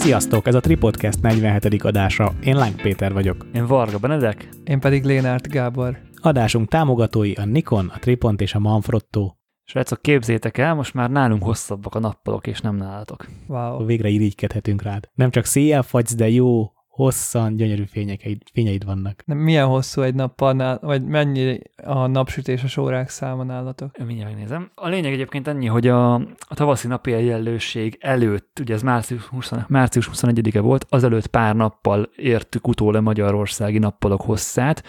Sziasztok, 0.00 0.46
ez 0.46 0.54
a 0.54 0.60
Tripodcast 0.60 1.22
47. 1.22 1.84
adása. 1.84 2.32
Én 2.44 2.56
Láng 2.56 2.82
Péter 2.82 3.12
vagyok. 3.12 3.46
Én 3.52 3.66
Varga 3.66 3.98
Benedek. 3.98 4.48
Én 4.64 4.80
pedig 4.80 5.04
Lénárt 5.04 5.48
Gábor. 5.48 5.98
Adásunk 6.16 6.68
támogatói 6.68 7.32
a 7.32 7.44
Nikon, 7.44 7.86
a 7.94 7.98
Tripont 7.98 8.40
és 8.40 8.54
a 8.54 8.58
Manfrotto. 8.58 9.32
Srácok, 9.64 10.02
képzétek 10.02 10.58
el, 10.58 10.74
most 10.74 10.94
már 10.94 11.10
nálunk 11.10 11.42
hosszabbak 11.42 11.94
a 11.94 11.98
nappalok, 11.98 12.46
és 12.46 12.60
nem 12.60 12.76
nálatok. 12.76 13.26
Wow. 13.46 13.84
Végre 13.84 14.08
irigykedhetünk 14.08 14.82
rád. 14.82 15.08
Nem 15.14 15.30
csak 15.30 15.44
széjjel 15.44 15.82
fagysz, 15.82 16.14
de 16.14 16.28
jó, 16.28 16.72
hosszan, 17.00 17.56
gyönyörű 17.56 17.84
fényeid, 17.84 18.42
fényeid 18.52 18.84
vannak. 18.84 19.22
De 19.26 19.34
milyen 19.34 19.66
hosszú 19.66 20.02
egy 20.02 20.14
nappal, 20.14 20.78
vagy 20.82 21.04
mennyi 21.04 21.58
a 21.84 22.06
napsütéses 22.06 22.76
órák 22.76 23.08
száma 23.08 23.42
nálatok? 23.42 23.98
Mindjárt 24.06 24.30
megnézem. 24.30 24.70
A 24.74 24.88
lényeg 24.88 25.12
egyébként 25.12 25.46
annyi, 25.46 25.66
hogy 25.66 25.88
a, 25.88 26.14
a 26.14 26.54
tavaszi 26.54 26.86
napi 26.86 27.12
egyenlőség 27.12 27.98
előtt, 28.00 28.58
ugye 28.60 28.74
ez 28.74 28.82
március, 28.82 29.24
20, 29.24 29.52
március 29.68 30.10
21-e 30.12 30.60
volt, 30.60 30.86
azelőtt 30.88 31.26
pár 31.26 31.56
nappal 31.56 32.10
értük 32.16 32.68
utól 32.68 32.94
a 32.94 33.00
magyarországi 33.00 33.78
nappalok 33.78 34.20
hosszát, 34.20 34.82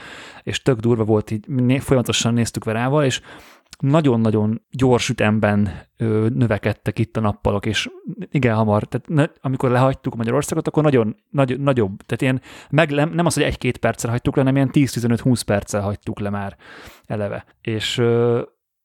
és 0.44 0.62
tök 0.62 0.80
durva 0.80 1.04
volt, 1.04 1.32
így 1.32 1.46
folyamatosan 1.80 2.34
néztük 2.34 2.64
verával, 2.64 3.04
és 3.04 3.22
nagyon-nagyon 3.82 4.62
gyors 4.70 5.10
ütemben 5.10 5.70
ö, 5.98 6.28
növekedtek 6.34 7.00
itt 7.00 7.18
a 7.18 7.20
nappalok, 7.20 7.66
és 7.66 7.90
igen 8.32 8.56
hamar, 8.56 8.84
tehát 8.84 9.08
ne, 9.08 9.26
amikor 9.42 9.70
lehagytuk 9.70 10.16
Magyarországot, 10.16 10.68
akkor 10.68 10.84
nagyon, 10.84 11.16
nagy, 11.30 11.60
nagyobb, 11.60 12.02
tehát 12.06 12.22
ilyen, 12.22 12.42
meg, 12.70 12.92
nem 12.92 13.26
az, 13.26 13.34
hogy 13.34 13.44
egy-két 13.44 13.78
perccel 13.78 14.12
hagytuk 14.12 14.36
le, 14.36 14.42
hanem 14.42 14.56
ilyen 14.56 14.70
10-15-20 14.74 15.42
perccel 15.46 15.82
hagytuk 15.82 16.20
le 16.20 16.30
már 16.30 16.58
eleve. 17.06 17.46
És 17.62 17.98
ö, 17.98 18.42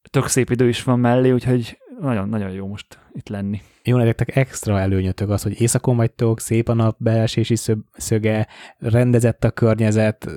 tök 0.09 0.27
szép 0.27 0.49
idő 0.49 0.67
is 0.67 0.83
van 0.83 0.99
mellé, 0.99 1.31
úgyhogy 1.31 1.77
nagyon-nagyon 1.99 2.51
jó 2.51 2.67
most 2.67 2.99
itt 3.11 3.29
lenni. 3.29 3.61
Jó, 3.87 3.97
nektek 3.97 4.35
extra 4.35 4.79
előnyötök 4.79 5.29
az, 5.29 5.43
hogy 5.43 5.61
éjszakon 5.61 5.95
vagytok, 5.95 6.39
szép 6.39 6.69
a 6.69 6.73
nap, 6.73 6.95
beesési 6.99 7.55
szöge, 7.91 8.47
rendezett 8.77 9.43
a 9.43 9.51
környezet, 9.51 10.29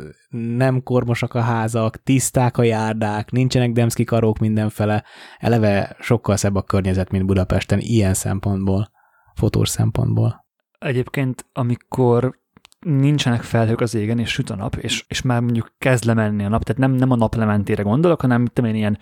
nem 0.57 0.83
kormosak 0.83 1.35
a 1.35 1.41
házak, 1.41 2.03
tiszták 2.03 2.59
a 2.59 2.63
járdák, 2.63 3.31
nincsenek 3.31 3.73
demszki 3.73 4.05
karók 4.05 4.39
mindenfele, 4.39 5.05
eleve 5.39 5.97
sokkal 6.01 6.37
szebb 6.37 6.55
a 6.55 6.63
környezet, 6.63 7.11
mint 7.11 7.27
Budapesten 7.27 7.79
ilyen 7.79 8.15
szempontból, 8.15 8.91
fotós 9.35 9.69
szempontból. 9.69 10.47
Egyébként, 10.79 11.47
amikor 11.53 12.39
nincsenek 12.87 13.43
felhők 13.43 13.81
az 13.81 13.95
égen, 13.95 14.19
és 14.19 14.31
süt 14.31 14.51
a 14.51 14.57
nap, 14.57 14.77
és, 14.77 15.05
és 15.09 15.23
már 15.23 15.41
mondjuk 15.41 15.73
kezd 15.79 16.05
lemenni 16.05 16.45
a 16.45 16.49
nap, 16.49 16.63
tehát 16.63 16.81
nem, 16.81 16.93
nem 16.93 17.11
a 17.11 17.17
naplementére 17.17 17.83
gondolok, 17.83 18.21
hanem 18.21 18.41
mit 18.41 18.59
én, 18.59 18.75
ilyen 18.75 18.99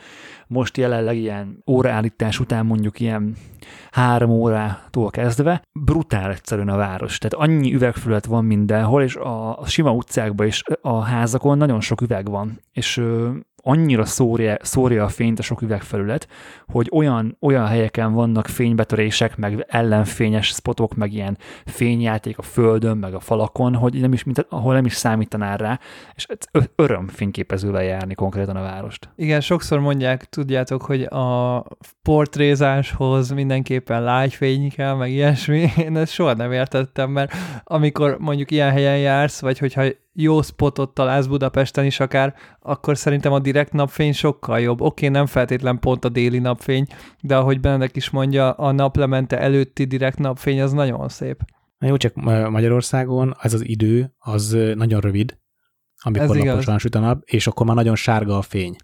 most 0.46 0.76
jelenleg 0.76 1.16
ilyen 1.16 1.62
óraállítás 1.66 2.40
után 2.40 2.66
mondjuk 2.66 3.00
ilyen 3.00 3.36
három 3.90 4.30
órától 4.30 5.10
kezdve, 5.10 5.62
brutál 5.72 6.30
egyszerűen 6.30 6.68
a 6.68 6.76
város. 6.76 7.18
Tehát 7.18 7.48
annyi 7.48 7.74
üvegfülött 7.74 8.24
van 8.24 8.44
mindenhol, 8.44 9.02
és 9.02 9.16
a, 9.16 9.58
a 9.58 9.66
sima 9.66 9.92
utcákban 9.92 10.46
és 10.46 10.62
a 10.80 11.00
házakon 11.00 11.58
nagyon 11.58 11.80
sok 11.80 12.00
üveg 12.00 12.28
van. 12.28 12.60
És 12.72 13.02
annyira 13.62 14.04
szórja, 14.04 14.56
szórja 14.60 15.04
a 15.04 15.08
fényt 15.08 15.38
a 15.38 15.42
sok 15.42 15.62
üvegfelület, 15.62 16.28
hogy 16.66 16.88
olyan, 16.92 17.36
olyan 17.40 17.66
helyeken 17.66 18.12
vannak 18.12 18.46
fénybetörések, 18.46 19.36
meg 19.36 19.64
ellenfényes 19.68 20.46
spotok, 20.46 20.94
meg 20.94 21.12
ilyen 21.12 21.38
fényjáték 21.64 22.38
a 22.38 22.42
földön, 22.42 22.96
meg 22.96 23.14
a 23.14 23.20
falakon, 23.20 23.74
hogy 23.74 24.00
nem 24.00 24.12
is, 24.12 24.24
mint, 24.24 24.46
ahol 24.48 24.74
nem 24.74 24.84
is 24.84 24.94
számítanál 24.94 25.56
rá, 25.56 25.78
és 26.14 26.26
öröm 26.74 27.08
fényképezővel 27.08 27.82
járni 27.82 28.14
konkrétan 28.14 28.56
a 28.56 28.62
várost. 28.62 29.08
Igen, 29.16 29.40
sokszor 29.40 29.80
mondják, 29.80 30.24
tudjátok, 30.24 30.82
hogy 30.82 31.02
a 31.02 31.64
portrézáshoz 32.02 33.30
mindenképpen 33.30 34.02
lágyfény 34.02 34.70
kell, 34.70 34.94
meg 34.94 35.10
ilyesmi. 35.10 35.70
Én 35.76 35.96
ezt 35.96 36.12
soha 36.12 36.32
nem 36.32 36.52
értettem, 36.52 37.10
mert 37.10 37.32
amikor 37.64 38.16
mondjuk 38.18 38.50
ilyen 38.50 38.70
helyen 38.70 38.98
jársz, 38.98 39.40
vagy 39.40 39.58
hogyha 39.58 39.82
jó 40.20 40.42
spotot 40.42 40.94
találsz 40.94 41.26
Budapesten 41.26 41.84
is 41.84 42.00
akár, 42.00 42.34
akkor 42.60 42.96
szerintem 42.96 43.32
a 43.32 43.38
direkt 43.38 43.72
napfény 43.72 44.12
sokkal 44.12 44.60
jobb. 44.60 44.80
Oké, 44.80 45.06
okay, 45.06 45.08
nem 45.08 45.26
feltétlen 45.26 45.78
pont 45.78 46.04
a 46.04 46.08
déli 46.08 46.38
napfény, 46.38 46.86
de 47.20 47.36
ahogy 47.36 47.60
Benedek 47.60 47.96
is 47.96 48.10
mondja, 48.10 48.50
a 48.50 48.72
naplemente 48.72 49.38
előtti 49.38 49.84
direkt 49.84 50.18
napfény 50.18 50.60
az 50.60 50.72
nagyon 50.72 51.08
szép. 51.08 51.40
Jó, 51.78 51.96
csak 51.96 52.14
Magyarországon 52.50 53.36
ez 53.40 53.54
az 53.54 53.68
idő, 53.68 54.14
az 54.18 54.56
nagyon 54.74 55.00
rövid, 55.00 55.38
amikor 56.02 56.36
ez 56.36 56.44
laposan 56.44 56.78
süt 56.78 56.94
a 56.94 57.00
nap, 57.00 57.22
és 57.24 57.46
akkor 57.46 57.66
már 57.66 57.76
nagyon 57.76 57.96
sárga 57.96 58.36
a 58.36 58.42
fény. 58.42 58.76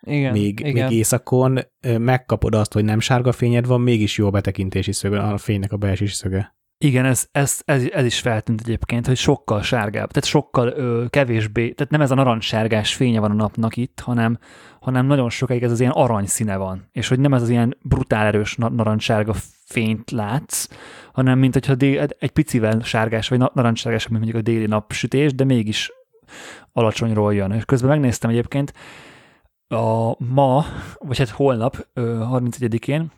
Igen, 0.00 0.32
még, 0.32 0.60
igen. 0.60 0.88
még 0.88 0.96
éjszakon 0.96 1.58
megkapod 1.98 2.54
azt, 2.54 2.72
hogy 2.72 2.84
nem 2.84 3.00
sárga 3.00 3.32
fényed 3.32 3.66
van, 3.66 3.80
mégis 3.80 4.18
jó 4.18 4.26
a 4.26 4.30
betekintési 4.30 4.92
szöge, 4.92 5.20
a 5.20 5.38
fénynek 5.38 5.72
a 5.72 5.76
beesési 5.76 6.14
szöge. 6.14 6.54
Igen, 6.84 7.04
ez, 7.04 7.28
ez, 7.32 7.60
ez, 7.64 7.84
ez 7.90 8.04
is 8.04 8.20
feltűnt 8.20 8.60
egyébként, 8.60 9.06
hogy 9.06 9.16
sokkal 9.16 9.62
sárgább, 9.62 10.10
tehát 10.10 10.28
sokkal 10.28 10.68
ö, 10.68 11.04
kevésbé, 11.10 11.70
tehát 11.70 11.92
nem 11.92 12.00
ez 12.00 12.10
a 12.10 12.14
narancssárgás 12.14 12.94
fénye 12.94 13.20
van 13.20 13.30
a 13.30 13.34
napnak 13.34 13.76
itt, 13.76 14.00
hanem, 14.00 14.38
hanem 14.80 15.06
nagyon 15.06 15.30
sokáig 15.30 15.62
ez 15.62 15.70
az 15.70 15.80
ilyen 15.80 15.92
aranyszíne 15.92 16.56
van, 16.56 16.88
és 16.92 17.08
hogy 17.08 17.20
nem 17.20 17.34
ez 17.34 17.42
az 17.42 17.48
ilyen 17.48 17.76
brutál 17.82 18.26
erős 18.26 18.56
narancssárga 18.56 19.34
fényt 19.64 20.10
látsz, 20.10 20.68
hanem 21.12 21.38
mint 21.38 21.52
hogyha 21.52 21.74
dél, 21.74 22.06
egy 22.18 22.30
picivel 22.30 22.80
sárgás, 22.80 23.28
vagy 23.28 23.38
narancssárgás, 23.38 24.08
mint 24.08 24.22
mondjuk 24.22 24.42
a 24.42 24.50
déli 24.50 24.66
napsütés, 24.66 25.34
de 25.34 25.44
mégis 25.44 25.92
alacsonyról 26.72 27.34
jön. 27.34 27.52
És 27.52 27.64
közben 27.64 27.90
megnéztem 27.90 28.30
egyébként, 28.30 28.72
a 29.68 30.14
ma, 30.24 30.64
vagy 30.98 31.18
hát 31.18 31.28
holnap, 31.28 31.86
31-én 31.94 33.12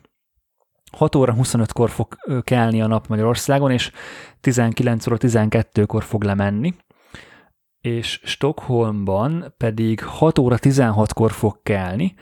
6 0.91 1.15
óra 1.15 1.35
25-kor 1.37 1.89
fog 1.89 2.17
kelni 2.41 2.81
a 2.81 2.87
nap 2.87 3.07
Magyarországon, 3.07 3.71
és 3.71 3.91
19 4.39 5.07
óra 5.07 5.17
12-kor 5.19 6.03
fog 6.03 6.23
lemenni, 6.23 6.73
és 7.81 8.21
Stockholmban 8.23 9.53
pedig 9.57 10.03
6 10.03 10.37
óra 10.39 10.57
16-kor 10.59 11.31
fog 11.31 11.59
kelni, 11.63 12.13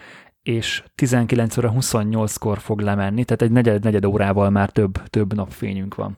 és 0.43 0.83
19 0.95 1.57
óra 1.57 1.73
28-kor 1.79 2.59
fog 2.59 2.79
lemenni, 2.79 3.23
tehát 3.23 3.41
egy 3.41 3.51
negyed, 3.51 3.83
negyed 3.83 4.05
órával 4.05 4.49
már 4.49 4.69
több, 4.69 5.03
több 5.07 5.33
napfényünk 5.33 5.95
van. 5.95 6.15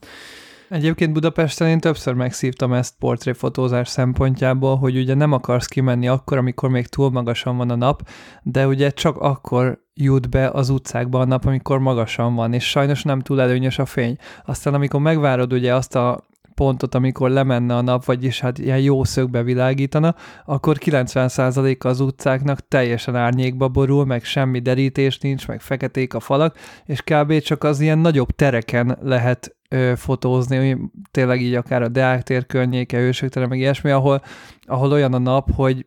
Egyébként 0.69 1.13
Budapesten 1.13 1.67
én 1.67 1.79
többször 1.79 2.13
megszívtam 2.13 2.73
ezt 2.73 2.95
portréfotózás 2.99 3.87
szempontjából, 3.87 4.75
hogy 4.75 4.97
ugye 4.97 5.13
nem 5.13 5.31
akarsz 5.31 5.67
kimenni 5.67 6.07
akkor, 6.07 6.37
amikor 6.37 6.69
még 6.69 6.87
túl 6.87 7.11
magasan 7.11 7.57
van 7.57 7.69
a 7.69 7.75
nap, 7.75 8.09
de 8.43 8.67
ugye 8.67 8.89
csak 8.89 9.17
akkor 9.17 9.81
jut 9.93 10.29
be 10.29 10.49
az 10.49 10.69
utcákba 10.69 11.19
a 11.19 11.25
nap, 11.25 11.45
amikor 11.45 11.79
magasan 11.79 12.35
van, 12.35 12.53
és 12.53 12.69
sajnos 12.69 13.03
nem 13.03 13.19
túl 13.19 13.41
előnyös 13.41 13.79
a 13.79 13.85
fény. 13.85 14.15
Aztán 14.45 14.73
amikor 14.73 14.99
megvárod 14.99 15.53
ugye 15.53 15.75
azt 15.75 15.95
a 15.95 16.25
pontot, 16.57 16.95
amikor 16.95 17.29
lemenne 17.29 17.75
a 17.75 17.81
nap, 17.81 18.05
vagyis 18.05 18.39
hát 18.39 18.57
ilyen 18.57 18.79
jó 18.79 19.03
szögbe 19.03 19.43
világítana, 19.43 20.15
akkor 20.45 20.77
90%-a 20.79 21.87
az 21.87 21.99
utcáknak 21.99 22.67
teljesen 22.67 23.15
árnyékba 23.15 23.67
borul, 23.67 24.05
meg 24.05 24.23
semmi 24.23 24.59
derítés 24.59 25.19
nincs, 25.19 25.47
meg 25.47 25.61
feketék 25.61 26.13
a 26.13 26.19
falak, 26.19 26.57
és 26.85 27.01
kb. 27.01 27.39
csak 27.39 27.63
az 27.63 27.79
ilyen 27.79 27.99
nagyobb 27.99 28.31
tereken 28.31 28.97
lehet 29.01 29.56
ö, 29.69 29.93
fotózni, 29.95 30.77
tényleg 31.11 31.41
így 31.41 31.53
akár 31.53 31.81
a 31.81 31.87
Deák 31.87 32.23
tér 32.23 32.45
környéke, 32.45 32.99
ősöktere, 32.99 33.47
meg 33.47 33.59
ilyesmi, 33.59 33.91
ahol, 33.91 34.21
ahol 34.61 34.91
olyan 34.91 35.13
a 35.13 35.17
nap, 35.17 35.51
hogy 35.51 35.85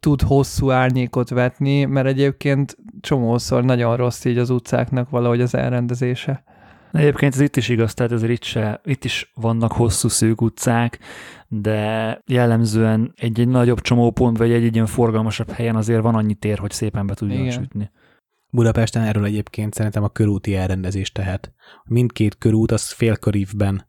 tud 0.00 0.22
hosszú 0.22 0.70
árnyékot 0.70 1.28
vetni, 1.28 1.84
mert 1.84 2.06
egyébként 2.06 2.76
csomószor 3.00 3.64
nagyon 3.64 3.96
rossz 3.96 4.24
így 4.24 4.38
az 4.38 4.50
utcáknak 4.50 5.10
valahogy 5.10 5.40
az 5.40 5.54
elrendezése. 5.54 6.44
Egyébként 6.92 7.34
ez 7.34 7.40
itt 7.40 7.56
is 7.56 7.68
igaz, 7.68 7.94
tehát 7.94 8.12
ezért 8.12 8.32
itt, 8.32 8.42
se, 8.42 8.80
itt 8.84 9.04
is 9.04 9.32
vannak 9.34 9.72
hosszú 9.72 10.08
szűk 10.08 10.40
utcák, 10.40 10.98
de 11.48 12.22
jellemzően 12.26 13.12
egy-egy 13.16 13.48
nagyobb 13.48 13.80
csomópont, 13.80 14.38
vagy 14.38 14.52
egy-egy 14.52 14.74
ilyen 14.74 14.86
forgalmasabb 14.86 15.50
helyen 15.50 15.76
azért 15.76 16.02
van 16.02 16.14
annyi 16.14 16.34
tér, 16.34 16.58
hogy 16.58 16.70
szépen 16.70 17.06
be 17.06 17.14
tudjon 17.14 17.38
Igen. 17.38 17.50
sütni. 17.50 17.90
Budapesten 18.50 19.02
erről 19.02 19.24
egyébként 19.24 19.74
szerintem 19.74 20.02
a 20.02 20.08
körúti 20.08 20.54
elrendezés 20.54 21.12
tehet. 21.12 21.52
Mindkét 21.84 22.38
körút 22.38 22.70
az 22.70 22.90
félkörívben 22.90 23.88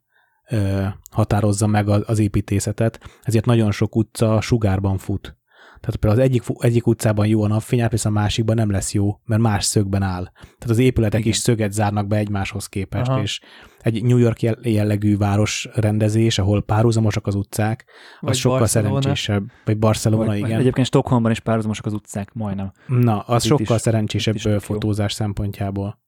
ö, 0.50 0.84
határozza 1.10 1.66
meg 1.66 1.88
az 1.88 2.18
építészetet, 2.18 3.00
ezért 3.22 3.44
nagyon 3.44 3.70
sok 3.70 3.96
utca 3.96 4.40
sugárban 4.40 4.98
fut. 4.98 5.36
Tehát 5.82 5.96
például 5.96 6.22
az 6.22 6.28
egyik, 6.28 6.42
egyik 6.58 6.86
utcában 6.86 7.26
jó 7.26 7.42
a 7.42 7.46
napfény, 7.46 7.86
viszont 7.88 8.16
a 8.16 8.20
másikban 8.20 8.56
nem 8.56 8.70
lesz 8.70 8.92
jó, 8.92 9.20
mert 9.24 9.42
más 9.42 9.64
szögben 9.64 10.02
áll. 10.02 10.24
Tehát 10.34 10.68
az 10.68 10.78
épületek 10.78 11.20
Igen. 11.20 11.32
is 11.32 11.36
szöget 11.36 11.72
zárnak 11.72 12.06
be 12.06 12.16
egymáshoz 12.16 12.66
képest, 12.66 13.10
Aha. 13.10 13.22
és 13.22 13.40
egy 13.80 14.02
New 14.02 14.16
York 14.16 14.42
jellegű 14.62 15.16
város 15.16 15.68
rendezés, 15.74 16.38
ahol 16.38 16.62
párhuzamosak 16.62 17.26
az 17.26 17.34
utcák, 17.34 17.84
az 18.20 18.26
vagy 18.26 18.36
sokkal 18.36 18.58
Barcelona. 18.58 19.00
szerencsésebb. 19.00 19.44
Vagy 19.64 19.78
Barcelona, 19.78 20.24
vagy, 20.24 20.38
igen. 20.38 20.60
Egyébként 20.60 20.86
Stockholmban 20.86 21.30
is 21.30 21.40
párhuzamosak 21.40 21.86
az 21.86 21.92
utcák, 21.92 22.32
majdnem. 22.32 22.72
Na, 22.86 23.20
az, 23.20 23.34
az 23.34 23.44
sokkal 23.44 23.78
szerencsésebb 23.78 24.36
fotózás 24.60 25.18
jó. 25.18 25.24
szempontjából. 25.24 26.01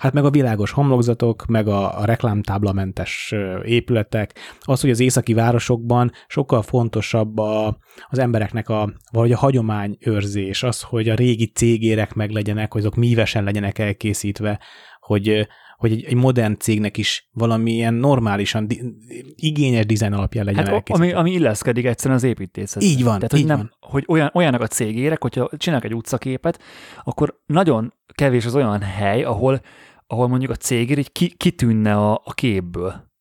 Hát 0.00 0.12
meg 0.12 0.24
a 0.24 0.30
világos 0.30 0.70
homlokzatok, 0.70 1.46
meg 1.46 1.68
a, 1.68 1.98
a 2.00 2.04
reklámtáblamentes 2.04 3.34
épületek, 3.64 4.34
az, 4.60 4.80
hogy 4.80 4.90
az 4.90 5.00
északi 5.00 5.34
városokban 5.34 6.12
sokkal 6.26 6.62
fontosabb 6.62 7.38
a, 7.38 7.78
az 8.08 8.18
embereknek 8.18 8.68
a, 8.68 8.92
valahogy 9.10 9.34
a 9.34 9.38
hagyományőrzés, 9.38 10.62
az, 10.62 10.82
hogy 10.82 11.08
a 11.08 11.14
régi 11.14 11.46
cégérek 11.46 12.14
meg 12.14 12.30
legyenek, 12.30 12.72
hogy 12.72 12.80
azok 12.80 12.94
mívesen 12.94 13.44
legyenek 13.44 13.78
elkészítve, 13.78 14.60
hogy, 15.00 15.46
hogy 15.84 15.92
egy, 15.92 16.04
egy 16.04 16.14
modern 16.14 16.56
cégnek 16.58 16.96
is 16.96 17.28
valamilyen 17.32 17.94
normálisan, 17.94 18.66
di, 18.66 18.82
igényes 19.34 19.86
dizájn 19.86 20.12
alapján 20.12 20.44
legyen 20.44 20.66
Hát, 20.66 20.88
ami, 20.88 21.12
ami 21.12 21.30
illeszkedik 21.32 21.84
egyszerűen 21.84 22.16
az 22.16 22.24
építészethez. 22.24 22.90
Így 22.90 23.04
van, 23.04 23.14
Tehát, 23.14 23.32
így 23.32 23.38
hogy, 23.40 23.48
nem, 23.48 23.56
van. 23.56 23.90
hogy 23.90 24.04
olyan, 24.08 24.30
olyanak 24.34 24.60
a 24.60 24.66
cégérek, 24.66 25.22
hogyha 25.22 25.50
csinálnak 25.56 25.86
egy 25.86 25.94
utcaképet, 25.94 26.62
akkor 27.04 27.40
nagyon 27.46 27.94
kevés 28.14 28.44
az 28.44 28.54
olyan 28.54 28.80
hely, 28.80 29.22
ahol, 29.22 29.60
ahol 30.06 30.28
mondjuk 30.28 30.50
a 30.50 30.56
cégér 30.56 30.98
így 30.98 31.12
ki, 31.12 31.34
kitűnne 31.36 31.94
a, 31.94 32.12
a 32.24 32.32
képből. 32.34 33.12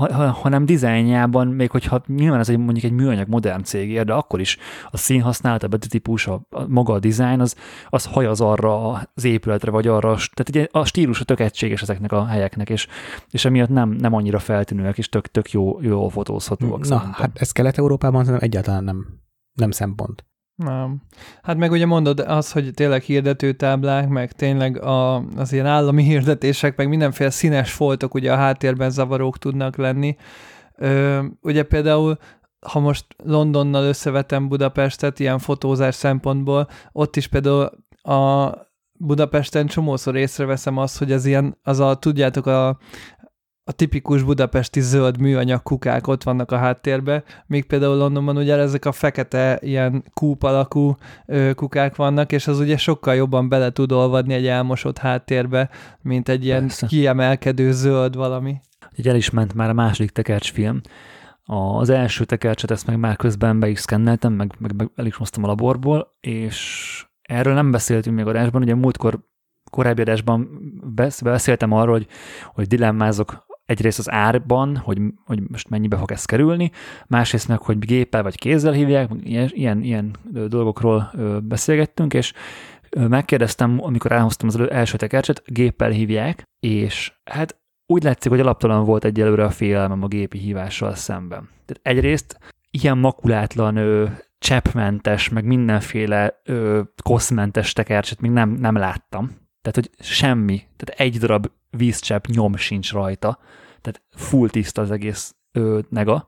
Ha- 0.00 0.12
ha- 0.12 0.30
hanem 0.30 0.64
dizájnjában, 0.64 1.46
még 1.46 1.70
hogyha 1.70 2.02
nyilván 2.06 2.40
ez 2.40 2.48
egy, 2.48 2.58
mondjuk 2.58 2.84
egy 2.84 2.92
műanyag 2.92 3.28
modern 3.28 3.62
cégér, 3.62 4.04
de 4.04 4.12
akkor 4.12 4.40
is 4.40 4.58
a 4.90 4.96
színhasználat, 4.96 5.62
a 5.62 5.68
betűtípus, 5.68 6.26
a, 6.26 6.40
a 6.50 6.66
maga 6.68 6.92
a 6.92 6.98
dizájn, 6.98 7.40
az, 7.40 7.56
az 7.88 8.04
hajaz 8.04 8.40
arra 8.40 8.92
az 9.14 9.24
épületre, 9.24 9.70
vagy 9.70 9.86
arra, 9.86 10.14
tehát 10.14 10.48
ugye 10.48 10.66
a 10.70 10.84
stílusa 10.84 11.24
tök 11.24 11.40
egységes 11.40 11.82
ezeknek 11.82 12.12
a 12.12 12.26
helyeknek, 12.26 12.70
és, 12.70 12.86
és 13.30 13.44
emiatt 13.44 13.68
nem, 13.68 13.90
nem 13.90 14.14
annyira 14.14 14.38
feltűnőek, 14.38 14.98
és 14.98 15.08
tök, 15.08 15.26
tök 15.26 15.50
jó, 15.50 15.80
jó 15.80 16.08
fotózhatóak. 16.08 16.78
Na, 16.78 16.84
szerintem. 16.84 17.12
hát 17.12 17.38
ez 17.40 17.52
Kelet-Európában 17.52 18.24
szerintem 18.24 18.48
egyáltalán 18.48 18.84
nem, 18.84 19.06
nem 19.52 19.70
szempont. 19.70 20.24
Nem. 20.64 21.02
Hát 21.42 21.56
meg 21.56 21.70
ugye 21.70 21.86
mondod 21.86 22.18
az, 22.18 22.52
hogy 22.52 22.70
tényleg 22.74 23.02
hirdetőtáblák, 23.02 24.08
meg 24.08 24.32
tényleg 24.32 24.82
a, 24.82 25.16
az 25.16 25.52
ilyen 25.52 25.66
állami 25.66 26.02
hirdetések, 26.02 26.76
meg 26.76 26.88
mindenféle 26.88 27.30
színes 27.30 27.72
foltok 27.72 28.14
ugye 28.14 28.32
a 28.32 28.36
háttérben 28.36 28.90
zavarók 28.90 29.38
tudnak 29.38 29.76
lenni. 29.76 30.16
Ö, 30.76 31.22
ugye 31.42 31.62
például 31.62 32.18
ha 32.66 32.80
most 32.80 33.06
Londonnal 33.24 33.84
összevetem 33.84 34.48
Budapestet 34.48 35.20
ilyen 35.20 35.38
fotózás 35.38 35.94
szempontból, 35.94 36.68
ott 36.92 37.16
is 37.16 37.26
például 37.26 37.70
a 38.02 38.50
Budapesten 38.92 39.66
csomószor 39.66 40.16
észreveszem 40.16 40.76
azt, 40.76 40.98
hogy 40.98 41.12
az 41.12 41.24
ilyen, 41.24 41.58
az 41.62 41.80
a, 41.80 41.94
tudjátok, 41.94 42.46
a, 42.46 42.78
a 43.70 43.72
tipikus 43.72 44.22
budapesti 44.22 44.80
zöld 44.80 45.20
műanyag 45.20 45.62
kukák 45.62 46.06
ott 46.06 46.22
vannak 46.22 46.52
a 46.52 46.56
háttérben, 46.56 47.24
míg 47.46 47.64
például 47.64 47.96
Londonban 47.96 48.36
ugye 48.36 48.56
ezek 48.56 48.84
a 48.84 48.92
fekete 48.92 49.58
ilyen 49.62 50.04
kúp 50.14 50.42
alakú 50.42 50.96
ö, 51.26 51.54
kukák 51.54 51.96
vannak, 51.96 52.32
és 52.32 52.46
az 52.46 52.58
ugye 52.58 52.76
sokkal 52.76 53.14
jobban 53.14 53.48
bele 53.48 53.70
tud 53.70 53.92
olvadni 53.92 54.34
egy 54.34 54.46
elmosott 54.46 54.98
háttérbe, 54.98 55.70
mint 56.02 56.28
egy 56.28 56.44
ilyen 56.44 56.60
Persze. 56.60 56.86
kiemelkedő 56.86 57.72
zöld 57.72 58.16
valami. 58.16 58.60
Így 58.96 59.08
el 59.08 59.16
is 59.16 59.30
ment 59.30 59.54
már 59.54 59.68
a 59.68 59.72
második 59.72 60.10
tekercsfilm. 60.10 60.80
Az 61.44 61.90
első 61.90 62.24
tekercset 62.24 62.70
ezt 62.70 62.86
meg 62.86 62.98
már 62.98 63.16
közben 63.16 63.60
be 63.60 63.68
is 63.68 63.78
szkenneltem, 63.78 64.32
meg, 64.32 64.54
meg, 64.58 64.74
meg 64.76 64.90
el 64.94 65.06
is 65.06 65.14
hoztam 65.16 65.44
a 65.44 65.46
laborból, 65.46 66.16
és 66.20 67.04
erről 67.22 67.54
nem 67.54 67.70
beszéltünk 67.70 68.16
még 68.16 68.26
adásban, 68.26 68.62
ugye 68.62 68.74
múltkor 68.74 69.18
korábbi 69.70 70.00
adásban 70.00 70.48
besz- 70.94 71.22
beszéltem 71.22 71.72
arról, 71.72 71.94
hogy, 71.94 72.06
hogy 72.54 72.66
dilemmázok 72.66 73.48
egyrészt 73.70 73.98
az 73.98 74.10
árban, 74.10 74.76
hogy, 74.76 74.98
hogy 75.24 75.40
most 75.48 75.68
mennyibe 75.68 75.96
fog 75.96 76.12
ez 76.12 76.24
kerülni, 76.24 76.70
másrészt 77.06 77.48
meg, 77.48 77.58
hogy 77.58 77.78
géppel 77.78 78.22
vagy 78.22 78.38
kézzel 78.38 78.72
hívják, 78.72 79.10
ilyen, 79.22 79.82
ilyen, 79.82 80.16
dolgokról 80.48 81.12
beszélgettünk, 81.42 82.14
és 82.14 82.32
megkérdeztem, 83.08 83.78
amikor 83.82 84.12
elhoztam 84.12 84.48
az 84.48 84.60
első 84.70 84.96
tekercset, 84.96 85.42
géppel 85.46 85.90
hívják, 85.90 86.42
és 86.60 87.12
hát 87.24 87.58
úgy 87.86 88.02
látszik, 88.02 88.30
hogy 88.30 88.40
alaptalan 88.40 88.84
volt 88.84 89.04
egyelőre 89.04 89.44
a 89.44 89.50
félelmem 89.50 90.02
a 90.02 90.06
gépi 90.06 90.38
hívással 90.38 90.94
szemben. 90.94 91.48
Tehát 91.66 91.80
egyrészt 91.82 92.38
ilyen 92.70 92.98
makulátlan, 92.98 93.76
ö, 93.76 94.06
cseppmentes, 94.38 95.28
meg 95.28 95.44
mindenféle 95.44 96.40
ö, 96.44 96.80
koszmentes 97.02 97.72
tekercset 97.72 98.20
még 98.20 98.30
nem, 98.30 98.50
nem 98.50 98.76
láttam. 98.76 99.30
Tehát, 99.62 99.74
hogy 99.74 99.90
semmi, 99.98 100.62
tehát 100.76 101.00
egy 101.00 101.18
darab 101.18 101.50
vízcsepp 101.70 102.26
nyom 102.26 102.56
sincs 102.56 102.92
rajta, 102.92 103.38
tehát 103.80 104.02
full 104.10 104.48
tiszta 104.48 104.82
az 104.82 104.90
egész 104.90 105.34
ö, 105.52 105.78
nega, 105.88 106.26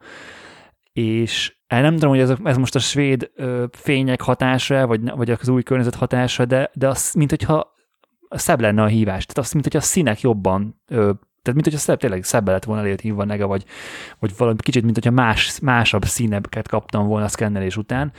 és 0.93 1.56
el 1.67 1.82
nem 1.82 1.93
tudom, 1.93 2.11
hogy 2.11 2.20
ez, 2.20 2.32
ez 2.44 2.56
most 2.56 2.75
a 2.75 2.79
svéd 2.79 3.31
ö, 3.34 3.64
fények 3.70 4.20
hatása, 4.20 4.87
vagy, 4.87 5.11
vagy 5.11 5.31
az 5.31 5.49
új 5.49 5.62
környezet 5.62 5.94
hatása, 5.94 6.44
de, 6.44 6.70
de 6.75 6.88
az, 6.88 7.12
mint 7.12 7.31
hogyha 7.31 7.75
szebb 8.29 8.61
lenne 8.61 8.82
a 8.82 8.87
hívás. 8.87 9.26
Tehát 9.26 9.38
azt, 9.38 9.52
mint 9.52 9.64
hogy 9.64 9.76
a 9.76 9.81
színek 9.81 10.20
jobban, 10.20 10.82
ö, 10.88 11.12
tehát 11.43 11.61
mint 11.61 11.64
hogyha 11.64 11.78
szebb, 11.78 11.99
tényleg 11.99 12.25
szebb 12.25 12.46
lett 12.46 12.64
volna 12.64 12.82
elért 12.82 13.00
hívva 13.00 13.25
nega, 13.25 13.46
vagy, 13.46 13.64
vagy 14.19 14.32
valami 14.37 14.56
kicsit, 14.61 14.82
mint 14.82 14.94
hogyha 14.94 15.11
más, 15.11 15.61
másabb 15.61 16.05
színeket 16.05 16.69
kaptam 16.69 17.06
volna 17.06 17.25
a 17.25 17.28
szkennelés 17.28 17.76
után. 17.76 18.12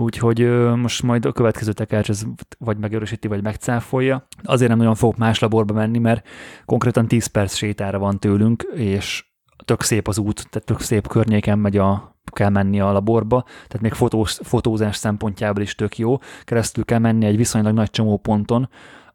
Úgyhogy 0.00 0.40
ö, 0.40 0.74
most 0.74 1.02
majd 1.02 1.24
a 1.24 1.32
következő 1.32 1.72
tekercs 1.72 2.08
ez 2.08 2.22
vagy 2.58 2.78
megerősíti, 2.78 3.28
vagy 3.28 3.42
megcáfolja. 3.42 4.26
Azért 4.42 4.68
nem 4.68 4.78
nagyon 4.78 4.94
fogok 4.94 5.16
más 5.16 5.38
laborba 5.38 5.74
menni, 5.74 5.98
mert 5.98 6.26
konkrétan 6.64 7.08
10 7.08 7.26
perc 7.26 7.54
sétára 7.54 7.98
van 7.98 8.18
tőlünk, 8.18 8.66
és 8.74 9.24
tök 9.64 9.82
szép 9.82 10.08
az 10.08 10.18
út, 10.18 10.50
tehát 10.50 10.66
tök 10.66 10.80
szép 10.80 11.08
környéken 11.08 11.58
megy 11.58 11.76
a, 11.76 12.16
kell 12.32 12.48
menni 12.48 12.80
a 12.80 12.92
laborba, 12.92 13.42
tehát 13.42 13.80
még 13.80 13.92
fotós, 13.92 14.38
fotózás 14.42 14.96
szempontjából 14.96 15.62
is 15.62 15.74
tök 15.74 15.98
jó. 15.98 16.18
Keresztül 16.44 16.84
kell 16.84 16.98
menni 16.98 17.26
egy 17.26 17.36
viszonylag 17.36 17.74
nagy 17.74 17.90
csomóponton, 17.90 18.68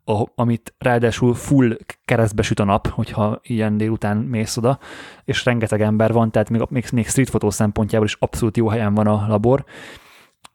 a, 0.03 0.23
amit 0.35 0.73
ráadásul 0.77 1.33
full 1.33 1.77
keresztbe 2.05 2.41
süt 2.41 2.59
a 2.59 2.63
nap, 2.63 2.87
hogyha 2.87 3.39
ilyen 3.43 3.77
délután 3.77 4.17
mész 4.17 4.57
oda, 4.57 4.79
és 5.23 5.45
rengeteg 5.45 5.81
ember 5.81 6.13
van, 6.13 6.31
tehát 6.31 6.49
még, 6.49 6.61
még, 6.69 6.85
még 6.91 7.07
street 7.07 7.29
fotó 7.29 7.49
szempontjából 7.49 8.07
is 8.07 8.15
abszolút 8.19 8.57
jó 8.57 8.67
helyen 8.67 8.93
van 8.93 9.07
a 9.07 9.25
labor, 9.27 9.65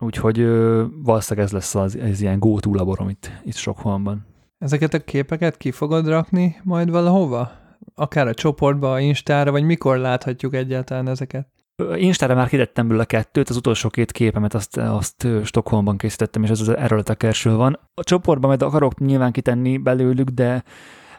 úgyhogy 0.01 0.39
ö, 0.39 0.85
valószínűleg 1.03 1.47
ez 1.47 1.53
lesz 1.53 1.75
az, 1.75 1.97
ez 1.97 2.21
ilyen 2.21 2.39
go-to 2.39 2.75
labor, 2.75 3.01
amit 3.01 3.41
itt 3.45 3.55
Stockholmban. 3.55 4.27
Ezeket 4.59 4.95
a 4.95 5.05
képeket 5.05 5.57
ki 5.57 5.71
fogod 5.71 6.09
rakni 6.09 6.57
majd 6.63 6.91
valahova? 6.91 7.51
Akár 7.95 8.27
a 8.27 8.35
csoportba, 8.35 8.93
a 8.93 9.01
Instára, 9.01 9.51
vagy 9.51 9.63
mikor 9.63 9.99
láthatjuk 9.99 10.55
egyáltalán 10.55 11.09
ezeket? 11.09 11.49
Instára 11.95 12.35
már 12.35 12.49
kitettem 12.49 12.87
belőle 12.87 13.05
kettőt, 13.05 13.49
az 13.49 13.57
utolsó 13.57 13.89
két 13.89 14.13
képemet 14.13 14.55
azt, 14.55 14.77
azt 14.77 15.27
Stockholmban 15.45 15.97
készítettem, 15.97 16.43
és 16.43 16.51
ez 16.51 16.61
az 16.61 16.69
erről 16.69 16.99
a 16.99 17.03
tekersről 17.03 17.57
van. 17.57 17.79
A 17.95 18.05
csoportban 18.05 18.49
majd 18.49 18.63
akarok 18.63 18.99
nyilván 18.99 19.33
kitenni 19.33 19.79
belőlük, 19.79 20.29
de 20.29 20.65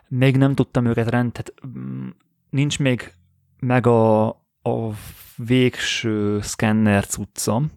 még 0.07 0.38
nem 0.38 0.56
tudtam 0.56 0.86
őket 0.86 1.10
rend, 1.10 1.31
tehát 1.31 1.54
mm, 1.77 2.07
nincs 2.50 2.80
még 2.80 3.13
meg 3.60 3.88
a, 3.88 4.27
a 4.62 4.89
végső 5.36 6.42
szkenner 6.42 7.06
cuccom, 7.06 7.72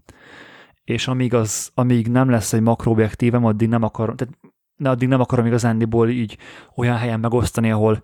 és 0.84 1.08
amíg, 1.08 1.34
az, 1.34 1.70
amíg 1.74 2.08
nem 2.08 2.30
lesz 2.30 2.52
egy 2.52 2.60
makroobjektívem, 2.60 3.44
addig 3.44 3.68
nem 3.68 3.82
akarom, 3.82 4.16
tehát 4.16 4.34
de 4.76 4.88
addig 4.88 5.08
nem 5.08 5.20
akarom 5.20 5.46
igazándiból 5.46 6.08
így 6.08 6.38
olyan 6.74 6.96
helyen 6.96 7.20
megosztani, 7.20 7.70
ahol 7.70 8.02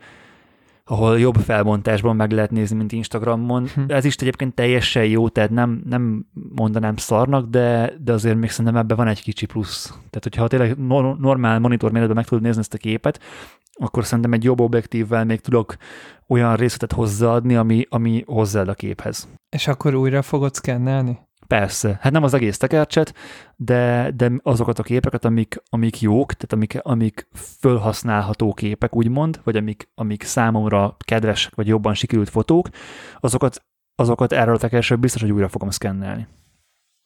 ahol 0.84 1.18
jobb 1.18 1.34
felbontásban 1.34 2.16
meg 2.16 2.30
lehet 2.30 2.50
nézni, 2.50 2.76
mint 2.76 2.92
Instagramon. 2.92 3.68
Hm. 3.74 3.80
Ez 3.86 4.04
is 4.04 4.14
egyébként 4.14 4.54
teljesen 4.54 5.04
jó, 5.04 5.28
tehát 5.28 5.50
nem, 5.50 5.82
nem 5.84 6.26
mondanám 6.54 6.96
szarnak, 6.96 7.48
de, 7.48 7.92
de 8.00 8.12
azért 8.12 8.36
még 8.36 8.50
szerintem 8.50 8.76
ebben 8.76 8.96
van 8.96 9.08
egy 9.08 9.22
kicsi 9.22 9.46
plusz. 9.46 9.86
Tehát, 9.86 10.22
hogyha 10.22 10.48
tényleg 10.48 10.78
no- 10.78 11.18
normál 11.18 11.58
monitor 11.58 11.92
méretben 11.92 12.16
meg 12.16 12.26
tudod 12.26 12.44
nézni 12.44 12.60
ezt 12.60 12.74
a 12.74 12.78
képet, 12.78 13.20
akkor 13.72 14.04
szerintem 14.04 14.32
egy 14.32 14.44
jobb 14.44 14.60
objektívvel 14.60 15.24
még 15.24 15.40
tudok 15.40 15.76
olyan 16.26 16.56
részletet 16.56 16.92
hozzáadni, 16.92 17.54
ami, 17.54 17.86
ami 17.88 18.24
hozzáad 18.26 18.68
a 18.68 18.74
képhez. 18.74 19.28
És 19.48 19.68
akkor 19.68 19.94
újra 19.94 20.22
fogod 20.22 20.54
szkennelni? 20.54 21.18
Persze, 21.50 21.98
hát 22.00 22.12
nem 22.12 22.22
az 22.22 22.34
egész 22.34 22.56
tekercset, 22.56 23.14
de, 23.56 24.10
de 24.16 24.30
azokat 24.42 24.78
a 24.78 24.82
képeket, 24.82 25.24
amik, 25.24 25.62
amik 25.70 26.00
jók, 26.00 26.32
tehát 26.32 26.52
amik, 26.52 26.78
amik 26.82 27.28
fölhasználható 27.58 28.52
képek, 28.52 28.96
úgymond, 28.96 29.40
vagy 29.44 29.56
amik, 29.56 29.90
amik 29.94 30.22
számomra 30.22 30.96
kedvesek, 30.98 31.54
vagy 31.54 31.66
jobban 31.66 31.94
sikerült 31.94 32.28
fotók, 32.28 32.68
azokat, 33.20 33.64
azokat 33.94 34.32
erről 34.32 34.54
a 34.54 34.58
tekercsről 34.58 34.98
biztos, 34.98 35.20
hogy 35.20 35.32
újra 35.32 35.48
fogom 35.48 35.70
szkennelni. 35.70 36.26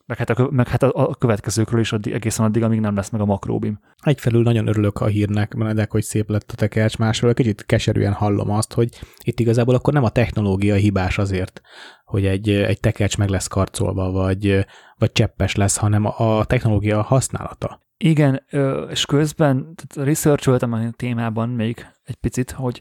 Meg 0.07 0.19
hát, 0.19 0.31
a, 0.31 0.49
meg 0.51 0.69
hát 0.69 0.83
a, 0.83 1.09
a 1.09 1.15
következőkről 1.15 1.81
is 1.81 1.93
addig, 1.93 2.13
egészen 2.13 2.45
addig, 2.45 2.63
amíg 2.63 2.81
nem 2.81 2.95
lesz 2.95 3.11
meg 3.11 3.21
a 3.21 3.25
makróbim. 3.25 3.81
Egyfelől 4.03 4.43
nagyon 4.43 4.67
örülök 4.67 5.01
a 5.01 5.07
hírnek, 5.07 5.57
Benedek, 5.57 5.91
hogy 5.91 6.03
szép 6.03 6.31
lett 6.31 6.51
a 6.53 6.57
tekercs, 6.57 6.99
másfelől 6.99 7.35
kicsit 7.35 7.67
keserűen 7.67 8.13
hallom 8.13 8.51
azt, 8.51 8.73
hogy 8.73 8.89
itt 9.25 9.41
igazából 9.41 9.75
akkor 9.75 9.93
nem 9.93 10.05
a 10.05 10.09
technológia 10.09 10.75
hibás 10.75 11.19
azért, 11.19 11.61
hogy 12.05 12.27
egy, 12.27 12.51
egy 12.51 12.81
tekercs 12.81 13.19
meg 13.19 13.29
lesz 13.29 13.47
karcolva, 13.47 14.11
vagy, 14.11 14.67
vagy 14.99 15.13
cseppes 15.13 15.55
lesz, 15.55 15.77
hanem 15.77 16.05
a 16.05 16.45
technológia 16.45 17.03
használata. 17.03 17.83
Igen, 17.97 18.47
és 18.91 19.05
közben 19.05 19.75
researcholtam 19.95 20.73
a 20.73 20.91
témában 20.91 21.49
még 21.49 21.87
egy 22.05 22.17
picit, 22.17 22.51
hogy 22.51 22.81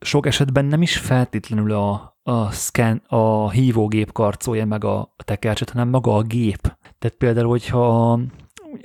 sok 0.00 0.26
esetben 0.26 0.64
nem 0.64 0.82
is 0.82 0.96
feltétlenül 0.96 1.72
a, 1.72 2.17
a, 2.28 2.50
scan, 2.50 3.02
a 3.06 3.50
hívógép 3.50 4.12
karcolja 4.12 4.66
meg 4.66 4.84
a, 4.84 5.14
tekercset, 5.16 5.70
hanem 5.70 5.88
maga 5.88 6.14
a 6.14 6.22
gép. 6.22 6.60
Tehát 6.98 7.16
például, 7.18 7.48
hogyha 7.48 8.20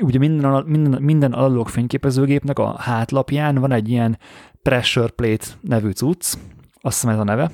ugye 0.02 0.18
minden, 0.20 0.64
minden, 0.66 1.02
minden 1.02 1.34
analóg 1.34 1.70
fényképezőgépnek 1.70 2.60
a 2.60 2.76
hátlapján 2.80 3.56
van 3.56 3.72
egy 3.72 3.90
ilyen 3.90 4.18
pressure 4.62 5.08
plate 5.08 5.46
nevű 5.62 5.92
cucc, 5.92 6.38
azt 6.82 6.96
hiszem 6.96 7.10
ez 7.10 7.20
a 7.20 7.24
neve, 7.24 7.52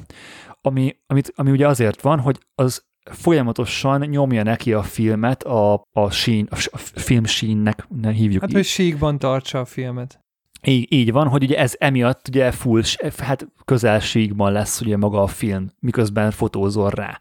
ami, 0.62 0.96
amit, 1.08 1.34
ami 1.36 1.52
ugye 1.52 1.68
azért 1.68 2.02
van, 2.02 2.20
hogy 2.20 2.40
az 2.56 2.84
folyamatosan 3.12 4.02
nyomja 4.02 4.44
neki 4.44 4.74
a 4.74 4.84
filmet 4.84 5.44
a, 5.44 5.84
a, 5.92 6.10
sín, 6.10 6.48
a, 6.50 6.78
film 6.78 7.26
sínnek, 7.26 7.88
ne 8.02 8.12
hívjuk 8.12 8.42
Hát, 8.42 8.50
így. 8.50 8.56
hogy 8.56 8.66
síkban 8.66 9.20
tartsa 9.20 9.60
a 9.60 9.66
filmet. 9.66 10.24
Így, 10.64 10.94
így 10.94 11.12
van, 11.12 11.28
hogy 11.28 11.44
ugye 11.44 11.58
ez 11.58 11.76
emiatt 11.78 12.28
ugye 12.28 12.52
full, 12.52 12.82
hát 13.18 13.48
közelsíkban 13.66 14.52
lesz 14.52 14.82
ugye 14.82 14.98
maga 14.98 15.22
a 15.24 15.28
film, 15.28 15.72
miközben 15.80 16.32
fotózol 16.32 16.90
rá. 16.90 17.20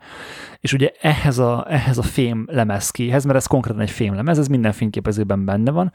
És 0.61 0.73
ugye 0.73 0.93
ehhez 1.01 1.39
a, 1.39 1.67
ehhez 1.69 1.99
a 1.99 2.03
fém 2.03 2.47
lemezkéhez, 2.51 3.25
mert 3.25 3.37
ez 3.37 3.47
konkrétan 3.47 3.81
egy 3.81 3.91
fém 3.91 4.15
lemez, 4.15 4.39
ez 4.39 4.49
minden 4.49 4.73
fényképezőben 4.73 5.45
benne 5.45 5.71
van, 5.71 5.93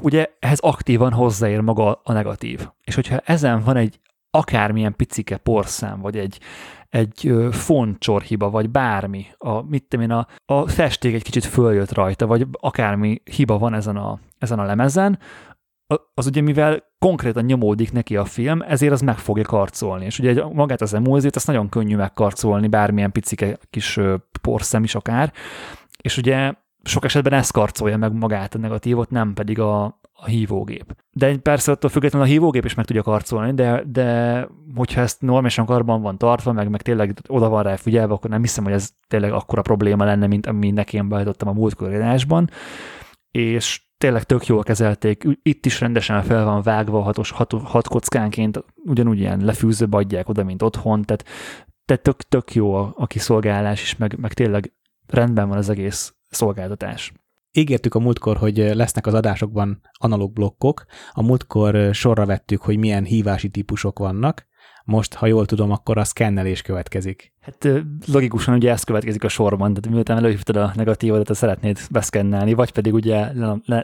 ugye 0.00 0.26
ehhez 0.38 0.58
aktívan 0.58 1.12
hozzáér 1.12 1.60
maga 1.60 2.00
a 2.04 2.12
negatív. 2.12 2.68
És 2.84 2.94
hogyha 2.94 3.18
ezen 3.24 3.62
van 3.62 3.76
egy 3.76 4.00
akármilyen 4.30 4.96
picike 4.96 5.36
porszám, 5.36 6.00
vagy 6.00 6.16
egy, 6.18 6.40
egy 6.88 7.34
fontcsorhiba, 7.50 8.50
vagy 8.50 8.70
bármi, 8.70 9.26
a, 9.38 9.62
mit 9.62 9.94
én, 9.94 10.10
a, 10.10 10.26
a 10.46 10.68
festék 10.68 11.14
egy 11.14 11.22
kicsit 11.22 11.44
följött 11.44 11.92
rajta, 11.92 12.26
vagy 12.26 12.46
akármi 12.50 13.22
hiba 13.24 13.58
van 13.58 13.74
ezen 13.74 13.96
a, 13.96 14.18
ezen 14.38 14.58
a 14.58 14.64
lemezen, 14.64 15.18
az 16.14 16.26
ugye 16.26 16.40
mivel 16.40 16.82
konkrétan 16.98 17.44
nyomódik 17.44 17.92
neki 17.92 18.16
a 18.16 18.24
film, 18.24 18.62
ezért 18.62 18.92
az 18.92 19.00
meg 19.00 19.18
fogja 19.18 19.44
karcolni. 19.44 20.04
És 20.04 20.18
ugye 20.18 20.44
magát 20.44 20.80
az 20.80 20.94
emulziót, 20.94 21.36
azt 21.36 21.46
nagyon 21.46 21.68
könnyű 21.68 21.96
megkarcolni, 21.96 22.68
bármilyen 22.68 23.12
picike 23.12 23.58
kis 23.70 23.98
porszem 24.40 24.84
is 24.84 24.94
akár, 24.94 25.32
és 26.00 26.16
ugye 26.16 26.52
sok 26.82 27.04
esetben 27.04 27.32
ez 27.32 27.50
karcolja 27.50 27.96
meg 27.96 28.12
magát 28.12 28.54
a 28.54 28.58
negatívot, 28.58 29.10
nem 29.10 29.34
pedig 29.34 29.60
a, 29.60 29.84
a 30.12 30.26
hívógép. 30.26 30.96
De 31.10 31.36
persze 31.36 31.72
attól 31.72 31.90
függetlenül 31.90 32.26
a 32.26 32.30
hívógép 32.30 32.64
is 32.64 32.74
meg 32.74 32.84
tudja 32.84 33.02
karcolni, 33.02 33.54
de, 33.54 33.82
de 33.86 34.48
hogyha 34.74 35.00
ezt 35.00 35.20
normálisan 35.20 35.66
karban 35.66 36.02
van 36.02 36.18
tartva, 36.18 36.52
meg, 36.52 36.68
meg 36.68 36.82
tényleg 36.82 37.18
oda 37.28 37.48
van 37.48 37.62
rá 37.62 37.76
figyelve, 37.76 38.12
akkor 38.12 38.30
nem 38.30 38.40
hiszem, 38.40 38.64
hogy 38.64 38.72
ez 38.72 38.90
tényleg 39.08 39.32
akkora 39.32 39.62
probléma 39.62 40.04
lenne, 40.04 40.26
mint 40.26 40.46
ami 40.46 40.70
nekem 40.70 41.08
beállítottam 41.08 41.48
a 41.48 41.52
múltkor 41.52 41.92
és 43.36 43.82
tényleg 43.98 44.22
tök 44.22 44.46
jól 44.46 44.62
kezelték, 44.62 45.24
itt 45.42 45.66
is 45.66 45.80
rendesen 45.80 46.22
fel 46.22 46.44
van 46.44 46.62
vágva 46.62 47.02
hatos, 47.02 47.30
hat, 47.30 47.52
hat 47.52 47.88
kockánként, 47.88 48.64
ugyanúgy 48.84 49.18
ilyen 49.18 49.44
lefűzőbe 49.44 49.96
adják 49.96 50.28
oda, 50.28 50.44
mint 50.44 50.62
otthon, 50.62 51.02
tehát, 51.02 51.24
tehát 51.84 52.02
tök, 52.02 52.22
tök 52.22 52.54
jó 52.54 52.74
a, 52.74 52.92
a 52.96 53.06
kiszolgálás 53.06 53.82
is, 53.82 53.96
meg, 53.96 54.18
meg 54.18 54.32
tényleg 54.32 54.72
rendben 55.06 55.48
van 55.48 55.56
az 55.58 55.68
egész 55.68 56.14
szolgáltatás. 56.28 57.12
Ígértük 57.52 57.94
a 57.94 57.98
múltkor, 57.98 58.36
hogy 58.36 58.56
lesznek 58.56 59.06
az 59.06 59.14
adásokban 59.14 59.80
analóg 59.92 60.32
blokkok. 60.32 60.84
A 61.12 61.22
múltkor 61.22 61.94
sorra 61.94 62.26
vettük, 62.26 62.62
hogy 62.62 62.78
milyen 62.78 63.04
hívási 63.04 63.48
típusok 63.48 63.98
vannak. 63.98 64.46
Most, 64.84 65.14
ha 65.14 65.26
jól 65.26 65.46
tudom, 65.46 65.70
akkor 65.70 65.98
a 65.98 66.04
szkennelés 66.04 66.62
következik. 66.62 67.32
Hát 67.46 67.68
logikusan 68.12 68.54
ugye 68.54 68.70
ez 68.70 68.82
következik 68.82 69.24
a 69.24 69.28
sorban, 69.28 69.74
tehát 69.74 69.90
miután 69.90 70.16
előhívtad 70.16 70.56
a 70.56 70.72
negatívodat, 70.74 71.30
azt 71.30 71.38
szeretnéd 71.38 71.78
beszkennelni, 71.90 72.54
vagy 72.54 72.72
pedig 72.72 72.94
ugye 72.94 73.32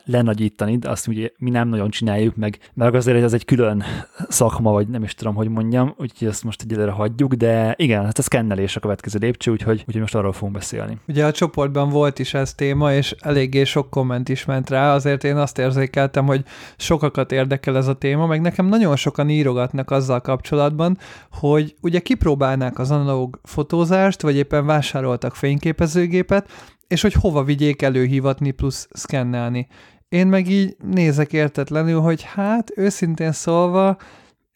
lenagyítani, 0.04 0.78
azt 0.82 1.08
ugye 1.08 1.30
mi 1.38 1.50
nem 1.50 1.68
nagyon 1.68 1.90
csináljuk, 1.90 2.36
meg, 2.36 2.58
meg 2.74 2.94
azért 2.94 3.22
ez 3.22 3.32
egy 3.32 3.44
külön 3.44 3.82
szakma, 4.28 4.72
vagy 4.72 4.88
nem 4.88 5.02
is 5.02 5.14
tudom, 5.14 5.34
hogy 5.34 5.48
mondjam, 5.48 5.94
úgyhogy 5.98 6.28
ezt 6.28 6.44
most 6.44 6.62
egyelőre 6.62 6.90
hagyjuk, 6.90 7.34
de 7.34 7.74
igen, 7.78 8.04
hát 8.04 8.18
a 8.18 8.22
szkennelés 8.22 8.76
a 8.76 8.80
következő 8.80 9.18
lépcső, 9.18 9.50
úgyhogy, 9.50 9.84
úgyhogy 9.86 10.00
most 10.00 10.14
arról 10.14 10.32
fogunk 10.32 10.52
beszélni. 10.52 10.98
Ugye 11.08 11.24
a 11.24 11.32
csoportban 11.32 11.88
volt 11.88 12.18
is 12.18 12.34
ez 12.34 12.54
téma, 12.54 12.92
és 12.92 13.14
eléggé 13.20 13.64
sok 13.64 13.90
komment 13.90 14.28
is 14.28 14.44
ment 14.44 14.70
rá, 14.70 14.94
azért 14.94 15.24
én 15.24 15.36
azt 15.36 15.58
érzékeltem, 15.58 16.26
hogy 16.26 16.44
sokakat 16.76 17.32
érdekel 17.32 17.76
ez 17.76 17.86
a 17.86 17.94
téma, 17.94 18.26
meg 18.26 18.40
nekem 18.40 18.66
nagyon 18.66 18.96
sokan 18.96 19.28
írogatnak 19.28 19.90
azzal 19.90 20.20
kapcsolatban, 20.20 20.98
hogy 21.30 21.74
ugye 21.80 21.98
kipróbálnák 21.98 22.78
az 22.78 22.90
analóg 22.90 23.40
fotózást, 23.52 24.22
vagy 24.22 24.36
éppen 24.36 24.66
vásároltak 24.66 25.34
fényképezőgépet, 25.34 26.50
és 26.86 27.02
hogy 27.02 27.12
hova 27.12 27.42
vigyék 27.42 27.82
előhívatni 27.82 28.50
plusz 28.50 28.88
szkennelni. 28.90 29.66
Én 30.08 30.26
meg 30.26 30.48
így 30.48 30.76
nézek 30.78 31.32
értetlenül, 31.32 32.00
hogy 32.00 32.22
hát 32.22 32.72
őszintén 32.76 33.32
szólva, 33.32 33.96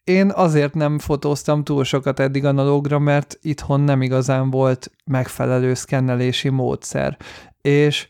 én 0.05 0.31
azért 0.31 0.75
nem 0.75 0.99
fotóztam 0.99 1.65
túl 1.65 1.85
sokat 1.85 2.21
eddig 2.21 2.45
analógra, 2.45 2.99
mert 2.99 3.39
itthon 3.43 3.81
nem 3.81 4.03
igazán 4.03 4.51
volt 4.51 4.91
megfelelő 5.05 5.75
szkennelési 5.75 6.49
módszer. 6.49 7.17
És 7.61 8.09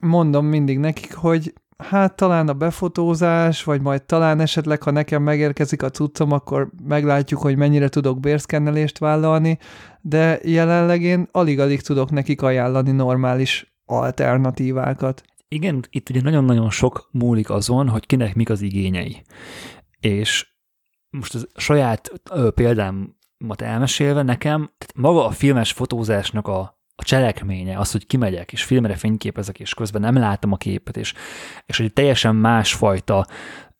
mondom 0.00 0.46
mindig 0.46 0.78
nekik, 0.78 1.14
hogy 1.14 1.52
hát 1.76 2.16
talán 2.16 2.48
a 2.48 2.52
befotózás, 2.52 3.64
vagy 3.64 3.80
majd 3.80 4.02
talán 4.02 4.40
esetleg, 4.40 4.82
ha 4.82 4.90
nekem 4.90 5.22
megérkezik 5.22 5.82
a 5.82 5.90
cuccom, 5.90 6.32
akkor 6.32 6.70
meglátjuk, 6.84 7.40
hogy 7.40 7.56
mennyire 7.56 7.88
tudok 7.88 8.20
bérszkennelést 8.20 8.98
vállalni, 8.98 9.58
de 10.00 10.38
jelenleg 10.42 11.02
én 11.02 11.28
alig-alig 11.30 11.80
tudok 11.80 12.10
nekik 12.10 12.42
ajánlani 12.42 12.90
normális 12.90 13.74
alternatívákat. 13.84 15.22
Igen, 15.48 15.84
itt 15.90 16.10
ugye 16.10 16.20
nagyon-nagyon 16.20 16.70
sok 16.70 17.08
múlik 17.10 17.50
azon, 17.50 17.88
hogy 17.88 18.06
kinek 18.06 18.34
mik 18.34 18.50
az 18.50 18.62
igényei. 18.62 19.22
És 20.00 20.52
most 21.10 21.34
az 21.34 21.48
saját 21.54 22.12
példámat 22.54 23.62
elmesélve 23.62 24.22
nekem, 24.22 24.60
tehát 24.78 24.94
maga 24.96 25.26
a 25.26 25.30
filmes 25.30 25.72
fotózásnak 25.72 26.48
a 26.48 26.73
a 26.96 27.04
cselekménye, 27.04 27.78
az, 27.78 27.92
hogy 27.92 28.06
kimegyek, 28.06 28.52
és 28.52 28.64
filmre 28.64 28.94
fényképezek, 28.94 29.60
és 29.60 29.74
közben 29.74 30.00
nem 30.00 30.16
látom 30.16 30.52
a 30.52 30.56
képet, 30.56 30.96
és, 30.96 31.14
és 31.66 31.76
hogy 31.76 31.92
teljesen 31.92 32.36
másfajta 32.36 33.26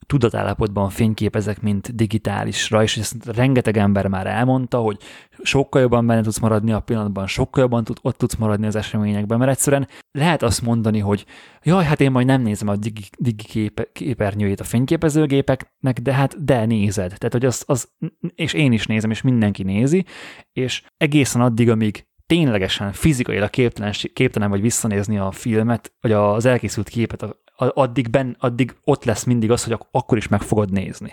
tudatállapotban 0.07 0.91
fényképezek, 0.91 1.61
mint 1.61 1.95
digitálisra, 1.95 2.83
és 2.83 2.97
ezt 2.97 3.27
rengeteg 3.27 3.77
ember 3.77 4.07
már 4.07 4.27
elmondta, 4.27 4.79
hogy 4.79 4.99
sokkal 5.43 5.81
jobban 5.81 6.07
benne 6.07 6.23
tudsz 6.23 6.39
maradni 6.39 6.73
a 6.73 6.81
pillanatban, 6.81 7.27
sokkal 7.27 7.63
jobban 7.63 7.85
tud, 7.85 7.99
ott 8.03 8.17
tudsz 8.17 8.35
maradni 8.35 8.67
az 8.67 8.77
eseményekben, 8.77 9.39
mert 9.39 9.51
egyszerűen 9.51 9.89
lehet 10.11 10.43
azt 10.43 10.63
mondani, 10.63 10.99
hogy 10.99 11.27
jaj, 11.63 11.85
hát 11.85 12.01
én 12.01 12.11
majd 12.11 12.27
nem 12.27 12.43
nézem 12.43 12.69
a 12.69 12.77
digi, 12.77 13.05
digi 13.19 13.45
képe, 13.45 13.89
képernyőjét 13.93 14.61
a 14.61 14.65
fényképezőgépeknek, 14.65 16.01
de 16.01 16.13
hát 16.13 16.45
de 16.45 16.65
nézed. 16.65 17.09
Tehát, 17.09 17.33
hogy 17.33 17.45
az, 17.45 17.63
az, 17.67 17.89
és 18.35 18.53
én 18.53 18.73
is 18.73 18.87
nézem, 18.87 19.11
és 19.11 19.23
mindenki 19.23 19.63
nézi, 19.63 20.05
és 20.53 20.83
egészen 20.97 21.41
addig, 21.41 21.71
amíg 21.71 22.07
ténylegesen 22.27 22.93
fizikailag 22.93 23.51
képtelen, 23.51 23.93
képtelen 24.13 24.51
vagy 24.51 24.61
visszanézni 24.61 25.19
a 25.19 25.31
filmet, 25.31 25.93
vagy 26.01 26.13
az 26.13 26.45
elkészült 26.45 26.89
képet, 26.89 27.37
addig, 27.57 28.11
ben, 28.11 28.37
addig 28.39 28.75
ott 28.85 29.05
lesz 29.05 29.25
mindig 29.25 29.51
az, 29.51 29.65
hogy 29.65 29.79
akkor 29.91 30.17
is 30.17 30.29
meg 30.29 30.41
fogod 30.41 30.73
nézni. 30.73 31.13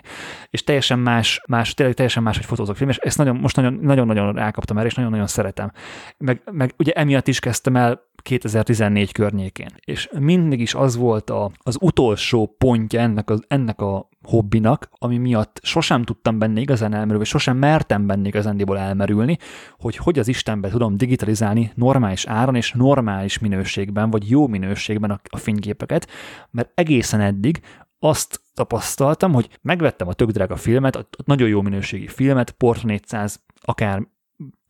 És 0.50 0.64
teljesen 0.64 0.98
más, 0.98 1.42
más 1.46 1.74
tényleg 1.74 1.94
teljesen 1.94 2.22
más, 2.22 2.36
hogy 2.36 2.46
fotózok 2.46 2.76
film, 2.76 2.88
és 2.88 2.96
ezt 2.96 3.18
nagyon, 3.18 3.36
most 3.36 3.56
nagyon-nagyon 3.56 4.32
rákaptam 4.32 4.78
erre, 4.78 4.86
és 4.86 4.94
nagyon-nagyon 4.94 5.26
szeretem. 5.26 5.72
Meg, 6.18 6.42
meg 6.50 6.74
ugye 6.78 6.92
emiatt 6.92 7.28
is 7.28 7.38
kezdtem 7.38 7.76
el 7.76 8.10
2014 8.22 9.12
környékén. 9.12 9.70
És 9.84 10.08
mindig 10.18 10.60
is 10.60 10.74
az 10.74 10.96
volt 10.96 11.30
a, 11.30 11.50
az 11.58 11.76
utolsó 11.80 12.54
pontja 12.58 13.00
ennek, 13.00 13.30
az, 13.30 13.44
ennek 13.48 13.80
a 13.80 14.08
hobbinak, 14.22 14.88
ami 14.90 15.18
miatt 15.18 15.60
sosem 15.62 16.02
tudtam 16.02 16.38
benne 16.38 16.60
igazán 16.60 16.92
elmerülni, 16.92 17.18
vagy 17.18 17.26
sosem 17.26 17.56
mertem 17.56 18.06
benne 18.06 18.26
igazándiból 18.26 18.78
elmerülni, 18.78 19.38
hogy 19.78 19.96
hogy 19.96 20.18
az 20.18 20.28
Istenbe 20.28 20.68
tudom 20.68 20.96
digitalizálni 20.96 21.72
normális 21.74 22.26
áron 22.26 22.54
és 22.54 22.72
normális 22.72 23.38
minőségben, 23.38 24.10
vagy 24.10 24.30
jó 24.30 24.46
minőségben 24.46 25.10
a, 25.10 25.20
a 25.28 25.36
fényképeket, 25.36 26.08
mert 26.50 26.70
egészen 26.74 27.20
eddig 27.20 27.60
azt 27.98 28.40
tapasztaltam, 28.54 29.32
hogy 29.32 29.58
megvettem 29.62 30.08
a 30.08 30.12
tök 30.12 30.30
drága 30.30 30.56
filmet, 30.56 30.96
a 30.96 31.06
nagyon 31.24 31.48
jó 31.48 31.62
minőségi 31.62 32.08
filmet, 32.08 32.50
Portra 32.50 32.88
400, 32.88 33.42
akár 33.60 34.02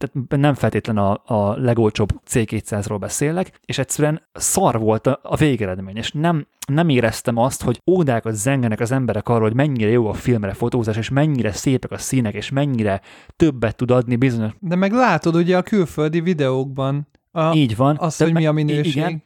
tehát 0.02 0.40
nem 0.40 0.54
feltétlen 0.54 0.96
a, 0.96 1.22
a 1.24 1.56
legolcsóbb 1.56 2.08
C200-ról 2.30 2.96
beszélek, 3.00 3.60
és 3.64 3.78
egyszerűen 3.78 4.22
szar 4.32 4.78
volt 4.78 5.06
a, 5.06 5.20
a 5.22 5.36
végeredmény, 5.36 5.96
és 5.96 6.12
nem, 6.12 6.46
nem 6.66 6.88
éreztem 6.88 7.36
azt, 7.36 7.62
hogy 7.62 7.80
ódákat 7.90 8.34
zengenek 8.34 8.80
az 8.80 8.92
emberek 8.92 9.28
arról, 9.28 9.42
hogy 9.42 9.54
mennyire 9.54 9.90
jó 9.90 10.08
a 10.08 10.14
filmre 10.14 10.52
fotózás, 10.52 10.96
és 10.96 11.08
mennyire 11.08 11.52
szépek 11.52 11.90
a 11.90 11.98
színek, 11.98 12.34
és 12.34 12.50
mennyire 12.50 13.00
többet 13.36 13.76
tud 13.76 13.90
adni 13.90 14.16
bizonyos... 14.16 14.52
De 14.58 14.76
meg 14.76 14.92
látod 14.92 15.34
ugye 15.34 15.56
a 15.56 15.62
külföldi 15.62 16.20
videókban, 16.20 17.06
a, 17.34 17.54
Így 17.54 17.76
van. 17.76 17.96
Az, 17.98 18.16
hogy 18.16 18.32
mi 18.32 18.46
a 18.46 18.52
minőség. 18.52 18.96
Igen, 18.96 19.22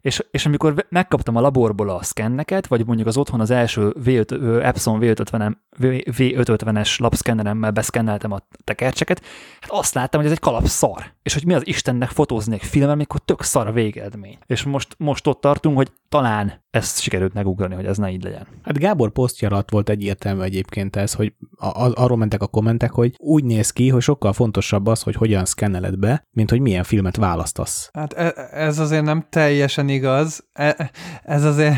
és, 0.00 0.24
és 0.30 0.46
amikor 0.46 0.86
megkaptam 0.88 1.36
a 1.36 1.40
laborból 1.40 1.90
a 1.90 2.02
szkenneket, 2.02 2.66
vagy 2.66 2.86
mondjuk 2.86 3.08
az 3.08 3.16
otthon 3.16 3.40
az 3.40 3.50
első 3.50 3.94
V5, 4.04 4.62
Epson 4.62 4.98
V550, 5.02 5.52
V550-es 5.78 7.00
lapszkenneremmel 7.00 7.70
beszkenneltem 7.70 8.32
a 8.32 8.38
tekercseket, 8.64 9.22
hát 9.60 9.70
azt 9.70 9.94
láttam, 9.94 10.20
hogy 10.20 10.30
ez 10.30 10.36
egy 10.36 10.42
kalap 10.42 10.66
szar. 10.66 11.04
És 11.22 11.32
hogy 11.32 11.46
mi 11.46 11.54
az 11.54 11.66
Istennek 11.66 12.08
fotózni 12.08 12.54
egy 12.54 12.62
filmmel, 12.62 12.90
amikor 12.90 13.20
tök 13.20 13.42
szar 13.42 13.66
a 13.66 13.72
végeredmény. 13.72 14.38
És 14.46 14.62
most, 14.62 14.94
most 14.98 15.26
ott 15.26 15.40
tartunk, 15.40 15.76
hogy 15.76 15.92
talán 16.08 16.64
ezt 16.70 17.00
sikerült 17.00 17.34
megugrani, 17.34 17.74
hogy 17.74 17.86
ez 17.86 17.96
ne 17.96 18.10
így 18.10 18.22
legyen. 18.22 18.46
Hát 18.62 18.78
Gábor 18.78 19.10
posztja 19.10 19.48
alatt 19.48 19.70
volt 19.70 19.88
egyértelmű 19.88 20.42
egyébként 20.42 20.96
ez, 20.96 21.14
hogy 21.14 21.32
a, 21.56 22.02
arról 22.02 22.16
mentek 22.16 22.42
a 22.42 22.46
kommentek, 22.46 22.90
hogy 22.90 23.14
úgy 23.16 23.44
néz 23.44 23.70
ki, 23.70 23.88
hogy 23.88 24.02
sokkal 24.02 24.32
fontosabb 24.32 24.86
az, 24.86 25.02
hogy 25.02 25.14
hogyan 25.14 25.44
szkenneled 25.44 25.98
be, 25.98 26.26
mint 26.30 26.50
hogy 26.50 26.60
milyen 26.60 26.84
filmet 26.84 27.16
választasz. 27.16 27.90
Hát 27.92 28.12
e, 28.12 28.48
ez 28.52 28.78
azért 28.78 29.04
nem 29.04 29.26
teljesen 29.30 29.88
igaz. 29.96 30.46
E, 30.52 30.90
ez 31.22 31.44
azért 31.44 31.76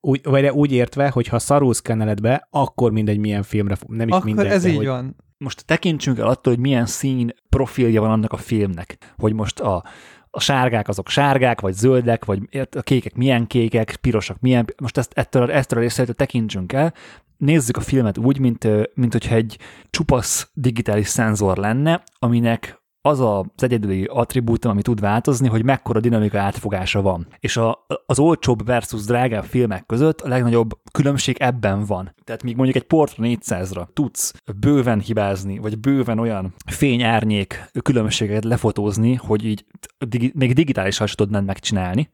úgy, 0.00 0.20
vagy 0.22 0.48
úgy 0.48 0.72
értve, 0.72 1.08
hogy 1.08 1.26
ha 1.26 1.38
szarul 1.38 1.74
szkenneled 1.74 2.20
be, 2.20 2.48
akkor 2.50 2.92
mindegy 2.92 3.18
milyen 3.18 3.42
filmre, 3.42 3.76
nem 3.86 4.08
is 4.08 4.14
akkor 4.14 4.26
mindegy. 4.26 4.46
ez 4.46 4.62
de, 4.62 4.68
így 4.68 4.76
hogy... 4.76 4.86
van. 4.86 5.16
Most 5.38 5.64
tekintsünk 5.64 6.18
el 6.18 6.26
attól, 6.26 6.52
hogy 6.52 6.62
milyen 6.62 6.86
szín 6.86 7.34
profilja 7.48 8.00
van 8.00 8.10
annak 8.10 8.32
a 8.32 8.36
filmnek. 8.36 9.14
Hogy 9.16 9.32
most 9.32 9.60
a, 9.60 9.84
a 10.30 10.40
sárgák 10.40 10.88
azok 10.88 11.08
sárgák, 11.08 11.60
vagy 11.60 11.74
zöldek, 11.74 12.24
vagy 12.24 12.40
a 12.76 12.80
kékek 12.80 13.14
milyen 13.14 13.46
kékek, 13.46 13.96
pirosak 13.96 14.40
milyen, 14.40 14.66
most 14.80 14.98
ezt, 14.98 15.12
ettől, 15.14 15.50
ettől 15.50 15.78
a 15.78 15.82
részletől 15.82 16.14
tekintsünk 16.14 16.72
el, 16.72 16.94
nézzük 17.36 17.76
a 17.76 17.80
filmet 17.80 18.18
úgy, 18.18 18.38
mint, 18.38 18.94
mint 18.94 19.12
hogyha 19.12 19.34
egy 19.34 19.58
csupasz 19.90 20.50
digitális 20.52 21.08
szenzor 21.08 21.56
lenne, 21.56 22.02
aminek 22.18 22.82
az 23.06 23.20
az 23.20 23.62
egyedüli 23.62 24.04
attribútum, 24.04 24.70
ami 24.70 24.82
tud 24.82 25.00
változni, 25.00 25.48
hogy 25.48 25.64
mekkora 25.64 26.00
dinamika 26.00 26.38
átfogása 26.38 27.02
van. 27.02 27.26
És 27.38 27.56
a, 27.56 27.86
az 28.06 28.18
olcsóbb 28.18 28.66
versus 28.66 29.04
drágább 29.04 29.44
filmek 29.44 29.86
között 29.86 30.20
a 30.20 30.28
legnagyobb 30.28 30.70
különbség 30.92 31.36
ebben 31.38 31.84
van. 31.84 32.14
Tehát 32.24 32.42
míg 32.42 32.56
mondjuk 32.56 32.76
egy 32.76 32.82
Portra 32.82 33.24
400-ra 33.26 33.86
tudsz 33.92 34.34
bőven 34.60 35.00
hibázni, 35.00 35.58
vagy 35.58 35.78
bőven 35.78 36.18
olyan 36.18 36.54
fényárnyék 36.66 37.70
különbségeket 37.82 38.44
lefotózni, 38.44 39.14
hogy 39.14 39.44
így 39.44 39.64
digi, 39.98 40.32
még 40.34 40.52
digitálisan 40.52 41.06
sem 41.06 41.16
tudnád 41.16 41.44
megcsinálni, 41.44 42.10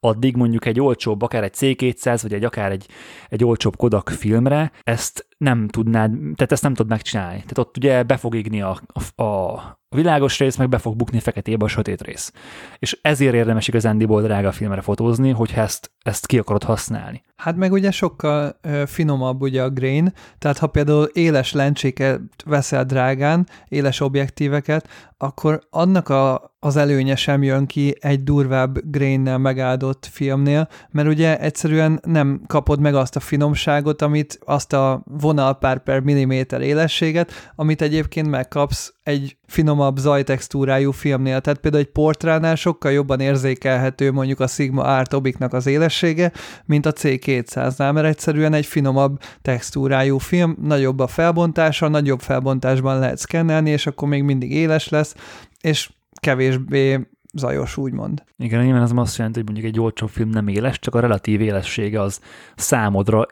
addig 0.00 0.36
mondjuk 0.36 0.66
egy 0.66 0.80
olcsóbb, 0.80 1.22
akár 1.22 1.42
egy 1.42 1.54
C200, 1.56 2.18
vagy 2.22 2.32
egy 2.32 2.44
akár 2.44 2.70
egy, 2.70 2.86
egy 3.28 3.44
olcsóbb 3.44 3.76
Kodak 3.76 4.08
filmre, 4.08 4.72
ezt 4.82 5.26
nem 5.38 5.68
tudnád, 5.68 6.10
tehát 6.10 6.52
ezt 6.52 6.62
nem 6.62 6.74
tudod 6.74 6.90
megcsinálni. 6.90 7.36
Tehát 7.36 7.58
ott 7.58 7.76
ugye 7.76 8.02
be 8.02 8.16
fog 8.16 8.34
égni 8.34 8.60
a, 8.60 8.80
a, 9.14 9.22
a 9.22 9.80
világos 9.94 10.38
rész, 10.38 10.56
meg 10.56 10.68
be 10.68 10.78
fog 10.78 10.96
bukni 10.96 11.20
feketébe 11.20 11.64
a 11.64 11.68
sötét 11.68 12.02
rész. 12.02 12.32
És 12.78 12.98
ezért 13.02 13.34
érdemes 13.34 13.68
igazándiból 13.68 14.22
drága 14.22 14.52
filmre 14.52 14.80
fotózni, 14.80 15.30
hogyha 15.30 15.60
ezt, 15.60 15.90
ezt 16.02 16.26
ki 16.26 16.38
akarod 16.38 16.62
használni. 16.62 17.22
Hát 17.36 17.56
meg 17.56 17.72
ugye 17.72 17.90
sokkal 17.90 18.58
ö, 18.60 18.82
finomabb 18.86 19.42
ugye 19.42 19.62
a 19.62 19.70
grain, 19.70 20.12
tehát 20.38 20.58
ha 20.58 20.66
például 20.66 21.04
éles 21.12 21.52
lencséket 21.52 22.20
veszel 22.44 22.84
drágán, 22.84 23.48
éles 23.68 24.00
objektíveket, 24.00 24.88
akkor 25.18 25.60
annak 25.70 26.08
a, 26.08 26.51
az 26.64 26.76
előnye 26.76 27.16
sem 27.16 27.42
jön 27.42 27.66
ki 27.66 27.96
egy 28.00 28.22
durvább 28.22 28.90
grainnel 28.90 29.38
megáldott 29.38 30.08
filmnél, 30.12 30.68
mert 30.90 31.08
ugye 31.08 31.38
egyszerűen 31.38 32.00
nem 32.04 32.40
kapod 32.46 32.80
meg 32.80 32.94
azt 32.94 33.16
a 33.16 33.20
finomságot, 33.20 34.02
amit 34.02 34.38
azt 34.44 34.72
a 34.72 35.02
vonalpár 35.04 35.82
per 35.82 36.00
milliméter 36.00 36.60
élességet, 36.60 37.32
amit 37.56 37.82
egyébként 37.82 38.28
megkapsz 38.28 38.94
egy 39.02 39.36
finomabb 39.46 39.96
zajtextúrájú 39.96 40.90
filmnél. 40.90 41.40
Tehát 41.40 41.60
például 41.60 41.82
egy 41.82 41.90
portránál 41.90 42.54
sokkal 42.54 42.92
jobban 42.92 43.20
érzékelhető 43.20 44.12
mondjuk 44.12 44.40
a 44.40 44.46
Sigma 44.46 44.82
Art 44.82 45.12
Obiknak 45.12 45.52
az 45.52 45.66
élessége, 45.66 46.32
mint 46.64 46.86
a 46.86 46.92
C200-nál, 46.92 47.92
mert 47.92 48.06
egyszerűen 48.06 48.54
egy 48.54 48.66
finomabb 48.66 49.20
textúrájú 49.42 50.18
film, 50.18 50.56
nagyobb 50.60 50.98
a 50.98 51.06
felbontása, 51.06 51.88
nagyobb 51.88 52.20
felbontásban 52.20 52.98
lehet 52.98 53.18
szkennelni, 53.18 53.70
és 53.70 53.86
akkor 53.86 54.08
még 54.08 54.22
mindig 54.22 54.52
éles 54.52 54.88
lesz, 54.88 55.14
és 55.60 55.90
kevésbé 56.22 57.08
zajos, 57.32 57.76
úgymond. 57.76 58.24
Igen, 58.38 58.64
nyilván 58.64 58.82
ez 58.82 58.90
azt 58.94 59.16
jelenti, 59.16 59.38
hogy 59.38 59.48
mondjuk 59.48 59.72
egy 59.72 59.80
olcsó 59.80 60.06
film 60.06 60.28
nem 60.28 60.48
éles, 60.48 60.78
csak 60.78 60.94
a 60.94 61.00
relatív 61.00 61.40
élessége 61.40 62.00
az 62.00 62.20
számodra 62.56 63.26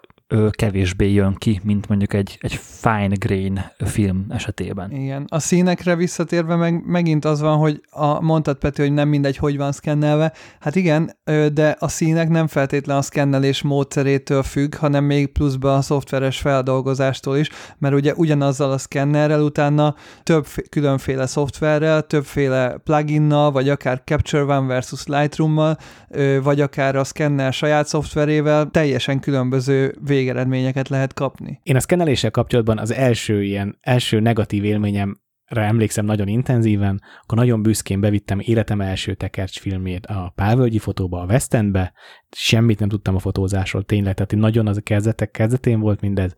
kevésbé 0.51 1.13
jön 1.13 1.35
ki, 1.35 1.61
mint 1.63 1.89
mondjuk 1.89 2.13
egy, 2.13 2.39
egy 2.41 2.61
fine 2.63 3.15
grain 3.19 3.65
film 3.79 4.27
esetében. 4.29 4.91
Igen. 4.91 5.25
A 5.29 5.39
színekre 5.39 5.97
visszatérve 5.97 6.57
meg, 6.57 6.83
megint 6.87 7.25
az 7.25 7.41
van, 7.41 7.59
hogy 7.59 7.81
a, 7.91 8.21
mondtad 8.21 8.57
Peti, 8.57 8.83
hogy 8.83 8.93
nem 8.93 9.09
mindegy, 9.09 9.37
hogy 9.37 9.57
van 9.57 9.73
szkennelve. 9.73 10.33
Hát 10.61 10.77
igen, 10.77 11.17
de 11.53 11.77
a 11.79 11.89
színek 11.89 12.29
nem 12.29 12.47
feltétlen 12.47 12.97
a 12.97 13.03
szkennelés 13.03 13.63
módszerétől 13.63 14.43
függ, 14.43 14.75
hanem 14.75 15.05
még 15.05 15.27
pluszban 15.27 15.77
a 15.77 15.83
szoftveres 15.83 16.39
feldolgozástól 16.39 17.37
is, 17.37 17.49
mert 17.79 17.95
ugye 17.95 18.15
ugyanazzal 18.15 18.73
a 18.73 18.79
szkennerrel 18.79 19.43
utána 19.43 19.95
több 20.23 20.47
különféle 20.69 21.27
szoftverrel, 21.27 22.03
többféle 22.03 22.77
pluginnal, 22.85 23.51
vagy 23.51 23.69
akár 23.69 24.03
Capture 24.05 24.43
One 24.43 24.67
versus 24.67 25.07
Lightroom-mal, 25.07 25.77
vagy 26.43 26.61
akár 26.61 26.97
a 26.97 27.05
szkenner 27.05 27.53
saját 27.53 27.87
szoftverével 27.87 28.69
teljesen 28.71 29.21
különböző 29.21 29.95
végeredményeket 30.21 30.89
lehet 30.89 31.15
kapni. 31.15 31.61
Én 31.63 31.77
a 31.77 31.81
szkenneléssel 31.81 32.31
kapcsolatban 32.31 32.79
az 32.79 32.93
első 32.93 33.43
ilyen, 33.43 33.79
első 33.81 34.21
negatív 34.21 34.65
élményem 34.65 35.21
emlékszem 35.59 36.05
nagyon 36.05 36.29
intenzíven, 36.29 37.03
akkor 37.23 37.39
nagyon 37.39 37.63
büszkén 37.63 38.01
bevittem 38.01 38.41
életem 38.41 38.81
első 38.81 39.15
tekercs 39.15 39.59
filmét 39.59 40.07
a 40.07 40.33
Pálvölgyi 40.35 40.79
fotóba, 40.79 41.21
a 41.21 41.25
West 41.25 41.55
Endbe, 41.55 41.93
semmit 42.31 42.79
nem 42.79 42.89
tudtam 42.89 43.15
a 43.15 43.19
fotózásról, 43.19 43.85
tényleg, 43.85 44.15
tehát 44.15 44.35
nagyon 44.35 44.67
az 44.67 44.77
a 44.77 44.81
kezdetek 44.81 45.31
kezdetén 45.31 45.81
volt 45.81 46.01
mindez, 46.01 46.35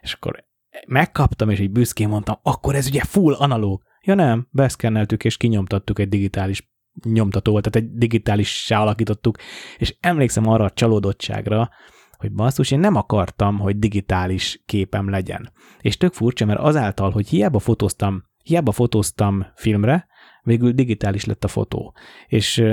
és 0.00 0.12
akkor 0.12 0.44
megkaptam, 0.86 1.50
és 1.50 1.58
így 1.58 1.70
büszkén 1.70 2.08
mondtam, 2.08 2.38
akkor 2.42 2.74
ez 2.74 2.86
ugye 2.86 3.02
full 3.02 3.34
analóg. 3.34 3.82
Ja 4.00 4.14
nem, 4.14 4.48
beszkenneltük 4.50 5.24
és 5.24 5.36
kinyomtattuk 5.36 5.98
egy 5.98 6.08
digitális 6.08 6.72
nyomtatóval, 7.02 7.60
tehát 7.60 7.88
egy 7.88 7.96
digitálissá 7.98 8.80
alakítottuk, 8.80 9.38
és 9.78 9.96
emlékszem 10.00 10.48
arra 10.48 10.64
a 10.64 10.70
csalódottságra, 10.70 11.70
hogy 12.18 12.32
basszus, 12.32 12.70
én 12.70 12.78
nem 12.78 12.94
akartam, 12.94 13.58
hogy 13.58 13.78
digitális 13.78 14.62
képem 14.66 15.10
legyen. 15.10 15.52
És 15.80 15.96
tök 15.96 16.12
furcsa, 16.12 16.44
mert 16.44 16.60
azáltal, 16.60 17.10
hogy 17.10 17.28
hiába 17.28 17.58
fotóztam, 17.58 18.24
hiába 18.42 18.72
fotóztam 18.72 19.46
filmre, 19.54 20.06
végül 20.42 20.72
digitális 20.72 21.24
lett 21.24 21.44
a 21.44 21.48
fotó. 21.48 21.94
És 22.26 22.64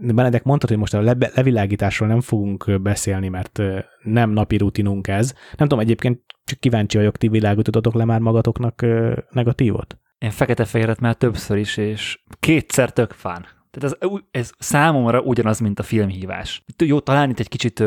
Benedek 0.00 0.42
mondta, 0.42 0.66
hogy 0.68 0.76
most 0.76 0.94
a 0.94 1.00
le- 1.00 1.30
levilágításról 1.34 2.08
nem 2.08 2.20
fogunk 2.20 2.80
beszélni, 2.82 3.28
mert 3.28 3.60
nem 4.02 4.30
napi 4.30 4.56
rutinunk 4.56 5.08
ez. 5.08 5.32
Nem 5.56 5.68
tudom, 5.68 5.78
egyébként 5.78 6.20
csak 6.44 6.60
kíváncsi 6.60 6.96
vagyok, 6.96 7.16
ti 7.16 7.28
világítottatok 7.28 7.94
le 7.94 8.04
már 8.04 8.20
magatoknak 8.20 8.86
negatívot? 9.30 9.98
Én 10.18 10.30
fekete-fehéret 10.30 11.00
már 11.00 11.14
többször 11.14 11.56
is, 11.56 11.76
és 11.76 12.20
kétszer 12.40 12.92
tök 12.92 13.12
fán. 13.12 13.46
Tehát 13.70 13.96
ez, 14.00 14.10
ez 14.30 14.50
számomra 14.58 15.20
ugyanaz, 15.20 15.58
mint 15.58 15.78
a 15.78 15.82
filmhívás. 15.82 16.64
Jó, 16.78 17.00
talán 17.00 17.30
itt 17.30 17.38
egy 17.38 17.48
kicsit 17.48 17.84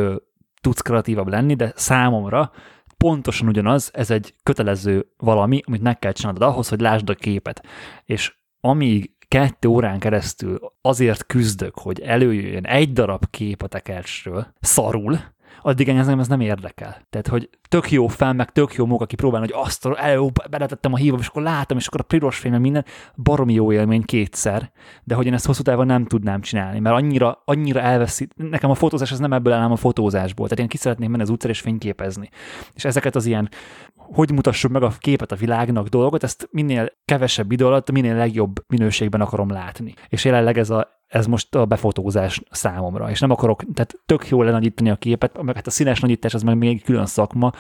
tudsz 0.64 0.82
kreatívabb 0.82 1.28
lenni, 1.28 1.54
de 1.54 1.72
számomra 1.76 2.52
pontosan 2.98 3.48
ugyanaz, 3.48 3.90
ez 3.94 4.12
egy 4.12 4.34
kötelező 4.44 5.06
valami, 5.18 5.62
amit 5.66 5.82
meg 5.82 6.00
kell 6.00 6.12
csinálnod 6.12 6.42
ahhoz, 6.42 6.70
hogy 6.70 6.80
lásd 6.80 7.10
a 7.10 7.14
képet. 7.14 7.66
És 8.06 8.36
amíg 8.60 9.12
kettő 9.28 9.68
órán 9.68 10.00
keresztül 10.00 10.60
azért 10.82 11.26
küzdök, 11.26 11.80
hogy 11.80 12.00
előjöjjön 12.00 12.66
egy 12.66 12.94
darab 12.94 13.30
kép 13.30 13.64
a 13.64 13.68
tekercsről, 13.68 14.48
szarul, 14.60 15.20
addig 15.62 15.90
engem 15.90 16.20
ez 16.20 16.28
nem 16.28 16.40
érdekel. 16.40 17.02
Tehát, 17.10 17.28
hogy 17.28 17.50
tök 17.70 17.92
jó 17.92 18.08
fel, 18.08 18.34
meg 18.34 18.52
tök 18.52 18.74
jó 18.74 18.86
munka 18.86 19.06
kipróbálni, 19.06 19.52
hogy 19.52 19.62
azt 19.66 19.86
elő, 19.86 20.32
beletettem 20.50 20.94
a 20.94 20.98
hívom, 20.98 21.20
és 21.20 21.28
akkor 21.28 21.42
látom, 21.42 21.78
és 21.78 21.88
akkor 21.88 22.00
a 22.00 22.04
piros 22.04 22.38
fény, 22.38 22.54
minden 22.54 22.86
baromi 23.16 23.54
jó 23.54 23.72
élmény 23.72 24.04
kétszer, 24.04 24.72
de 25.04 25.16
hogy 25.16 25.26
én 25.26 25.34
ezt 25.34 25.46
hosszú 25.46 25.62
távon 25.62 25.86
nem 25.86 26.06
tudnám 26.06 26.42
csinálni, 26.42 26.80
mert 26.80 26.96
annyira, 26.96 27.42
annyira 27.46 27.80
elveszít, 27.80 28.34
nekem 28.36 28.70
a 28.70 28.76
fotózás 28.76 29.12
ez 29.12 29.20
nem 29.20 29.34
ebből 29.34 29.54
áll, 29.54 29.72
a 29.72 29.76
fotózásból, 29.76 30.48
tehát 30.48 30.64
én 30.64 30.70
ki 30.70 30.78
szeretném 30.78 31.12
menni 31.12 31.24
az 31.24 31.30
utcára 31.30 31.54
és 31.54 31.60
fényképezni. 31.60 32.30
És 32.74 32.86
ezeket 32.86 33.16
az 33.16 33.26
ilyen, 33.26 33.50
hogy 33.96 34.32
mutassuk 34.32 34.72
meg 34.72 34.84
a 34.84 34.94
képet 34.98 35.32
a 35.32 35.36
világnak 35.36 35.88
dolgot, 35.88 36.24
ezt 36.24 36.48
minél 36.52 36.90
kevesebb 37.06 37.52
idő 37.52 37.66
alatt, 37.66 37.92
minél 37.92 38.16
legjobb 38.16 38.64
minőségben 38.68 39.22
akarom 39.22 39.50
látni. 39.50 39.94
És 40.10 40.26
jelenleg 40.26 40.58
ez 40.58 40.70
a 40.70 41.03
ez 41.14 41.28
most 41.28 41.56
a 41.56 41.66
befotózás 41.66 42.42
számomra, 42.52 43.10
és 43.10 43.20
nem 43.20 43.32
akarok, 43.32 43.64
tehát 43.74 44.00
tök 44.06 44.28
jó 44.28 44.42
lenagyítani 44.42 44.90
a 44.90 44.96
képet, 44.96 45.42
meg 45.42 45.56
hát 45.56 45.68
a 45.68 45.72
színes 45.72 46.00
nagyítás 46.00 46.34
az 46.34 46.44
meg 46.44 46.58
még 46.58 46.70
egy 46.70 46.84
külön 46.84 47.06
szakma, 47.06 47.52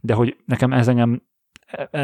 de 0.00 0.14
hogy 0.14 0.36
nekem 0.44 0.72
ez 0.72 0.88
engem 0.88 1.22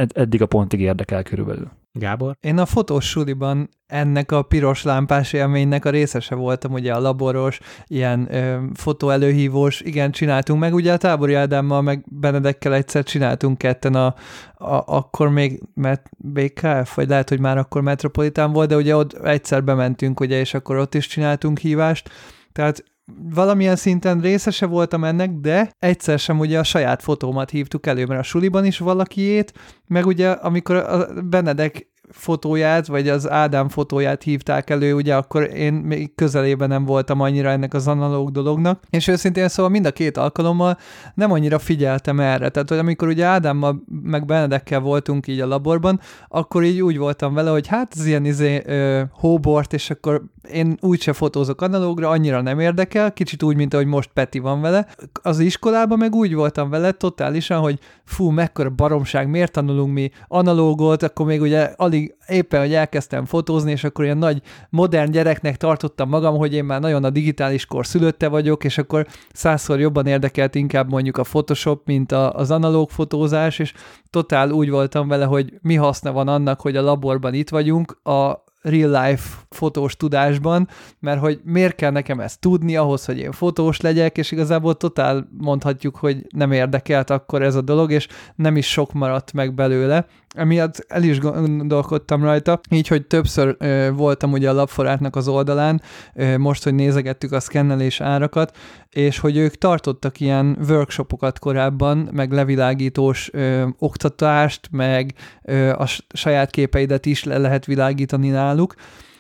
eddig 0.09 0.43
a 0.43 0.47
pontig 0.47 0.81
érdekel 0.81 1.23
körülbelül. 1.23 1.71
Gábor? 1.99 2.37
Én 2.41 2.59
a 2.59 2.67
fotós 2.67 3.09
suliban 3.09 3.69
ennek 3.87 4.33
a 4.33 4.43
piros 4.43 4.83
lámpás 4.83 5.33
élménynek 5.33 5.85
a 5.85 5.91
részese 5.91 6.35
voltam, 6.35 6.73
ugye 6.73 6.93
a 6.93 7.01
laboros, 7.01 7.61
ilyen 7.87 8.35
ö, 8.35 8.63
fotóelőhívós, 8.75 9.81
igen, 9.81 10.11
csináltunk 10.11 10.61
meg, 10.61 10.75
ugye 10.75 10.93
a 10.93 10.97
Tábori 10.97 11.35
Ádámmal, 11.35 11.83
meg 11.83 12.05
Benedekkel 12.09 12.75
egyszer 12.75 13.05
csináltunk 13.05 13.59
ketten 13.59 13.95
a, 13.95 14.07
a 14.55 14.85
akkor 14.87 15.29
még 15.29 15.63
Met, 15.75 16.11
BKF, 16.19 16.95
vagy 16.95 17.09
lehet, 17.09 17.29
hogy 17.29 17.41
már 17.41 17.59
akkor 17.59 17.83
Metropolitán 17.83 18.53
volt, 18.53 18.69
de 18.69 18.77
ugye 18.77 18.97
ott 18.97 19.13
egyszer 19.13 19.65
bementünk, 19.65 20.21
ugye, 20.21 20.39
és 20.39 20.55
akkor 20.55 20.77
ott 20.77 20.95
is 20.95 21.07
csináltunk 21.07 21.59
hívást, 21.59 22.11
tehát 22.53 22.85
valamilyen 23.35 23.77
szinten 23.77 24.21
részese 24.21 24.67
voltam 24.67 25.05
ennek, 25.05 25.31
de 25.31 25.71
egyszer 25.79 26.19
sem 26.19 26.39
ugye 26.39 26.59
a 26.59 26.65
saját 26.65 27.03
fotómat 27.03 27.51
hívtuk 27.51 27.87
elő, 27.87 28.05
mert 28.07 28.21
a 28.21 28.23
suliban 28.23 28.65
is 28.65 28.79
valakiét, 28.79 29.53
meg 29.87 30.07
ugye 30.07 30.31
amikor 30.31 30.77
a 30.77 31.23
Benedek 31.23 31.87
fotóját, 32.17 32.87
vagy 32.87 33.09
az 33.09 33.31
Ádám 33.31 33.69
fotóját 33.69 34.23
hívták 34.23 34.71
elő, 34.71 34.95
ugye 34.95 35.15
akkor 35.15 35.51
én 35.55 35.73
még 35.73 36.15
közelében 36.15 36.69
nem 36.69 36.85
voltam 36.85 37.21
annyira 37.21 37.49
ennek 37.49 37.75
az 37.75 37.89
analóg 37.89 38.31
dolognak, 38.31 38.83
és 38.91 39.09
őszintén 39.09 39.49
szóval 39.49 39.71
mind 39.71 39.87
a 39.87 39.91
két 39.91 40.17
alkalommal 40.17 40.77
nem 41.15 41.33
annyira 41.33 41.59
figyeltem 41.59 42.21
erre, 42.21 42.49
tehát 42.49 42.69
hogy 42.69 42.79
amikor 42.79 43.09
ugye 43.09 43.25
Ádámmal 43.25 43.83
meg 44.03 44.25
Benedekkel 44.25 44.81
voltunk 44.81 45.27
így 45.27 45.41
a 45.41 45.47
laborban, 45.47 46.01
akkor 46.29 46.65
így 46.65 46.81
úgy 46.81 46.99
voltam 46.99 47.35
vele, 47.35 47.51
hogy 47.51 47.67
hát 47.67 47.93
ez 47.97 48.07
ilyen 48.07 48.25
izé, 48.25 48.63
ö, 48.67 49.03
hóbort, 49.13 49.73
és 49.73 49.91
akkor 49.91 50.23
én 50.53 50.77
úgyse 50.81 51.13
fotózok 51.13 51.61
analógra, 51.61 52.09
annyira 52.09 52.41
nem 52.41 52.61
érdekel, 52.61 53.13
kicsit 53.13 53.43
úgy, 53.43 53.57
mint 53.57 53.75
ahogy 53.75 53.87
most 53.87 54.11
Peti 54.15 54.39
van 54.39 54.61
vele. 54.61 54.87
Az 55.23 55.39
iskolában 55.39 55.99
meg 55.99 56.15
úgy 56.15 56.35
voltam 56.35 56.71
vele 56.71 56.93
totálisan, 56.93 57.61
hogy 57.61 57.79
fú, 58.05 58.31
mekkora 58.31 58.71
baromság, 58.71 59.29
miért 59.29 59.53
tanulunk 59.53 59.93
mi 59.93 60.11
analógot, 60.29 61.03
akkor 61.03 61.27
még 61.27 61.41
ugye 61.41 61.73
alig 61.77 62.06
éppen, 62.27 62.61
hogy 62.61 62.75
elkezdtem 62.75 63.25
fotózni, 63.25 63.71
és 63.71 63.85
akkor 63.85 64.05
ilyen 64.05 64.19
nagy 64.19 64.43
modern 64.71 65.11
gyereknek 65.11 65.57
tartottam 65.57 66.09
magam, 66.09 66.37
hogy 66.37 66.55
én 66.55 66.65
már 66.65 66.81
nagyon 66.81 67.05
a 67.05 67.11
digitális 67.11 67.67
kor 67.67 67.87
szülötte 67.87 68.29
vagyok, 68.29 68.65
és 68.65 68.79
akkor 68.79 69.07
százszor 69.33 69.81
jobban 69.81 70.07
érdekelt 70.07 70.55
inkább 70.55 70.91
mondjuk 70.91 71.17
a 71.17 71.23
Photoshop, 71.23 71.87
mint 71.87 72.13
a, 72.13 72.33
az 72.33 72.51
analóg 72.51 72.91
fotózás, 72.91 73.59
és 73.59 73.73
totál 74.11 74.51
úgy 74.51 74.71
voltam 74.71 75.09
vele, 75.09 75.25
hogy 75.25 75.53
mi 75.63 75.75
haszna 75.75 76.13
van 76.13 76.29
annak, 76.29 76.61
hogy 76.61 76.77
a 76.77 76.83
laborban 76.83 77.35
itt 77.35 77.49
vagyunk, 77.49 77.99
a 78.03 78.45
real 78.69 79.03
life 79.03 79.29
fotós 79.51 79.97
tudásban, 79.97 80.69
mert 81.01 81.21
hogy 81.21 81.41
miért 81.45 81.75
kell 81.75 81.91
nekem 81.91 82.21
ezt 82.21 82.41
tudni 82.41 82.77
ahhoz, 82.77 83.05
hogy 83.05 83.19
én 83.19 83.33
fotós 83.33 83.81
legyek, 83.81 84.19
és 84.19 84.31
igazából 84.31 84.75
totál 84.75 85.29
mondhatjuk, 85.39 85.97
hogy 85.97 86.27
nem 86.29 86.53
érdekelt 86.53 87.11
akkor 87.11 87.43
ez 87.43 87.55
a 87.55 87.61
dolog, 87.61 87.93
és 87.93 88.09
nem 88.35 88.57
is 88.57 88.71
sok 88.71 88.93
maradt 88.93 89.33
meg 89.33 89.55
belőle. 89.55 90.07
Emiatt 90.35 90.85
el 90.89 91.03
is 91.03 91.21
gondolkodtam 91.21 92.23
rajta, 92.23 92.61
így, 92.71 92.89
hogy 92.89 93.07
többször 93.07 93.57
ö, 93.59 93.91
voltam 93.95 94.33
ugye 94.33 94.51
a 94.51 94.53
lapforátnak 94.53 95.17
az 95.17 95.29
oldalán, 95.29 95.83
ö, 96.15 96.39
most, 96.39 96.65
hogy 96.65 96.75
nézegettük 96.75 97.33
a 97.33 97.41
szkennelés 97.41 98.01
árakat, 98.01 98.57
és 98.97 99.19
hogy 99.19 99.37
ők 99.37 99.55
tartottak 99.55 100.21
ilyen 100.21 100.59
workshopokat 100.69 101.39
korábban, 101.39 102.09
meg 102.13 102.33
levilágítós 102.33 103.31
ö, 103.33 103.67
oktatást, 103.79 104.69
meg 104.71 105.15
ö, 105.43 105.71
a 105.71 105.87
saját 106.15 106.51
képeidet 106.51 107.07
is 107.07 107.25
le 107.25 107.39
lehet 107.39 107.65
világítani 107.65 108.29
náluk, 108.29 108.75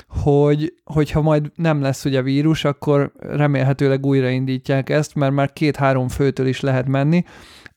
hogy, 0.08 0.72
hogyha 0.84 1.20
majd 1.20 1.50
nem 1.54 1.80
lesz 1.82 2.04
ugye 2.04 2.22
vírus, 2.22 2.64
akkor 2.64 3.12
remélhetőleg 3.18 4.06
újraindítják 4.06 4.90
ezt, 4.90 5.14
mert 5.14 5.32
már 5.32 5.52
két-három 5.52 6.08
főtől 6.08 6.46
is 6.46 6.60
lehet 6.60 6.86
menni, 6.86 7.24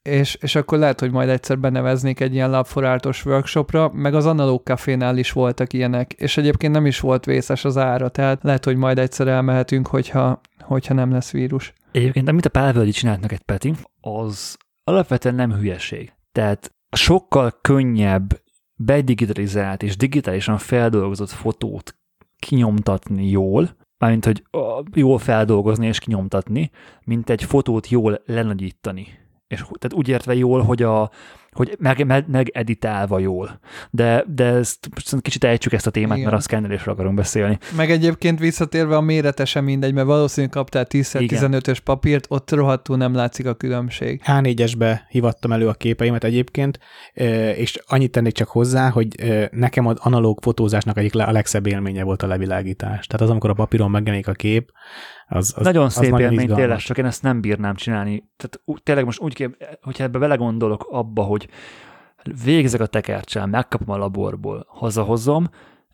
és, 0.02 0.38
és 0.42 0.56
akkor 0.56 0.78
lehet, 0.78 1.00
hogy 1.00 1.12
majd 1.12 1.30
egyszer 1.30 1.60
beneveznék 1.60 2.20
egy 2.20 2.34
ilyen 2.34 2.50
labforáltos 2.50 3.26
workshopra, 3.26 3.92
meg 3.94 4.14
az 4.14 4.26
analóg 4.26 4.64
kafénál 4.64 5.18
is 5.18 5.32
voltak 5.32 5.74
ilyenek, 5.74 6.14
és 6.14 6.38
egyébként 6.38 6.74
nem 6.74 6.86
is 6.86 7.00
volt 7.00 7.26
vészes 7.26 7.66
az 7.66 7.78
ára, 7.78 8.10
tehát 8.10 8.44
lehet, 8.44 8.66
hogy 8.66 8.76
majd 8.76 9.00
egyszer 9.00 9.28
elmehetünk, 9.28 9.88
hogyha, 9.88 10.42
hogyha 10.62 10.94
nem 10.94 11.12
lesz 11.12 11.32
vírus. 11.32 11.74
Egyébként, 11.92 12.28
amit 12.28 12.46
a 12.46 12.50
Pálvölgyi 12.50 12.92
csinált 12.92 13.22
neked, 13.22 13.42
Peti, 13.42 13.74
az 14.02 14.58
alapvetően 14.84 15.36
nem 15.36 15.54
hülyeség. 15.54 16.14
Tehát 16.32 16.76
sokkal 16.92 17.58
könnyebb 17.62 18.42
bedigitalizált 18.76 19.84
és 19.84 19.98
digitálisan 19.98 20.58
feldolgozott 20.58 21.30
fotót 21.30 21.96
kinyomtatni 22.40 23.30
jól, 23.30 23.76
mármint, 23.98 24.26
hogy 24.26 24.44
jól 24.94 25.20
feldolgozni 25.20 25.88
és 25.88 26.00
kinyomtatni, 26.00 26.72
mint 27.04 27.30
egy 27.30 27.44
fotót 27.44 27.90
jól 27.90 28.22
lenagyítani. 28.26 29.08
És 29.48 29.58
tehát 29.60 29.94
úgy 29.94 30.08
értve 30.08 30.36
jól, 30.36 30.62
hogy 30.62 30.82
a, 30.82 31.12
hogy 31.52 31.76
meg, 31.80 32.06
meg, 32.06 32.26
megeditálva 32.28 33.20
jól. 33.20 33.60
De, 33.90 34.24
de 34.28 34.44
ezt 34.44 34.90
kicsit 35.22 35.44
ejtsük 35.44 35.74
ezt 35.74 35.88
a 35.88 35.92
témát, 35.92 36.18
Igen. 36.18 36.30
mert 36.30 36.42
a 36.42 36.44
szkennelésről 36.44 36.94
akarunk 36.94 37.16
beszélni. 37.16 37.58
Meg 37.76 37.92
egyébként 37.92 38.40
visszatérve 38.40 38.96
a 38.96 39.02
mérete 39.02 39.46
sem 39.46 39.64
mindegy, 39.64 39.94
mert 39.94 40.08
valószínűleg 40.08 40.56
kaptál 40.56 40.86
10-15-ös 40.90 41.78
papírt, 41.84 42.26
ott 42.30 42.52
rohadtul 42.52 42.98
nem 42.98 43.14
látszik 43.14 43.46
a 43.46 43.54
különbség. 43.54 44.22
H4-esbe 44.26 45.00
hivattam 45.10 45.52
elő 45.52 45.68
a 45.68 45.74
képeimet 45.74 46.24
egyébként, 46.24 46.80
és 47.56 47.80
annyit 47.88 48.12
tennék 48.12 48.34
csak 48.34 48.48
hozzá, 48.48 48.90
hogy 48.90 49.08
nekem 49.52 49.86
az 49.86 49.98
analóg 50.00 50.40
fotózásnak 50.42 50.98
egyik 50.98 51.16
a 51.16 51.32
legszebb 51.32 51.68
élménye 51.68 52.04
volt 52.04 52.24
a 52.24 52.28
levilágítás. 52.28 53.08
Tehát 53.08 53.22
az, 53.22 53.30
amikor 53.30 53.50
a 53.50 53.54
papíron 53.54 53.92
megjelenik 53.92 54.28
a 54.28 54.34
kép, 54.34 54.72
az, 55.30 55.54
az, 55.58 55.64
nagyon 55.64 55.86
az 55.86 55.94
szép 55.94 56.12
nagyon 56.12 56.32
élmény 56.32 56.56
tényleg, 56.56 56.78
csak 56.78 56.98
én 56.98 57.06
ezt 57.06 57.24
nem 57.24 57.42
bírnám 57.42 57.76
csinálni. 57.76 58.30
Tehát 58.38 58.84
tényleg 58.84 59.06
most 59.06 59.20
úgy 59.20 59.34
kép, 59.34 59.78
hogyha 59.82 60.04
ebbe 60.04 60.20
belegondolok 60.20 60.88
abba, 60.90 61.24
hogy 61.24 61.50
végzek 62.44 62.82
a 62.82 62.86
tekercsel, 62.86 63.46
megkapom 63.46 63.90
a 63.90 63.98
laborból, 63.98 64.66
hazahozom, 64.68 65.50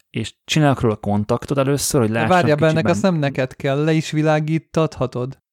és 0.10 0.34
csinálok 0.46 0.80
róla 0.82 0.96
kontaktot 0.96 1.58
először, 1.58 2.02
hogy 2.02 2.10
lássam 2.10 2.30
Várjál, 2.30 2.56
kicsiben. 2.56 2.70
ennek 2.70 2.88
azt 2.92 3.02
nem 3.02 3.16
neked 3.16 3.56
kell, 3.56 3.84
le 3.84 3.92
is 3.94 4.12
világítathatod. 4.12 5.44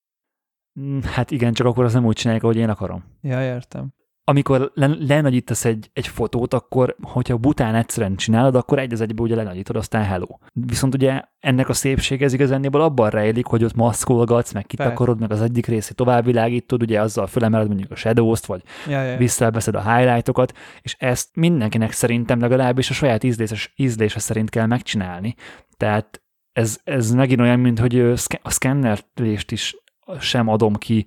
Mm, 0.80 0.98
Hát 1.02 1.30
igen, 1.30 1.52
csak 1.52 1.66
akkor 1.66 1.84
az 1.84 1.92
nem 1.92 2.04
úgy 2.04 2.16
csinálják, 2.16 2.44
ahogy 2.44 2.56
én 2.56 2.68
akarom. 2.68 3.04
Ja, 3.22 3.42
értem. 3.42 3.94
Amikor 4.24 4.70
len- 4.74 4.98
lenagyítasz 5.06 5.64
egy, 5.64 5.90
egy 5.92 6.06
fotót, 6.06 6.54
akkor, 6.54 6.96
hogyha 7.02 7.36
bután 7.36 7.74
egyszerűen 7.74 8.16
csinálod, 8.16 8.54
akkor 8.54 8.78
egy 8.78 8.92
az 8.92 9.00
egybe 9.00 9.22
ugye 9.22 9.34
lenagyítod, 9.34 9.76
aztán 9.76 10.04
hello. 10.04 10.26
Viszont 10.52 10.94
ugye 10.94 11.22
ennek 11.40 11.68
a 11.68 11.72
szépsége 11.72 12.24
ez 12.24 12.32
igazából 12.32 12.80
abban 12.80 13.10
rejlik, 13.10 13.46
hogy 13.46 13.64
ott 13.64 13.74
maszkolgatsz, 13.74 14.52
meg 14.52 14.66
kitakarod, 14.66 15.20
meg 15.20 15.30
az 15.30 15.42
egyik 15.42 15.66
részét 15.66 15.96
továbbvilágítod, 15.96 16.82
ugye 16.82 17.00
azzal 17.00 17.26
fölemeled 17.26 17.66
mondjuk 17.66 17.90
a 17.90 17.96
shadows-t, 17.96 18.46
vagy 18.46 18.62
Ja, 18.88 19.02
ja. 19.02 19.16
visszaveszed 19.16 19.74
a 19.74 19.94
highlightokat, 19.94 20.52
és 20.80 20.96
ezt 20.98 21.28
mindenkinek 21.34 21.92
szerintem 21.92 22.40
legalábbis 22.40 22.90
a 22.90 22.94
saját 22.94 23.24
ízléses, 23.24 23.72
ízlése 23.76 24.18
szerint 24.18 24.50
kell 24.50 24.66
megcsinálni. 24.66 25.34
Tehát 25.76 26.22
ez, 26.52 26.78
ez 26.84 27.10
megint 27.10 27.40
olyan, 27.40 27.60
mint 27.60 27.78
hogy 27.78 27.98
a 28.42 28.50
szkennerlést 28.50 29.50
is 29.50 29.76
sem 30.20 30.48
adom 30.48 30.74
ki 30.74 31.06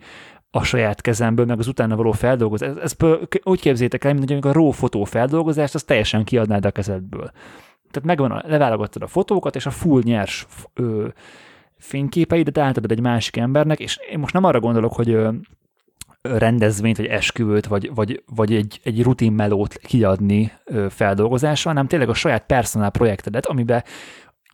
a 0.56 0.64
saját 0.64 1.02
kezemből, 1.02 1.46
meg 1.46 1.60
az 1.60 1.68
utána 1.68 1.96
való 1.96 2.12
feldolgozás. 2.12 2.70
Ez, 2.70 2.76
ez 2.76 3.10
úgy 3.44 3.60
képzétek 3.60 4.04
el, 4.04 4.14
mint 4.14 4.32
hogy 4.32 4.40
a 4.42 4.52
RAW 4.52 4.72
fotó 4.72 5.04
feldolgozást, 5.04 5.76
azt 5.76 5.86
teljesen 5.86 6.24
kiadnád 6.24 6.66
a 6.66 6.72
kezedből. 6.72 7.32
Tehát 7.92 8.04
megvan, 8.04 8.32
a, 8.32 8.44
leválogattad 8.48 9.02
a 9.02 9.08
fotókat, 9.08 9.56
és 9.56 9.66
a 9.66 9.70
full 9.70 10.02
nyers 10.04 10.46
ö, 10.74 11.08
fényképeidet 11.78 12.58
átadod 12.58 12.92
egy 12.92 13.00
másik 13.00 13.38
embernek, 13.38 13.80
és 13.80 14.00
én 14.12 14.20
most 14.20 14.34
nem 14.34 14.44
arra 14.44 14.60
gondolok, 14.60 14.94
hogy 14.94 15.10
ö, 15.10 15.30
rendezvényt, 16.22 16.98
vagy 16.98 17.06
esküvőt, 17.06 17.66
vagy, 17.66 17.92
vagy, 17.96 18.24
vagy 18.36 18.54
egy, 18.54 18.80
egy 18.84 19.04
rutin 19.04 19.32
melót 19.32 19.74
kiadni 19.74 20.52
ö, 20.66 20.86
feldolgozásra, 20.90 21.70
hanem 21.70 21.88
tényleg 21.88 22.10
a 22.10 22.14
saját 22.14 22.46
personál 22.46 22.90
projektedet, 22.90 23.46
amiben 23.46 23.84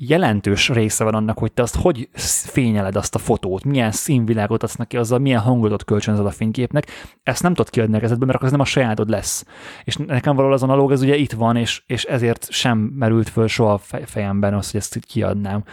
jelentős 0.08 0.70
része 0.70 1.04
van 1.04 1.14
annak, 1.14 1.38
hogy 1.38 1.52
te 1.52 1.62
azt 1.62 1.76
hogy 1.76 2.10
fényeled 2.46 2.96
azt 2.96 3.16
a 3.16 3.20
fotót, 3.20 3.64
milyen 3.64 3.92
színvilágot 3.92 4.64
adsz 4.64 4.76
neki 4.76 4.98
azzal, 4.98 5.20
milyen 5.20 5.40
hangot 5.40 5.84
kölcsönzöd 5.84 6.26
a 6.26 6.32
fényképnek, 6.32 6.88
ezt 7.24 7.44
nem 7.44 7.54
tudod 7.54 7.72
kiadni 7.72 7.98
a 7.98 8.00
kezedből, 8.00 8.26
mert 8.26 8.36
akkor 8.38 8.48
ez 8.48 8.54
nem 8.54 8.66
a 8.66 8.66
sajátod 8.66 9.10
lesz. 9.10 9.46
És 9.84 9.96
nekem 9.96 10.36
valahol 10.36 10.56
az 10.56 10.64
analóg, 10.64 10.92
ez 10.92 11.02
ugye 11.02 11.16
itt 11.16 11.32
van, 11.32 11.56
és, 11.56 11.84
és 11.86 12.04
ezért 12.04 12.52
sem 12.52 12.78
merült 12.78 13.30
föl 13.30 13.48
soha 13.48 13.74
a 13.74 13.78
fej- 13.78 14.10
fejemben 14.10 14.54
az, 14.54 14.72
hogy 14.72 14.80
ezt 14.80 15.00
kiadnám. 15.00 15.64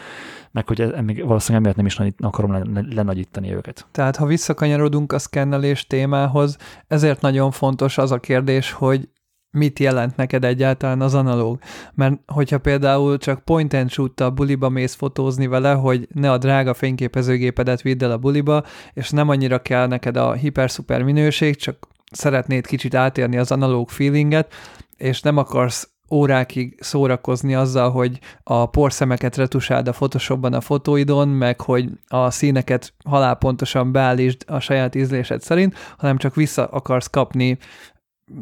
Meg 0.50 0.66
hogy 0.66 0.80
ez, 0.80 0.90
még 1.04 1.24
valószínűleg 1.26 1.62
emiatt 1.62 1.76
nem 1.76 1.86
is 1.86 1.96
nagy- 1.96 2.14
akarom 2.18 2.52
le- 2.52 2.94
lenagyítani 2.94 3.54
őket. 3.54 3.86
Tehát 3.92 4.16
ha 4.16 4.26
visszakanyarodunk 4.26 5.12
a 5.12 5.18
szkennelés 5.18 5.86
témához, 5.86 6.56
ezért 6.86 7.20
nagyon 7.20 7.50
fontos 7.50 7.98
az 7.98 8.12
a 8.12 8.18
kérdés, 8.18 8.72
hogy 8.72 9.08
mit 9.50 9.78
jelent 9.78 10.16
neked 10.16 10.44
egyáltalán 10.44 11.00
az 11.00 11.14
analóg. 11.14 11.58
Mert 11.94 12.20
hogyha 12.26 12.58
például 12.58 13.18
csak 13.18 13.44
point 13.44 13.74
and 13.74 13.90
shoot 13.90 14.20
a 14.20 14.30
buliba 14.30 14.68
mész 14.68 14.94
fotózni 14.94 15.46
vele, 15.46 15.72
hogy 15.72 16.08
ne 16.14 16.30
a 16.30 16.38
drága 16.38 16.74
fényképezőgépedet 16.74 17.82
vidd 17.82 18.04
el 18.04 18.10
a 18.10 18.18
buliba, 18.18 18.64
és 18.92 19.10
nem 19.10 19.28
annyira 19.28 19.62
kell 19.62 19.86
neked 19.86 20.16
a 20.16 20.32
hiper-szuper 20.32 21.02
minőség, 21.02 21.56
csak 21.56 21.88
szeretnéd 22.10 22.66
kicsit 22.66 22.94
átérni 22.94 23.38
az 23.38 23.52
analóg 23.52 23.88
feelinget, 23.88 24.52
és 24.96 25.20
nem 25.20 25.36
akarsz 25.36 25.88
órákig 26.10 26.76
szórakozni 26.80 27.54
azzal, 27.54 27.90
hogy 27.90 28.18
a 28.42 28.66
porszemeket 28.66 29.36
retusáld 29.36 29.88
a 29.88 29.92
Photoshopban 29.92 30.52
a 30.52 30.60
fotóidon, 30.60 31.28
meg 31.28 31.60
hogy 31.60 31.88
a 32.06 32.30
színeket 32.30 32.92
halálpontosan 33.04 33.92
beállítsd 33.92 34.44
a 34.46 34.60
saját 34.60 34.94
ízlésed 34.94 35.42
szerint, 35.42 35.74
hanem 35.98 36.16
csak 36.16 36.34
vissza 36.34 36.66
akarsz 36.66 37.06
kapni 37.06 37.58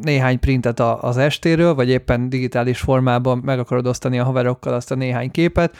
néhány 0.01 0.39
printet 0.39 0.79
a- 0.79 1.01
az 1.03 1.17
estéről, 1.17 1.73
vagy 1.75 1.89
éppen 1.89 2.29
digitális 2.29 2.79
formában 2.79 3.41
meg 3.45 3.59
akarod 3.59 3.87
osztani 3.87 4.19
a 4.19 4.23
haverokkal 4.23 4.73
azt 4.73 4.91
a 4.91 4.95
néhány 4.95 5.31
képet, 5.31 5.77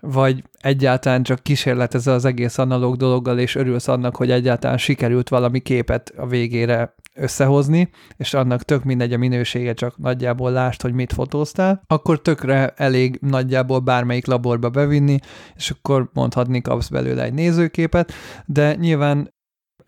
vagy 0.00 0.42
egyáltalán 0.60 1.22
csak 1.22 1.42
kísérletezel 1.42 2.14
az 2.14 2.24
egész 2.24 2.58
analóg 2.58 2.96
dologgal, 2.96 3.38
és 3.38 3.54
örülsz 3.54 3.88
annak, 3.88 4.16
hogy 4.16 4.30
egyáltalán 4.30 4.78
sikerült 4.78 5.28
valami 5.28 5.60
képet 5.60 6.12
a 6.16 6.26
végére 6.26 6.94
összehozni, 7.14 7.90
és 8.16 8.34
annak 8.34 8.62
tök 8.62 8.84
mindegy 8.84 9.12
a 9.12 9.18
minősége, 9.18 9.72
csak 9.74 9.98
nagyjából 9.98 10.50
lásd, 10.50 10.82
hogy 10.82 10.92
mit 10.92 11.12
fotóztál, 11.12 11.82
akkor 11.86 12.22
tökre 12.22 12.72
elég 12.76 13.18
nagyjából 13.20 13.78
bármelyik 13.78 14.26
laborba 14.26 14.70
bevinni, 14.70 15.18
és 15.56 15.70
akkor 15.70 16.10
mondhatni 16.12 16.60
kapsz 16.60 16.88
belőle 16.88 17.22
egy 17.22 17.32
nézőképet, 17.34 18.12
de 18.46 18.74
nyilván 18.74 19.36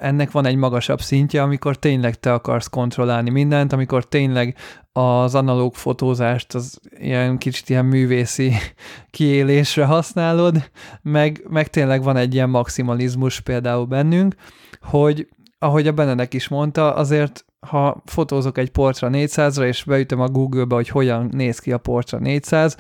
ennek 0.01 0.31
van 0.31 0.47
egy 0.47 0.57
magasabb 0.57 1.01
szintje, 1.01 1.43
amikor 1.43 1.77
tényleg 1.77 2.21
te 2.21 2.33
akarsz 2.33 2.67
kontrollálni 2.67 3.31
mindent, 3.31 3.73
amikor 3.73 4.05
tényleg 4.09 4.57
az 4.93 5.35
analóg 5.35 5.75
fotózást 5.75 6.55
az 6.55 6.81
ilyen 6.99 7.39
kicsit 7.39 7.69
ilyen 7.69 7.85
művészi 7.85 8.53
kiélésre 9.11 9.85
használod, 9.85 10.71
meg, 11.03 11.45
meg 11.49 11.69
tényleg 11.69 12.03
van 12.03 12.17
egy 12.17 12.35
ilyen 12.35 12.51
maximalizmus 12.51 13.41
például 13.41 13.85
bennünk, 13.85 14.35
hogy 14.81 15.29
ahogy 15.59 15.87
a 15.87 15.93
Benedek 15.93 16.35
is 16.35 16.49
mondta, 16.49 16.95
azért 16.95 17.45
ha 17.67 18.03
fotózok 18.05 18.59
egy 18.59 18.71
portra 18.71 19.09
400-ra, 19.13 19.63
és 19.65 19.85
beütöm 19.85 20.21
a 20.21 20.29
Google-be, 20.29 20.75
hogy 20.75 20.89
hogyan 20.89 21.29
néz 21.33 21.59
ki 21.59 21.73
a 21.73 21.79
portra 21.79 22.19
400, 22.19 22.77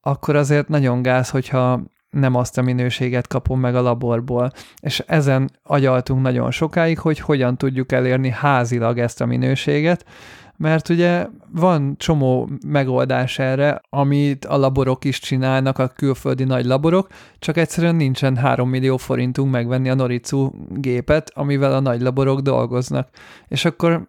akkor 0.00 0.36
azért 0.36 0.68
nagyon 0.68 1.02
gáz, 1.02 1.30
hogyha 1.30 1.82
nem 2.10 2.34
azt 2.34 2.58
a 2.58 2.62
minőséget 2.62 3.26
kapom 3.26 3.60
meg 3.60 3.74
a 3.74 3.80
laborból. 3.80 4.52
És 4.80 5.02
ezen 5.06 5.50
agyaltunk 5.62 6.22
nagyon 6.22 6.50
sokáig, 6.50 6.98
hogy 6.98 7.18
hogyan 7.18 7.56
tudjuk 7.56 7.92
elérni 7.92 8.30
házilag 8.30 8.98
ezt 8.98 9.20
a 9.20 9.26
minőséget, 9.26 10.04
mert 10.58 10.88
ugye 10.88 11.26
van 11.52 11.94
csomó 11.96 12.48
megoldás 12.66 13.38
erre, 13.38 13.80
amit 13.88 14.44
a 14.44 14.56
laborok 14.56 15.04
is 15.04 15.18
csinálnak, 15.18 15.78
a 15.78 15.88
külföldi 15.88 16.44
nagy 16.44 16.64
laborok, 16.64 17.08
csak 17.38 17.56
egyszerűen 17.56 17.94
nincsen 17.94 18.36
3 18.36 18.68
millió 18.68 18.96
forintunk 18.96 19.50
megvenni 19.50 19.88
a 19.88 19.94
Noricu 19.94 20.50
gépet, 20.68 21.30
amivel 21.34 21.72
a 21.72 21.80
nagy 21.80 22.00
laborok 22.00 22.40
dolgoznak. 22.40 23.08
És 23.48 23.64
akkor 23.64 24.08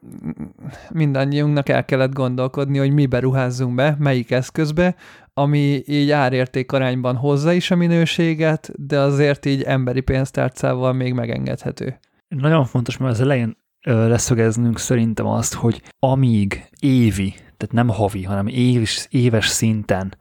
mindannyiunknak 0.89 1.69
el 1.69 1.85
kellett 1.85 2.13
gondolkodni, 2.13 2.77
hogy 2.77 2.93
mi 2.93 3.05
beruházzunk 3.05 3.75
be, 3.75 3.95
melyik 3.99 4.31
eszközbe, 4.31 4.95
ami 5.33 5.81
így 5.85 6.11
árérték 6.11 6.71
arányban 6.71 7.15
hozza 7.15 7.51
is 7.51 7.71
a 7.71 7.75
minőséget, 7.75 8.71
de 8.87 8.99
azért 8.99 9.45
így 9.45 9.61
emberi 9.61 10.01
pénztárcával 10.01 10.93
még 10.93 11.13
megengedhető. 11.13 11.99
Nagyon 12.27 12.65
fontos, 12.65 12.97
mert 12.97 13.13
az 13.13 13.21
elején 13.21 13.57
leszögeznünk 13.81 14.79
szerintem 14.79 15.25
azt, 15.25 15.53
hogy 15.53 15.81
amíg 15.99 16.69
évi, 16.79 17.29
tehát 17.29 17.71
nem 17.71 17.87
havi, 17.87 18.23
hanem 18.23 18.47
éves, 18.47 19.07
éves 19.09 19.47
szinten 19.47 20.17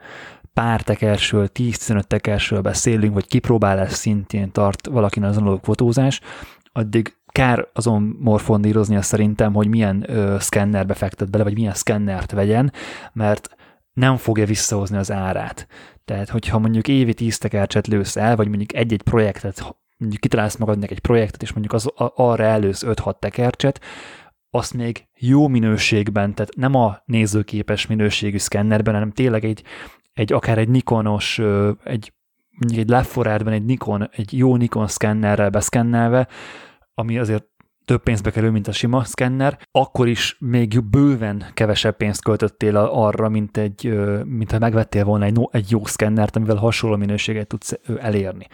pár 0.53 0.83
tekersről, 0.83 1.49
10-15 1.55 2.03
tekersről 2.03 2.61
beszélünk, 2.61 3.15
vagy 3.15 3.27
kipróbálás 3.27 3.93
szintjén 3.93 4.53
tart 4.53 4.87
valakinek 4.87 5.31
az 5.31 5.37
analóg 5.37 5.61
fotózás, 5.63 6.21
addig 6.73 7.17
kár 7.27 7.69
azon 7.73 8.17
morfondírozni 8.21 9.03
szerintem, 9.03 9.55
hogy 9.55 9.69
milyen 9.69 10.05
ö, 10.11 10.37
szkennerbe 10.39 10.95
fektet 10.95 11.31
bele, 11.31 11.45
vagy 11.45 11.55
milyen 11.55 11.75
szkennert 11.75 12.33
vegyen, 12.33 12.73
mert 13.13 13.49
nem 13.93 14.17
fogja 14.17 14.47
visszahozni 14.47 14.97
az 14.97 15.11
árát. 15.11 15.67
Tehát, 16.05 16.29
hogyha 16.29 16.59
mondjuk 16.59 16.89
évi 16.89 17.15
10 17.15 17.39
tekercset 17.39 17.87
lősz 17.87 18.17
el, 18.17 18.37
vagy 18.37 18.49
mondjuk 18.49 18.75
egy-egy 18.75 19.03
projektet 19.03 19.77
mondjuk 19.99 20.21
kitalálsz 20.21 20.57
magadnak 20.57 20.91
egy 20.91 21.01
projektet, 21.01 21.43
és 21.43 21.53
mondjuk 21.53 21.73
az, 21.73 21.91
arra 22.15 22.45
elősz 22.45 22.83
5-6 22.87 23.19
tekercset, 23.19 23.81
azt 24.51 24.75
még 24.75 25.09
jó 25.15 25.49
minőségben, 25.49 26.35
tehát 26.35 26.55
nem 26.57 26.75
a 26.75 27.03
nézőképes 27.05 27.87
minőségű 27.87 28.39
szkennerben, 28.39 28.95
hanem 28.95 29.11
tényleg 29.11 29.45
egy, 29.45 29.63
egy 30.13 30.33
akár 30.33 30.59
egy 30.59 30.69
Nikonos, 30.69 31.39
egy 31.85 32.13
mondjuk 32.59 32.81
egy 32.81 32.89
Leforádban 32.89 33.53
egy 33.53 33.65
Nikon, 33.65 34.09
egy 34.13 34.39
jó 34.39 34.57
Nikon 34.57 34.87
szkennerrel 34.87 35.51
beszkennelve, 35.51 36.29
ami 36.95 37.19
azért 37.19 37.47
több 37.85 38.03
pénzbe 38.03 38.31
kerül, 38.31 38.51
mint 38.51 38.69
a 38.69 38.73
sima 38.73 39.05
szkenner, 39.05 39.59
akkor 39.71 40.09
is 40.09 40.37
még 40.41 40.85
bőven 40.85 41.45
kevesebb 41.55 41.97
pénzt 41.97 42.23
költöttél 42.23 42.77
arra, 42.77 43.29
mint, 43.29 43.57
egy, 43.57 43.99
mint 44.25 44.51
ha 44.51 44.59
megvettél 44.59 45.05
volna 45.05 45.25
egy, 45.25 45.41
egy 45.51 45.71
jó 45.71 45.85
szkennert, 45.85 46.37
amivel 46.37 46.57
hasonló 46.57 46.97
minőséget 46.97 47.47
tudsz 47.47 47.79
elérni. 47.99 48.47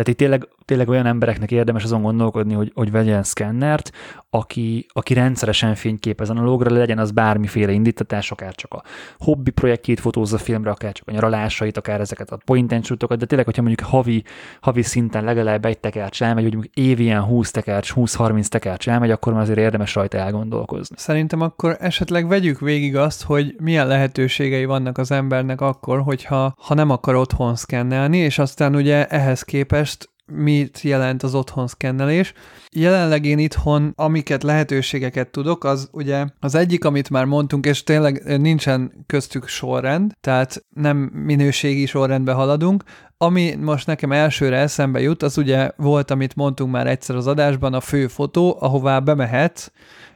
Tehát 0.00 0.14
itt 0.14 0.26
tényleg, 0.26 0.48
tényleg 0.64 0.88
olyan 0.88 1.06
embereknek 1.06 1.50
érdemes 1.50 1.84
azon 1.84 2.02
gondolkodni, 2.02 2.54
hogy, 2.54 2.72
hogy 2.74 2.90
vegyen 2.90 3.22
szkennert, 3.22 3.90
aki, 4.30 4.86
aki 4.92 5.14
rendszeresen 5.14 5.74
fényképez 5.74 6.30
analógra, 6.30 6.76
legyen 6.76 6.98
az 6.98 7.10
bármiféle 7.10 7.72
indítatás, 7.72 8.30
akár 8.30 8.54
csak 8.54 8.74
a 8.74 8.82
hobbi 9.18 9.50
projektjét 9.50 10.00
fotózza 10.00 10.38
filmre, 10.38 10.70
akár 10.70 10.92
csak 10.92 11.08
a 11.08 11.12
nyaralásait, 11.12 11.76
akár 11.76 12.00
ezeket 12.00 12.30
a 12.30 12.38
point 12.44 12.72
and 12.72 12.84
shootokat, 12.84 13.18
de 13.18 13.26
tényleg, 13.26 13.46
hogyha 13.46 13.62
mondjuk 13.62 13.88
havi, 13.88 14.24
havi 14.60 14.82
szinten 14.82 15.24
legalább 15.24 15.64
egy 15.64 15.78
tekercs 15.78 16.22
elmegy, 16.22 16.42
vagy 16.42 16.52
mondjuk 16.52 16.74
évi 16.74 17.02
ilyen 17.02 17.22
20 17.22 17.50
tekercs, 17.50 17.92
20-30 17.94 18.46
tekercs 18.46 18.88
elmegy, 18.88 19.10
akkor 19.10 19.32
már 19.32 19.42
azért 19.42 19.58
érdemes 19.58 19.94
rajta 19.94 20.18
elgondolkozni. 20.18 20.96
Szerintem 20.98 21.40
akkor 21.40 21.76
esetleg 21.80 22.28
vegyük 22.28 22.60
végig 22.60 22.96
azt, 22.96 23.22
hogy 23.22 23.54
milyen 23.58 23.86
lehetőségei 23.86 24.64
vannak 24.64 24.98
az 24.98 25.10
embernek 25.10 25.60
akkor, 25.60 26.00
hogyha 26.00 26.54
ha 26.58 26.74
nem 26.74 26.90
akar 26.90 27.14
otthon 27.14 27.56
szkennelni, 27.56 28.16
és 28.16 28.38
aztán 28.38 28.74
ugye 28.74 29.06
ehhez 29.06 29.42
képest 29.42 29.89
mit 30.32 30.80
jelent 30.80 31.22
az 31.22 31.34
otthon 31.34 31.66
szkennelés. 31.66 32.32
Jelenleg 32.72 33.24
én 33.24 33.38
itthon, 33.38 33.92
amiket 33.96 34.42
lehetőségeket 34.42 35.28
tudok, 35.28 35.64
az 35.64 35.88
ugye 35.92 36.26
az 36.40 36.54
egyik, 36.54 36.84
amit 36.84 37.10
már 37.10 37.24
mondtunk, 37.24 37.66
és 37.66 37.82
tényleg 37.82 38.40
nincsen 38.40 39.04
köztük 39.06 39.48
sorrend, 39.48 40.12
tehát 40.20 40.64
nem 40.68 40.96
minőségi 40.96 41.86
sorrendbe 41.86 42.32
haladunk, 42.32 42.84
ami 43.16 43.54
most 43.54 43.86
nekem 43.86 44.12
elsőre 44.12 44.56
eszembe 44.56 45.00
jut, 45.00 45.22
az 45.22 45.38
ugye 45.38 45.70
volt, 45.76 46.10
amit 46.10 46.34
mondtunk 46.34 46.72
már 46.72 46.86
egyszer 46.86 47.16
az 47.16 47.26
adásban, 47.26 47.74
a 47.74 47.80
fő 47.80 48.06
fotó, 48.06 48.56
ahová 48.60 48.98
bemehet, 48.98 49.72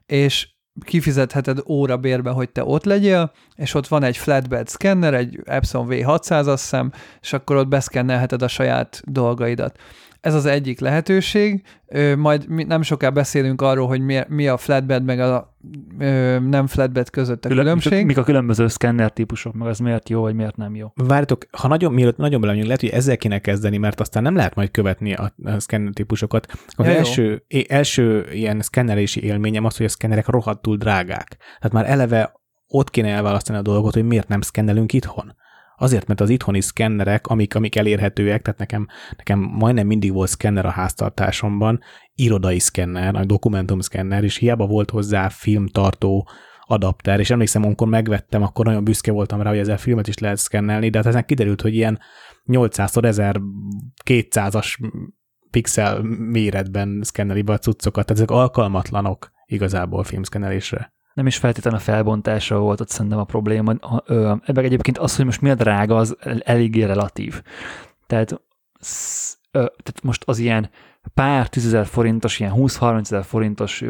és 0.07 0.49
kifizetheted 0.81 1.63
óra 1.67 1.97
bérbe, 1.97 2.31
hogy 2.31 2.51
te 2.51 2.65
ott 2.65 2.85
legyél, 2.85 3.33
és 3.57 3.75
ott 3.75 3.87
van 3.87 4.03
egy 4.03 4.17
flatbed 4.17 4.69
szkenner, 4.69 5.15
egy 5.15 5.41
Epson 5.45 5.87
V600 5.91 6.47
azt 6.47 6.63
hiszem, 6.63 6.93
és 7.21 7.33
akkor 7.33 7.57
ott 7.57 7.69
beszkennelheted 7.69 8.43
a 8.43 8.49
saját 8.49 9.03
dolgaidat. 9.05 9.79
Ez 10.25 10.35
az 10.35 10.47
egyik 10.47 10.81
lehetőség, 10.81 11.63
majd 12.17 12.67
nem 12.67 12.83
soká 12.83 13.11
beszélünk 13.11 13.63
arról, 13.63 13.87
hogy 13.87 14.01
mi, 14.01 14.21
mi 14.29 14.49
a 14.49 14.57
flatbed 14.57 15.05
meg 15.05 15.21
a 15.21 15.57
nem 16.49 16.67
flatbed 16.67 17.11
között 17.11 17.45
a 17.45 17.49
Külön, 17.49 17.65
különbség. 17.65 18.07
Mik 18.07 18.19
a 18.19 18.23
különböző 18.23 18.69
szkenner 18.69 19.13
típusok, 19.13 19.55
meg 19.55 19.69
az 19.69 19.79
miért 19.79 20.09
jó, 20.09 20.21
vagy 20.21 20.35
miért 20.35 20.57
nem 20.57 20.75
jó. 20.75 20.93
Várjátok, 20.95 21.47
ha 21.51 21.69
nagyon, 21.69 21.93
mielőtt 21.93 22.17
nagyon 22.17 22.41
belemegyünk, 22.41 22.67
lehet, 22.67 22.81
hogy 22.81 22.99
ezzel 22.99 23.17
kéne 23.17 23.39
kezdeni, 23.39 23.77
mert 23.77 24.01
aztán 24.01 24.23
nem 24.23 24.37
lehet 24.37 24.55
majd 24.55 24.71
követni 24.71 25.15
a, 25.15 25.35
a 25.45 25.61
szkenner 25.61 25.93
típusokat. 25.93 26.47
Az 26.67 26.87
ja, 26.87 26.93
első, 26.93 27.45
é, 27.47 27.67
első 27.69 28.27
ilyen 28.33 28.61
szkennelési 28.61 29.23
élményem 29.23 29.65
az, 29.65 29.77
hogy 29.77 29.87
a 29.87 29.89
szkennerek 29.89 30.27
rohadtul 30.27 30.77
drágák. 30.77 31.37
Tehát 31.39 31.73
már 31.73 31.91
eleve 31.91 32.33
ott 32.69 32.91
kéne 32.91 33.09
elválasztani 33.09 33.59
a 33.59 33.63
dolgot, 33.63 33.95
hogy 33.95 34.05
miért 34.05 34.29
nem 34.29 34.41
szkennelünk 34.41 34.93
itthon. 34.93 35.35
Azért, 35.77 36.07
mert 36.07 36.21
az 36.21 36.29
itthoni 36.29 36.61
szkennerek, 36.61 37.27
amik, 37.27 37.55
amik 37.55 37.77
elérhetőek, 37.77 38.43
tehát 38.43 38.59
nekem, 38.59 38.87
nekem 39.17 39.39
majdnem 39.39 39.87
mindig 39.87 40.13
volt 40.13 40.29
szkenner 40.29 40.67
a 40.67 40.71
háztartásomban, 40.71 41.81
irodai 42.15 42.59
szkenner, 42.59 43.13
nagy 43.13 43.27
dokumentum 43.27 43.81
szkenner, 43.81 44.25
és 44.25 44.37
hiába 44.37 44.67
volt 44.67 44.91
hozzá 44.91 45.29
filmtartó 45.29 46.29
adapter, 46.67 47.21
és 47.21 47.31
emlékszem, 47.31 47.65
amikor 47.65 47.89
megvettem, 47.89 48.43
akkor 48.43 48.65
nagyon 48.65 48.85
büszke 48.85 49.13
voltam 49.13 49.43
rá, 49.43 49.49
hogy 49.49 49.59
ezzel 49.59 49.79
filmet 49.79 50.09
is 50.09 50.19
lehet 50.19 50.37
szkennelni, 50.37 50.89
de 50.89 50.99
hát 50.99 51.07
ezen 51.07 51.25
kiderült, 51.25 51.61
hogy 51.61 51.75
ilyen 51.75 52.01
800-1200-as 52.47 54.91
pixel 55.51 56.03
méretben 56.03 57.01
szkenneli 57.03 57.43
be 57.43 57.53
a 57.53 57.59
cuccokat, 57.59 58.07
tehát 58.07 58.23
ezek 58.23 58.31
alkalmatlanok 58.31 59.33
igazából 59.47 60.05
filmszkennelésre 60.05 60.93
nem 61.15 61.27
is 61.27 61.37
feltétlenül 61.37 61.79
a 61.79 61.83
felbontása 61.83 62.59
volt 62.59 62.81
ott 62.81 62.89
szerintem 62.89 63.19
a 63.19 63.25
probléma. 63.25 63.73
Ebben 64.45 64.65
egyébként 64.65 64.99
az, 64.99 65.17
hogy 65.17 65.25
most 65.25 65.41
mi 65.41 65.51
a 65.51 65.55
drága, 65.55 65.97
az 65.97 66.17
eléggé 66.41 66.83
relatív. 66.83 67.43
Tehát, 68.07 68.41
tehát 69.53 70.03
most 70.03 70.23
az 70.27 70.39
ilyen 70.39 70.71
pár 71.15 71.49
tízezer 71.49 71.87
forintos, 71.87 72.41
ilyen 72.41 72.53
20-30 72.57 73.01
ezer 73.01 73.25
forintos, 73.25 73.85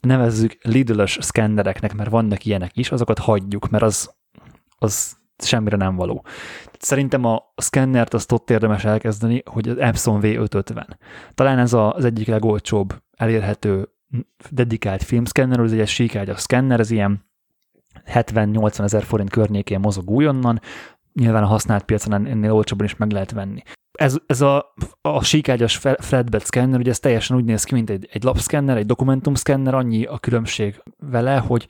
nevezzük 0.00 0.58
Lidl-ös 0.62 1.18
szkennereknek, 1.20 1.94
mert 1.94 2.10
vannak 2.10 2.44
ilyenek 2.44 2.76
is, 2.76 2.90
azokat 2.90 3.18
hagyjuk, 3.18 3.68
mert 3.68 3.84
az, 3.84 4.14
az 4.78 5.18
semmire 5.38 5.76
nem 5.76 5.96
való. 5.96 6.24
Szerintem 6.78 7.24
a 7.24 7.42
szkennert 7.56 8.14
azt 8.14 8.32
ott 8.32 8.50
érdemes 8.50 8.84
elkezdeni, 8.84 9.42
hogy 9.44 9.68
az 9.68 9.78
Epson 9.78 10.20
V550. 10.22 10.86
Talán 11.34 11.58
ez 11.58 11.72
az 11.72 12.04
egyik 12.04 12.26
legolcsóbb 12.26 13.02
elérhető 13.16 13.88
dedikált 14.50 15.02
filmszkenner, 15.02 15.60
ez 15.60 15.72
egy 15.72 15.88
síkágyas 15.88 16.40
szkenner, 16.40 16.80
ez 16.80 16.90
ilyen 16.90 17.24
70-80 18.06 18.82
ezer 18.82 19.02
forint 19.02 19.30
környékén 19.30 19.80
mozog 19.80 20.10
újonnan, 20.10 20.60
nyilván 21.12 21.42
a 21.42 21.46
használt 21.46 21.84
piacon 21.84 22.26
ennél 22.26 22.52
olcsóbban 22.52 22.86
is 22.86 22.96
meg 22.96 23.10
lehet 23.10 23.30
venni. 23.30 23.62
Ez, 23.92 24.16
ez 24.26 24.40
a, 24.40 24.74
a 25.00 25.22
síkágyas 25.22 25.76
flatbed 25.98 26.44
szkenner, 26.44 26.78
ugye 26.78 26.90
ez 26.90 26.98
teljesen 26.98 27.36
úgy 27.36 27.44
néz 27.44 27.64
ki, 27.64 27.74
mint 27.74 27.90
egy, 27.90 28.08
egy 28.12 28.22
lapszkenner, 28.22 28.76
egy 28.76 28.86
dokumentumszkenner, 28.86 29.74
annyi 29.74 30.04
a 30.04 30.18
különbség 30.18 30.82
vele, 30.98 31.36
hogy 31.36 31.68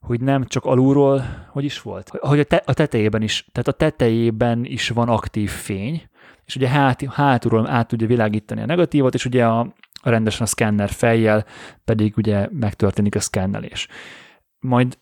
hogy 0.00 0.20
nem 0.20 0.44
csak 0.44 0.64
alulról, 0.64 1.22
hogy 1.48 1.64
is 1.64 1.82
volt, 1.82 2.08
hogy 2.08 2.38
a, 2.38 2.44
te, 2.44 2.62
a 2.64 2.74
tetejében 2.74 3.22
is, 3.22 3.46
tehát 3.52 3.68
a 3.68 3.72
tetejében 3.72 4.64
is 4.64 4.88
van 4.88 5.08
aktív 5.08 5.50
fény, 5.50 6.08
és 6.44 6.56
ugye 6.56 6.68
hát, 6.68 7.04
hátulról 7.04 7.66
át 7.66 7.88
tudja 7.88 8.06
világítani 8.06 8.60
a 8.60 8.66
negatívot, 8.66 9.14
és 9.14 9.24
ugye 9.24 9.46
a, 9.46 9.74
rendesen 10.02 10.42
a 10.42 10.46
szkenner 10.46 10.90
fejjel 10.90 11.44
pedig 11.84 12.16
ugye 12.16 12.48
megtörténik 12.52 13.14
a 13.14 13.20
szkennelés. 13.20 13.88
Majd 14.58 14.98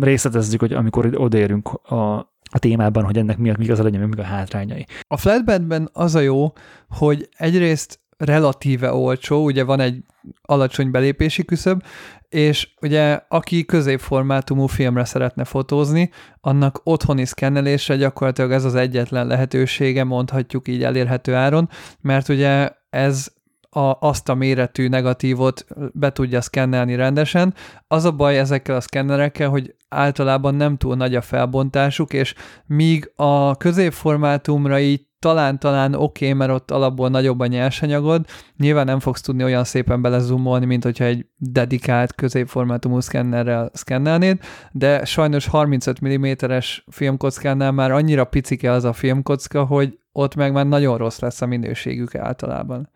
részletezzük, 0.00 0.60
hogy 0.60 0.72
amikor 0.72 1.10
odaérünk 1.14 1.68
a, 1.68 2.18
a 2.50 2.58
témában, 2.58 3.04
hogy 3.04 3.18
ennek 3.18 3.38
mi, 3.38 3.52
mi 3.58 3.70
az 3.70 3.80
a 3.80 3.82
legyen, 3.82 4.08
mi 4.08 4.20
a 4.20 4.24
hátrányai. 4.24 4.86
A 5.06 5.16
flatbedben 5.16 5.88
az 5.92 6.14
a 6.14 6.20
jó, 6.20 6.52
hogy 6.88 7.28
egyrészt 7.36 8.00
relatíve 8.16 8.92
olcsó, 8.92 9.44
ugye 9.44 9.64
van 9.64 9.80
egy 9.80 10.04
alacsony 10.42 10.90
belépési 10.90 11.44
küszöb, 11.44 11.82
és 12.28 12.68
ugye 12.80 13.20
aki 13.28 13.64
középformátumú 13.64 14.66
filmre 14.66 15.04
szeretne 15.04 15.44
fotózni, 15.44 16.10
annak 16.40 16.80
otthoni 16.84 17.24
szkennelésre 17.24 17.96
gyakorlatilag 17.96 18.52
ez 18.52 18.64
az 18.64 18.74
egyetlen 18.74 19.26
lehetősége, 19.26 20.04
mondhatjuk 20.04 20.68
így 20.68 20.82
elérhető 20.82 21.34
áron, 21.34 21.68
mert 22.00 22.28
ugye 22.28 22.70
ez 22.90 23.32
a, 23.70 23.96
azt 24.00 24.28
a 24.28 24.34
méretű 24.34 24.88
negatívot 24.88 25.64
be 25.92 26.12
tudja 26.12 26.40
szkennelni 26.40 26.94
rendesen. 26.94 27.54
Az 27.86 28.04
a 28.04 28.12
baj 28.12 28.38
ezekkel 28.38 28.76
a 28.76 28.80
szkennerekkel, 28.80 29.48
hogy 29.48 29.74
általában 29.88 30.54
nem 30.54 30.76
túl 30.76 30.96
nagy 30.96 31.14
a 31.14 31.20
felbontásuk, 31.20 32.12
és 32.12 32.34
míg 32.66 33.12
a 33.16 33.56
középformátumra 33.56 34.80
így 34.80 35.08
talán-talán 35.18 35.94
oké, 35.94 36.24
okay, 36.24 36.38
mert 36.38 36.52
ott 36.52 36.70
alapból 36.70 37.08
nagyobb 37.08 37.40
a 37.40 37.46
nyersanyagod, 37.46 38.26
nyilván 38.56 38.84
nem 38.84 39.00
fogsz 39.00 39.20
tudni 39.20 39.44
olyan 39.44 39.64
szépen 39.64 40.02
belezumolni, 40.02 40.66
mint 40.66 40.84
hogyha 40.84 41.04
egy 41.04 41.26
dedikált 41.36 42.14
középformátumú 42.14 43.00
szkennerrel 43.00 43.70
szkennelnéd, 43.72 44.38
de 44.72 45.04
sajnos 45.04 45.46
35 45.46 46.06
mm-es 46.06 46.84
filmkockánál 46.90 47.72
már 47.72 47.90
annyira 47.90 48.24
picike 48.24 48.70
az 48.70 48.84
a 48.84 48.92
filmkocka, 48.92 49.64
hogy 49.64 49.98
ott 50.12 50.34
meg 50.34 50.52
már 50.52 50.66
nagyon 50.66 50.96
rossz 50.96 51.18
lesz 51.18 51.40
a 51.40 51.46
minőségük 51.46 52.14
általában. 52.14 52.90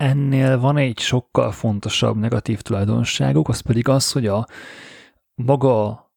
Ennél 0.00 0.58
van 0.58 0.76
egy 0.76 0.98
sokkal 0.98 1.52
fontosabb 1.52 2.16
negatív 2.16 2.60
tulajdonságuk, 2.60 3.48
az 3.48 3.60
pedig 3.60 3.88
az, 3.88 4.12
hogy 4.12 4.26
a 4.26 4.46
maga 5.34 6.08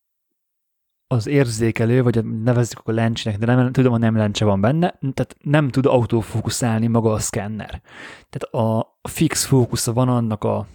az 1.08 1.28
érzékelő, 1.28 2.04
vagy 2.04 2.26
nevezzük 2.26 2.82
a 2.84 2.92
lencsének, 2.92 3.40
de 3.40 3.46
nem, 3.46 3.72
tudom, 3.72 3.92
hogy 3.92 4.02
nem 4.02 4.16
lencse 4.16 4.46
van 4.46 4.62
benne, 4.62 4.88
tehát 5.00 5.36
nem 5.42 5.70
tud 5.70 5.86
autofókuszálni 5.86 6.88
maga 6.88 7.12
a 7.12 7.20
szkenner. 7.20 7.82
Tehát 8.30 8.68
a 8.68 8.98
fix 9.10 9.46
fókusza 9.46 9.94
van 9.94 10.10
annak 10.10 10.44
a, 10.44 10.68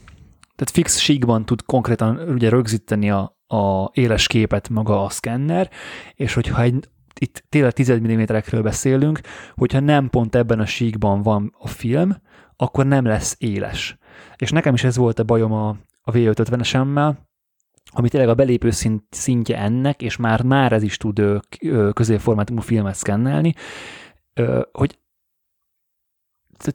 tehát 0.57 0.71
fix 0.71 0.99
síkban 0.99 1.45
tud 1.45 1.63
konkrétan 1.65 2.19
ugye 2.19 2.49
rögzíteni 2.49 3.11
a, 3.11 3.39
a 3.47 3.91
éles 3.93 4.27
képet 4.27 4.69
maga 4.69 5.05
a 5.05 5.11
szkenner, 5.11 5.71
és 6.15 6.35
hogyha 6.35 6.63
egy, 6.63 6.89
itt 7.21 7.45
tényleg 7.49 7.73
10 7.73 7.93
mm-ekről 7.93 8.63
beszélünk, 8.63 9.21
hogyha 9.55 9.81
nem 9.81 10.11
pont 10.11 10.35
ebben 10.35 10.61
a 10.61 10.67
síkban 10.67 11.23
van 11.23 11.55
a 11.59 11.69
film, 11.69 12.17
akkor 12.61 12.87
nem 12.87 13.05
lesz 13.05 13.37
éles. 13.39 13.99
És 14.37 14.51
nekem 14.51 14.75
is 14.75 14.85
ez 14.85 14.97
volt 14.97 15.19
a 15.19 15.25
bajom 15.25 15.53
a, 15.53 15.69
a 16.03 16.13
V550-esemmel, 16.13 17.15
ami 17.91 18.09
tényleg 18.09 18.29
a 18.29 18.35
belépő 18.35 18.71
szint, 18.71 19.05
szintje 19.11 19.59
ennek, 19.59 20.03
és 20.03 20.17
már, 20.17 20.43
már 20.43 20.73
ez 20.73 20.83
is 20.83 20.97
tud 20.97 21.23
középformátumú 21.93 22.61
filmet 22.61 22.95
szkennelni, 22.95 23.55
hogy 24.73 24.99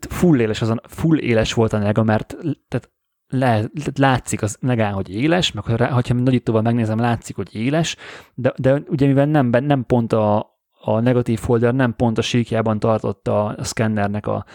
full 0.09 0.39
éles, 0.39 0.61
azon, 0.61 0.81
full 0.83 1.17
éles 1.17 1.53
volt 1.53 1.73
a 1.73 1.77
nega, 1.77 2.03
mert 2.03 2.35
tehát 2.67 2.91
le, 3.27 3.69
látszik 3.95 4.41
az 4.41 4.57
negán, 4.59 4.93
hogy 4.93 5.09
éles, 5.09 5.51
meg 5.51 5.63
ha 5.63 6.13
nagyítóval 6.13 6.61
megnézem, 6.61 6.99
látszik, 6.99 7.35
hogy 7.35 7.55
éles, 7.55 7.95
de, 8.33 8.53
de 8.57 8.83
ugye 8.87 9.07
mivel 9.07 9.25
nem, 9.25 9.49
nem 9.49 9.85
pont 9.85 10.13
a, 10.13 10.57
a 10.79 10.99
negatív 10.99 11.39
folder 11.39 11.73
nem 11.73 11.95
pont 11.95 12.17
a 12.17 12.21
síkjában 12.21 12.79
tartotta 12.79 13.45
a 13.45 13.63
szkennernek 13.63 14.27
a, 14.27 14.45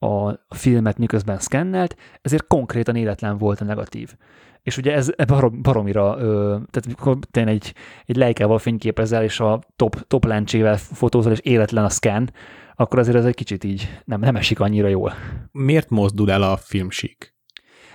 a 0.00 0.38
filmet, 0.48 0.98
miközben 0.98 1.38
szkennelt, 1.38 1.96
ezért 2.22 2.46
konkrétan 2.46 2.96
életlen 2.96 3.38
volt 3.38 3.60
a 3.60 3.64
negatív 3.64 4.14
és 4.62 4.76
ugye 4.76 4.94
ez 4.94 5.10
barom, 5.26 5.62
baromira, 5.62 6.16
ö, 6.18 6.56
tehát 6.70 7.18
tényleg 7.30 7.54
egy, 7.54 7.74
egy 8.06 8.16
lejkával 8.16 8.58
fényképezel, 8.58 9.22
és 9.22 9.40
a 9.40 9.60
top, 9.76 10.06
top 10.06 10.24
lencsével 10.24 10.76
fotózol, 10.76 11.32
és 11.32 11.38
életlen 11.38 11.84
a 11.84 11.88
scan, 11.88 12.30
akkor 12.74 12.98
azért 12.98 13.16
ez 13.16 13.24
egy 13.24 13.34
kicsit 13.34 13.64
így 13.64 14.00
nem, 14.04 14.20
nem 14.20 14.36
esik 14.36 14.60
annyira 14.60 14.88
jól. 14.88 15.12
Miért 15.52 15.90
mozdul 15.90 16.30
el 16.30 16.42
a 16.42 16.56
filmsík? 16.56 17.34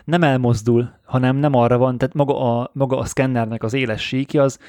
Nem 0.04 0.24
elmozdul, 0.24 1.00
hanem 1.06 1.36
nem 1.36 1.54
arra 1.54 1.78
van, 1.78 1.98
tehát 1.98 2.16
maga 2.16 2.60
a, 2.60 2.70
maga 2.74 2.98
a 2.98 3.06
szkennernek 3.06 3.64
az 3.64 3.74
éles 3.74 4.02
síkja 4.02 4.44
az 4.44 4.60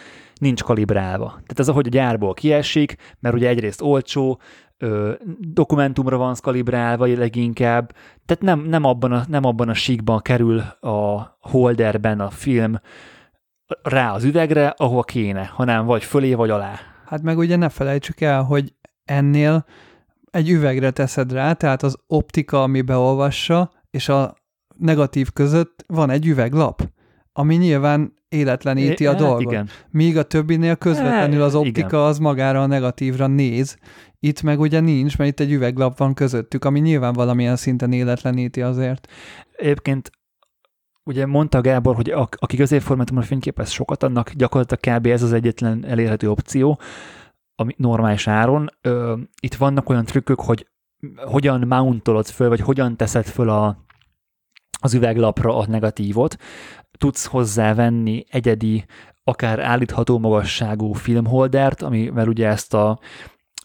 nincs 0.40 0.62
kalibrálva. 0.62 1.26
Tehát 1.28 1.58
ez 1.58 1.68
ahogy 1.68 1.86
a 1.86 1.90
gyárból 1.90 2.34
kiesik, 2.34 2.96
mert 3.20 3.34
ugye 3.34 3.48
egyrészt 3.48 3.82
olcsó, 3.82 4.40
ö, 4.78 5.12
dokumentumra 5.40 6.16
van 6.16 6.34
kalibrálva 6.42 7.06
leginkább, 7.06 7.92
tehát 8.24 8.42
nem, 8.42 8.60
nem, 8.60 8.84
abban 8.84 9.12
a, 9.12 9.24
nem 9.28 9.44
abban 9.44 9.68
a 9.68 9.74
síkban 9.74 10.20
kerül 10.22 10.58
a 10.80 11.36
holderben 11.40 12.20
a 12.20 12.30
film 12.30 12.80
rá 13.82 14.12
az 14.12 14.24
üvegre, 14.24 14.74
ahova 14.76 15.02
kéne, 15.02 15.44
hanem 15.44 15.84
vagy 15.84 16.04
fölé, 16.04 16.34
vagy 16.34 16.50
alá. 16.50 16.78
Hát 17.06 17.22
meg 17.22 17.38
ugye 17.38 17.56
ne 17.56 17.68
felejtsük 17.68 18.20
el, 18.20 18.42
hogy 18.42 18.74
ennél 19.04 19.64
egy 20.30 20.50
üvegre 20.50 20.90
teszed 20.90 21.32
rá, 21.32 21.52
tehát 21.52 21.82
az 21.82 21.98
optika, 22.06 22.62
ami 22.62 22.82
beolvassa, 22.82 23.70
és 23.90 24.08
a 24.08 24.34
negatív 24.78 25.32
között 25.32 25.84
van 25.86 26.10
egy 26.10 26.26
üveglap, 26.26 26.82
ami 27.38 27.54
nyilván 27.54 28.14
életleníti 28.28 29.06
a 29.06 29.10
hát, 29.10 29.18
dolgot. 29.20 29.52
Igen. 29.52 29.68
Míg 29.90 30.16
a 30.16 30.22
többinél 30.22 30.76
közvetlenül 30.76 31.42
az 31.42 31.54
optika 31.54 31.86
igen. 31.86 32.00
az 32.00 32.18
magára 32.18 32.62
a 32.62 32.66
negatívra 32.66 33.26
néz, 33.26 33.78
itt 34.20 34.42
meg 34.42 34.60
ugye 34.60 34.80
nincs, 34.80 35.18
mert 35.18 35.30
itt 35.30 35.40
egy 35.40 35.52
üveglap 35.52 35.98
van 35.98 36.14
közöttük, 36.14 36.64
ami 36.64 36.80
nyilván 36.80 37.12
valamilyen 37.12 37.56
szinten 37.56 37.92
életleníti 37.92 38.62
azért. 38.62 39.08
Egyébként 39.52 40.10
ugye 41.04 41.26
mondta 41.26 41.60
Gábor, 41.60 41.94
hogy 41.94 42.14
aki 42.30 42.56
középformátumra 42.56 43.22
fényképez 43.22 43.70
sokat, 43.70 44.02
annak 44.02 44.32
gyakorlatilag 44.32 44.98
kb. 44.98 45.06
ez 45.06 45.22
az 45.22 45.32
egyetlen 45.32 45.84
elérhető 45.84 46.30
opció, 46.30 46.80
ami 47.54 47.74
normális 47.76 48.26
áron. 48.26 48.70
Ö, 48.80 49.16
itt 49.40 49.54
vannak 49.54 49.88
olyan 49.88 50.04
trükkök, 50.04 50.40
hogy 50.40 50.66
hogyan 51.16 51.66
mountolod 51.66 52.26
föl, 52.26 52.48
vagy 52.48 52.60
hogyan 52.60 52.96
teszed 52.96 53.26
föl 53.26 53.48
a, 53.48 53.84
az 54.80 54.94
üveglapra 54.94 55.56
a 55.56 55.66
negatívot. 55.68 56.36
Tudsz 56.96 57.26
hozzá 57.26 57.74
venni 57.74 58.24
egyedi, 58.30 58.84
akár 59.24 59.60
állítható 59.60 60.18
magasságú 60.18 60.92
filmholdert, 60.92 61.82
amivel 61.82 62.28
ugye 62.28 62.48
ezt 62.48 62.74
a 62.74 62.98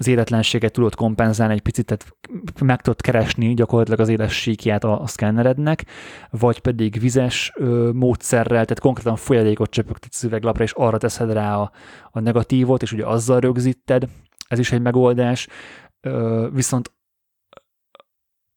az 0.02 0.08
életlenséget 0.08 0.72
tudod 0.72 0.96
kompenzálni 0.96 1.54
egy 1.54 1.62
picit, 1.62 1.86
tehát 1.86 2.16
meg 2.62 2.82
tudod 2.82 3.02
keresni 3.02 3.54
gyakorlatilag 3.54 4.00
az 4.00 4.10
éles 4.10 4.34
síkját 4.34 4.84
a, 4.84 5.02
a 5.02 5.08
szkennerednek, 5.08 5.86
vagy 6.30 6.60
pedig 6.60 7.00
vizes 7.00 7.52
ö, 7.56 7.90
módszerrel, 7.94 8.66
tehát 8.66 8.80
konkrétan 8.80 9.16
folyadékot 9.16 9.70
csöpögtetsz 9.70 10.24
üveglapra, 10.24 10.64
és 10.64 10.72
arra 10.72 10.98
teszed 10.98 11.32
rá 11.32 11.58
a, 11.58 11.72
a 12.12 12.20
negatívot, 12.20 12.82
és 12.82 12.92
ugye 12.92 13.06
azzal 13.06 13.40
rögzíted, 13.40 14.08
ez 14.48 14.60
is 14.60 14.72
egy 14.72 14.82
megoldás, 14.82 15.48
ö, 16.02 16.48
viszont 16.54 16.92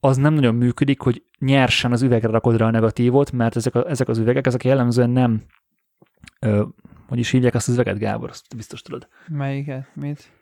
az 0.05 0.17
nem 0.17 0.35
nagyon 0.35 0.55
működik, 0.55 1.01
hogy 1.01 1.23
nyersen 1.39 1.93
az 1.93 2.03
üvegre 2.03 2.29
rakod 2.29 2.57
rá 2.57 2.67
a 2.67 2.71
negatívot, 2.71 3.33
mert 3.33 3.57
ezek, 3.57 3.75
a, 3.75 3.89
ezek 3.91 4.09
az 4.09 4.19
üvegek, 4.19 4.47
ezek 4.47 4.65
jellemzően 4.65 5.11
nem 5.11 5.43
ö, 6.41 6.63
hogy 7.09 7.19
is 7.19 7.31
hívják 7.31 7.55
azt 7.55 7.69
az 7.69 7.75
üveget, 7.75 7.99
Gábor, 7.99 8.29
azt 8.29 8.57
biztos 8.57 8.83
tudod. 8.83 9.09
Melyiket? 9.29 9.91
Mit? 9.95 10.33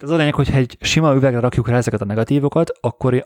az 0.00 0.10
a 0.10 0.16
lényeg, 0.16 0.34
hogyha 0.34 0.56
egy 0.56 0.76
sima 0.80 1.14
üvegre 1.14 1.40
rakjuk 1.40 1.68
rá 1.68 1.76
ezeket 1.76 2.00
a 2.00 2.04
negatívokat, 2.04 2.78
akkor 2.80 3.24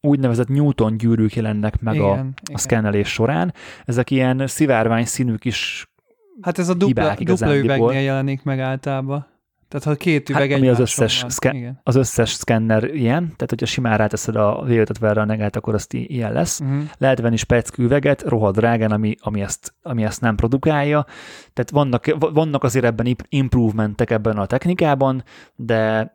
úgynevezett 0.00 0.48
Newton 0.48 0.96
gyűrűk 0.96 1.34
jelennek 1.34 1.80
meg 1.80 1.94
igen, 1.94 2.06
a, 2.06 2.12
igen. 2.12 2.34
a 2.52 2.58
szkennelés 2.58 3.08
során. 3.08 3.54
Ezek 3.84 4.10
ilyen 4.10 4.46
szivárvány 4.46 5.04
színű 5.04 5.34
kis 5.34 5.88
Hát 6.40 6.58
ez 6.58 6.68
a 6.68 6.74
dupla, 6.74 7.14
dupla 7.18 7.56
üvegnél 7.56 8.00
jelenik 8.00 8.42
meg 8.42 8.60
általában. 8.60 9.26
Tehát 9.74 9.88
ha 9.88 10.04
két 10.04 10.28
üveg 10.28 10.50
hát, 10.50 10.58
ami 10.58 10.68
az 10.68 10.78
összes, 10.78 11.20
van, 11.20 11.30
szke- 11.30 11.54
igen. 11.54 11.80
az 11.82 11.94
összes 11.94 12.30
szkenner 12.30 12.84
ilyen, 12.84 13.22
tehát 13.22 13.48
hogyha 13.48 13.66
simán 13.66 13.96
ráteszed 13.96 14.36
a 14.36 14.64
V5 14.68 15.16
a 15.16 15.24
negát, 15.24 15.56
akkor 15.56 15.74
azt 15.74 15.92
ilyen 15.92 16.32
lesz. 16.32 16.60
Uh-huh. 16.60 16.82
Lehet 16.98 17.20
venni 17.20 17.36
speckű 17.36 17.84
üveget, 17.84 18.22
rohadt 18.22 18.56
drágán, 18.56 18.90
ami, 18.90 19.14
ami, 19.20 19.40
ezt, 19.40 19.74
ami 19.82 20.04
ezt 20.04 20.20
nem 20.20 20.36
produkálja. 20.36 21.06
Tehát 21.52 21.70
vannak, 21.70 22.16
vannak 22.18 22.64
azért 22.64 22.84
ebben 22.84 23.16
improvementek 23.28 24.10
ebben 24.10 24.36
a 24.36 24.46
technikában, 24.46 25.24
de 25.54 26.12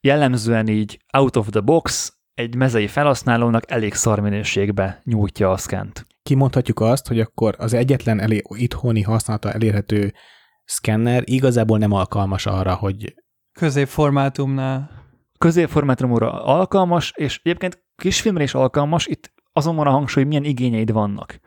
jellemzően 0.00 0.68
így 0.68 0.98
out 1.12 1.36
of 1.36 1.48
the 1.50 1.60
box 1.60 2.16
egy 2.34 2.54
mezei 2.54 2.86
felhasználónak 2.86 3.70
elég 3.70 3.94
szar 3.94 4.20
minőségbe 4.20 5.00
nyújtja 5.04 5.50
a 5.50 5.56
szkent. 5.56 6.06
Kimondhatjuk 6.22 6.80
azt, 6.80 7.08
hogy 7.08 7.20
akkor 7.20 7.54
az 7.58 7.72
egyetlen 7.72 8.20
elé, 8.20 8.42
itthoni 8.48 9.02
használata 9.02 9.52
elérhető 9.52 10.12
szkenner 10.64 11.22
igazából 11.26 11.78
nem 11.78 11.92
alkalmas 11.92 12.46
arra, 12.46 12.74
hogy... 12.74 13.14
Középformátumnál. 13.52 14.90
Középformátumúra 15.38 16.44
alkalmas, 16.44 17.12
és 17.16 17.40
egyébként 17.42 17.84
kisfilmre 17.96 18.42
is 18.42 18.54
alkalmas, 18.54 19.06
itt 19.06 19.32
azon 19.52 19.76
van 19.76 19.86
a 19.86 19.90
hangsúly, 19.90 20.22
hogy 20.22 20.32
milyen 20.32 20.50
igényeid 20.50 20.92
vannak. 20.92 21.40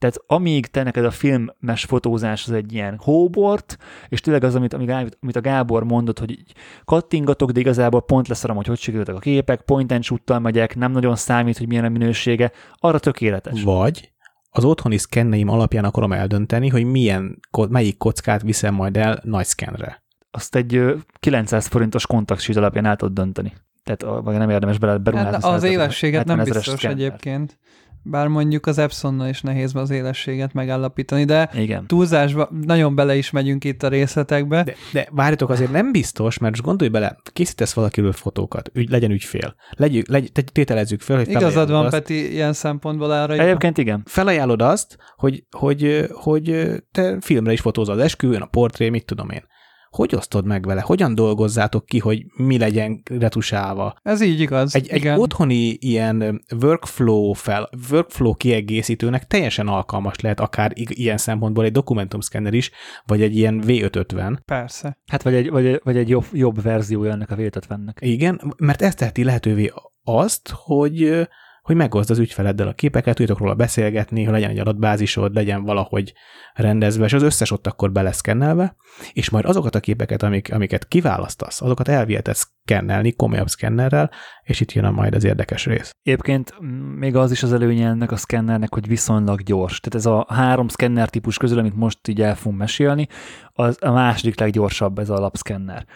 Tehát 0.00 0.16
amíg 0.26 0.66
te 0.66 0.82
neked 0.82 1.04
a 1.04 1.10
filmes 1.10 1.84
fotózás 1.84 2.46
az 2.46 2.52
egy 2.52 2.72
ilyen 2.72 2.98
hóbort, 3.02 3.76
és 4.08 4.20
tényleg 4.20 4.44
az, 4.44 4.54
amit, 4.54 4.74
amit 4.74 5.36
a 5.36 5.40
Gábor 5.40 5.84
mondott, 5.84 6.18
hogy 6.18 6.30
így 6.30 6.52
kattingatok, 6.84 7.50
de 7.50 7.60
igazából 7.60 8.02
pont 8.02 8.28
leszarom, 8.28 8.56
hogy 8.56 8.66
hogy 8.66 8.78
sikerültek 8.78 9.14
a 9.14 9.18
képek, 9.18 9.62
point 9.62 9.92
and 9.92 10.42
megyek, 10.42 10.76
nem 10.76 10.92
nagyon 10.92 11.16
számít, 11.16 11.58
hogy 11.58 11.68
milyen 11.68 11.84
a 11.84 11.88
minősége, 11.88 12.52
arra 12.74 12.98
tökéletes. 12.98 13.62
Vagy 13.62 14.12
az 14.50 14.64
otthoni 14.64 14.96
szkenneim 14.96 15.48
alapján 15.48 15.84
akarom 15.84 16.12
eldönteni, 16.12 16.68
hogy 16.68 16.84
milyen, 16.84 17.40
melyik 17.68 17.96
kockát 17.96 18.42
viszem 18.42 18.74
majd 18.74 18.96
el 18.96 19.20
nagy 19.24 19.46
szkenre. 19.46 20.02
Azt 20.30 20.56
egy 20.56 20.94
900 21.20 21.66
forintos 21.66 22.06
kontaktsít 22.06 22.56
alapján 22.56 22.86
el 22.86 22.96
tudod 22.96 23.14
dönteni. 23.14 23.52
Tehát 23.84 24.24
vagy 24.24 24.36
nem 24.36 24.50
érdemes 24.50 24.78
bele 24.78 24.98
berúgni. 24.98 25.26
Hát 25.26 25.44
az 25.44 25.62
élességet 25.62 26.24
nem 26.24 26.42
biztos 26.44 26.84
egyébként. 26.84 27.58
Bár 28.02 28.26
mondjuk 28.26 28.66
az 28.66 28.78
Epsonnal 28.78 29.28
is 29.28 29.40
nehéz 29.40 29.74
az 29.74 29.90
élességet 29.90 30.52
megállapítani, 30.52 31.24
de 31.24 31.50
Igen. 31.54 31.86
túlzásba 31.86 32.48
nagyon 32.66 32.94
bele 32.94 33.16
is 33.16 33.30
megyünk 33.30 33.64
itt 33.64 33.82
a 33.82 33.88
részletekbe. 33.88 34.62
De, 34.62 34.74
de 34.92 35.08
várjatok, 35.10 35.50
azért 35.50 35.70
nem 35.70 35.92
biztos, 35.92 36.38
mert 36.38 36.52
most 36.52 36.64
gondolj 36.64 36.90
bele, 36.90 37.16
készítesz 37.32 37.72
valakiről 37.72 38.12
fotókat, 38.12 38.70
ügy, 38.74 38.90
legyen 38.90 39.10
ügyfél. 39.10 39.54
Legy, 39.70 40.04
legy, 40.08 40.32
tételezzük 40.52 41.00
fel, 41.00 41.16
hogy 41.16 41.28
Igazad 41.28 41.70
van, 41.70 41.84
azt. 41.84 41.94
Peti, 41.94 42.32
ilyen 42.32 42.52
szempontból 42.52 43.10
arra. 43.10 43.34
Egyébként 43.34 43.78
igen. 43.78 44.02
Felajánlod 44.04 44.62
azt, 44.62 44.96
hogy, 45.16 45.44
hogy, 45.50 46.06
hogy 46.12 46.66
te 46.92 47.16
filmre 47.20 47.52
is 47.52 47.60
fotózol 47.60 47.94
az 47.94 48.00
esküvőn, 48.00 48.40
a 48.40 48.46
portré, 48.46 48.88
mit 48.88 49.04
tudom 49.04 49.30
én 49.30 49.42
hogy 49.90 50.14
osztod 50.14 50.46
meg 50.46 50.66
vele? 50.66 50.80
Hogyan 50.80 51.14
dolgozzátok 51.14 51.86
ki, 51.86 51.98
hogy 51.98 52.24
mi 52.36 52.58
legyen 52.58 53.02
retusálva? 53.04 53.96
Ez 54.02 54.20
így 54.20 54.40
igaz. 54.40 54.74
Egy, 54.74 54.88
egy 54.88 55.08
otthoni 55.08 55.68
ilyen 55.80 56.44
workflow, 56.60 57.32
fel, 57.32 57.68
workflow 57.90 58.34
kiegészítőnek 58.34 59.26
teljesen 59.26 59.68
alkalmas 59.68 60.20
lehet 60.20 60.40
akár 60.40 60.72
ilyen 60.74 61.16
szempontból 61.16 61.64
egy 61.64 61.72
dokumentumszkenner 61.72 62.54
is, 62.54 62.70
vagy 63.06 63.22
egy 63.22 63.36
ilyen 63.36 63.62
V550. 63.66 64.38
Persze. 64.44 64.98
Hát 65.06 65.22
vagy 65.22 65.34
egy, 65.34 65.50
vagy, 65.50 65.80
vagy 65.84 65.96
egy 65.96 66.08
jobb, 66.08 66.24
jobb 66.32 66.62
verziója 66.62 67.12
ennek 67.12 67.30
a 67.30 67.36
V550-nek. 67.36 67.94
Igen, 67.98 68.54
mert 68.56 68.82
ez 68.82 68.94
teheti 68.94 69.24
lehetővé 69.24 69.72
azt, 70.04 70.52
hogy 70.54 71.28
hogy 71.70 71.78
megoszd 71.78 72.10
az 72.10 72.18
ügyfeleddel 72.18 72.68
a 72.68 72.72
képeket, 72.72 73.14
tudjatok 73.14 73.42
róla 73.42 73.54
beszélgetni, 73.54 74.24
hogy 74.24 74.32
legyen 74.32 74.50
egy 74.50 74.58
adatbázisod, 74.58 75.34
legyen 75.34 75.64
valahogy 75.64 76.12
rendezve, 76.54 77.04
és 77.04 77.12
az 77.12 77.22
összes 77.22 77.50
ott 77.50 77.66
akkor 77.66 77.92
beleszkennelve, 77.92 78.76
és 79.12 79.30
majd 79.30 79.44
azokat 79.44 79.74
a 79.74 79.80
képeket, 79.80 80.22
amik, 80.22 80.52
amiket 80.52 80.88
kiválasztasz, 80.88 81.62
azokat 81.62 81.88
elviheted 81.88 82.34
szkennelni 82.34 83.12
komolyabb 83.12 83.48
szkennerrel, 83.48 84.10
és 84.42 84.60
itt 84.60 84.72
jön 84.72 84.84
a 84.84 84.90
majd 84.90 85.14
az 85.14 85.24
érdekes 85.24 85.66
rész. 85.66 85.90
Egyébként 86.02 86.54
még 86.96 87.16
az 87.16 87.30
is 87.30 87.42
az 87.42 87.52
előnye 87.52 87.88
ennek 87.88 88.12
a 88.12 88.16
szkennernek, 88.16 88.74
hogy 88.74 88.86
viszonylag 88.86 89.42
gyors. 89.42 89.80
Tehát 89.80 90.06
ez 90.06 90.12
a 90.12 90.26
három 90.28 90.68
szkenner 90.68 91.08
típus 91.08 91.36
közül, 91.36 91.58
amit 91.58 91.76
most 91.76 92.08
így 92.08 92.22
el 92.22 92.34
fogunk 92.36 92.58
mesélni, 92.58 93.08
az 93.52 93.76
a 93.80 93.90
második 93.90 94.40
leggyorsabb 94.40 94.98
ez 94.98 95.10
a 95.10 95.18
lapszkenner. 95.18 95.86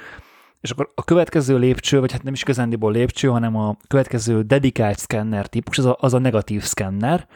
És 0.64 0.70
akkor 0.70 0.90
a 0.94 1.04
következő 1.04 1.58
lépcső, 1.58 2.00
vagy 2.00 2.12
hát 2.12 2.22
nem 2.22 2.32
is 2.32 2.42
igazándiból 2.42 2.92
lépcső, 2.92 3.28
hanem 3.28 3.56
a 3.56 3.76
következő 3.88 4.42
dedikált 4.42 4.98
szkenner 4.98 5.46
típus, 5.46 5.78
az 5.78 5.84
a, 5.84 5.96
az 6.00 6.14
a 6.14 6.18
negatív 6.18 6.62
szkenner, 6.62 7.26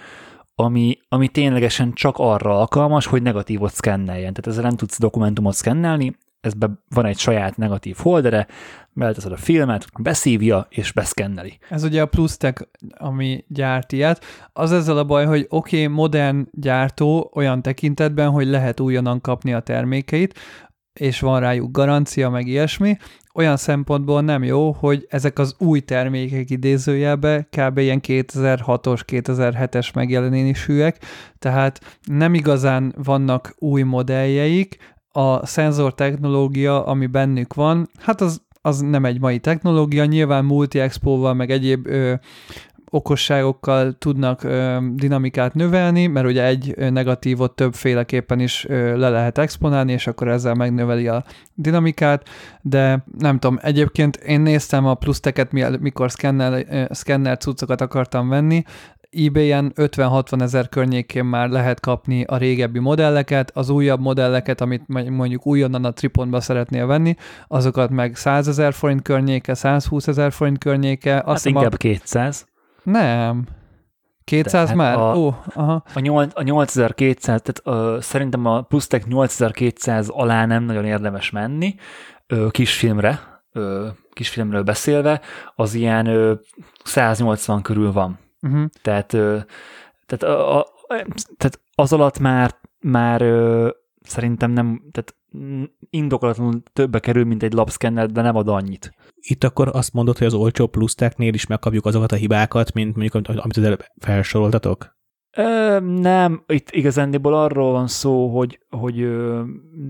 ami, 0.54 0.98
ami 1.08 1.28
ténylegesen 1.28 1.92
csak 1.92 2.14
arra 2.18 2.58
alkalmas, 2.58 3.06
hogy 3.06 3.22
negatívot 3.22 3.72
szkenneljen. 3.72 4.32
Tehát 4.32 4.46
ezzel 4.46 4.62
nem 4.62 4.76
tudsz 4.76 4.98
dokumentumot 4.98 5.54
szkennelni, 5.54 6.16
ezben 6.40 6.82
van 6.88 7.06
egy 7.06 7.18
saját 7.18 7.56
negatív 7.56 7.96
holdere, 7.98 8.46
beleteszed 8.92 9.32
a 9.32 9.36
filmet, 9.36 9.86
beszívja 9.98 10.66
és 10.70 10.92
beszkenneli. 10.92 11.58
Ez 11.70 11.84
ugye 11.84 12.02
a 12.02 12.06
plusztek, 12.06 12.68
ami 12.96 13.44
gyárt 13.48 13.92
ilyet. 13.92 14.24
Az 14.52 14.72
ezzel 14.72 14.98
a 14.98 15.04
baj, 15.04 15.26
hogy 15.26 15.46
oké, 15.48 15.82
okay, 15.82 15.94
modern 15.94 16.48
gyártó 16.52 17.30
olyan 17.34 17.62
tekintetben, 17.62 18.30
hogy 18.30 18.46
lehet 18.46 18.80
újonnan 18.80 19.20
kapni 19.20 19.52
a 19.52 19.60
termékeit, 19.60 20.38
és 20.98 21.20
van 21.20 21.40
rájuk 21.40 21.70
garancia, 21.70 22.30
meg 22.30 22.46
ilyesmi, 22.46 22.96
olyan 23.34 23.56
szempontból 23.56 24.20
nem 24.20 24.44
jó, 24.44 24.72
hogy 24.72 25.06
ezek 25.10 25.38
az 25.38 25.54
új 25.58 25.80
termékek 25.80 26.50
idézőjelbe 26.50 27.48
kb. 27.50 27.78
ilyen 27.78 28.00
2006-os, 28.02 29.00
2007-es 29.06 29.94
megjelenésűek, 29.94 31.04
tehát 31.38 31.98
nem 32.04 32.34
igazán 32.34 32.94
vannak 32.96 33.54
új 33.58 33.82
modelljeik, 33.82 34.76
a 35.12 35.46
szenzor 35.46 35.94
technológia, 35.94 36.86
ami 36.86 37.06
bennük 37.06 37.54
van, 37.54 37.88
hát 37.98 38.20
az 38.20 38.46
az 38.62 38.80
nem 38.80 39.04
egy 39.04 39.20
mai 39.20 39.38
technológia, 39.38 40.04
nyilván 40.04 40.44
multi-expóval, 40.44 41.34
meg 41.34 41.50
egyéb 41.50 41.86
ö, 41.86 42.14
okosságokkal 42.90 43.92
tudnak 43.98 44.42
ö, 44.42 44.78
dinamikát 44.92 45.54
növelni, 45.54 46.06
mert 46.06 46.26
ugye 46.26 46.44
egy 46.44 46.74
negatívot 46.90 47.54
többféleképpen 47.54 48.40
is 48.40 48.66
ö, 48.68 48.96
le 48.96 49.08
lehet 49.08 49.38
exponálni, 49.38 49.92
és 49.92 50.06
akkor 50.06 50.28
ezzel 50.28 50.54
megnöveli 50.54 51.08
a 51.08 51.24
dinamikát, 51.54 52.28
de 52.62 53.04
nem 53.18 53.38
tudom, 53.38 53.58
egyébként 53.62 54.16
én 54.16 54.40
néztem 54.40 54.86
a 54.86 54.94
pluszteket, 54.94 55.52
mikor 55.80 56.10
szkennel, 56.10 56.64
szkennel 56.90 57.36
cuccokat 57.36 57.80
akartam 57.80 58.28
venni, 58.28 58.64
eBay-en 59.10 59.72
50-60 59.76 60.40
ezer 60.40 60.68
környékén 60.68 61.24
már 61.24 61.48
lehet 61.48 61.80
kapni 61.80 62.24
a 62.24 62.36
régebbi 62.36 62.78
modelleket, 62.78 63.50
az 63.54 63.68
újabb 63.68 64.00
modelleket, 64.00 64.60
amit 64.60 64.82
mondjuk 65.10 65.46
újonnan 65.46 65.84
a 65.84 65.92
Triponba 65.92 66.40
szeretnél 66.40 66.86
venni, 66.86 67.14
azokat 67.48 67.90
meg 67.90 68.16
100 68.16 68.48
ezer 68.48 68.72
forint 68.72 69.02
környéke, 69.02 69.54
120 69.54 70.06
ezer 70.06 70.32
forint 70.32 70.58
környéke. 70.58 71.22
Azt 71.24 71.44
hát 71.44 71.54
inkább 71.54 71.72
a... 71.72 71.76
200. 71.76 72.46
Nem. 72.82 73.46
200 74.24 74.68
hát 74.68 74.76
már? 74.76 74.96
A, 74.98 75.16
Ó, 75.16 75.34
aha. 75.54 75.82
A, 75.94 76.00
8, 76.00 76.32
a 76.34 76.42
8200, 76.42 77.42
tehát 77.42 77.60
ö, 77.64 77.98
szerintem 78.00 78.46
a 78.46 78.62
Plustek 78.62 79.06
8200 79.06 80.08
alá 80.08 80.46
nem 80.46 80.62
nagyon 80.62 80.84
érdemes 80.84 81.30
menni 81.30 81.74
ö, 82.26 82.46
kisfilmre, 82.50 83.42
ö, 83.52 83.88
kisfilmről 84.12 84.62
beszélve, 84.62 85.20
az 85.54 85.74
ilyen 85.74 86.06
ö, 86.06 86.34
180 86.84 87.62
körül 87.62 87.92
van. 87.92 88.18
Uh-huh. 88.40 88.64
Tehát, 88.82 89.12
ö, 89.12 89.38
tehát, 90.06 90.38
a, 90.38 90.58
a, 90.60 90.66
tehát 91.36 91.60
az 91.74 91.92
alatt 91.92 92.18
már, 92.18 92.54
már 92.80 93.22
ö, 93.22 93.68
szerintem 94.02 94.50
nem, 94.50 94.82
tehát 94.90 95.14
indokolatlanul 95.90 96.62
többe 96.72 96.98
kerül, 96.98 97.24
mint 97.24 97.42
egy 97.42 97.52
lapszkenner, 97.52 98.10
de 98.10 98.22
nem 98.22 98.36
ad 98.36 98.48
annyit. 98.48 98.94
Itt 99.14 99.44
akkor 99.44 99.68
azt 99.72 99.92
mondod, 99.92 100.18
hogy 100.18 100.26
az 100.26 100.34
olcsó 100.34 100.66
pluszteknél 100.66 101.34
is 101.34 101.46
megkapjuk 101.46 101.86
azokat 101.86 102.12
a 102.12 102.16
hibákat, 102.16 102.72
mint 102.72 102.96
mondjuk, 102.96 103.28
amit 103.28 103.56
az 103.56 103.62
előbb 103.62 103.84
felsoroltatok? 103.98 104.96
Ö, 105.36 105.78
nem, 105.80 106.44
itt 106.46 106.70
igazándiból 106.70 107.34
arról 107.34 107.72
van 107.72 107.86
szó, 107.86 108.36
hogy, 108.36 108.58
hogy 108.68 109.00
ö, 109.00 109.42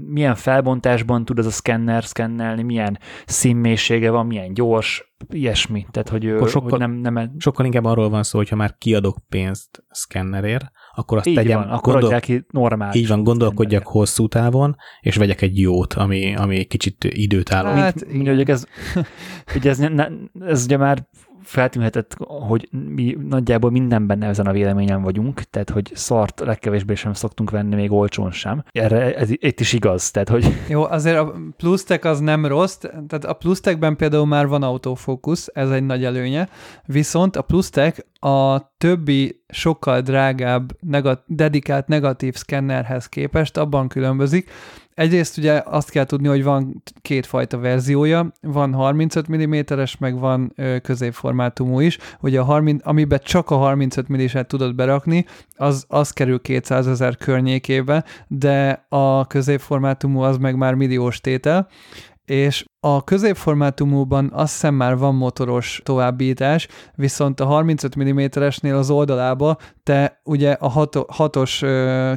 milyen 0.07 0.35
felbontásban 0.35 1.25
tud 1.25 1.39
ez 1.39 1.47
a 1.47 1.51
szkenner 1.51 2.05
szkennelni, 2.05 2.63
milyen 2.63 2.99
színmélysége 3.27 4.11
van, 4.11 4.27
milyen 4.27 4.55
gyors, 4.55 5.15
ilyesmi. 5.29 5.87
Tehát, 5.91 6.09
hogy, 6.09 6.27
ö, 6.27 6.47
sokkal, 6.47 6.71
hogy 6.71 6.79
nem, 6.79 6.93
nem... 6.93 7.35
Sokkal 7.39 7.65
inkább 7.65 7.85
arról 7.85 8.09
van 8.09 8.23
szó, 8.23 8.39
hogyha 8.39 8.57
már 8.57 8.77
kiadok 8.79 9.17
pénzt 9.29 9.85
szkennerért, 9.89 10.71
akkor 10.99 11.19
azt 11.19 11.27
így 11.27 11.35
tegyem, 11.35 11.59
van, 11.59 11.69
akkor 11.69 12.01
gondol, 12.01 12.21
ki 12.21 12.45
normális. 12.51 13.01
Így 13.01 13.09
van, 13.09 13.23
gondolkodjak 13.23 13.87
hosszú 13.87 14.29
távon, 14.29 14.77
és 15.01 15.17
vegyek 15.17 15.43
egy 15.43 15.59
jót, 15.59 15.95
ami, 15.95 16.37
ami 16.37 16.65
kicsit 16.65 17.05
időt 17.05 17.53
áll. 17.53 17.65
Hát, 17.65 17.95
mint, 17.95 18.13
mint, 18.13 18.29
hogy 18.29 18.51
ez, 18.51 18.65
ugye 19.57 19.71
ez, 19.71 19.79
ne, 19.79 20.09
ez 20.41 20.65
ugye 20.65 20.77
már 20.77 21.09
feltűnhetett, 21.49 22.17
hogy 22.49 22.69
mi 22.71 23.17
nagyjából 23.29 23.71
mindenben 23.71 24.23
ezen 24.23 24.47
a 24.47 24.53
véleményen 24.53 25.03
vagyunk, 25.03 25.43
tehát 25.43 25.71
hogy 25.71 25.91
szart 25.95 26.41
legkevésbé 26.41 26.95
sem 26.95 27.13
szoktunk 27.13 27.51
venni, 27.51 27.75
még 27.75 27.93
olcsón 27.93 28.31
sem. 28.31 28.65
Erre 28.71 29.15
ez 29.17 29.31
itt 29.31 29.61
is 29.61 29.73
igaz, 29.73 30.11
tehát 30.11 30.29
hogy... 30.29 30.55
Jó, 30.69 30.85
azért 30.85 31.19
a 31.19 31.35
plusztek 31.57 32.05
az 32.05 32.21
nem 32.21 32.47
rossz, 32.47 32.77
tehát 32.79 33.25
a 33.25 33.33
plusztekben 33.33 33.97
például 33.97 34.27
már 34.27 34.47
van 34.47 34.63
autofókusz, 34.63 35.49
ez 35.53 35.71
egy 35.71 35.85
nagy 35.85 36.05
előnye, 36.05 36.49
viszont 36.87 37.37
a 37.37 37.43
plusztek 37.43 38.07
a 38.21 38.59
többi 38.79 39.43
sokkal 39.49 40.01
drágább 40.01 40.73
negat- 40.81 41.25
dedikált 41.27 41.87
negatív 41.87 42.35
szkennerhez 42.35 43.07
képest 43.07 43.57
abban 43.57 43.89
különbözik, 43.89 44.51
Egyrészt 44.99 45.39
ugye 45.39 45.63
azt 45.65 45.91
kell 45.91 46.05
tudni, 46.05 46.29
hogy 46.29 46.43
van 46.43 46.83
kétfajta 47.03 47.59
verziója, 47.59 48.33
van 48.41 48.75
35 48.75 49.29
mm-es, 49.29 49.97
meg 49.97 50.19
van 50.19 50.55
középformátumú 50.83 51.81
is. 51.81 51.99
Ugye 52.21 52.41
a 52.41 52.45
30, 52.45 52.87
amiben 52.87 53.21
csak 53.23 53.51
a 53.51 53.57
35 53.57 54.13
mm-et 54.13 54.49
tudod 54.49 54.75
berakni, 54.75 55.25
az, 55.57 55.85
az 55.89 56.11
kerül 56.11 56.41
200 56.41 56.87
ezer 56.87 57.17
környékébe, 57.17 58.05
de 58.27 58.87
a 58.89 59.27
középformátumú 59.27 60.21
az 60.21 60.37
meg 60.37 60.57
már 60.57 60.75
milliós 60.75 61.21
tétel, 61.21 61.69
és 62.25 62.65
a 62.95 63.03
középformátumúban 63.03 64.31
azt 64.35 64.53
hiszem 64.53 64.75
már 64.75 64.97
van 64.97 65.15
motoros 65.15 65.81
továbbítás, 65.85 66.69
viszont 66.95 67.41
a 67.41 67.45
35 67.45 67.97
mm-esnél 67.99 68.77
az 68.77 68.91
oldalába 68.91 69.57
te 69.83 70.21
ugye 70.25 70.53
a 70.53 70.69
hat- 70.69 71.11
hatos 71.11 71.63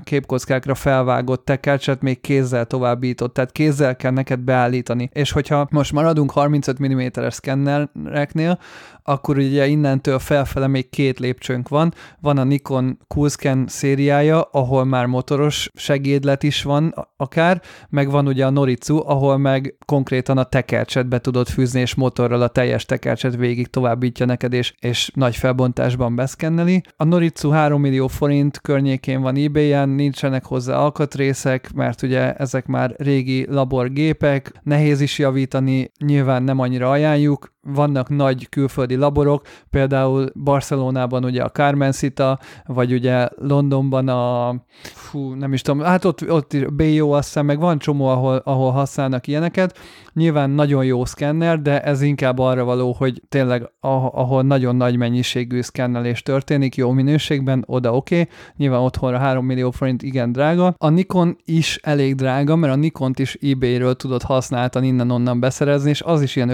képkockákra 0.03 0.76
felvágott 0.76 1.45
tekercset 1.45 2.01
még 2.01 2.22
kézzel 2.22 2.65
továbbított, 2.65 3.34
tehát 3.34 3.51
kézzel 3.51 3.95
kell 3.95 4.11
neked 4.11 4.39
beállítani. 4.39 5.09
És 5.13 5.32
hogyha 5.32 5.67
most 5.69 5.91
maradunk 5.91 6.32
35 6.32 6.80
mm-es 6.80 7.34
szkennereknél, 7.34 8.59
akkor 9.03 9.38
ugye 9.38 9.67
innentől 9.67 10.19
felfele 10.19 10.67
még 10.67 10.89
két 10.89 11.19
lépcsőnk 11.19 11.69
van. 11.69 11.93
Van 12.19 12.38
a 12.38 12.43
Nikon 12.43 12.97
Coolscan 13.07 13.65
szériája, 13.67 14.41
ahol 14.41 14.86
már 14.86 15.05
motoros 15.05 15.69
segédlet 15.74 16.43
is 16.43 16.63
van 16.63 17.07
akár, 17.17 17.61
meg 17.89 18.09
van 18.09 18.28
ugye 18.28 18.45
a 18.45 18.49
Noritsu, 18.49 19.09
ahol 19.09 19.38
meg 19.38 19.76
konkrétan 19.86 20.38
a 20.38 20.43
tekercset 20.62 21.07
be 21.07 21.20
tudod 21.20 21.47
fűzni, 21.47 21.80
és 21.80 21.95
motorral 21.95 22.41
a 22.41 22.47
teljes 22.47 22.86
tekercset 22.86 23.36
végig 23.36 23.68
továbbítja 23.68 24.26
neked, 24.26 24.53
és, 24.53 24.74
és 24.80 25.12
nagy 25.14 25.36
felbontásban 25.36 26.16
beszkenneli. 26.16 26.82
A 26.97 27.03
Noritsu 27.03 27.49
3 27.49 27.82
millió 27.82 28.07
forint 28.07 28.59
környékén 28.59 29.22
van 29.22 29.36
eBay-en, 29.36 29.89
nincsenek 29.89 30.45
hozzá 30.45 30.76
alkatrészek, 30.76 31.74
mert 31.74 32.01
ugye 32.01 32.34
ezek 32.34 32.66
már 32.66 32.93
régi 32.97 33.45
laborgépek, 33.49 34.51
nehéz 34.64 35.01
is 35.01 35.20
javítani, 35.20 35.91
nyilván 36.05 36.43
nem 36.43 36.59
annyira 36.59 36.89
ajánljuk, 36.89 37.51
vannak 37.62 38.09
nagy 38.09 38.49
külföldi 38.49 38.95
laborok, 38.95 39.45
például 39.70 40.30
Barcelonában 40.43 41.24
ugye 41.24 41.43
a 41.43 41.49
Carmen 41.49 41.91
Cita, 41.91 42.39
vagy 42.66 42.93
ugye 42.93 43.28
Londonban 43.36 44.07
a, 44.07 44.55
fú, 44.82 45.34
nem 45.34 45.53
is 45.53 45.62
tudom, 45.62 45.80
hát 45.80 46.05
ott, 46.05 46.30
ott 46.30 46.74
BO 46.74 47.09
azt 47.09 47.41
meg 47.41 47.59
van 47.59 47.80
csomó, 47.80 48.07
ahol, 48.07 48.36
ahol 48.36 48.72
használnak 48.72 49.28
ilyeneket. 49.28 49.78
Nyilván 50.14 50.49
nagyon 50.49 50.86
jó 50.86 51.05
szkenner, 51.05 51.62
de 51.62 51.82
ez 51.82 52.01
inkább 52.01 52.39
arra 52.39 52.64
való, 52.64 52.95
hogy 52.97 53.22
tényleg 53.30 53.72
ahol 53.80 54.43
nagyon 54.43 54.76
nagy 54.76 54.97
mennyiségű 54.97 55.62
szkennelés 55.62 56.22
történik, 56.22 56.76
jó 56.76 56.91
minőségben, 56.91 57.64
oda 57.68 57.95
oké. 57.95 58.20
Okay. 58.22 58.34
Nyilván 58.57 58.80
otthonra 58.80 59.18
3 59.18 59.45
millió 59.45 59.72
forint 59.72 60.03
igen 60.03 60.32
drága. 60.32 60.76
A 60.78 60.89
Nikon 60.89 61.38
is 61.45 61.80
elég 61.84 62.16
drága, 62.16 62.55
mert 62.55 62.74
a 62.74 62.76
Nikont 62.76 63.20
is 63.20 63.38
eBay-ről 63.41 63.95
tudod 63.95 64.22
használtan 64.22 64.84
innen-onnan 64.84 65.39
beszerezni, 65.39 65.89
és 65.89 66.01
az 66.01 66.22
is 66.22 66.36
ilyen 66.36 66.49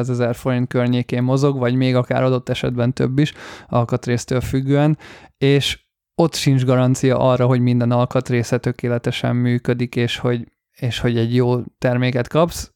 5-600-700 0.00 0.10
ezer 0.10 0.34
forint 0.34 0.68
környékén 0.68 1.22
mozog, 1.22 1.58
vagy 1.58 1.74
még 1.74 1.94
akár 1.94 2.22
adott 2.22 2.48
esetben 2.48 2.92
több 2.92 3.18
is, 3.18 3.32
alkatrésztől 3.68 4.40
függően, 4.40 4.98
és 5.38 5.84
ott 6.14 6.34
sincs 6.34 6.64
garancia 6.64 7.18
arra, 7.18 7.46
hogy 7.46 7.60
minden 7.60 7.90
alkatrésze 7.90 8.58
tökéletesen 8.58 9.36
működik, 9.36 9.96
és 9.96 10.18
hogy, 10.18 10.48
és 10.78 10.98
hogy 10.98 11.18
egy 11.18 11.34
jó 11.34 11.62
terméket 11.78 12.28
kapsz, 12.28 12.72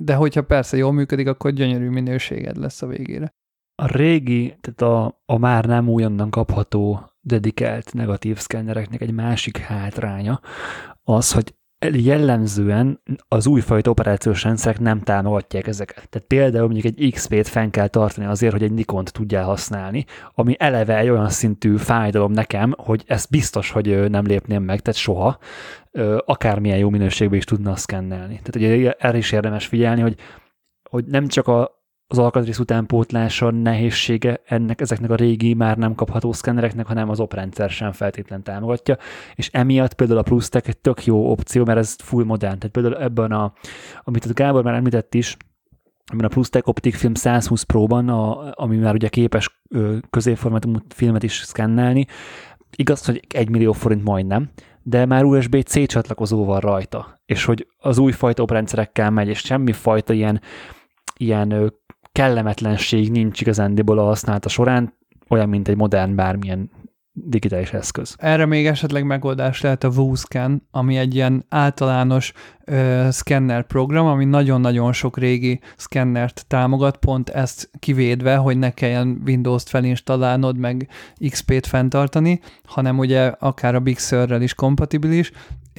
de 0.00 0.14
hogyha 0.14 0.42
persze 0.42 0.76
jól 0.76 0.92
működik, 0.92 1.28
akkor 1.28 1.50
gyönyörű 1.50 1.88
minőséged 1.88 2.56
lesz 2.56 2.82
a 2.82 2.86
végére. 2.86 3.34
A 3.74 3.96
régi, 3.96 4.56
tehát 4.60 4.94
a, 4.94 5.22
a 5.24 5.38
már 5.38 5.64
nem 5.64 5.88
újonnan 5.88 6.30
kapható 6.30 7.10
dedikált 7.20 7.92
negatív 7.92 8.38
szkennereknek 8.38 9.00
egy 9.00 9.12
másik 9.12 9.58
hátránya 9.58 10.40
az, 11.02 11.32
hogy 11.32 11.54
jellemzően 11.80 13.00
az 13.28 13.46
újfajta 13.46 13.90
operációs 13.90 14.44
rendszerek 14.44 14.78
nem 14.78 15.00
támogatják 15.00 15.66
ezeket. 15.66 16.08
Tehát 16.08 16.26
például 16.26 16.68
mondjuk 16.68 16.94
egy 16.98 17.12
XP-t 17.12 17.48
fenn 17.48 17.70
kell 17.70 17.88
tartani 17.88 18.26
azért, 18.26 18.52
hogy 18.52 18.62
egy 18.62 18.72
Nikont 18.72 19.12
tudjál 19.12 19.44
használni, 19.44 20.04
ami 20.34 20.54
eleve 20.58 20.98
egy 20.98 21.08
olyan 21.08 21.28
szintű 21.28 21.76
fájdalom 21.76 22.32
nekem, 22.32 22.74
hogy 22.78 23.04
ezt 23.06 23.30
biztos, 23.30 23.70
hogy 23.70 24.10
nem 24.10 24.26
lépném 24.26 24.62
meg, 24.62 24.80
tehát 24.80 25.00
soha, 25.00 25.38
akármilyen 26.24 26.78
jó 26.78 26.90
minőségben 26.90 27.38
is 27.38 27.44
tudna 27.44 27.76
szkennelni. 27.76 28.40
Tehát 28.42 28.56
ugye 28.56 28.92
erre 28.92 29.18
is 29.18 29.32
érdemes 29.32 29.66
figyelni, 29.66 30.00
hogy, 30.00 30.16
hogy 30.90 31.04
nem 31.04 31.26
csak 31.26 31.48
a, 31.48 31.79
az 32.10 32.18
alkatrész 32.18 32.58
utánpótlása 32.58 33.50
nehézsége 33.50 34.40
ennek, 34.44 34.80
ezeknek 34.80 35.10
a 35.10 35.14
régi, 35.14 35.54
már 35.54 35.76
nem 35.76 35.94
kapható 35.94 36.32
szkennereknek, 36.32 36.86
hanem 36.86 37.08
az 37.08 37.20
oprendszer 37.20 37.70
sem 37.70 37.92
feltétlen 37.92 38.42
támogatja, 38.42 38.96
és 39.34 39.48
emiatt 39.52 39.94
például 39.94 40.18
a 40.18 40.22
PlusTech 40.22 40.68
egy 40.68 40.78
tök 40.78 41.04
jó 41.04 41.30
opció, 41.30 41.64
mert 41.64 41.78
ez 41.78 41.96
full 41.98 42.24
modern. 42.24 42.58
Tehát 42.58 42.74
például 42.74 42.96
ebben 42.96 43.32
a, 43.32 43.52
amit 44.02 44.24
a 44.24 44.32
Gábor 44.32 44.62
már 44.62 44.74
említett 44.74 45.14
is, 45.14 45.36
amiben 46.06 46.30
a 46.30 46.32
PlusTech 46.32 46.68
Optic 46.68 46.96
Film 46.96 47.14
120 47.14 47.62
Pro-ban, 47.62 48.08
a, 48.08 48.52
ami 48.54 48.76
már 48.76 48.94
ugye 48.94 49.08
képes 49.08 49.62
középformátumú 50.10 50.78
filmet 50.88 51.22
is 51.22 51.36
szkennelni, 51.36 52.06
igaz, 52.76 53.04
hogy 53.04 53.20
egy 53.28 53.50
millió 53.50 53.72
forint 53.72 54.04
majdnem, 54.04 54.50
de 54.82 55.06
már 55.06 55.24
USB-C 55.24 55.86
csatlakozó 55.86 56.44
van 56.44 56.60
rajta, 56.60 57.20
és 57.26 57.44
hogy 57.44 57.66
az 57.78 57.98
újfajta 57.98 58.42
oprendszerekkel 58.42 59.10
megy, 59.10 59.28
és 59.28 59.38
semmi 59.38 59.72
fajta 59.72 60.12
ilyen, 60.12 60.40
ilyen 61.16 61.72
kellemetlenség 62.12 63.10
nincs 63.10 63.40
igazándiból 63.40 63.98
a 63.98 64.04
használata 64.04 64.48
során, 64.48 64.98
olyan, 65.28 65.48
mint 65.48 65.68
egy 65.68 65.76
modern 65.76 66.14
bármilyen 66.14 66.70
digitális 67.12 67.72
eszköz. 67.72 68.14
Erre 68.18 68.46
még 68.46 68.66
esetleg 68.66 69.04
megoldás 69.04 69.60
lehet 69.60 69.84
a 69.84 69.90
VooScan, 69.90 70.66
ami 70.70 70.96
egy 70.96 71.14
ilyen 71.14 71.44
általános 71.48 72.32
ö, 72.64 73.06
szkenner 73.10 73.66
program, 73.66 74.06
ami 74.06 74.24
nagyon-nagyon 74.24 74.92
sok 74.92 75.18
régi 75.18 75.60
szkennert 75.76 76.44
támogat, 76.46 76.96
pont 76.96 77.28
ezt 77.28 77.70
kivédve, 77.78 78.36
hogy 78.36 78.58
ne 78.58 78.70
kelljen 78.70 79.22
Windows-t 79.26 79.68
felinstallálnod, 79.68 80.58
meg 80.58 80.88
XP-t 81.28 81.66
fenntartani, 81.66 82.40
hanem 82.64 82.98
ugye 82.98 83.26
akár 83.26 83.74
a 83.74 83.80
Big 83.80 83.98
Sur-rel 83.98 84.42
is 84.42 84.54
kompatibilis, 84.54 85.30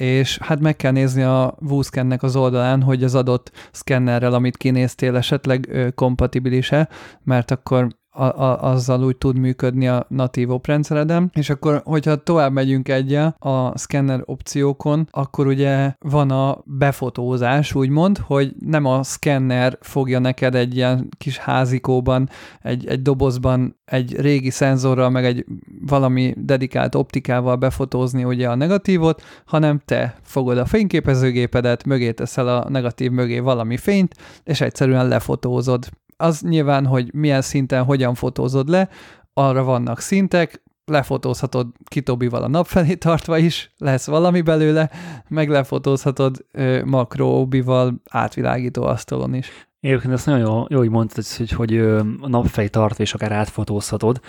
és 0.02 0.38
hát 0.38 0.60
meg 0.60 0.76
kell 0.76 0.92
nézni 0.92 1.22
a 1.22 1.54
VooScan-nek 1.58 2.22
az 2.22 2.36
oldalán, 2.36 2.82
hogy 2.82 3.04
az 3.04 3.14
adott 3.14 3.52
szkennerrel, 3.72 4.34
amit 4.34 4.56
kinéztél, 4.56 5.16
esetleg 5.16 5.92
kompatibilis-e, 5.94 6.88
mert 7.24 7.50
akkor 7.50 7.88
a, 8.12 8.24
a, 8.24 8.62
azzal 8.62 9.04
úgy 9.04 9.16
tud 9.16 9.38
működni 9.38 9.88
a 9.88 10.06
natív 10.08 10.50
oprendszeredem, 10.50 11.30
és 11.34 11.50
akkor, 11.50 11.82
hogyha 11.84 12.16
tovább 12.16 12.52
megyünk 12.52 12.88
egyel 12.88 13.36
a 13.38 13.78
scanner 13.78 14.22
opciókon, 14.24 15.08
akkor 15.10 15.46
ugye 15.46 15.94
van 15.98 16.30
a 16.30 16.62
befotózás, 16.64 17.74
úgymond, 17.74 18.18
hogy 18.18 18.54
nem 18.58 18.84
a 18.84 19.02
scanner 19.02 19.78
fogja 19.80 20.18
neked 20.18 20.54
egy 20.54 20.76
ilyen 20.76 21.08
kis 21.18 21.38
házikóban, 21.38 22.28
egy, 22.62 22.86
egy 22.86 23.02
dobozban 23.02 23.80
egy 23.84 24.20
régi 24.20 24.50
szenzorral, 24.50 25.10
meg 25.10 25.24
egy 25.24 25.44
valami 25.86 26.34
dedikált 26.36 26.94
optikával 26.94 27.56
befotózni 27.56 28.24
ugye 28.24 28.48
a 28.48 28.54
negatívot, 28.54 29.22
hanem 29.46 29.80
te 29.84 30.16
fogod 30.22 30.58
a 30.58 30.64
fényképezőgépedet, 30.64 31.84
mögé 31.84 32.12
teszel 32.12 32.48
a 32.48 32.68
negatív 32.68 33.10
mögé 33.10 33.38
valami 33.38 33.76
fényt, 33.76 34.14
és 34.44 34.60
egyszerűen 34.60 35.08
lefotózod 35.08 35.88
az 36.22 36.40
nyilván, 36.40 36.86
hogy 36.86 37.14
milyen 37.14 37.42
szinten 37.42 37.84
hogyan 37.84 38.14
fotózod 38.14 38.68
le, 38.68 38.88
arra 39.32 39.64
vannak 39.64 40.00
szintek, 40.00 40.62
lefotózhatod 40.84 41.66
kitobival 41.84 42.42
a 42.42 42.48
nap 42.48 42.66
felé 42.66 42.94
tartva 42.94 43.38
is, 43.38 43.74
lesz 43.78 44.06
valami 44.06 44.40
belőle, 44.40 44.90
meg 45.28 45.48
lefotózhatod 45.48 46.46
makróbival 46.84 48.02
átvilágító 48.10 48.82
asztalon 48.82 49.34
is. 49.34 49.50
Egyébként 49.80 50.12
ezt 50.12 50.26
nagyon 50.26 50.40
jó, 50.40 50.64
jó 50.68 50.78
hogy 50.78 50.90
mondtad, 50.90 51.24
hogy, 51.36 51.50
hogy 51.50 51.76
a 52.20 52.28
napfej 52.28 52.68
tartva 52.68 53.02
és 53.02 53.14
akár 53.14 53.32
átfotózhatod, 53.32 54.20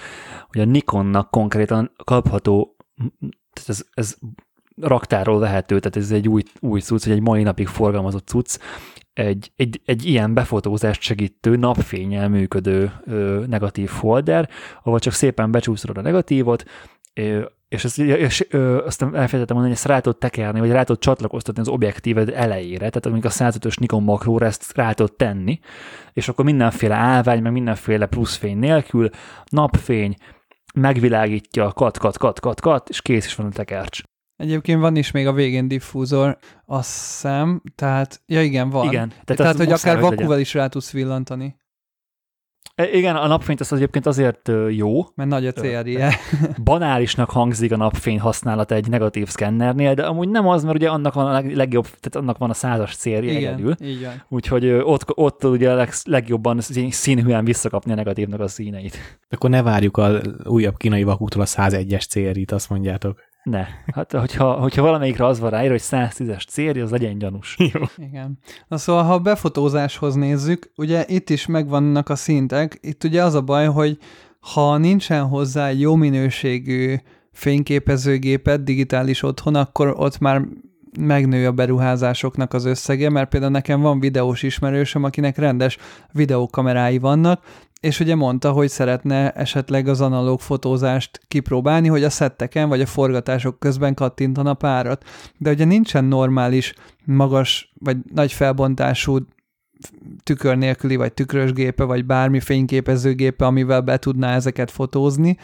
hogy 0.47 0.61
a 0.61 0.65
Nikonnak 0.65 1.31
konkrétan 1.31 1.91
kapható, 2.03 2.75
tehát 3.53 3.69
ez, 3.69 3.85
ez 3.93 4.15
raktáról 4.81 5.39
vehető, 5.39 5.79
tehát 5.79 5.97
ez 5.97 6.11
egy 6.11 6.27
új, 6.27 6.43
új 6.59 6.79
cucc, 6.79 7.03
hogy 7.03 7.13
egy 7.13 7.21
mai 7.21 7.43
napig 7.43 7.67
forgalmazott 7.67 8.27
cucc, 8.27 8.59
egy, 9.13 9.51
egy, 9.55 9.81
egy 9.85 10.05
ilyen 10.05 10.33
befotózást 10.33 11.01
segítő, 11.01 11.55
napfényel 11.55 12.29
működő 12.29 12.91
ö, 13.05 13.43
negatív 13.47 13.89
folder, 13.89 14.49
ahol 14.83 14.99
csak 14.99 15.13
szépen 15.13 15.51
becsúszod 15.51 15.97
a 15.97 16.01
negatívot, 16.01 16.63
ö, 17.13 17.41
és, 17.67 17.83
ezt, 17.83 17.99
és 17.99 18.45
ö, 18.49 18.85
azt 18.85 19.01
elfelejtettem 19.01 19.55
mondani, 19.55 19.67
hogy 19.67 19.71
ezt 19.71 19.85
rá 19.85 19.99
tudod 19.99 20.17
tekerni, 20.17 20.59
vagy 20.59 20.71
rá 20.71 20.83
tudod 20.83 21.01
csatlakoztatni 21.01 21.61
az 21.61 21.67
objektíved 21.67 22.29
elejére, 22.29 22.77
tehát 22.77 23.05
amikor 23.05 23.31
a 23.33 23.33
105-ös 23.33 23.79
Nikon 23.79 24.03
makróra 24.03 24.45
ezt 24.45 24.75
rá 24.75 24.91
tudod 24.91 25.15
tenni, 25.15 25.59
és 26.13 26.27
akkor 26.27 26.45
mindenféle 26.45 26.95
állvány, 26.95 27.41
meg 27.41 27.51
mindenféle 27.51 28.05
pluszfény 28.05 28.57
nélkül, 28.57 29.09
napfény, 29.45 30.15
megvilágítja, 30.73 31.71
kat, 31.71 31.97
kat, 31.97 32.17
kat, 32.17 32.39
kat, 32.39 32.61
kat, 32.61 32.89
és 32.89 33.01
kész 33.01 33.25
is 33.25 33.35
van 33.35 33.45
a 33.45 33.49
tekercs. 33.49 34.01
Egyébként 34.43 34.79
van 34.79 34.95
is 34.95 35.11
még 35.11 35.27
a 35.27 35.33
végén 35.33 35.67
diffúzor, 35.67 36.37
azt 36.65 36.91
hiszem, 36.91 37.61
tehát, 37.75 38.21
ja 38.25 38.41
igen, 38.41 38.69
van. 38.69 38.87
Igen. 38.87 39.09
Tehát, 39.09 39.41
tehát 39.41 39.57
hogy 39.57 39.71
akár 39.71 39.99
vakuval 39.99 40.39
is 40.39 40.53
rá 40.53 40.67
tudsz 40.67 40.91
villantani. 40.91 41.55
E, 42.75 42.91
igen, 42.91 43.15
a 43.15 43.27
napfényt 43.27 43.59
az 43.59 43.73
egyébként 43.73 44.05
azért 44.05 44.51
jó. 44.69 45.05
Mert 45.15 45.29
nagy 45.29 45.47
a 45.47 45.51
célja. 45.51 46.09
Banálisnak 46.63 47.29
hangzik 47.29 47.71
a 47.71 47.77
napfény 47.77 48.19
használata 48.19 48.75
egy 48.75 48.89
negatív 48.89 49.27
szkennernél, 49.27 49.93
de 49.93 50.05
amúgy 50.05 50.29
nem 50.29 50.47
az, 50.47 50.63
mert 50.63 50.75
ugye 50.75 50.89
annak 50.89 51.13
van 51.13 51.35
a 51.35 51.41
legjobb, 51.55 51.83
tehát 51.83 52.15
annak 52.15 52.37
van 52.37 52.49
a 52.49 52.53
százas 52.53 52.95
célja 52.95 53.31
igen, 53.31 53.53
egyedül. 53.53 53.75
van. 53.79 54.23
Úgyhogy 54.29 54.69
ott, 54.69 55.17
ott 55.17 55.43
ugye 55.43 55.71
a 55.71 55.75
leg, 55.75 55.89
legjobban 56.03 56.59
színhűen 56.89 57.45
visszakapni 57.45 57.91
a 57.91 57.95
negatívnak 57.95 58.39
a 58.39 58.47
színeit. 58.47 58.97
Akkor 59.29 59.49
ne 59.49 59.61
várjuk 59.61 59.97
a 59.97 60.21
újabb 60.43 60.77
kínai 60.77 61.03
vakútól 61.03 61.41
a 61.41 61.45
101-es 61.45 62.07
cérit, 62.07 62.51
azt 62.51 62.69
mondjátok. 62.69 63.31
Ne. 63.43 63.65
Hát, 63.93 64.11
hogyha, 64.11 64.53
hogyha 64.53 64.81
valamelyikre 64.81 65.25
az 65.25 65.39
van 65.39 65.49
ráírva, 65.49 65.71
hogy 65.71 65.83
110-es 65.83 66.47
cér, 66.47 66.81
az 66.81 66.91
legyen 66.91 67.17
gyanús. 67.17 67.55
Jó. 67.73 67.81
Igen. 67.95 68.39
Na 68.67 68.77
szóval, 68.77 69.03
ha 69.03 69.13
a 69.13 69.19
befotózáshoz 69.19 70.15
nézzük, 70.15 70.71
ugye 70.75 71.05
itt 71.07 71.29
is 71.29 71.45
megvannak 71.45 72.09
a 72.09 72.15
szintek. 72.15 72.77
Itt 72.81 73.03
ugye 73.03 73.23
az 73.23 73.33
a 73.33 73.41
baj, 73.41 73.65
hogy 73.65 73.97
ha 74.39 74.77
nincsen 74.77 75.27
hozzá 75.27 75.71
jó 75.71 75.95
minőségű 75.95 76.95
fényképezőgépet, 77.31 78.63
digitális 78.63 79.23
otthon, 79.23 79.55
akkor 79.55 79.93
ott 79.97 80.19
már 80.19 80.41
megnő 80.99 81.47
a 81.47 81.51
beruházásoknak 81.51 82.53
az 82.53 82.65
összege, 82.65 83.09
mert 83.09 83.29
például 83.29 83.51
nekem 83.51 83.81
van 83.81 83.99
videós 83.99 84.43
ismerősöm, 84.43 85.03
akinek 85.03 85.37
rendes 85.37 85.77
videókamerái 86.11 86.97
vannak, 86.97 87.43
és 87.83 87.99
ugye 87.99 88.15
mondta, 88.15 88.51
hogy 88.51 88.69
szeretne 88.69 89.31
esetleg 89.31 89.87
az 89.87 90.01
analóg 90.01 90.39
fotózást 90.39 91.19
kipróbálni, 91.27 91.87
hogy 91.87 92.03
a 92.03 92.09
szetteken 92.09 92.69
vagy 92.69 92.81
a 92.81 92.85
forgatások 92.85 93.59
közben 93.59 93.93
kattintana 93.93 94.53
párat. 94.53 95.03
De 95.37 95.51
ugye 95.51 95.65
nincsen 95.65 96.05
normális, 96.05 96.73
magas 97.05 97.73
vagy 97.79 97.97
nagy 98.13 98.31
felbontású 98.31 99.17
tükör 100.23 100.57
nélküli, 100.57 100.95
vagy 100.95 101.13
tükrös 101.13 101.53
gépe, 101.53 101.83
vagy 101.83 102.05
bármi 102.05 102.39
fényképezőgépe, 102.39 103.45
amivel 103.45 103.81
be 103.81 103.97
tudná 103.97 104.35
ezeket 104.35 104.71
fotózni. 104.71 105.37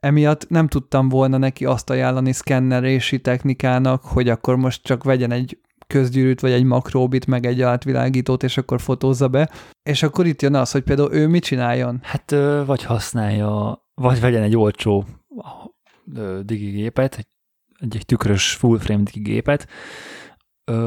Emiatt 0.00 0.48
nem 0.48 0.68
tudtam 0.68 1.08
volna 1.08 1.38
neki 1.38 1.64
azt 1.64 1.90
ajánlani 1.90 2.32
szkennerési 2.32 3.20
technikának, 3.20 4.04
hogy 4.04 4.28
akkor 4.28 4.56
most 4.56 4.82
csak 4.82 5.04
vegyen 5.04 5.32
egy 5.32 5.58
közgyűrűt, 5.90 6.40
vagy 6.40 6.52
egy 6.52 6.64
makróbit, 6.64 7.26
meg 7.26 7.46
egy 7.46 7.62
átvilágítót, 7.62 8.42
és 8.42 8.56
akkor 8.56 8.80
fotózza 8.80 9.28
be. 9.28 9.50
És 9.82 10.02
akkor 10.02 10.26
itt 10.26 10.42
jön 10.42 10.54
az, 10.54 10.70
hogy 10.70 10.82
például 10.82 11.12
ő 11.12 11.28
mit 11.28 11.44
csináljon? 11.44 12.00
Hát 12.02 12.30
vagy 12.66 12.82
használja, 12.82 13.82
vagy 13.94 14.20
vegyen 14.20 14.42
egy 14.42 14.56
olcsó 14.56 15.04
digigépet, 16.42 17.14
egy, 17.14 17.26
egy 17.90 18.04
tükrös 18.06 18.52
full 18.52 18.78
frame 18.78 19.02
digigépet, 19.02 19.68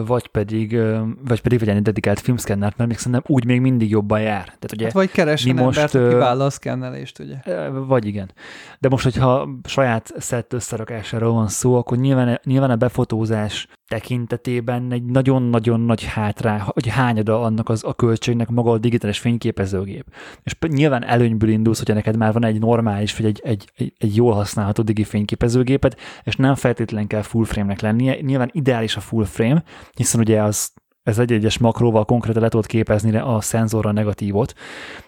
vagy 0.05 0.27
pedig, 0.27 0.79
vagy 1.25 1.41
pedig 1.41 1.59
vegyen 1.59 1.75
egy 1.75 1.81
dedikált 1.81 2.19
filmszkennert, 2.19 2.77
mert 2.77 2.89
még 2.89 2.99
szerintem 2.99 3.23
úgy 3.27 3.45
még 3.45 3.61
mindig 3.61 3.89
jobban 3.89 4.21
jár. 4.21 4.43
Tehát 4.43 4.71
ugye 4.73 4.85
hát 4.85 4.93
vagy 4.93 5.11
keressen 5.11 5.55
most, 5.55 5.77
embert, 5.77 5.95
aki 5.95 6.15
vállal 6.15 6.45
a 6.45 6.49
szkennelést, 6.49 7.19
ugye? 7.19 7.69
Vagy 7.69 8.05
igen. 8.05 8.31
De 8.79 8.89
most, 8.89 9.03
hogyha 9.03 9.49
saját 9.63 10.13
szett 10.17 10.53
összerakásáról 10.53 11.33
van 11.33 11.47
szó, 11.47 11.75
akkor 11.75 11.97
nyilván, 11.97 12.39
nyilván 12.43 12.69
a 12.69 12.75
befotózás 12.75 13.67
tekintetében 13.93 14.91
egy 14.91 15.03
nagyon-nagyon 15.03 15.79
nagy 15.79 16.03
hátrá, 16.03 16.57
hogy 16.57 16.87
hányada 16.87 17.41
annak 17.41 17.69
az, 17.69 17.83
a 17.83 17.93
költségnek 17.93 18.49
maga 18.49 18.71
a 18.71 18.77
digitális 18.77 19.19
fényképezőgép. 19.19 20.05
És 20.43 20.55
nyilván 20.67 21.03
előnyből 21.03 21.49
indulsz, 21.49 21.77
hogyha 21.77 21.93
neked 21.93 22.17
már 22.17 22.33
van 22.33 22.45
egy 22.45 22.59
normális, 22.59 23.17
vagy 23.17 23.25
egy, 23.25 23.41
egy, 23.43 23.71
egy, 23.75 23.93
egy 23.97 24.15
jól 24.15 24.33
használható 24.33 24.83
digi 24.83 25.03
fényképezőgépet, 25.03 25.99
és 26.23 26.35
nem 26.35 26.55
feltétlenül 26.55 27.07
kell 27.07 27.21
full 27.21 27.45
frame-nek 27.45 27.81
lennie. 27.81 28.21
Nyilván 28.21 28.49
ideális 28.51 28.95
a 28.95 28.99
full 28.99 29.25
frame, 29.25 29.63
hiszen 29.95 30.19
ugye 30.19 30.41
az 30.41 30.73
ez 31.03 31.19
egy-egyes 31.19 31.57
makróval 31.57 32.05
konkrétan 32.05 32.41
le 32.41 32.49
tudod 32.49 32.65
képezni 32.65 33.15
a 33.15 33.41
szenzorra 33.41 33.91
negatívot, 33.91 34.53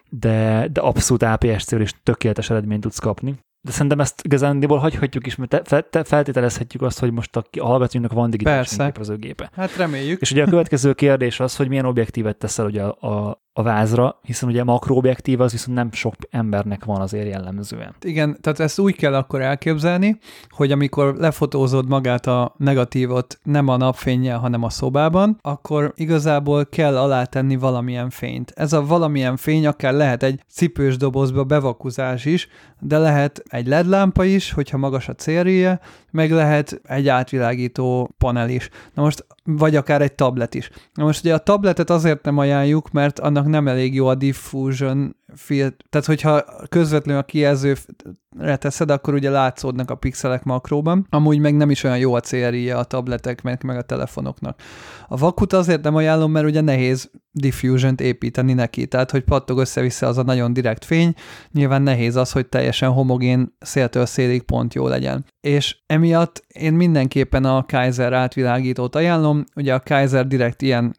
de, 0.09 0.67
de 0.71 0.81
abszolút 0.81 1.23
APS-cél 1.23 1.79
is 1.81 1.93
tökéletes 2.03 2.49
eredményt 2.49 2.81
tudsz 2.81 2.99
kapni 2.99 3.35
de 3.65 3.71
szerintem 3.71 3.99
ezt 3.99 4.21
igazándiból 4.23 4.77
hagyhatjuk 4.77 5.27
is, 5.27 5.35
mert 5.35 5.63
te, 5.63 5.81
te, 5.81 6.03
feltételezhetjük 6.03 6.81
azt, 6.81 6.99
hogy 6.99 7.11
most 7.11 7.35
a, 7.35 7.43
a 7.59 7.65
hallgatóinknak 7.65 8.17
van 8.17 8.29
digitális 8.29 8.67
fényképezőgépe. 8.67 9.49
Hát 9.55 9.75
reméljük. 9.75 10.21
És 10.21 10.31
ugye 10.31 10.43
a 10.43 10.49
következő 10.49 10.93
kérdés 10.93 11.39
az, 11.39 11.55
hogy 11.55 11.67
milyen 11.67 11.85
objektívet 11.85 12.37
teszel 12.37 12.65
ugye 12.65 12.83
a, 12.83 13.07
a, 13.07 13.43
a 13.57 13.63
vázra, 13.63 14.19
hiszen 14.21 14.49
ugye 14.49 14.63
makroobjektív 14.63 15.41
az 15.41 15.51
viszont 15.51 15.77
nem 15.77 15.91
sok 15.91 16.13
embernek 16.29 16.85
van 16.85 17.01
azért 17.01 17.27
jellemzően. 17.27 17.95
Igen, 18.01 18.37
tehát 18.41 18.59
ezt 18.59 18.79
úgy 18.79 18.95
kell 18.95 19.15
akkor 19.15 19.41
elképzelni, 19.41 20.17
hogy 20.49 20.71
amikor 20.71 21.15
lefotózod 21.17 21.87
magát 21.87 22.27
a 22.27 22.53
negatívot 22.57 23.39
nem 23.43 23.67
a 23.67 23.77
napfényjel, 23.77 24.37
hanem 24.37 24.63
a 24.63 24.69
szobában, 24.69 25.37
akkor 25.41 25.93
igazából 25.95 26.65
kell 26.65 26.97
alátenni 26.97 27.55
valamilyen 27.55 28.09
fényt. 28.09 28.51
Ez 28.55 28.73
a 28.73 28.85
valamilyen 28.85 29.37
fény 29.37 29.67
akár 29.67 29.93
lehet 29.93 30.23
egy 30.23 30.41
cipős 30.49 30.97
dobozba 30.97 31.43
bevakuzás 31.43 32.25
is, 32.25 32.47
de 32.79 32.97
lehet 32.97 33.43
egy 33.47 33.67
LED 33.67 33.87
lámpa 33.87 34.23
is, 34.23 34.51
hogyha 34.51 34.77
magas 34.77 35.07
a 35.07 35.13
célréje, 35.13 35.79
meg 36.15 36.31
lehet 36.31 36.81
egy 36.83 37.07
átvilágító 37.07 38.15
panel 38.17 38.49
is. 38.49 38.69
Na 38.93 39.01
most, 39.03 39.25
vagy 39.43 39.75
akár 39.75 40.01
egy 40.01 40.13
tablet 40.13 40.55
is. 40.55 40.69
Na 40.93 41.03
most 41.03 41.23
ugye 41.23 41.33
a 41.33 41.37
tabletet 41.37 41.89
azért 41.89 42.23
nem 42.23 42.37
ajánljuk, 42.37 42.91
mert 42.91 43.19
annak 43.19 43.47
nem 43.47 43.67
elég 43.67 43.93
jó 43.93 44.07
a 44.07 44.15
diffusion 44.15 45.15
filt, 45.35 45.83
tehát 45.89 46.07
hogyha 46.07 46.43
közvetlenül 46.69 47.21
a 47.21 47.25
kijelzőre 47.25 48.55
teszed, 48.57 48.89
akkor 48.89 49.13
ugye 49.13 49.29
látszódnak 49.29 49.91
a 49.91 49.95
pixelek 49.95 50.43
makróban. 50.43 51.07
Amúgy 51.09 51.39
meg 51.39 51.55
nem 51.55 51.69
is 51.69 51.83
olyan 51.83 51.97
jó 51.97 52.13
a 52.13 52.19
célrije 52.19 52.77
a 52.77 52.83
tabletek, 52.83 53.41
meg, 53.41 53.63
meg 53.63 53.77
a 53.77 53.81
telefonoknak. 53.81 54.61
A 55.07 55.17
vakut 55.17 55.53
azért 55.53 55.83
nem 55.83 55.95
ajánlom, 55.95 56.31
mert 56.31 56.45
ugye 56.45 56.61
nehéz 56.61 57.11
diffusion-t 57.37 58.01
építeni 58.01 58.53
neki, 58.53 58.87
tehát 58.87 59.11
hogy 59.11 59.23
pattog 59.23 59.59
össze-vissza 59.59 60.07
az 60.07 60.17
a 60.17 60.23
nagyon 60.23 60.53
direkt 60.53 60.85
fény, 60.85 61.13
nyilván 61.51 61.81
nehéz 61.81 62.15
az, 62.15 62.31
hogy 62.31 62.47
teljesen 62.47 62.89
homogén 62.89 63.55
széltől 63.59 64.05
szélig 64.05 64.41
pont 64.41 64.73
jó 64.73 64.87
legyen. 64.87 65.25
És 65.41 65.77
emiatt 65.85 66.45
én 66.47 66.73
mindenképpen 66.73 67.45
a 67.45 67.65
Kaiser 67.65 68.13
átvilágítót 68.13 68.95
ajánlom, 68.95 69.43
ugye 69.55 69.73
a 69.73 69.79
Kaiser 69.79 70.27
direkt 70.27 70.61
ilyen 70.61 70.95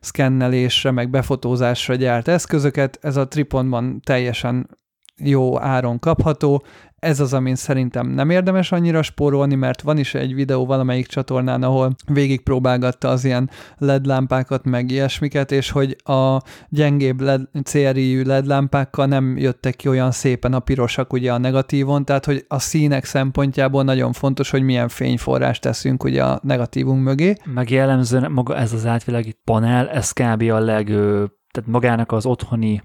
szkennelésre, 0.00 0.90
meg 0.90 1.10
befotózásra 1.10 1.94
gyárt 1.94 2.28
eszközöket, 2.28 2.98
ez 3.00 3.16
a 3.16 3.28
Triponban 3.28 4.00
teljesen 4.04 4.78
jó 5.16 5.60
áron 5.60 5.98
kapható, 5.98 6.64
ez 7.00 7.20
az, 7.20 7.32
amin 7.32 7.54
szerintem 7.54 8.06
nem 8.08 8.30
érdemes 8.30 8.72
annyira 8.72 9.02
spórolni, 9.02 9.54
mert 9.54 9.82
van 9.82 9.98
is 9.98 10.14
egy 10.14 10.34
videó 10.34 10.66
valamelyik 10.66 11.06
csatornán, 11.06 11.62
ahol 11.62 11.94
végigpróbálgatta 12.06 13.08
az 13.08 13.24
ilyen 13.24 13.50
LED 13.78 14.06
lámpákat, 14.06 14.64
meg 14.64 14.90
ilyesmiket, 14.90 15.52
és 15.52 15.70
hogy 15.70 15.96
a 16.04 16.42
gyengébb 16.68 17.20
LED, 17.20 17.48
CRI 17.62 18.24
LED 18.24 18.46
lámpákkal 18.46 19.06
nem 19.06 19.36
jöttek 19.38 19.76
ki 19.76 19.88
olyan 19.88 20.10
szépen 20.10 20.52
a 20.52 20.58
pirosak 20.58 21.12
ugye 21.12 21.32
a 21.32 21.38
negatívon, 21.38 22.04
tehát 22.04 22.24
hogy 22.24 22.44
a 22.48 22.58
színek 22.58 23.04
szempontjából 23.04 23.82
nagyon 23.82 24.12
fontos, 24.12 24.50
hogy 24.50 24.62
milyen 24.62 24.88
fényforrást 24.88 25.60
teszünk 25.60 26.04
ugye 26.04 26.24
a 26.24 26.40
negatívunk 26.42 27.02
mögé. 27.02 27.34
Meg 27.44 27.70
jellemzően 27.70 28.32
maga 28.32 28.56
ez 28.56 28.72
az 28.72 28.86
átvilágít 28.86 29.38
panel, 29.44 29.88
ez 29.88 30.12
kb. 30.12 30.42
a 30.42 30.58
leg, 30.58 30.86
tehát 30.86 31.66
magának 31.66 32.12
az 32.12 32.26
otthoni 32.26 32.82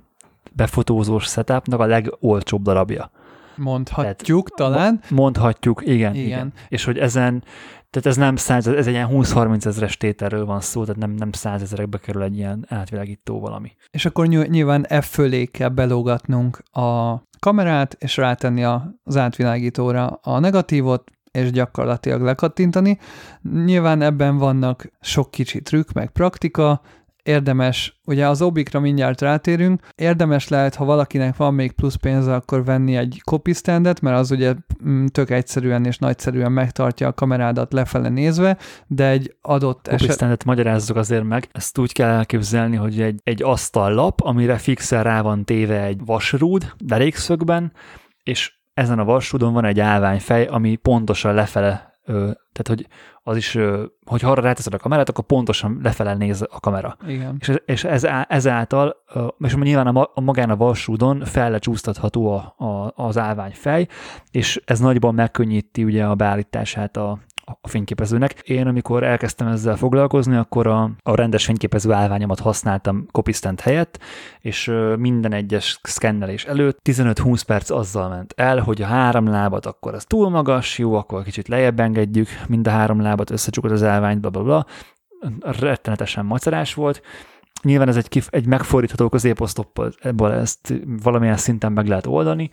befotózós 0.51 1.23
setupnak 1.23 1.79
a 1.79 1.85
legolcsóbb 1.85 2.61
darabja. 2.61 3.11
Mondhatjuk 3.55 4.49
Tehát, 4.49 4.73
talán. 4.73 4.99
Mondhatjuk, 5.09 5.81
igen, 5.85 6.15
igen. 6.15 6.25
igen. 6.25 6.53
És 6.67 6.83
hogy 6.83 6.97
ezen, 6.97 7.43
tehát 7.89 8.05
ez 8.07 8.15
nem 8.15 8.35
100, 8.35 8.67
ez 8.67 8.87
egy 8.87 8.93
ilyen 8.93 9.09
20-30 9.11 9.65
ezeres 9.65 9.97
tételről 9.97 10.45
van 10.45 10.61
szó, 10.61 10.81
tehát 10.81 10.99
nem, 10.99 11.11
nem 11.11 11.31
100 11.31 11.61
ezerekbe 11.61 11.97
kerül 11.97 12.23
egy 12.23 12.37
ilyen 12.37 12.65
átvilágító 12.69 13.39
valami. 13.39 13.71
És 13.91 14.05
akkor 14.05 14.27
nyilván 14.27 14.87
F 15.01 15.09
fölé 15.09 15.45
kell 15.45 15.69
belógatnunk 15.69 16.63
a 16.71 17.15
kamerát, 17.39 17.95
és 17.99 18.17
rátenni 18.17 18.63
az 19.03 19.17
átvilágítóra 19.17 20.07
a 20.07 20.39
negatívot, 20.39 21.11
és 21.31 21.51
gyakorlatilag 21.51 22.21
lekattintani. 22.21 22.99
Nyilván 23.65 24.01
ebben 24.01 24.37
vannak 24.37 24.91
sok 25.01 25.31
kicsi 25.31 25.61
trükk, 25.61 25.91
meg 25.91 26.09
praktika, 26.09 26.81
érdemes, 27.25 27.99
ugye 28.05 28.27
az 28.27 28.41
obikra 28.41 28.79
mindjárt 28.79 29.21
rátérünk, 29.21 29.81
érdemes 29.95 30.47
lehet, 30.47 30.75
ha 30.75 30.85
valakinek 30.85 31.35
van 31.35 31.53
még 31.53 31.71
plusz 31.71 31.95
pénze, 31.95 32.35
akkor 32.35 32.63
venni 32.63 32.95
egy 32.95 33.21
copy 33.23 33.53
standet, 33.53 34.01
mert 34.01 34.17
az 34.17 34.31
ugye 34.31 34.53
mm, 34.87 35.05
tök 35.05 35.29
egyszerűen 35.29 35.85
és 35.85 35.97
nagyszerűen 35.97 36.51
megtartja 36.51 37.07
a 37.07 37.13
kamerádat 37.13 37.73
lefele 37.73 38.09
nézve, 38.09 38.57
de 38.87 39.07
egy 39.07 39.35
adott 39.41 39.83
copy 39.83 40.03
eset... 40.03 40.15
standet 40.15 40.43
magyarázzuk 40.43 40.97
azért 40.97 41.23
meg, 41.23 41.49
ezt 41.51 41.77
úgy 41.77 41.93
kell 41.93 42.09
elképzelni, 42.09 42.75
hogy 42.75 43.01
egy, 43.01 43.19
egy 43.23 43.43
asztallap, 43.43 44.21
amire 44.21 44.57
fixen 44.57 45.03
rá 45.03 45.21
van 45.21 45.45
téve 45.45 45.83
egy 45.83 45.99
vasrúd, 46.05 46.73
derékszögben, 46.77 47.73
és 48.23 48.53
ezen 48.73 48.99
a 48.99 49.03
vasrúdon 49.03 49.53
van 49.53 49.65
egy 49.65 49.79
állványfej, 49.79 50.45
ami 50.45 50.75
pontosan 50.75 51.33
lefele 51.33 51.94
tehát 52.05 52.67
hogy 52.67 52.87
az 53.23 53.37
is, 53.37 53.57
hogy 54.05 54.21
arra 54.23 54.41
ráteszed 54.41 54.73
a 54.73 54.77
kamerát, 54.77 55.09
akkor 55.09 55.25
pontosan 55.25 55.79
lefele 55.83 56.13
néz 56.13 56.41
a 56.41 56.59
kamera. 56.59 56.97
Igen. 57.07 57.35
És, 57.39 57.51
és 57.65 57.83
ez, 57.83 58.07
ezáltal, 58.27 58.95
és 59.39 59.55
nyilván 59.55 59.87
a, 59.87 60.09
a 60.13 60.21
magán 60.21 60.49
a 60.49 60.55
vasúdon 60.55 61.21
fellecsúsztatható 61.25 62.31
a, 62.31 62.65
a, 62.65 62.93
az 62.95 63.17
állványfej, 63.17 63.87
és 64.31 64.61
ez 64.65 64.79
nagyban 64.79 65.13
megkönnyíti 65.13 65.83
ugye 65.83 66.05
a 66.05 66.15
beállítását 66.15 66.97
a, 66.97 67.19
a 67.61 67.67
fényképezőnek. 67.67 68.39
Én, 68.39 68.67
amikor 68.67 69.03
elkezdtem 69.03 69.47
ezzel 69.47 69.75
foglalkozni, 69.75 70.35
akkor 70.35 70.67
a, 70.67 70.91
a 71.03 71.15
rendes 71.15 71.45
fényképező 71.45 71.91
állványomat 71.91 72.39
használtam 72.39 73.05
Copistent 73.11 73.61
helyett, 73.61 73.99
és 74.39 74.71
minden 74.97 75.33
egyes 75.33 75.79
szkennelés 75.83 76.45
előtt 76.45 76.79
15-20 76.83 77.41
perc 77.45 77.69
azzal 77.69 78.09
ment 78.09 78.33
el, 78.37 78.59
hogy 78.59 78.81
a 78.81 78.85
három 78.85 79.27
lábat 79.27 79.65
akkor 79.65 79.93
az 79.93 80.05
túl 80.05 80.29
magas, 80.29 80.77
jó, 80.77 80.93
akkor 80.93 81.23
kicsit 81.23 81.47
lejjebb 81.47 81.79
engedjük, 81.79 82.27
mind 82.47 82.67
a 82.67 82.71
három 82.71 83.01
lábat 83.01 83.29
összecsukod 83.29 83.71
az 83.71 83.83
állványt, 83.83 84.21
bla, 84.21 84.29
bla, 84.29 84.43
bla. 84.43 84.65
Rettenetesen 85.39 86.25
macerás 86.25 86.73
volt, 86.73 87.01
Nyilván 87.61 87.87
ez 87.87 87.97
egy, 87.97 88.07
kif- 88.07 88.35
egy 88.35 88.45
megfordítható 88.45 89.09
középosztoppal, 89.09 89.91
ebből 90.01 90.31
ezt 90.31 90.73
valamilyen 91.03 91.37
szinten 91.37 91.71
meg 91.71 91.87
lehet 91.87 92.05
oldani, 92.05 92.49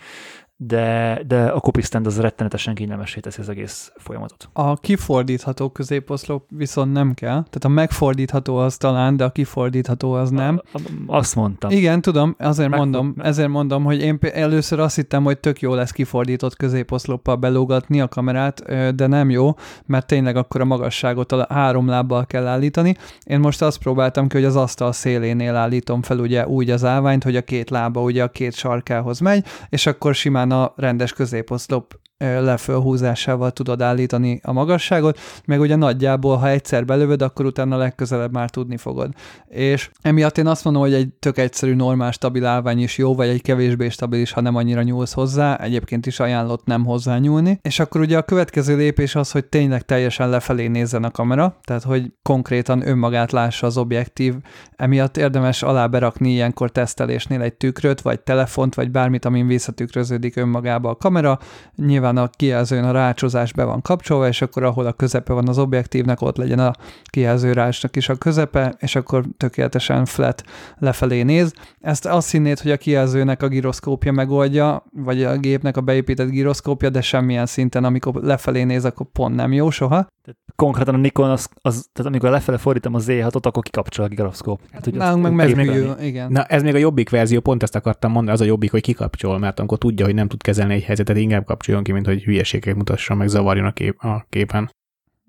de, 0.66 1.20
de 1.26 1.44
a 1.44 1.60
copy-stand 1.60 2.06
az 2.06 2.20
rettenetesen 2.20 2.74
kényelmesé 2.74 3.20
teszi 3.20 3.40
az 3.40 3.48
egész 3.48 3.92
folyamatot. 3.96 4.48
A 4.52 4.76
kifordítható 4.76 5.68
középoszlop 5.68 6.44
viszont 6.48 6.92
nem 6.92 7.14
kell, 7.14 7.30
tehát 7.30 7.64
a 7.64 7.68
megfordítható 7.68 8.56
az 8.56 8.76
talán, 8.76 9.16
de 9.16 9.24
a 9.24 9.30
kifordítható 9.30 10.12
az 10.12 10.30
nem. 10.30 10.60
A, 10.72 10.78
a, 11.06 11.16
azt 11.16 11.34
mondtam. 11.34 11.70
Igen, 11.70 12.00
tudom, 12.00 12.34
azért 12.38 12.76
mondom, 12.76 13.14
ezért 13.18 13.48
mondom, 13.48 13.84
hogy 13.84 14.00
én 14.00 14.18
először 14.32 14.80
azt 14.80 14.96
hittem, 14.96 15.24
hogy 15.24 15.38
tök 15.38 15.60
jó 15.60 15.74
lesz 15.74 15.90
kifordított 15.90 16.56
középoszloppal 16.56 17.36
belógatni 17.36 18.00
a 18.00 18.08
kamerát, 18.08 18.62
de 18.94 19.06
nem 19.06 19.30
jó, 19.30 19.54
mert 19.86 20.06
tényleg 20.06 20.36
akkor 20.36 20.60
a 20.60 20.64
magasságot 20.64 21.32
a 21.32 21.46
három 21.48 21.88
lábbal 21.88 22.26
kell 22.26 22.46
állítani. 22.46 22.96
Én 23.24 23.40
most 23.40 23.62
azt 23.62 23.78
próbáltam 23.78 24.28
ki, 24.28 24.36
hogy 24.36 24.44
az 24.44 24.56
asztal 24.56 24.92
szélénél 24.92 25.54
állítom 25.54 26.02
fel 26.02 26.18
ugye 26.18 26.46
úgy 26.46 26.70
az 26.70 26.84
állványt, 26.84 27.24
hogy 27.24 27.36
a 27.36 27.42
két 27.42 27.70
lába 27.70 28.02
ugye 28.02 28.22
a 28.22 28.28
két 28.28 28.54
sarkához 28.54 29.18
megy, 29.18 29.44
és 29.68 29.86
akkor 29.86 30.14
simán 30.14 30.51
a 30.52 30.72
rendes 30.76 31.12
középoszlop 31.12 31.98
lefölhúzásával 32.22 33.50
tudod 33.50 33.82
állítani 33.82 34.40
a 34.42 34.52
magasságot, 34.52 35.18
meg 35.44 35.60
ugye 35.60 35.76
nagyjából, 35.76 36.36
ha 36.36 36.48
egyszer 36.48 36.84
belövöd, 36.84 37.22
akkor 37.22 37.44
utána 37.44 37.76
legközelebb 37.76 38.32
már 38.32 38.50
tudni 38.50 38.76
fogod. 38.76 39.12
És 39.48 39.90
emiatt 40.02 40.38
én 40.38 40.46
azt 40.46 40.64
mondom, 40.64 40.82
hogy 40.82 40.94
egy 40.94 41.08
tök 41.08 41.38
egyszerű, 41.38 41.74
normál, 41.74 42.10
stabil 42.10 42.46
állvány 42.46 42.78
is 42.78 42.98
jó, 42.98 43.14
vagy 43.14 43.28
egy 43.28 43.42
kevésbé 43.42 43.88
stabil 43.88 44.20
is, 44.20 44.32
ha 44.32 44.40
nem 44.40 44.56
annyira 44.56 44.82
nyúlsz 44.82 45.12
hozzá, 45.12 45.56
egyébként 45.56 46.06
is 46.06 46.20
ajánlott 46.20 46.64
nem 46.64 46.84
hozzá 46.84 47.18
nyúlni. 47.18 47.58
És 47.62 47.80
akkor 47.80 48.00
ugye 48.00 48.16
a 48.16 48.22
következő 48.22 48.76
lépés 48.76 49.14
az, 49.14 49.30
hogy 49.30 49.44
tényleg 49.44 49.82
teljesen 49.82 50.30
lefelé 50.30 50.66
nézzen 50.66 51.04
a 51.04 51.10
kamera, 51.10 51.58
tehát 51.64 51.82
hogy 51.82 52.12
konkrétan 52.22 52.88
önmagát 52.88 53.32
lássa 53.32 53.66
az 53.66 53.76
objektív. 53.76 54.34
Emiatt 54.76 55.16
érdemes 55.16 55.62
alá 55.62 55.86
berakni 55.86 56.30
ilyenkor 56.30 56.70
tesztelésnél 56.70 57.40
egy 57.40 57.54
tükröt, 57.54 58.00
vagy 58.00 58.20
telefont, 58.20 58.74
vagy 58.74 58.90
bármit, 58.90 59.24
amin 59.24 59.46
visszatükröződik 59.46 60.36
önmagába 60.36 60.90
a 60.90 60.96
kamera. 60.96 61.38
Nyilván 61.76 62.11
a 62.16 62.30
kijelzőn 62.36 62.84
a 62.84 62.92
rácsozás 62.92 63.52
be 63.52 63.64
van 63.64 63.82
kapcsolva, 63.82 64.28
és 64.28 64.42
akkor 64.42 64.62
ahol 64.62 64.86
a 64.86 64.92
közepe 64.92 65.32
van 65.32 65.48
az 65.48 65.58
objektívnek, 65.58 66.20
ott 66.20 66.36
legyen 66.36 66.58
a 66.58 66.72
kijelző 67.04 67.52
rácsnak 67.52 67.96
is 67.96 68.08
a 68.08 68.14
közepe, 68.14 68.74
és 68.78 68.94
akkor 68.94 69.24
tökéletesen 69.36 70.04
flat 70.04 70.42
lefelé 70.78 71.22
néz. 71.22 71.52
Ezt 71.80 72.06
azt 72.06 72.30
hinnéd, 72.30 72.58
hogy 72.58 72.70
a 72.70 72.76
kijelzőnek 72.76 73.42
a 73.42 73.48
giroszkópja 73.48 74.12
megoldja, 74.12 74.84
vagy 74.90 75.22
a 75.22 75.36
gépnek 75.36 75.76
a 75.76 75.80
beépített 75.80 76.28
giroszkópja, 76.28 76.90
de 76.90 77.00
semmilyen 77.00 77.46
szinten, 77.46 77.84
amikor 77.84 78.14
lefelé 78.14 78.62
néz, 78.62 78.84
akkor 78.84 79.06
pont 79.12 79.34
nem 79.34 79.52
jó 79.52 79.70
soha. 79.70 80.06
Tehát 80.24 80.40
konkrétan 80.56 80.94
a 80.94 80.98
Nikon, 80.98 81.30
az, 81.30 81.48
az, 81.60 81.88
tehát 81.92 82.10
amikor 82.10 82.30
lefele 82.30 82.58
fordítom 82.58 82.94
a 82.94 82.98
Z6-ot, 82.98 83.46
akkor 83.46 83.62
kikapcsol 83.62 84.04
a 84.04 84.08
giroszkóp. 84.08 84.60
Hát, 84.72 84.84
hogy 84.84 84.94
Nálunk 84.94 85.22
meg 85.22 85.32
megműjül, 85.32 85.96
igen. 86.00 86.32
Na, 86.32 86.44
ez 86.44 86.62
még 86.62 86.74
a 86.74 86.78
jobbik 86.78 87.10
verzió, 87.10 87.40
pont 87.40 87.62
ezt 87.62 87.74
akartam 87.74 88.10
mondani, 88.10 88.36
az 88.36 88.40
a 88.40 88.44
jobbik, 88.44 88.70
hogy 88.70 88.80
kikapcsol, 88.80 89.38
mert 89.38 89.58
amikor 89.58 89.78
tudja, 89.78 90.04
hogy 90.04 90.14
nem 90.14 90.28
tud 90.28 90.42
kezelni 90.42 90.74
egy 90.74 90.82
helyzetet, 90.82 91.16
inkább 91.16 91.44
kapcsoljon 91.44 91.82
ki, 91.82 91.92
mint 92.02 92.14
hogy 92.14 92.24
hülyeségek 92.24 92.74
mutasson, 92.74 93.16
meg 93.16 93.28
zavarjon 93.28 93.66
a, 93.66 93.72
kép, 93.72 94.02
a 94.02 94.26
képen. 94.28 94.70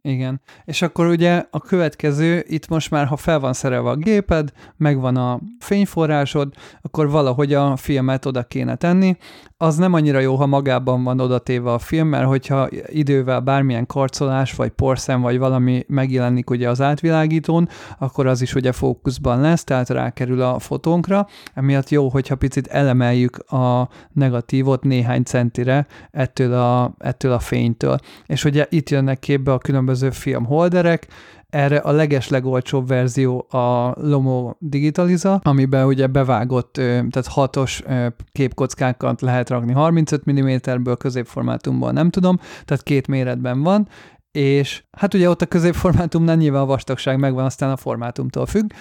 Igen. 0.01 0.41
És 0.65 0.81
akkor 0.81 1.07
ugye 1.07 1.43
a 1.49 1.59
következő, 1.59 2.43
itt 2.47 2.67
most 2.67 2.91
már, 2.91 3.05
ha 3.05 3.15
fel 3.15 3.39
van 3.39 3.53
szerelve 3.53 3.89
a 3.89 3.95
géped, 3.95 4.51
megvan 4.77 5.15
a 5.15 5.39
fényforrásod, 5.59 6.53
akkor 6.81 7.09
valahogy 7.09 7.53
a 7.53 7.75
filmet 7.75 8.25
oda 8.25 8.43
kéne 8.43 8.75
tenni. 8.75 9.17
Az 9.63 9.75
nem 9.75 9.93
annyira 9.93 10.19
jó, 10.19 10.35
ha 10.35 10.45
magában 10.45 11.03
van 11.03 11.19
odatéve 11.19 11.71
a 11.71 11.79
film, 11.79 12.07
mert 12.07 12.25
hogyha 12.25 12.67
idővel 12.85 13.39
bármilyen 13.39 13.85
karcolás, 13.85 14.53
vagy 14.53 14.69
porszem, 14.69 15.21
vagy 15.21 15.37
valami 15.37 15.85
megjelenik 15.87 16.49
ugye 16.49 16.69
az 16.69 16.81
átvilágítón, 16.81 17.69
akkor 17.99 18.27
az 18.27 18.41
is 18.41 18.55
ugye 18.55 18.71
fókuszban 18.71 19.41
lesz, 19.41 19.63
tehát 19.63 19.89
rákerül 19.89 20.41
a 20.41 20.59
fotónkra. 20.59 21.27
Emiatt 21.53 21.89
jó, 21.89 22.09
hogyha 22.09 22.35
picit 22.35 22.67
elemeljük 22.67 23.37
a 23.37 23.89
negatívot 24.13 24.83
néhány 24.83 25.23
centire 25.23 25.87
ettől 26.11 26.53
a, 26.53 26.93
ettől 26.97 27.31
a 27.31 27.39
fénytől. 27.39 27.97
És 28.25 28.45
ugye 28.45 28.65
itt 28.69 28.89
jönnek 28.89 29.19
képbe 29.19 29.53
a 29.53 29.57
különböző 29.57 30.09
filmholderek, 30.09 31.07
erre 31.53 31.77
a 31.77 31.91
leges 31.91 32.27
legolcsóbb 32.27 32.87
verzió 32.87 33.45
a 33.49 33.93
Lomo 33.97 34.53
Digitaliza, 34.59 35.39
amiben 35.43 35.85
ugye 35.85 36.07
bevágott, 36.07 36.73
tehát 36.73 37.27
hatos 37.27 37.83
képkockákat 38.31 39.21
lehet 39.21 39.49
rakni 39.49 39.71
35 39.71 40.31
mm-ből, 40.31 40.95
középformátumból 40.95 41.91
nem 41.91 42.09
tudom, 42.09 42.39
tehát 42.65 42.83
két 42.83 43.07
méretben 43.07 43.61
van, 43.61 43.87
és 44.31 44.83
hát 44.91 45.13
ugye 45.13 45.29
ott 45.29 45.41
a 45.41 45.45
középformátumnál 45.45 46.35
nyilván 46.35 46.61
a 46.61 46.65
vastagság 46.65 47.19
megvan, 47.19 47.45
aztán 47.45 47.69
a 47.69 47.77
formátumtól 47.77 48.45
függ, 48.45 48.71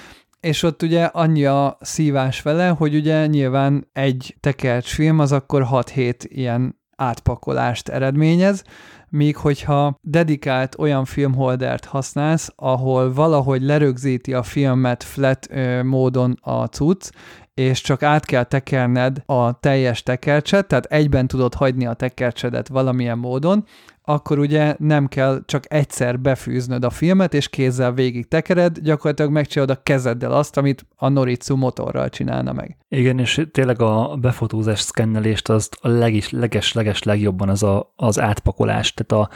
és 0.40 0.62
ott 0.62 0.82
ugye 0.82 1.04
annyi 1.04 1.44
a 1.44 1.78
szívás 1.80 2.42
vele, 2.42 2.68
hogy 2.68 2.94
ugye 2.94 3.26
nyilván 3.26 3.88
egy 3.92 4.36
tekercs 4.40 4.94
film 4.94 5.18
az 5.18 5.32
akkor 5.32 5.66
6-7 5.70 6.14
ilyen 6.28 6.80
átpakolást 6.96 7.88
eredményez, 7.88 8.64
míg 9.12 9.36
hogyha 9.36 9.98
dedikált 10.00 10.78
olyan 10.78 11.04
filmholdert 11.04 11.84
használsz, 11.84 12.52
ahol 12.56 13.12
valahogy 13.12 13.62
lerögzíti 13.62 14.32
a 14.32 14.42
filmet 14.42 15.02
flat 15.02 15.46
ö, 15.50 15.82
módon 15.82 16.38
a 16.40 16.64
cucc, 16.64 17.10
és 17.54 17.80
csak 17.80 18.02
át 18.02 18.24
kell 18.24 18.44
tekerned 18.44 19.22
a 19.26 19.58
teljes 19.60 20.02
tekercset, 20.02 20.66
tehát 20.66 20.84
egyben 20.84 21.26
tudod 21.26 21.54
hagyni 21.54 21.86
a 21.86 21.94
tekercsedet 21.94 22.68
valamilyen 22.68 23.18
módon, 23.18 23.64
akkor 24.04 24.38
ugye 24.38 24.74
nem 24.78 25.06
kell 25.06 25.42
csak 25.46 25.72
egyszer 25.72 26.20
befűznöd 26.20 26.84
a 26.84 26.90
filmet, 26.90 27.34
és 27.34 27.48
kézzel 27.48 27.92
végig 27.92 28.28
tekered, 28.28 28.78
gyakorlatilag 28.78 29.30
megcsinálod 29.30 29.76
a 29.76 29.82
kezeddel 29.82 30.32
azt, 30.32 30.56
amit 30.56 30.86
a 30.96 31.08
Noritsu 31.08 31.56
motorral 31.56 32.08
csinálna 32.08 32.52
meg. 32.52 32.76
Igen, 32.88 33.18
és 33.18 33.46
tényleg 33.52 33.80
a 33.80 34.16
befotózás 34.20 34.80
szkennelést 34.80 35.48
az 35.48 35.68
a 35.80 35.88
legis, 35.88 36.30
leges, 36.30 36.72
leges 36.72 37.02
legjobban 37.02 37.48
az 37.48 37.62
a, 37.62 37.92
az 37.96 38.20
átpakolás, 38.20 38.94
tehát 38.94 39.26
a, 39.26 39.34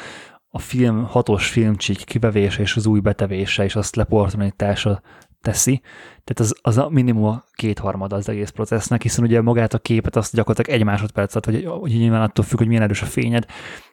a 0.50 0.58
film, 0.58 1.04
hatos 1.04 1.48
filmcsík 1.48 2.04
kivevése 2.04 2.62
és 2.62 2.76
az 2.76 2.86
új 2.86 3.00
betevése, 3.00 3.64
és 3.64 3.76
azt 3.76 3.96
leportalanítása 3.96 5.02
teszi. 5.47 5.80
Tehát 6.24 6.40
az, 6.40 6.55
az 6.62 6.78
a 6.78 6.88
minimum 6.88 7.24
a 7.24 7.44
kétharmad 7.53 8.12
az 8.12 8.28
egész 8.28 8.51
processznek, 8.51 9.03
hiszen 9.03 9.24
ugye 9.24 9.40
magát 9.40 9.74
a 9.74 9.78
képet 9.78 10.16
azt 10.16 10.34
gyakorlatilag 10.34 10.80
egy 10.80 10.86
másodperc 10.86 11.34
alatt, 11.34 11.44
hogy, 11.44 11.80
hogy 11.80 11.90
nyilván 11.90 12.22
attól 12.22 12.44
függ, 12.44 12.59
hogy 12.59 12.66
milyen 12.66 12.82
erős 12.82 13.03
a 13.03 13.07
fényed, 13.07 13.44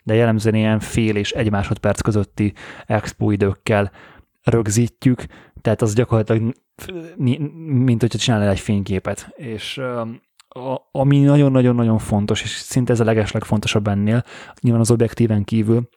de 0.03 0.13
jellemzően 0.13 0.55
ilyen 0.55 0.79
fél 0.79 1.15
és 1.15 1.31
egy 1.31 1.51
másodperc 1.51 2.01
közötti 2.01 2.53
expo 2.85 3.31
időkkel 3.31 3.91
rögzítjük, 4.43 5.25
tehát 5.61 5.81
az 5.81 5.93
gyakorlatilag 5.93 6.53
mint 7.65 8.01
hogyha 8.01 8.17
csinálnál 8.17 8.49
egy 8.49 8.59
fényképet. 8.59 9.33
És 9.35 9.81
ami 10.91 11.19
nagyon-nagyon-nagyon 11.19 11.97
fontos, 11.97 12.41
és 12.41 12.49
szinte 12.49 12.93
ez 12.93 12.99
a 12.99 13.03
legeslegfontosabb 13.03 13.87
ennél, 13.87 14.23
nyilván 14.61 14.81
az 14.81 14.91
objektíven 14.91 15.43
kívül, 15.43 15.89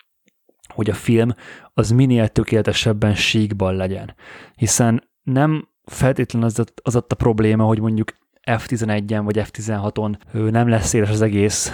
hogy 0.74 0.90
a 0.90 0.94
film 0.94 1.34
az 1.74 1.90
minél 1.90 2.28
tökéletesebben 2.28 3.14
síkban 3.14 3.74
legyen. 3.74 4.14
Hiszen 4.54 5.08
nem 5.26 5.68
feltétlenül 5.84 6.48
az, 6.48 6.64
az 6.82 6.96
ott 6.96 7.12
a 7.12 7.16
probléma, 7.16 7.64
hogy 7.64 7.80
mondjuk 7.80 8.12
F11-en 8.50 9.20
vagy 9.24 9.42
F16-on 9.44 10.14
nem 10.50 10.68
lesz 10.68 10.92
éles 10.92 11.10
az 11.10 11.22
egész, 11.22 11.72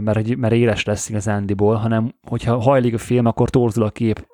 mert, 0.00 0.36
mert 0.36 0.54
éles 0.54 0.84
lesz 0.84 1.08
igazándiból, 1.08 1.74
hanem 1.74 2.14
hogyha 2.22 2.60
hajlik 2.60 2.94
a 2.94 2.98
film, 2.98 3.26
akkor 3.26 3.50
torzul 3.50 3.84
a 3.84 3.90
kép 3.90 4.26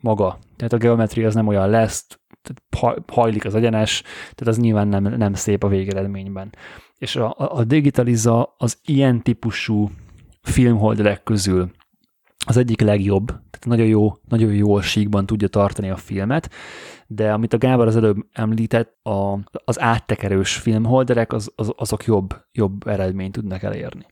maga. 0.00 0.38
Tehát 0.56 0.72
a 0.72 0.76
geometria 0.76 1.26
az 1.26 1.34
nem 1.34 1.46
olyan 1.46 1.68
lesz, 1.68 2.06
tehát 2.42 3.02
hajlik 3.12 3.44
az 3.44 3.54
egyenes, 3.54 4.02
tehát 4.02 4.46
az 4.46 4.58
nyilván 4.58 4.88
nem, 4.88 5.02
nem 5.02 5.34
szép 5.34 5.64
a 5.64 5.68
végeredményben. 5.68 6.52
És 6.98 7.16
a, 7.16 7.34
a 7.36 7.64
digitaliza 7.64 8.54
az 8.58 8.78
ilyen 8.84 9.22
típusú 9.22 9.90
filmholderek 10.42 11.22
közül 11.22 11.70
az 12.46 12.56
egyik 12.56 12.80
legjobb, 12.80 13.26
tehát 13.26 13.64
nagyon 13.66 13.86
jó, 13.86 14.16
nagyon 14.28 14.52
jó 14.52 14.80
síkban 14.80 15.26
tudja 15.26 15.48
tartani 15.48 15.90
a 15.90 15.96
filmet, 15.96 16.50
de 17.06 17.32
amit 17.32 17.52
a 17.52 17.58
Gábor 17.58 17.86
az 17.86 17.96
előbb 17.96 18.16
említett, 18.32 18.96
a, 19.02 19.38
az 19.64 19.80
áttekerős 19.80 20.56
filmholderek, 20.56 21.32
az, 21.32 21.52
az, 21.54 21.72
azok 21.76 22.04
jobb, 22.04 22.34
jobb 22.52 22.86
eredményt 22.86 23.32
tudnak 23.32 23.62
elérni. 23.62 24.06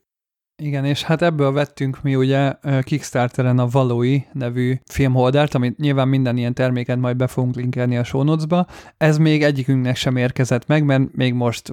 Igen, 0.62 0.84
és 0.84 1.02
hát 1.02 1.22
ebből 1.22 1.52
vettünk 1.52 2.02
mi 2.02 2.16
ugye 2.16 2.54
Kickstarteren 2.80 3.58
a 3.58 3.66
Valói 3.66 4.20
nevű 4.32 4.74
filmholdert, 4.84 5.54
amit 5.54 5.78
nyilván 5.78 6.08
minden 6.08 6.36
ilyen 6.36 6.54
terméket 6.54 6.98
majd 6.98 7.16
be 7.16 7.26
fogunk 7.26 7.54
linkelni 7.54 7.96
a 7.96 8.04
show 8.04 8.22
notes-ba. 8.22 8.66
Ez 8.96 9.18
még 9.18 9.42
egyikünknek 9.42 9.96
sem 9.96 10.16
érkezett 10.16 10.66
meg, 10.66 10.84
mert 10.84 11.12
még 11.12 11.34
most 11.34 11.72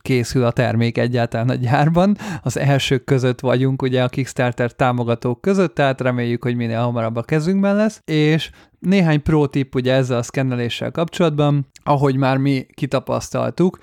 készül 0.00 0.44
a 0.44 0.50
termék 0.50 0.98
egyáltalán 0.98 1.48
a 1.48 1.54
gyárban. 1.54 2.16
Az 2.42 2.58
elsők 2.58 3.04
között 3.04 3.40
vagyunk 3.40 3.82
ugye 3.82 4.02
a 4.02 4.08
Kickstarter 4.08 4.72
támogatók 4.72 5.40
között, 5.40 5.74
tehát 5.74 6.00
reméljük, 6.00 6.42
hogy 6.42 6.56
minél 6.56 6.80
hamarabb 6.80 7.16
a 7.16 7.22
kezünkben 7.22 7.76
lesz, 7.76 8.02
és 8.04 8.50
néhány 8.78 9.22
pro 9.22 9.46
tip 9.46 9.74
ugye 9.74 9.92
ezzel 9.92 10.18
a 10.18 10.22
szkenneléssel 10.22 10.90
kapcsolatban, 10.90 11.66
ahogy 11.84 12.16
már 12.16 12.36
mi 12.36 12.66
kitapasztaltuk, 12.74 13.78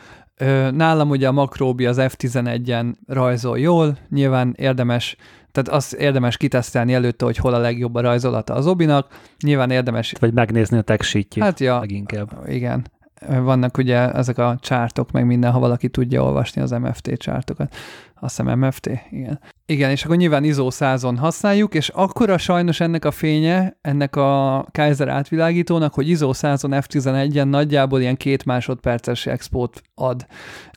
Nálam 0.71 1.09
ugye 1.09 1.27
a 1.27 1.31
makróbi 1.31 1.85
az 1.85 1.97
F11-en 1.99 2.93
rajzol 3.07 3.59
jól, 3.59 3.97
nyilván 4.09 4.53
érdemes, 4.57 5.15
tehát 5.51 5.69
azt 5.69 5.93
érdemes 5.93 6.37
kitesztelni 6.37 6.93
előtte, 6.93 7.25
hogy 7.25 7.37
hol 7.37 7.53
a 7.53 7.57
legjobb 7.57 7.95
a 7.95 8.01
rajzolata 8.01 8.53
az 8.53 8.67
obinak, 8.67 9.07
nyilván 9.43 9.71
érdemes... 9.71 10.13
Vagy 10.19 10.33
megnézni 10.33 10.77
a 10.77 10.81
tech 10.81 11.39
Hát 11.39 11.59
ja, 11.59 11.79
leginkább. 11.79 12.43
Igen. 12.47 12.85
Vannak 13.27 13.77
ugye 13.77 14.11
ezek 14.11 14.37
a 14.37 14.57
csártok, 14.61 15.11
meg 15.11 15.25
minden, 15.25 15.51
ha 15.51 15.59
valaki 15.59 15.89
tudja 15.89 16.23
olvasni 16.23 16.61
az 16.61 16.71
MFT 16.71 17.11
csártokat. 17.17 17.75
Azt 18.19 18.37
hiszem 18.37 18.59
MFT, 18.59 18.89
igen. 19.09 19.39
Igen, 19.65 19.89
és 19.89 20.03
akkor 20.03 20.15
nyilván 20.15 20.43
ISO 20.43 20.67
100-on 20.69 21.15
használjuk, 21.17 21.73
és 21.73 21.89
akkora 21.89 22.37
sajnos 22.37 22.79
ennek 22.79 23.05
a 23.05 23.11
fénye, 23.11 23.77
ennek 23.81 24.15
a 24.15 24.65
Kaiser 24.71 25.07
átvilágítónak, 25.07 25.93
hogy 25.93 26.09
ISO 26.09 26.29
100-on 26.33 26.83
F11-en 26.87 27.49
nagyjából 27.49 28.01
ilyen 28.01 28.17
két 28.17 28.45
másodperces 28.45 29.25
expót 29.25 29.81
ad 29.95 30.25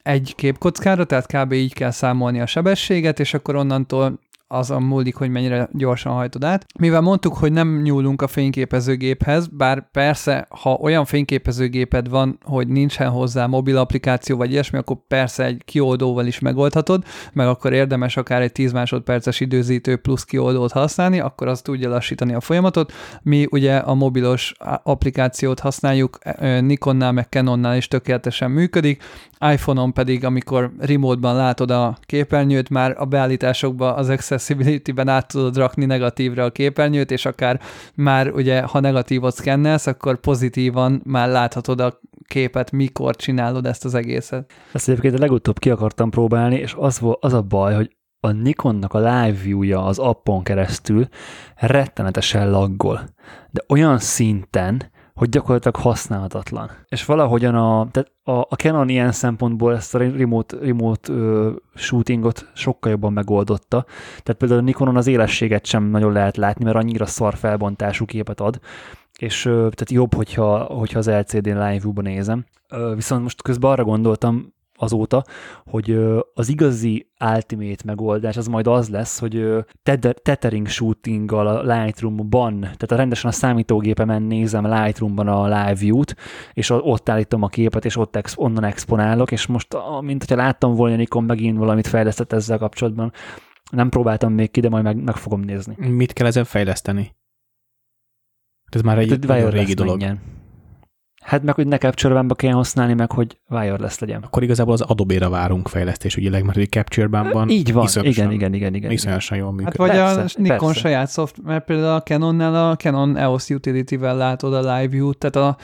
egy 0.03 0.34
képkockára, 0.36 1.05
tehát 1.05 1.26
kb. 1.26 1.53
így 1.53 1.74
kell 1.74 1.91
számolni 1.91 2.41
a 2.41 2.47
sebességet, 2.47 3.20
és 3.20 3.34
akkor 3.34 3.57
onnantól 3.57 4.18
azon 4.53 4.82
múlik, 4.82 5.14
hogy 5.14 5.30
mennyire 5.30 5.68
gyorsan 5.72 6.12
hajtod 6.12 6.44
át. 6.44 6.66
Mivel 6.78 7.01
mondtuk, 7.01 7.36
hogy 7.36 7.53
nem 7.53 7.80
nyúlunk 7.82 8.22
a 8.22 8.26
fényképezőgéphez, 8.26 9.46
bár 9.46 9.90
persze, 9.90 10.46
ha 10.48 10.72
olyan 10.72 11.05
fényképezőgéped 11.05 12.09
van, 12.09 12.38
hogy 12.44 12.68
nincsen 12.68 13.09
hozzá 13.11 13.46
mobil 13.46 13.76
applikáció 13.76 14.36
vagy 14.36 14.51
ilyesmi, 14.51 14.78
akkor 14.78 14.96
persze 15.09 15.44
egy 15.44 15.62
kioldóval 15.64 16.26
is 16.26 16.38
megoldhatod, 16.38 17.05
meg 17.32 17.46
akkor 17.46 17.72
érdemes 17.72 18.16
akár 18.16 18.42
egy 18.42 18.53
10 18.53 18.72
másodperces 18.72 19.40
időzítő 19.40 19.96
plusz 19.96 20.24
kioldót 20.24 20.72
használni, 20.72 21.20
akkor 21.20 21.48
az 21.48 21.61
tudja 21.61 21.88
lassítani 21.88 22.34
a 22.34 22.40
folyamatot. 22.40 22.92
Mi 23.22 23.46
ugye 23.51 23.76
a 23.76 23.94
mobilos 23.94 24.55
applikációt 24.82 25.61
használjuk, 25.61 26.18
Nikonnál 26.61 27.12
meg 27.12 27.26
Canonnál 27.28 27.76
is 27.76 27.88
tökéletesen 27.88 28.51
működik, 28.51 29.03
iPhone-on 29.53 29.93
pedig, 29.93 30.24
amikor 30.24 30.72
remote-ban 30.78 31.36
látod 31.36 31.70
a 31.70 31.97
képernyőt, 32.01 32.68
már 32.68 32.95
a 32.99 33.05
beállításokba 33.05 33.95
az 33.95 34.09
accessibility-ben 34.09 35.09
át 35.09 35.28
tudod 35.28 35.57
rakni 35.57 35.84
negatívra 35.84 36.45
a 36.45 36.51
képernyőt, 36.51 37.11
és 37.11 37.26
akár 37.26 37.61
már 37.95 38.30
ugye, 38.30 38.62
ha 38.62 38.80
negatívot 38.80 39.34
szkennelsz, 39.34 39.86
akkor 39.86 40.20
pozitívan 40.20 41.03
már 41.05 41.28
láthatod 41.28 41.80
a 41.80 42.01
képet, 42.24 42.70
mikor 42.70 43.16
csinálod 43.16 43.66
ezt 43.66 43.84
az 43.84 43.95
egészet. 43.95 44.53
Ezt 44.72 44.88
egyébként 44.88 45.14
a 45.14 45.18
legutóbb 45.18 45.59
ki 45.59 45.70
akartam 45.70 46.11
próbálni, 46.11 46.57
és 46.57 46.74
az, 46.78 47.01
az 47.20 47.32
a 47.32 47.43
baj, 47.43 47.74
hogy 47.74 47.97
a 48.20 48.30
Nikonnak 48.30 48.95
a 48.95 48.99
live 48.99 49.38
view-ja 49.43 49.84
az 49.84 49.99
appon 49.99 50.43
keresztül 50.43 51.09
rettenetesen 51.57 52.51
laggol. 52.51 53.09
De 53.51 53.62
olyan 53.68 53.99
szinten, 53.99 54.91
hogy 55.21 55.29
gyakorlatilag 55.29 55.77
használhatatlan. 55.77 56.71
És 56.89 57.05
valahogyan 57.05 57.55
a, 57.55 57.89
tehát 57.91 58.12
a, 58.23 58.33
a 58.33 58.55
Canon 58.57 58.89
ilyen 58.89 59.12
szempontból 59.12 59.75
ezt 59.75 59.95
a 59.95 59.99
remote, 59.99 60.57
remote 60.61 61.12
ö, 61.12 61.51
shootingot 61.75 62.51
sokkal 62.55 62.91
jobban 62.91 63.12
megoldotta. 63.12 63.85
Tehát 64.23 64.35
például 64.39 64.61
a 64.61 64.62
Nikonon 64.62 64.97
az 64.97 65.07
élességet 65.07 65.66
sem 65.66 65.85
nagyon 65.85 66.12
lehet 66.12 66.37
látni, 66.37 66.64
mert 66.64 66.77
annyira 66.77 67.07
szar 67.07 67.35
felbontású 67.35 68.05
képet 68.05 68.41
ad, 68.41 68.61
és 69.18 69.45
ö, 69.45 69.53
tehát 69.53 69.91
jobb, 69.91 70.14
hogyha, 70.14 70.59
hogyha 70.59 70.99
az 70.99 71.09
LCD-n 71.09 71.49
live 71.49 71.79
view-ban 71.79 72.05
nézem. 72.05 72.45
Ö, 72.68 72.93
viszont 72.95 73.23
most 73.23 73.43
közben 73.43 73.71
arra 73.71 73.85
gondoltam, 73.85 74.55
azóta, 74.81 75.24
hogy 75.66 75.99
az 76.35 76.49
igazi 76.49 77.11
ultimate 77.35 77.83
megoldás 77.85 78.37
az 78.37 78.47
majd 78.47 78.66
az 78.66 78.89
lesz, 78.89 79.18
hogy 79.18 79.64
tethering 80.22 80.68
shootinggal 80.68 81.47
a 81.47 81.62
Lightroom-ban, 81.74 82.61
tehát 82.61 82.93
a 82.93 82.97
rendesen 82.97 83.31
a 83.31 83.33
számítógépemen 83.33 84.22
nézem 84.22 84.66
Lightroom-ban 84.66 85.28
a 85.28 85.45
live 85.45 85.74
view-t, 85.74 86.16
és 86.53 86.70
ott 86.70 87.09
állítom 87.09 87.43
a 87.43 87.49
képet, 87.49 87.85
és 87.85 87.97
ott 87.97 88.16
ex- 88.16 88.39
onnan 88.39 88.64
exponálok, 88.64 89.33
és 89.33 89.47
most, 89.47 89.76
mint 90.01 90.24
hogyha 90.24 90.43
láttam 90.43 90.74
volna 90.74 90.97
Nikon 90.97 91.24
megint 91.24 91.59
valamit 91.59 91.87
fejlesztett 91.87 92.33
ezzel 92.33 92.59
kapcsolatban, 92.59 93.12
nem 93.70 93.89
próbáltam 93.89 94.33
még 94.33 94.51
ki, 94.51 94.61
de 94.61 94.68
majd 94.68 94.85
meg, 94.85 95.03
meg 95.03 95.16
fogom 95.16 95.41
nézni. 95.41 95.89
Mit 95.89 96.12
kell 96.12 96.26
ezen 96.26 96.45
fejleszteni? 96.45 97.16
Ez 98.70 98.81
már 98.81 98.99
egy 98.99 99.26
nagyon 99.26 99.51
régi 99.51 99.74
dolog. 99.74 99.99
Menjen. 99.99 100.39
Hát 101.25 101.43
meg, 101.43 101.55
hogy 101.55 101.66
ne 101.66 101.79
capture 101.79 102.25
kell 102.37 102.53
használni, 102.53 102.95
meg 102.95 103.12
hogy 103.12 103.39
wireless 103.49 103.99
legyen. 103.99 104.23
Akkor 104.23 104.43
igazából 104.43 104.73
az 104.73 104.81
Adobe-ra 104.81 105.29
várunk 105.29 105.68
fejlesztés, 105.68 106.16
ügyileg, 106.16 106.45
mert 106.45 106.59
egy 106.59 106.68
capture 106.68 107.07
van 107.07 107.49
Így 107.49 107.73
van, 107.73 107.89
igen, 108.01 108.33
igen, 108.33 108.55
igen, 108.55 108.75
igen. 108.75 108.91
Iszonyatosan 108.91 109.39
jól 109.39 109.53
működik. 109.53 109.81
Hát 109.81 109.89
vagy 109.89 109.99
persze, 109.99 110.39
a 110.39 110.43
Nikon 110.43 110.59
persze. 110.59 110.81
saját 110.81 111.09
szoft, 111.09 111.43
mert 111.43 111.64
például 111.64 111.95
a 111.95 112.03
Canonnál 112.03 112.71
a 112.71 112.77
Canon 112.77 113.16
EOS 113.16 113.49
Utility-vel 113.49 114.16
látod 114.16 114.55
a 114.55 114.61
live 114.61 114.89
view 114.89 115.12
tehát 115.12 115.37
a 115.37 115.57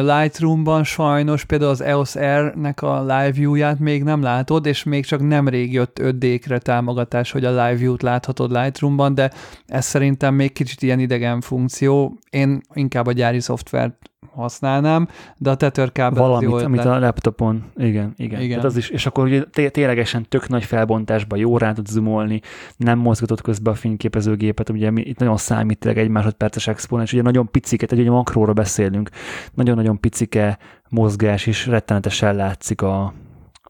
Lightroom-ban 0.00 0.84
sajnos 0.84 1.44
például 1.44 1.70
az 1.70 1.80
EOS 1.80 2.14
R-nek 2.14 2.82
a 2.82 3.00
live 3.00 3.30
view-ját 3.30 3.78
még 3.78 4.02
nem 4.02 4.22
látod, 4.22 4.66
és 4.66 4.82
még 4.82 5.04
csak 5.04 5.28
nemrég 5.28 5.72
jött 5.72 5.98
5D-kre 6.02 6.58
támogatás, 6.58 7.30
hogy 7.30 7.44
a 7.44 7.50
live 7.50 7.74
view-t 7.74 8.02
láthatod 8.02 8.52
Lightroom-ban, 8.52 9.14
de 9.14 9.30
ez 9.66 9.84
szerintem 9.84 10.34
még 10.34 10.52
kicsit 10.52 10.82
ilyen 10.82 10.98
idegen 10.98 11.40
funkció. 11.40 12.18
Én 12.30 12.60
inkább 12.74 13.06
a 13.06 13.12
gyári 13.12 13.40
szoftvert 13.40 14.07
használnám, 14.38 15.08
de 15.36 15.50
a 15.50 15.54
tetőrkábel 15.54 16.22
Valamit, 16.22 16.48
az 16.48 16.60
jó 16.60 16.66
amit 16.66 16.84
a 16.84 16.98
laptopon, 16.98 17.64
igen, 17.76 18.12
igen. 18.16 18.40
igen. 18.40 18.48
Tehát 18.48 18.64
az 18.64 18.76
is, 18.76 18.88
és 18.88 19.06
akkor 19.06 19.24
ugye 19.24 19.44
ténylegesen 19.70 20.26
tök 20.28 20.48
nagy 20.48 20.64
felbontásban 20.64 21.38
jó 21.38 21.58
rá 21.58 21.72
tudsz 21.72 21.90
zoomolni, 21.90 22.40
nem 22.76 22.98
mozgatod 22.98 23.40
közben 23.40 23.72
a 23.72 23.76
fényképezőgépet, 23.76 24.68
ugye 24.68 24.90
itt 24.94 25.18
nagyon 25.18 25.36
számít 25.36 25.78
tényleg 25.78 26.02
egy 26.02 26.08
másodperces 26.08 26.66
exponens, 26.66 27.12
ugye 27.12 27.22
nagyon 27.22 27.50
piciket, 27.50 27.92
egy 27.92 28.00
ugye 28.00 28.10
makróra 28.10 28.52
beszélünk, 28.52 29.10
nagyon-nagyon 29.54 30.00
picike 30.00 30.58
mozgás 30.88 31.46
is 31.46 31.66
rettenetesen 31.66 32.36
látszik 32.36 32.82
a, 32.82 33.14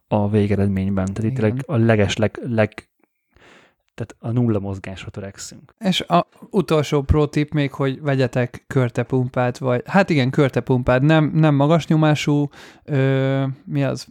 a 0.08 0.30
végeredményben. 0.30 1.12
Tehát 1.12 1.30
itt 1.30 1.66
a 1.66 1.76
leges, 1.76 2.16
leg, 2.16 2.40
leg 2.42 2.88
tehát 3.98 4.16
a 4.18 4.40
nulla 4.40 4.58
mozgásra 4.58 5.10
törekszünk. 5.10 5.74
És 5.78 6.00
a 6.00 6.28
utolsó 6.50 7.02
pro 7.02 7.26
tip 7.26 7.52
még, 7.52 7.72
hogy 7.72 8.02
vegyetek 8.02 8.64
körtepumpát, 8.66 9.58
vagy 9.58 9.82
hát 9.86 10.10
igen, 10.10 10.30
körtepumpát, 10.30 11.02
nem, 11.02 11.30
nem 11.34 11.54
magas 11.54 11.86
nyomású, 11.86 12.48
ö, 12.84 13.44
mi 13.64 13.84
az? 13.84 14.06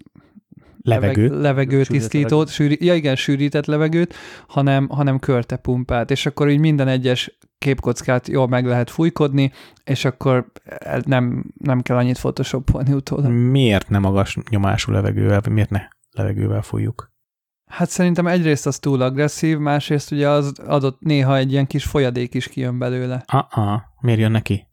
Levegő. 0.81 1.41
Levegő 1.41 1.83
tisztítót, 1.83 2.49
sűri, 2.49 2.77
ja 2.85 2.95
igen, 2.95 3.15
sűrített 3.15 3.65
levegőt, 3.65 4.15
hanem, 4.47 4.87
hanem 4.89 5.19
körtepumpát, 5.19 6.11
és 6.11 6.25
akkor 6.25 6.49
így 6.49 6.59
minden 6.59 6.87
egyes 6.87 7.37
képkockát 7.57 8.27
jól 8.27 8.47
meg 8.47 8.65
lehet 8.65 8.89
fújkodni, 8.89 9.51
és 9.83 10.05
akkor 10.05 10.51
nem, 11.03 11.45
nem 11.57 11.81
kell 11.81 11.97
annyit 11.97 12.19
photoshopolni 12.19 12.93
utólag. 12.93 13.31
Miért 13.31 13.89
nem 13.89 14.01
magas 14.01 14.37
nyomású 14.49 14.91
levegővel, 14.91 15.41
miért 15.49 15.69
ne 15.69 15.81
levegővel 16.11 16.61
fújjuk? 16.61 17.15
Hát 17.67 17.89
szerintem 17.89 18.27
egyrészt 18.27 18.65
az 18.65 18.79
túl 18.79 19.01
agresszív, 19.01 19.57
másrészt 19.57 20.11
ugye 20.11 20.29
az 20.29 20.59
adott 20.65 20.99
néha 20.99 21.37
egy 21.37 21.51
ilyen 21.51 21.67
kis 21.67 21.83
folyadék 21.83 22.33
is 22.33 22.47
kijön 22.47 22.79
belőle. 22.79 23.23
Ah, 23.25 23.81
miért 24.01 24.19
jön 24.19 24.31
neki? 24.31 24.67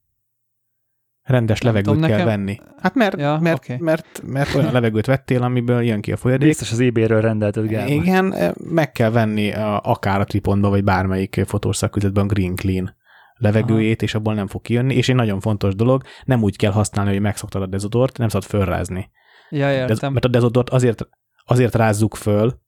Rendes 1.22 1.60
Nem 1.60 1.72
levegőt 1.72 1.94
tudom, 1.94 2.08
kell 2.08 2.18
nekem... 2.18 2.36
venni. 2.36 2.60
Hát 2.80 2.94
mert, 2.94 3.20
ja, 3.20 3.38
mert, 3.40 3.64
okay. 3.64 3.76
mert, 3.80 4.22
mert 4.26 4.54
olyan 4.54 4.72
levegőt 4.78 5.06
vettél, 5.06 5.42
amiből 5.42 5.82
jön 5.82 6.00
ki 6.00 6.12
a 6.12 6.16
folyadék. 6.16 6.48
Biztos 6.48 6.72
az 6.72 6.80
eBay-ről 6.80 7.20
rendelted, 7.20 7.66
Gábor. 7.66 7.90
Igen, 7.90 8.32
eh, 8.32 8.50
meg 8.70 8.92
kell 8.92 9.10
venni 9.10 9.52
a, 9.52 9.80
akár 9.80 10.20
a 10.20 10.24
Tripontba, 10.24 10.68
vagy 10.68 10.84
bármelyik 10.84 11.42
fotószaküzetben 11.46 12.26
Green 12.26 12.54
Clean 12.54 12.96
levegőjét, 13.34 13.96
Aha. 13.96 14.04
és 14.04 14.14
abból 14.14 14.34
nem 14.34 14.46
fog 14.46 14.62
kijönni, 14.62 14.94
és 14.94 15.08
egy 15.08 15.14
nagyon 15.14 15.40
fontos 15.40 15.74
dolog, 15.74 16.02
nem 16.24 16.42
úgy 16.42 16.56
kell 16.56 16.72
használni, 16.72 17.10
hogy 17.10 17.20
megszoktad 17.20 17.62
a 17.62 17.66
dezodort, 17.66 18.18
nem 18.18 18.28
szabad 18.28 18.48
fölrázni. 18.48 19.10
Ja, 19.50 19.72
értem. 19.72 20.12
mert 20.12 20.24
a 20.24 20.28
dezodort 20.28 20.70
azért, 20.70 21.08
azért 21.44 21.74
rázzuk 21.74 22.14
föl, 22.14 22.62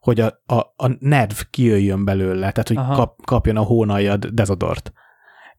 hogy 0.00 0.20
a, 0.20 0.42
a, 0.46 0.58
a 0.76 0.96
nedv 0.98 1.36
kijöjjön 1.50 2.04
belőle, 2.04 2.52
tehát 2.52 2.68
hogy 2.68 2.96
kap, 2.96 3.24
kapjon 3.24 3.56
a 3.56 3.62
hónaljad 3.62 4.26
dezodort. 4.26 4.92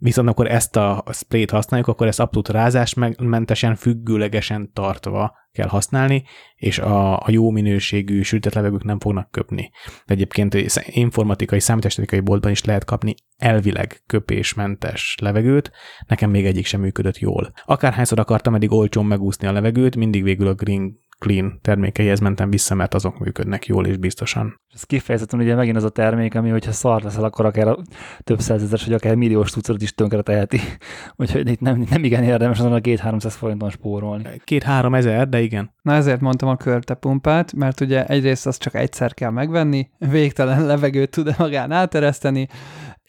Viszont 0.02 0.30
akkor 0.30 0.48
ezt 0.48 0.76
a 0.76 1.04
sprayt 1.12 1.52
használjuk, 1.52 1.90
akkor 1.90 2.08
ezt 2.08 2.20
abszolút 2.20 2.50
rázásmentesen, 2.50 3.76
függőlegesen 3.76 4.72
tartva 4.74 5.34
kell 5.52 5.68
használni, 5.68 6.24
és 6.56 6.80
a, 6.80 7.20
a 7.20 7.26
jó 7.28 7.50
minőségű 7.50 8.22
sűrített 8.22 8.54
levegők 8.54 8.84
nem 8.84 9.00
fognak 9.00 9.32
köpni. 9.32 9.72
De 10.06 10.14
egyébként 10.14 10.54
informatikai, 10.86 11.60
számítástechnikai 11.60 12.20
boltban 12.20 12.52
is 12.52 12.64
lehet 12.64 12.86
kapni 12.86 13.16
elvileg 13.38 14.02
köpésmentes 14.06 15.18
levegőt, 15.22 15.72
nekem 16.08 16.30
még 16.30 16.46
egyik 16.46 16.66
sem 16.66 16.82
működött 16.82 17.18
jól. 17.18 17.52
Akárhányszor 17.66 18.20
akartam 18.20 18.56
eddig 18.56 18.72
olcsón 18.72 19.06
megúszni 19.06 19.48
a 19.48 19.52
levegőt, 19.52 19.96
mindig 19.96 20.24
végül 20.24 20.48
a 20.48 20.54
Green 20.54 21.00
clean 21.20 21.60
termékeihez 21.62 22.20
mentem 22.20 22.50
vissza, 22.50 22.76
mert 22.76 22.94
azok 22.94 23.20
működnek 23.20 23.66
jól 23.66 23.86
és 23.86 23.98
biztosan. 23.98 24.60
Ez 24.74 24.84
kifejezetten 24.84 25.40
ugye 25.40 25.56
megint 25.56 25.76
az 25.76 25.84
a 25.84 25.90
termék, 25.90 26.36
ami 26.36 26.50
hogyha 26.50 26.72
szar 26.72 27.02
leszel, 27.02 27.24
akkor 27.24 27.46
akár 27.46 27.78
több 28.24 28.40
százezer, 28.40 28.80
vagy 28.86 28.94
akár 28.94 29.16
milliós 29.16 29.52
tucat 29.52 29.82
is 29.82 29.94
tönkre 29.94 30.22
teheti. 30.22 30.60
Úgyhogy 31.16 31.50
itt 31.50 31.60
nem, 31.60 31.86
nem 31.90 32.04
igen 32.04 32.24
érdemes 32.24 32.60
azon 32.60 32.74
a 32.74 32.80
két-háromszáz 32.80 33.36
forinton 33.36 33.70
spórolni. 33.70 34.24
Két-három 34.44 34.96
ezer, 34.96 35.30
de 35.30 35.42
igen. 35.42 35.74
Na 35.82 35.94
ezért 35.94 36.22
mondtam 36.22 36.50
a 36.50 36.56
körtepumpát, 36.56 37.54
mert 37.54 37.80
ugye 37.80 38.06
egyrészt 38.06 38.48
azt 38.48 38.62
csak 38.62 38.76
egyszer 38.76 39.14
kell 39.14 39.32
megvenni, 39.32 39.90
végtelen 39.98 40.66
levegőt 40.66 41.10
tud 41.10 41.36
magán 41.38 41.72
átereszteni, 41.72 42.48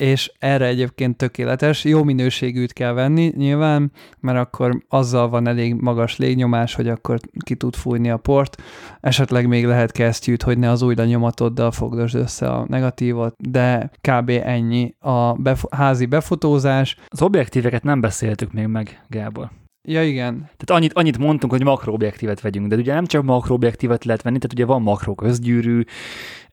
és 0.01 0.33
erre 0.39 0.67
egyébként 0.67 1.17
tökéletes. 1.17 1.85
Jó 1.85 2.03
minőségűt 2.03 2.73
kell 2.73 2.93
venni 2.93 3.33
nyilván, 3.37 3.93
mert 4.21 4.39
akkor 4.39 4.83
azzal 4.89 5.29
van 5.29 5.49
elég 5.49 5.75
magas 5.75 6.17
légnyomás, 6.17 6.75
hogy 6.75 6.89
akkor 6.89 7.19
ki 7.45 7.55
tud 7.55 7.75
fújni 7.75 8.11
a 8.11 8.17
port. 8.17 8.63
Esetleg 9.01 9.47
még 9.47 9.67
lehet 9.67 9.93
kesztyűt, 9.93 10.43
hogy 10.43 10.59
ne 10.59 10.71
az 10.71 10.83
új 10.83 10.95
nyomatoddal 10.95 11.71
fogdosd 11.71 12.15
össze 12.15 12.51
a 12.51 12.65
negatívot, 12.69 13.35
de 13.39 13.91
kb. 14.01 14.31
ennyi 14.45 14.95
a 14.99 15.33
bef- 15.33 15.75
házi 15.75 16.07
befotózás. 16.07 16.97
Az 17.09 17.23
objektíveket 17.23 17.83
nem 17.83 18.01
beszéltük 18.01 18.53
még 18.53 18.67
meg, 18.67 19.05
Gábor. 19.09 19.51
Ja, 19.89 20.05
igen. 20.05 20.39
Tehát 20.39 20.71
annyit, 20.71 20.93
annyit 20.93 21.19
mondtunk, 21.19 21.53
hogy 21.53 21.65
makroobjektívet 21.65 22.41
vegyünk, 22.41 22.67
de 22.69 22.77
ugye 22.77 22.95
nem 22.95 23.07
csak 23.07 23.23
makroobjektívet 23.23 24.05
lehet 24.05 24.23
venni, 24.23 24.39
tehát 24.39 24.55
ugye 24.55 24.65
van 24.65 24.83
makro 24.83 25.15
közgyűrű, 25.15 25.83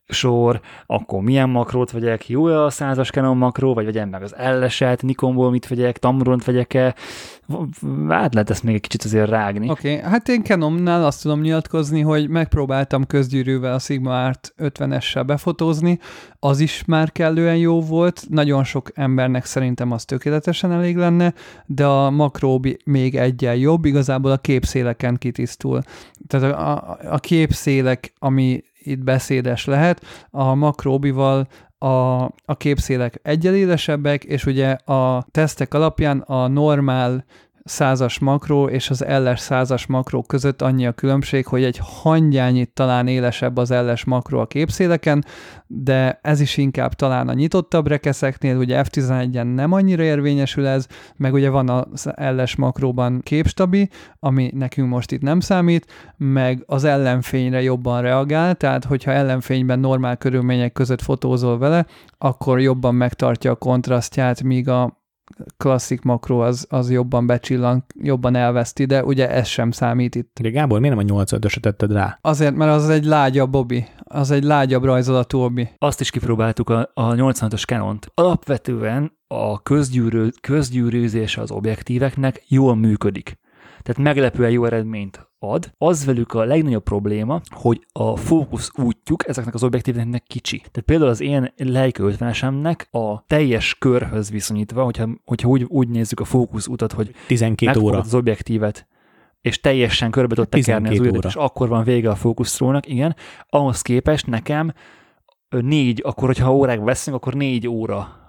sor, 0.08 0.60
akkor 0.86 1.22
milyen 1.22 1.50
makrót 1.50 1.92
vegyek, 1.92 2.30
jó 2.30 2.46
a 2.46 2.70
százas 2.70 3.10
Canon 3.10 3.38
makró, 3.38 3.74
vagy 3.74 3.86
vegyem 3.86 4.10
meg 4.10 4.24
az 4.24 4.36
elleset, 4.36 5.02
Nikonból 5.02 5.52
mit 5.52 5.68
vegyek, 5.68 5.98
Tamront 5.98 6.44
vegyek-e, 6.44 6.96
át 8.08 8.34
lehet 8.34 8.50
ezt 8.50 8.64
még 8.64 8.76
egy 8.76 8.82
kicsit 8.82 9.04
azért 9.04 9.30
rágni. 9.30 9.70
Oké, 9.70 9.96
okay. 9.96 10.12
hát 10.12 10.30
én 10.30 10.44
Canonnál 10.44 11.06
azt 11.06 11.22
tudom 11.22 11.42
nyilatkozni, 11.42 12.02
hogy 12.02 12.30
megpróbáltam 12.30 13.06
közgyűrűvel 13.06 13.74
a 13.74 13.80
Sigma 13.80 14.26
Art 14.26 14.54
50-essel 14.58 15.24
befotózni, 15.26 16.00
az 16.40 16.60
is 16.60 16.84
már 16.86 17.12
kellően 17.12 17.58
jó 17.58 17.82
volt, 17.82 18.24
nagyon 18.30 18.64
sok 18.64 18.92
embernek 18.94 19.46
szerintem 19.46 19.92
az 19.92 20.06
tökéletesen 20.06 20.72
elég 20.72 20.98
lenne, 20.98 21.34
de 21.66 21.86
a 21.86 22.10
makró 22.10 22.66
még 22.86 23.16
egyen 23.16 23.56
jobb, 23.56 23.86
igazából 23.86 24.32
a 24.32 24.38
képszéleken 24.38 25.18
kitisztul. 25.18 25.82
Tehát 26.28 26.54
a, 26.54 26.72
a, 26.72 26.98
a 27.12 27.18
képszélek, 27.18 28.14
ami 28.20 28.64
itt 28.90 29.04
beszédes 29.04 29.66
lehet, 29.66 30.06
a 30.30 30.54
makróbival 30.54 31.48
a, 31.78 32.22
a 32.46 32.58
képszélek 32.58 33.20
egyenlélesebbek, 33.24 34.24
és 34.24 34.46
ugye 34.46 34.70
a 34.72 35.26
tesztek 35.32 35.74
alapján 35.74 36.20
a 36.20 36.48
normál 36.48 37.26
százas 37.68 38.20
makró 38.20 38.68
és 38.68 38.90
az 38.90 39.06
elles 39.06 39.40
százas 39.40 39.86
makró 39.86 40.22
között 40.22 40.62
annyi 40.62 40.88
a 40.88 40.92
különbség, 40.92 41.46
hogy 41.46 41.64
egy 41.64 41.80
hangyányit 41.82 42.70
talán 42.74 43.08
élesebb 43.08 43.58
az 43.58 43.72
elles 43.72 44.06
makró 44.06 44.40
a 44.40 44.46
képszéleken, 44.46 45.26
de 45.68 46.20
ez 46.22 46.40
is 46.40 46.58
inkább 46.58 46.94
talán 46.94 47.28
a 47.28 47.34
nyitottabb 47.34 47.88
rekeszeknél, 47.88 48.58
ugye 48.58 48.84
F11-en 48.84 49.54
nem 49.56 49.72
annyira 49.72 50.04
érvényesül 50.04 50.68
ez, 50.68 50.88
meg 51.16 51.34
ugye 51.34 51.50
van 51.50 51.70
az 51.70 52.12
elles 52.16 52.56
makróban 52.56 53.22
képstabi, 53.24 53.90
ami 54.20 54.52
nekünk 54.54 54.90
most 54.90 55.12
itt 55.12 55.22
nem 55.22 55.40
számít, 55.40 56.14
meg 56.18 56.64
az 56.66 56.84
ellenfényre 56.84 57.62
jobban 57.62 58.02
reagál, 58.02 58.56
tehát 58.56 58.86
hogyha 58.86 59.12
ellenfényben 59.12 59.80
normál 59.80 60.18
körülmények 60.18 60.72
között 60.72 61.02
fotózol 61.02 61.58
vele, 61.58 61.86
akkor 62.18 62.60
jobban 62.60 62.96
megtartja 62.96 63.52
a 63.52 63.56
kontrasztját, 63.56 64.44
míg 64.44 64.70
a 64.70 64.97
klasszik 65.58 66.02
makró 66.02 66.40
az, 66.40 66.66
az 66.70 66.92
jobban 66.92 67.28
becsillan, 67.28 67.86
jobban 68.02 68.36
elveszti, 68.36 68.86
de 68.86 69.04
ugye 69.04 69.30
ez 69.30 69.48
sem 69.48 69.72
számít 69.72 70.16
itt. 70.16 70.38
De 70.42 70.50
Gábor, 70.50 70.80
miért 70.80 70.96
nem 70.96 71.06
a 71.06 71.08
85 71.08 71.62
tetted 71.62 71.92
rá? 71.92 72.18
Azért, 72.22 72.56
mert 72.56 72.72
az 72.72 72.90
egy 72.90 73.06
lágyabb 73.06 73.50
Bobby, 73.50 73.86
az 74.04 74.32
egy 74.32 74.44
lágyabb 74.44 74.84
rajzolatú 74.84 75.40
Bobby. 75.40 75.70
Azt 75.78 76.02
is 76.02 76.10
kipróbáltuk 76.10 76.70
a, 76.70 76.92
a 76.94 77.14
85-ös 77.14 77.66
Canon-t. 77.66 78.12
Alapvetően 78.14 79.18
a 79.28 79.62
közgyűrő, 79.62 80.32
közgyűrűzés 80.42 81.38
az 81.38 81.52
objektíveknek 81.52 82.44
jól 82.48 82.76
működik. 82.76 83.40
Tehát 83.88 84.04
meglepően 84.04 84.52
jó 84.52 84.66
eredményt 84.66 85.30
ad. 85.40 85.72
Az 85.78 86.06
velük 86.06 86.34
a 86.34 86.44
legnagyobb 86.44 86.84
probléma, 86.84 87.42
hogy 87.50 87.88
a 87.92 88.16
fókusz 88.16 88.72
útjuk 88.78 89.28
ezeknek 89.28 89.54
az 89.54 89.64
objektíveknek 89.64 90.24
kicsi. 90.24 90.58
Tehát 90.58 90.82
például 90.86 91.10
az 91.10 91.22
én 91.22 91.54
Leica 91.58 92.04
50 92.04 92.78
a 92.92 93.24
teljes 93.28 93.76
körhöz 93.80 94.32
viszonyítva, 94.32 94.84
hogyha, 94.84 95.10
hogyha 95.26 95.48
úgy, 95.48 95.64
úgy 95.64 95.88
nézzük 95.88 96.20
a 96.20 96.26
fókusz 96.26 96.68
utat, 96.68 96.92
hogy 96.92 97.12
12 97.28 97.80
óra 97.80 97.98
az 97.98 98.14
objektívet, 98.14 98.88
és 99.42 99.60
teljesen 99.60 100.12
körbe 100.12 100.36
tudta 100.36 100.58
tekerni 100.58 100.90
az 100.90 101.00
ujjat, 101.00 101.26
és 101.26 101.36
akkor 101.36 101.68
van 101.68 101.84
vége 101.84 102.10
a 102.10 102.16
fókusztrónak, 102.16 102.88
igen. 102.88 103.16
Ahhoz 103.50 103.82
képest 103.82 104.28
nekem 104.28 104.74
négy, 105.50 106.02
akkor 106.06 106.28
hogyha 106.28 106.54
órák 106.56 106.80
veszünk, 106.80 107.18
akkor 107.18 107.34
négy 107.34 107.68
óra 107.68 108.27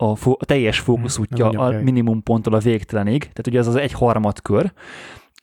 a, 0.00 0.14
fo- 0.14 0.42
a 0.42 0.44
teljes 0.44 0.78
fókuszútja 0.78 1.48
hmm, 1.48 1.58
a 1.58 1.70
minimum 1.70 2.22
ponttól 2.22 2.54
a 2.54 2.58
végtelenig, 2.58 3.20
tehát 3.20 3.46
ugye 3.46 3.58
ez 3.58 3.66
az 3.66 3.76
egy 3.76 3.92
harmad 3.92 4.42
kör, 4.42 4.72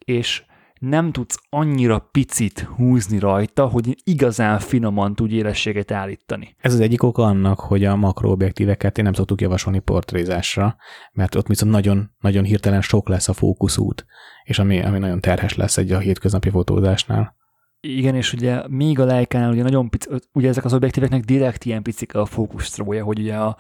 és 0.06 0.44
nem 0.80 1.12
tudsz 1.12 1.40
annyira 1.50 2.10
picit 2.12 2.60
húzni 2.60 3.20
rajta, 3.20 3.66
hogy 3.66 3.96
igazán 4.04 4.60
finoman 4.60 5.16
tudj 5.16 5.36
élességet 5.36 5.92
állítani. 5.92 6.56
Ez 6.58 6.74
az 6.74 6.80
egyik 6.80 7.04
oka 7.04 7.24
annak, 7.24 7.60
hogy 7.60 7.84
a 7.86 7.96
makroobjektíveket 7.96 8.98
én 8.98 9.04
nem 9.04 9.14
szoktuk 9.14 9.42
javasolni 9.42 9.80
portrézásra, 9.80 10.76
mert 11.12 11.36
ott 11.36 11.48
viszont 11.48 11.72
nagyon, 11.72 12.12
nagyon 12.20 12.44
hirtelen 12.44 12.82
sok 12.82 13.10
lesz 13.10 13.28
a 13.28 13.34
fókuszút, 13.34 14.06
és 14.44 14.60
ami, 14.60 14.82
ami 14.82 15.00
nagyon 15.00 15.22
terhes 15.22 15.56
lesz 15.56 15.78
egy 15.78 15.92
a 15.92 16.00
hétköznapi 16.00 16.50
fotózásnál. 16.50 17.36
Igen, 17.80 18.16
és 18.16 18.34
ugye 18.34 18.64
még 18.68 19.00
a 19.00 19.06
Leicánál 19.06 19.52
ugye 19.52 19.64
nagyon 19.64 19.90
pici, 19.90 20.10
ugye 20.34 20.48
ezek 20.48 20.66
az 20.66 20.74
objektíveknek 20.74 21.24
direkt 21.24 21.66
ilyen 21.66 21.84
picik 21.84 22.16
a 22.16 22.26
fókusztrója, 22.26 23.04
hogy 23.04 23.20
ugye 23.20 23.36
a, 23.36 23.58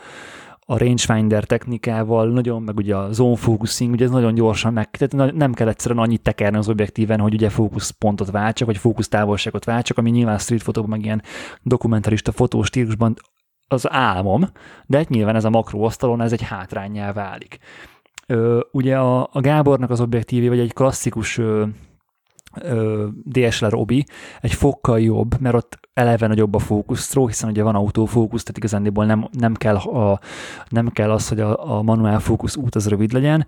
a 0.67 0.77
rangefinder 0.77 1.43
technikával, 1.43 2.29
nagyon, 2.29 2.61
meg 2.61 2.77
ugye 2.77 2.95
a 2.95 3.11
zone 3.11 3.35
focusing, 3.35 3.93
ugye 3.93 4.05
ez 4.05 4.11
nagyon 4.11 4.33
gyorsan 4.33 4.73
meg, 4.73 4.89
tehát 4.89 5.33
nem 5.33 5.53
kell 5.53 5.67
egyszerűen 5.67 5.99
annyit 5.99 6.21
tekerni 6.21 6.57
az 6.57 6.69
objektíven, 6.69 7.19
hogy 7.19 7.33
ugye 7.33 7.49
fókuszpontot 7.49 8.31
váltsak, 8.31 8.67
vagy 8.67 8.77
fókusztávolságot 8.77 9.65
váltsak, 9.65 9.97
ami 9.97 10.09
nyilván 10.09 10.37
street 10.37 10.61
fotóban, 10.61 10.89
meg 10.89 11.03
ilyen 11.03 11.21
dokumentarista 11.61 12.31
fotostílusban 12.31 13.15
az 13.67 13.91
álmom, 13.91 14.49
de 14.85 14.97
hát 14.97 15.09
nyilván 15.09 15.35
ez 15.35 15.45
a 15.45 15.49
makroasztalon 15.49 16.21
ez 16.21 16.31
egy 16.31 16.41
hátrányjá 16.41 17.13
válik. 17.13 17.59
Ö, 18.27 18.59
ugye 18.71 18.97
a, 18.97 19.29
a 19.31 19.39
Gábornak 19.41 19.89
az 19.89 20.01
objektívé, 20.01 20.47
vagy 20.47 20.59
egy 20.59 20.73
klasszikus 20.73 21.37
ö, 21.37 21.65
DSLR 23.23 23.73
obi 23.73 24.05
egy 24.41 24.53
fokkal 24.53 24.99
jobb, 24.99 25.39
mert 25.39 25.55
ott 25.55 25.79
eleve 25.93 26.27
nagyobb 26.27 26.53
a 26.53 26.59
fókusztró, 26.59 27.27
hiszen 27.27 27.49
ugye 27.49 27.63
van 27.63 27.75
autofókusz, 27.75 28.41
tehát 28.41 28.57
igazándiból 28.57 29.05
nem, 29.05 29.27
nem, 29.31 29.53
kell, 29.53 29.75
a, 29.75 30.19
nem 30.69 30.89
kell 30.89 31.11
az, 31.11 31.27
hogy 31.27 31.39
a, 31.39 31.77
a 31.77 31.81
manuál 31.81 32.19
fókusz 32.19 32.55
út 32.55 32.75
az 32.75 32.87
rövid 32.87 33.11
legyen, 33.11 33.47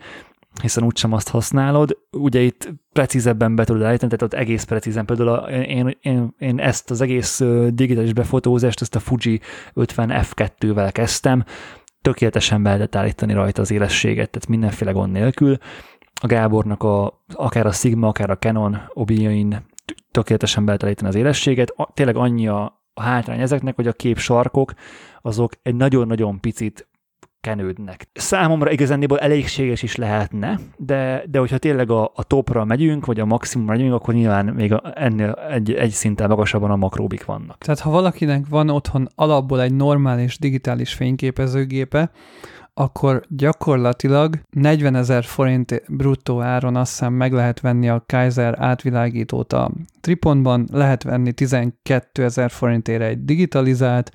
hiszen 0.61 0.83
úgysem 0.83 1.13
azt 1.13 1.29
használod. 1.29 1.97
Ugye 2.11 2.39
itt 2.39 2.73
precízebben 2.93 3.55
be 3.55 3.63
tudod 3.63 3.81
állítani, 3.81 4.15
tehát 4.15 4.33
ott 4.33 4.39
egész 4.39 4.63
precízen. 4.63 5.05
Például 5.05 5.29
a, 5.29 5.49
én, 5.49 5.97
én, 6.01 6.33
én, 6.37 6.59
ezt 6.59 6.91
az 6.91 7.01
egész 7.01 7.41
digitális 7.67 8.13
befotózást, 8.13 8.81
ezt 8.81 8.95
a 8.95 8.99
Fuji 8.99 9.39
50 9.73 10.09
F2-vel 10.13 10.89
kezdtem, 10.91 11.43
tökéletesen 12.01 12.63
be 12.63 12.69
lehetett 12.69 12.95
állítani 12.95 13.33
rajta 13.33 13.61
az 13.61 13.71
élességet, 13.71 14.29
tehát 14.29 14.47
mindenféle 14.47 14.91
gond 14.91 15.11
nélkül 15.11 15.57
a 16.19 16.27
Gábornak 16.27 16.83
a, 16.83 17.23
akár 17.33 17.65
a 17.65 17.71
Sigma, 17.71 18.07
akár 18.07 18.29
a 18.29 18.37
Canon 18.37 18.77
obijain 18.93 19.65
tökéletesen 20.11 20.65
beltelíteni 20.65 21.09
az 21.09 21.15
élességet. 21.15 21.73
Tényleg 21.93 22.15
annyi 22.15 22.47
a, 22.47 22.81
a 22.93 23.01
hátrány 23.01 23.39
ezeknek, 23.39 23.75
hogy 23.75 23.87
a 23.87 23.93
kép 23.93 24.17
sarkok 24.17 24.73
azok 25.21 25.53
egy 25.61 25.75
nagyon-nagyon 25.75 26.39
picit 26.39 26.87
kenődnek. 27.41 28.07
Számomra 28.13 28.71
igazándiból 28.71 29.19
elégséges 29.19 29.83
is 29.83 29.95
lehetne, 29.95 30.59
de, 30.77 31.23
de 31.29 31.39
hogyha 31.39 31.57
tényleg 31.57 31.91
a, 31.91 32.11
a 32.15 32.23
topra 32.23 32.65
megyünk, 32.65 33.05
vagy 33.05 33.19
a 33.19 33.25
maximumra 33.25 33.73
megyünk, 33.73 33.93
akkor 33.93 34.13
nyilván 34.13 34.45
még 34.45 34.73
a, 34.73 34.81
ennél 34.95 35.31
egy, 35.31 35.73
egy 35.73 35.89
szinten 35.89 36.29
magasabban 36.29 36.71
a 36.71 36.75
makróbik 36.75 37.25
vannak. 37.25 37.57
Tehát 37.57 37.79
ha 37.79 37.89
valakinek 37.89 38.45
van 38.49 38.69
otthon 38.69 39.07
alapból 39.15 39.61
egy 39.61 39.73
normális 39.73 40.39
digitális 40.39 40.93
fényképezőgépe, 40.93 42.11
akkor 42.79 43.25
gyakorlatilag 43.29 44.39
40 44.49 44.95
ezer 44.95 45.23
forint 45.23 45.83
bruttó 45.87 46.41
áron 46.41 46.75
azt 46.75 46.91
hiszem 46.91 47.13
meg 47.13 47.33
lehet 47.33 47.59
venni 47.59 47.89
a 47.89 48.03
Kaiser 48.05 48.55
átvilágítót 48.59 49.53
a 49.53 49.71
Triponban, 50.01 50.67
lehet 50.71 51.03
venni 51.03 51.31
12 51.31 52.23
ezer 52.23 52.51
forintére 52.51 53.05
egy 53.05 53.25
digitalizált, 53.25 54.11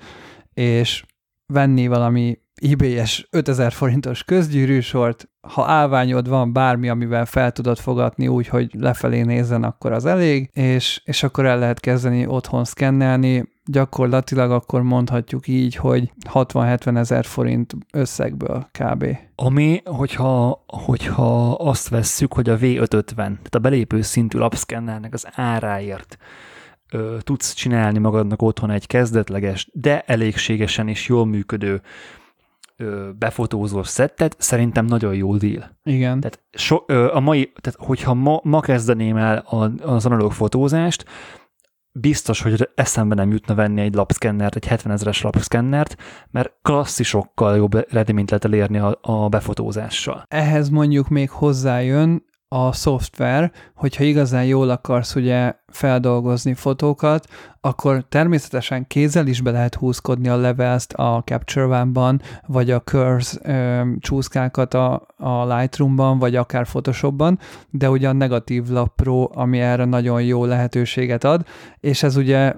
és 0.53 1.05
venni 1.53 1.87
valami 1.87 2.39
eBay-es 2.61 3.27
5000 3.31 3.71
forintos 3.71 4.23
közgyűrűsort, 4.23 5.29
ha 5.41 5.65
állványod 5.65 6.29
van 6.29 6.53
bármi, 6.53 6.89
amivel 6.89 7.25
fel 7.25 7.51
tudod 7.51 7.77
fogatni 7.77 8.27
úgy, 8.27 8.47
hogy 8.47 8.71
lefelé 8.77 9.21
nézzen, 9.21 9.63
akkor 9.63 9.91
az 9.91 10.05
elég, 10.05 10.49
és, 10.53 11.01
és 11.05 11.23
akkor 11.23 11.45
el 11.45 11.59
lehet 11.59 11.79
kezdeni 11.79 12.25
otthon 12.25 12.63
szkennelni, 12.63 13.51
gyakorlatilag 13.65 14.51
akkor 14.51 14.81
mondhatjuk 14.81 15.47
így, 15.47 15.75
hogy 15.75 16.11
60-70 16.33 16.97
ezer 16.97 17.25
forint 17.25 17.75
összegből 17.93 18.69
kb. 18.71 19.17
Ami, 19.35 19.81
hogyha, 19.85 20.63
hogyha 20.67 21.51
azt 21.51 21.89
vesszük, 21.89 22.33
hogy 22.33 22.49
a 22.49 22.57
V550, 22.57 23.15
tehát 23.15 23.55
a 23.55 23.59
belépő 23.59 24.01
szintű 24.01 24.37
lapszkennernek 24.37 25.13
az 25.13 25.27
áráért 25.31 26.17
ö, 26.91 27.17
tudsz 27.19 27.53
csinálni 27.53 27.99
magadnak 27.99 28.41
otthon 28.41 28.71
egy 28.71 28.87
kezdetleges, 28.87 29.69
de 29.73 30.01
elégségesen 30.01 30.87
és 30.87 31.07
jól 31.07 31.25
működő 31.25 31.81
ö, 32.75 33.09
befotózó 33.17 33.83
szettet, 33.83 34.35
szerintem 34.39 34.85
nagyon 34.85 35.15
jó 35.15 35.37
deal. 35.37 35.77
Igen. 35.83 36.19
Tehát 36.19 36.43
so, 36.51 36.77
ö, 36.85 37.13
a 37.13 37.19
mai, 37.19 37.53
tehát 37.61 37.79
hogyha 37.79 38.13
ma, 38.13 38.39
ma 38.43 38.59
kezdeném 38.59 39.17
el 39.17 39.37
a, 39.37 39.71
az 39.81 40.05
analóg 40.05 40.31
fotózást, 40.31 41.05
biztos, 41.99 42.41
hogy 42.41 42.69
eszembe 42.75 43.15
nem 43.15 43.31
jutna 43.31 43.55
venni 43.55 43.81
egy 43.81 43.93
lapszkennert, 43.93 44.55
egy 44.55 44.65
70 44.65 44.93
ezeres 44.93 45.21
lapszkennert, 45.21 45.95
mert 46.31 46.53
klasszisokkal 46.61 47.55
jobb 47.55 47.75
eredményt 47.75 48.29
lehet 48.29 48.45
elérni 48.45 48.77
a, 48.77 48.99
a 49.01 49.29
befotózással. 49.29 50.25
Ehhez 50.27 50.69
mondjuk 50.69 51.09
még 51.09 51.29
hozzájön 51.29 52.25
a 52.53 52.71
szoftver, 52.71 53.51
hogyha 53.75 54.03
igazán 54.03 54.45
jól 54.45 54.69
akarsz 54.69 55.15
ugye 55.15 55.53
feldolgozni 55.67 56.53
fotókat, 56.53 57.27
akkor 57.61 58.05
természetesen 58.09 58.87
kézzel 58.87 59.27
is 59.27 59.41
be 59.41 59.51
lehet 59.51 59.75
húzkodni 59.75 60.27
a 60.27 60.37
levels 60.37 60.85
a 60.95 61.23
Capture 61.25 61.65
One-ban, 61.65 62.21
vagy 62.47 62.71
a 62.71 62.81
Curves 62.81 63.37
ö, 63.41 63.81
csúszkákat 63.99 64.73
a, 64.73 65.07
a 65.17 65.55
Lightroom-ban, 65.55 66.19
vagy 66.19 66.35
akár 66.35 66.65
Photoshop-ban, 66.65 67.39
de 67.69 67.89
ugye 67.89 68.09
a 68.09 68.13
negatív 68.13 68.67
lap 68.67 68.95
Pro, 68.95 69.27
ami 69.31 69.59
erre 69.59 69.85
nagyon 69.85 70.23
jó 70.23 70.45
lehetőséget 70.45 71.23
ad, 71.23 71.45
és 71.79 72.03
ez 72.03 72.15
ugye 72.15 72.53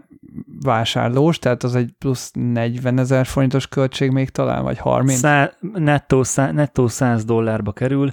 vásárlós, 0.61 1.39
tehát 1.39 1.63
az 1.63 1.75
egy 1.75 1.93
plusz 1.97 2.31
40 2.33 2.99
ezer 2.99 3.25
forintos 3.25 3.67
költség 3.67 4.11
még 4.11 4.29
talán, 4.29 4.63
vagy 4.63 4.77
30? 4.77 5.19
Szá, 5.19 5.51
nettó, 5.73 6.23
szá, 6.23 6.51
nettó 6.51 6.87
100 6.87 7.25
dollárba 7.25 7.71
kerül, 7.71 8.11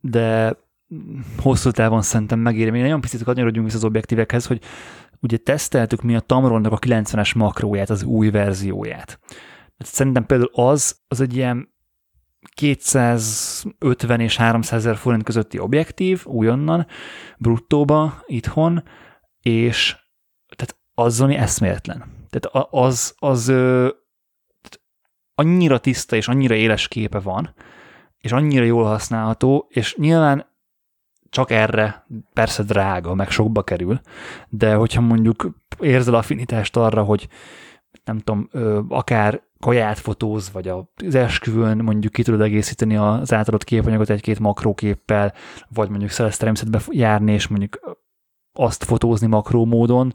de 0.00 0.56
hosszú 1.38 1.70
távon 1.70 2.02
szerintem 2.02 2.38
megéri. 2.38 2.70
Még 2.70 2.82
nagyon 2.82 3.00
picit 3.00 3.22
kanyarodjunk 3.22 3.66
vissza 3.66 3.78
az 3.78 3.84
objektívekhez, 3.84 4.46
hogy 4.46 4.62
ugye 5.20 5.36
teszteltük 5.36 6.02
mi 6.02 6.14
a 6.14 6.20
Tamronnak 6.20 6.72
a 6.72 6.78
90-es 6.78 7.36
makróját, 7.36 7.90
az 7.90 8.02
új 8.02 8.30
verzióját. 8.30 9.18
Szerintem 9.78 10.26
például 10.26 10.50
az, 10.52 10.98
az 11.08 11.20
egy 11.20 11.36
ilyen 11.36 11.72
250 12.54 14.20
és 14.20 14.36
300 14.36 14.78
ezer 14.78 14.96
forint 14.96 15.22
közötti 15.22 15.58
objektív, 15.58 16.22
újonnan, 16.26 16.86
bruttóba, 17.38 18.22
itthon, 18.26 18.82
és 19.40 19.96
tehát 20.56 20.76
az 20.94 21.20
ami 21.20 21.34
eszméletlen. 21.34 22.04
Tehát 22.30 22.66
az, 22.70 23.14
az 23.18 23.48
ö, 23.48 23.88
annyira 25.34 25.78
tiszta 25.78 26.16
és 26.16 26.28
annyira 26.28 26.54
éles 26.54 26.88
képe 26.88 27.18
van, 27.18 27.54
és 28.18 28.32
annyira 28.32 28.64
jól 28.64 28.84
használható, 28.84 29.66
és 29.68 29.96
nyilván 29.96 30.52
csak 31.34 31.50
erre 31.50 32.06
persze 32.32 32.62
drága, 32.62 33.14
meg 33.14 33.30
sokba 33.30 33.62
kerül, 33.62 34.00
de 34.48 34.74
hogyha 34.74 35.00
mondjuk 35.00 35.50
érzel 35.78 36.14
affinitást 36.14 36.76
arra, 36.76 37.02
hogy 37.02 37.28
nem 38.04 38.18
tudom, 38.18 38.48
akár 38.88 39.42
kaját 39.60 39.98
fotóz, 39.98 40.52
vagy 40.52 40.68
az 40.68 41.14
esküvőn 41.14 41.76
mondjuk 41.76 42.12
ki 42.12 42.22
tudod 42.22 42.40
egészíteni 42.40 42.96
az 42.96 43.32
átadott 43.32 43.64
képanyagot 43.64 44.10
egy-két 44.10 44.38
makróképpel, 44.38 45.34
vagy 45.68 45.88
mondjuk 45.88 46.10
szeleszteremszetbe 46.10 46.80
járni, 46.90 47.32
és 47.32 47.46
mondjuk 47.46 47.98
azt 48.52 48.84
fotózni 48.84 49.26
makró 49.26 49.64
módon, 49.64 50.12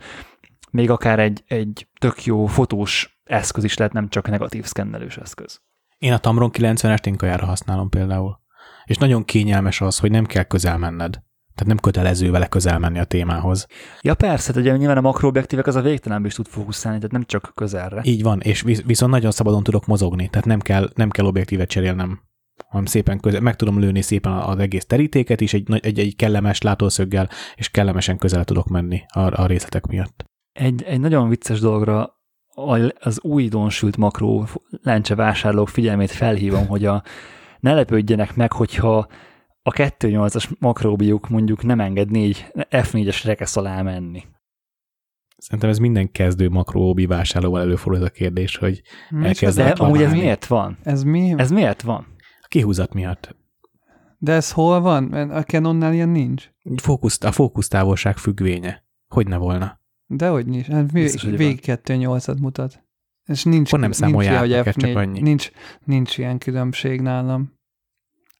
még 0.72 0.89
akár 0.89 1.20
egy, 1.20 1.43
egy 1.47 1.88
tök 1.99 2.26
jó 2.26 2.45
fotós 2.45 3.22
eszköz 3.24 3.63
is 3.63 3.78
lehet, 3.78 3.93
nem 3.93 4.09
csak 4.09 4.30
negatív 4.30 4.65
szkennelős 4.65 5.17
eszköz. 5.17 5.61
Én 5.97 6.13
a 6.13 6.17
Tamron 6.17 6.49
90-est 6.53 7.05
én 7.05 7.15
kajára 7.15 7.45
használom 7.45 7.89
például. 7.89 8.39
És 8.90 8.98
nagyon 8.98 9.26
kényelmes 9.26 9.82
az, 9.82 10.00
hogy 10.00 10.12
nem 10.12 10.26
kell 10.26 10.44
közel 10.44 10.78
menned. 10.78 11.12
Tehát 11.56 11.74
nem 11.74 11.78
kötelező 11.78 12.32
vele 12.32 12.48
közel 12.48 12.80
menni 12.80 13.00
a 13.00 13.04
témához. 13.04 13.66
Ja 14.02 14.16
persze, 14.16 14.54
ugye 14.56 14.78
nyilván 14.78 14.98
a 14.98 15.02
makroobjektívek 15.02 15.68
az 15.68 15.76
a 15.76 15.82
végtelenben 15.82 16.30
is 16.30 16.36
tud 16.36 16.48
fókuszálni, 16.48 16.98
tehát 16.98 17.12
nem 17.12 17.24
csak 17.26 17.52
közelre. 17.56 18.02
Így 18.04 18.24
van, 18.24 18.40
és 18.40 18.62
viszont 18.86 19.12
nagyon 19.12 19.32
szabadon 19.32 19.64
tudok 19.64 19.86
mozogni, 19.86 20.28
tehát 20.30 20.46
nem 20.46 20.60
kell, 20.60 20.90
nem 20.96 21.10
kell 21.10 21.26
objektívet 21.26 21.70
cserélnem 21.70 22.20
hanem 22.68 22.86
szépen 22.86 23.20
közel, 23.20 23.42
meg 23.42 23.56
tudom 23.56 23.80
lőni 23.80 24.02
szépen 24.02 24.32
az 24.32 24.60
egész 24.60 24.86
terítéket 24.86 25.42
is 25.42 25.54
egy, 25.54 25.80
egy, 25.82 26.00
egy 26.00 26.16
kellemes 26.16 26.62
látószöggel, 26.62 27.30
és 27.56 27.70
kellemesen 27.70 28.18
közel 28.18 28.44
tudok 28.44 28.68
menni 28.68 29.02
a, 29.08 29.42
a 29.42 29.46
részletek 29.46 29.86
miatt. 29.86 30.24
Egy, 30.52 30.84
egy 30.84 31.00
nagyon 31.00 31.30
vicces 31.30 31.60
dologra 31.60 32.18
az 33.00 33.22
újdonsült 33.22 33.98
makró 33.98 34.48
lencse 34.84 35.16
vásárlók 35.16 35.70
figyelmét 35.70 36.12
felhívom, 36.12 36.68
hogy 36.68 36.86
a, 36.86 37.04
ne 37.60 37.74
lepődjenek 37.74 38.36
meg, 38.36 38.51
hogyha 38.51 39.07
a 39.62 39.72
2.8-as 39.72 40.60
makróbiuk 40.60 41.30
mondjuk 41.30 41.64
nem 41.64 41.80
enged 41.80 42.12
4, 42.12 42.51
F4-es 42.55 43.22
rekesz 43.24 43.57
alá 43.57 43.82
menni. 43.82 44.24
Szerintem 45.38 45.70
ez 45.70 45.78
minden 45.78 46.12
kezdő 46.12 46.49
makróbi 46.49 47.05
vásárlóval 47.05 47.62
előfordul 47.62 48.05
a 48.05 48.10
kérdés, 48.10 48.57
hogy 48.57 48.82
elkezd 49.24 49.57
De 49.57 49.70
amúgy 49.70 50.01
ez 50.01 50.12
miért 50.12 50.45
van? 50.45 50.78
Ez 50.84 51.03
mi? 51.03 51.34
Ez 51.38 51.51
miért 51.51 51.82
van? 51.82 52.07
A 52.41 52.47
kihúzat 52.47 52.93
miatt. 52.93 53.36
De 54.18 54.32
ez 54.34 54.51
hol 54.51 54.80
van? 54.82 55.14
A 55.14 55.43
Canonnál 55.43 55.93
ilyen 55.93 56.10
nincs. 56.10 56.49
Fókusz, 56.76 57.24
a 57.24 57.32
fókusztávolság 57.32 58.18
függvénye. 58.18 58.84
Hogy 59.07 59.28
ne 59.28 59.38
volna? 59.38 59.80
Dehogy 60.05 60.45
nincs. 60.45 60.68
Hát 60.68 60.91
Biztos, 60.91 61.24
végig 61.24 61.60
2.8-at 61.64 62.39
mutat. 62.39 62.84
És 63.30 63.43
nincs, 63.43 63.67
Akkor 63.67 63.80
nem 63.80 63.91
számolják 63.91 64.41
nincs 64.41 64.51
ilyen, 64.51 64.63
csak 64.63 64.95
annyi. 64.95 65.19
Nincs, 65.19 65.51
nincs 65.84 66.17
ilyen 66.17 66.38
különbség 66.38 67.01
nálam. 67.01 67.53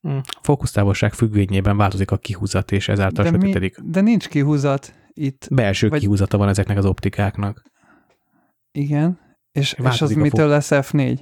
Mm. 0.08 0.18
Fókusztávolság 0.42 1.12
függvényében 1.12 1.76
változik 1.76 2.10
a 2.10 2.16
kihúzat, 2.16 2.72
és 2.72 2.88
ezáltal 2.88 3.24
de 3.24 3.30
sötétedik. 3.30 3.78
Mi, 3.78 3.90
de 3.90 4.00
nincs 4.00 4.28
kihúzat 4.28 4.94
itt. 5.12 5.48
Belső 5.50 5.88
vagy... 5.88 6.00
kihúzata 6.00 6.38
van 6.38 6.48
ezeknek 6.48 6.76
az 6.76 6.84
optikáknak. 6.84 7.62
Igen, 8.72 9.18
és, 9.52 9.76
és 9.90 10.00
az 10.00 10.12
mitől 10.12 10.48
lesz 10.48 10.68
F4? 10.72 11.18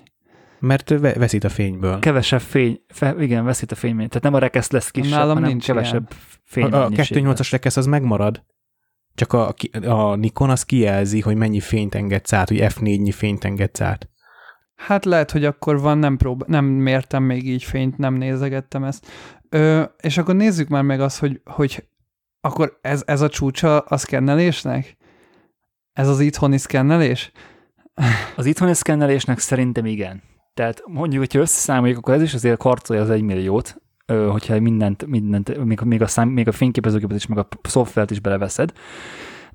Mert 0.61 0.89
veszít 0.99 1.45
a 1.45 1.49
fényből. 1.49 1.99
Kevesebb 1.99 2.41
fény, 2.41 2.81
fe, 2.89 3.15
igen, 3.19 3.45
veszít 3.45 3.73
a 3.73 3.75
fény. 3.75 3.97
Tehát 3.97 4.23
nem 4.23 4.35
a 4.35 4.39
rekesz 4.39 4.71
lesz 4.71 4.91
kisebb, 4.91 5.11
Nálam 5.11 5.35
hanem 5.35 5.51
nincs 5.51 5.65
kevesebb 5.65 6.11
fény. 6.45 6.65
A, 6.65 6.85
a 6.85 6.89
2.8-as 6.89 7.49
rekesz 7.51 7.77
az 7.77 7.87
megmarad, 7.87 8.45
csak 9.19 9.33
a, 9.33 9.55
a 9.83 10.15
Nikon 10.15 10.51
az 10.51 10.63
kijelzi, 10.63 11.21
hogy 11.21 11.37
mennyi 11.37 11.61
fényt 11.61 11.95
engedsz 11.95 12.33
át, 12.33 12.49
hogy 12.49 12.59
F4-nyi 12.61 13.13
fényt 13.15 13.45
engedsz 13.45 13.81
át. 13.81 14.09
Hát 14.75 15.05
lehet, 15.05 15.31
hogy 15.31 15.45
akkor 15.45 15.81
van, 15.81 15.99
nem, 15.99 16.17
prób- 16.17 16.47
nem 16.47 16.65
mértem 16.65 17.23
még 17.23 17.49
így 17.49 17.63
fényt, 17.63 17.99
nem 17.99 18.15
nézegettem 18.15 18.85
ezt. 18.85 19.07
Ö, 19.49 19.83
és 20.01 20.19
akkor 20.19 20.35
nézzük 20.35 20.69
már 20.69 20.83
meg 20.83 21.01
azt, 21.01 21.19
hogy, 21.19 21.41
hogy 21.45 21.89
akkor 22.41 22.79
ez, 22.81 23.03
ez 23.07 23.21
a 23.21 23.29
csúcsa 23.29 23.79
a 23.79 23.97
szkennelésnek? 23.97 24.97
Ez 25.93 26.09
az 26.09 26.21
itthoni 26.21 26.59
szkennelés? 26.59 27.33
Az 28.37 28.47
itthoni 28.47 28.75
szkennelésnek 28.75 29.39
szerintem 29.39 29.87
igen. 29.87 30.23
Tehát 30.55 30.83
mondjuk, 30.87 31.21
hogyha 31.21 31.39
összeszámoljuk, 31.39 31.99
akkor 31.99 32.15
ez 32.15 32.23
is 32.23 32.35
azért 32.35 32.59
karcolja 32.59 33.03
az 33.03 33.11
egymilliót, 33.11 33.77
hogyha 34.31 34.61
mindent, 34.61 35.07
mindent 35.07 35.65
még, 35.65 35.81
még, 35.81 36.03
a 36.03 36.07
szám, 36.07 36.29
még 36.29 36.49
a 36.49 36.53
fényképezőgépet 36.53 37.17
is, 37.17 37.27
meg 37.27 37.39
a 37.39 37.49
szoftvert 37.63 38.11
is 38.11 38.21
beleveszed 38.21 38.73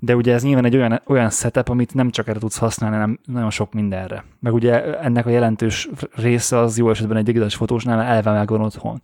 de 0.04 0.16
ugye 0.16 0.32
ez 0.32 0.42
nyilván 0.42 0.64
egy 0.64 0.76
olyan, 0.76 1.02
olyan 1.06 1.30
setup, 1.30 1.68
amit 1.68 1.94
nem 1.94 2.10
csak 2.10 2.28
erre 2.28 2.38
tudsz 2.38 2.58
használni, 2.58 2.96
hanem 2.96 3.18
nagyon 3.24 3.50
sok 3.50 3.72
mindenre. 3.72 4.24
Meg 4.40 4.54
ugye 4.54 4.98
ennek 4.98 5.26
a 5.26 5.30
jelentős 5.30 5.88
része 6.10 6.58
az 6.58 6.78
jó 6.78 6.90
esetben 6.90 7.16
egy 7.16 7.24
digitális 7.24 7.54
fotósnál 7.54 8.00
elve 8.00 8.32
megvan 8.32 8.60
otthon. 8.60 9.00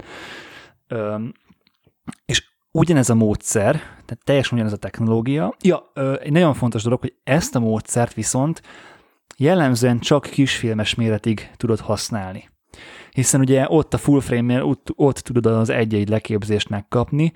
Üm, 0.88 1.32
és 2.24 2.44
ugyanez 2.70 3.10
a 3.10 3.14
módszer, 3.14 3.72
tehát 3.74 4.24
teljesen 4.24 4.54
ugyanez 4.54 4.72
a 4.72 4.76
technológia. 4.76 5.54
Ja, 5.60 5.92
egy 6.20 6.32
nagyon 6.32 6.54
fontos 6.54 6.82
dolog, 6.82 7.00
hogy 7.00 7.14
ezt 7.24 7.54
a 7.54 7.60
módszert 7.60 8.14
viszont 8.14 8.62
jellemzően 9.36 9.98
csak 9.98 10.22
kisfilmes 10.22 10.94
méretig 10.94 11.50
tudod 11.56 11.80
használni. 11.80 12.48
Hiszen 13.12 13.40
ugye 13.40 13.64
ott 13.68 13.94
a 13.94 13.98
full 13.98 14.20
frame-nél 14.20 14.62
ott, 14.62 14.88
ott 14.94 15.18
tudod 15.18 15.46
az 15.46 15.70
egy-egy 15.70 16.08
leképzést 16.08 16.68
megkapni, 16.68 17.32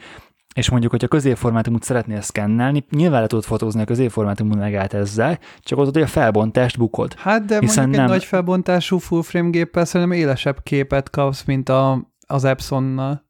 és 0.55 0.71
mondjuk, 0.71 0.91
hogyha 0.91 1.09
középformátumot 1.09 1.83
szeretnél 1.83 2.21
szkennelni, 2.21 2.85
nyilván 2.91 3.21
le 3.21 3.27
tudod 3.27 3.45
fotózni 3.45 3.81
a 3.81 3.85
középformátumú 3.85 4.55
megállt 4.55 4.95
ezzel, 4.95 5.39
csak 5.61 5.79
az, 5.79 5.91
hogy 5.93 6.03
a 6.03 6.07
felbontást 6.07 6.79
bukod. 6.79 7.15
Hát 7.15 7.45
de 7.45 7.59
Hiszen 7.59 7.83
mondjuk 7.83 8.03
nem... 8.03 8.13
egy 8.13 8.19
nagy 8.19 8.29
felbontású 8.29 8.99
full 8.99 9.23
frame 9.23 9.49
géppel 9.49 9.85
szerintem 9.85 10.19
élesebb 10.19 10.63
képet 10.63 11.11
kapsz, 11.11 11.45
mint 11.45 11.69
a, 11.69 12.11
az 12.27 12.45
Epsonnal. 12.45 13.25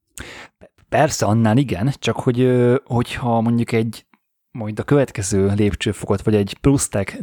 Persze, 0.88 1.26
annál 1.26 1.56
igen, 1.56 1.92
csak 1.98 2.16
hogy 2.16 2.64
hogyha 2.84 3.40
mondjuk 3.40 3.72
egy 3.72 4.06
majd 4.50 4.78
a 4.78 4.82
következő 4.82 5.52
lépcsőfokot, 5.56 6.22
vagy 6.22 6.34
egy 6.34 6.56
plusztek 6.60 7.20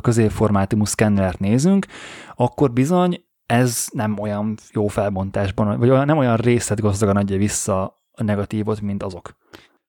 középformátumú 0.00 0.84
szkennert 0.84 1.38
nézünk, 1.38 1.86
akkor 2.34 2.72
bizony 2.72 3.24
ez 3.50 3.86
nem 3.92 4.18
olyan 4.18 4.54
jó 4.72 4.86
felbontásban, 4.86 5.78
vagy 5.78 5.88
nem 5.88 6.18
olyan 6.18 6.36
részletgazdagan 6.36 7.16
adja 7.16 7.36
vissza 7.36 7.82
a 8.12 8.22
negatívot, 8.22 8.80
mint 8.80 9.02
azok. 9.02 9.36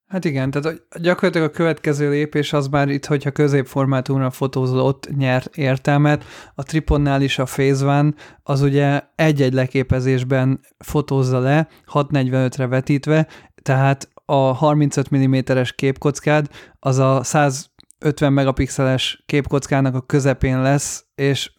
Hát 0.07 0.25
igen, 0.25 0.51
tehát 0.51 0.87
gyakorlatilag 1.01 1.49
a 1.49 1.51
következő 1.51 2.09
lépés 2.09 2.53
az 2.53 2.67
már 2.67 2.89
itt, 2.89 3.05
hogyha 3.05 3.31
középformátumra 3.31 4.29
fotózol, 4.29 4.79
ott 4.79 5.09
nyer 5.17 5.43
értelmet. 5.53 6.23
A 6.55 6.63
Triponnál 6.63 7.21
is 7.21 7.39
a 7.39 7.43
Phase 7.43 7.85
One 7.85 8.13
az 8.43 8.61
ugye 8.61 9.01
egy-egy 9.15 9.53
leképezésben 9.53 10.59
fotózza 10.77 11.39
le, 11.39 11.67
645-re 11.93 12.67
vetítve, 12.67 13.27
tehát 13.61 14.09
a 14.25 14.35
35 14.35 15.15
mm-es 15.15 15.73
képkockád 15.73 16.47
az 16.79 16.97
a 16.97 17.23
150 17.23 18.33
megapixeles 18.33 19.23
képkockának 19.25 19.95
a 19.95 20.01
közepén 20.01 20.61
lesz, 20.61 21.05
és 21.15 21.51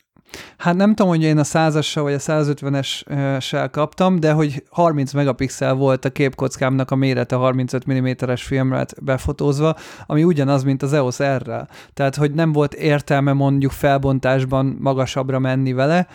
Hát 0.57 0.77
nem 0.77 0.95
tudom, 0.95 1.11
hogy 1.11 1.23
én 1.23 1.39
a 1.39 1.45
100 1.45 1.95
vagy 1.95 2.13
a 2.13 2.19
150-essel 2.19 3.69
kaptam, 3.71 4.21
de 4.21 4.33
hogy 4.33 4.63
30 4.71 5.13
megapixel 5.13 5.75
volt 5.75 6.05
a 6.05 6.11
képkockámnak 6.11 6.91
a 6.91 6.97
mérete 6.97 7.37
35 7.37 7.93
mm-es 7.93 8.43
filmre 8.43 8.87
befotózva, 9.03 9.77
ami 10.07 10.25
ugyanaz, 10.25 10.63
mint 10.63 10.83
az 10.83 10.93
EOS 10.93 11.17
R-rel. 11.17 11.69
Tehát, 11.95 12.17
hogy 12.17 12.33
nem 12.33 12.53
volt 12.53 12.75
értelme 12.75 13.33
mondjuk 13.33 13.71
felbontásban 13.73 14.77
magasabbra 14.81 15.39
menni 15.39 15.73
vele, 15.73 16.07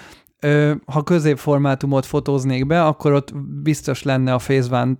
ha 0.85 1.03
középformátumot 1.03 2.05
fotóznék 2.05 2.67
be, 2.67 2.83
akkor 2.83 3.13
ott 3.13 3.35
biztos 3.63 4.03
lenne 4.03 4.33
a 4.33 4.37
phase 4.37 4.95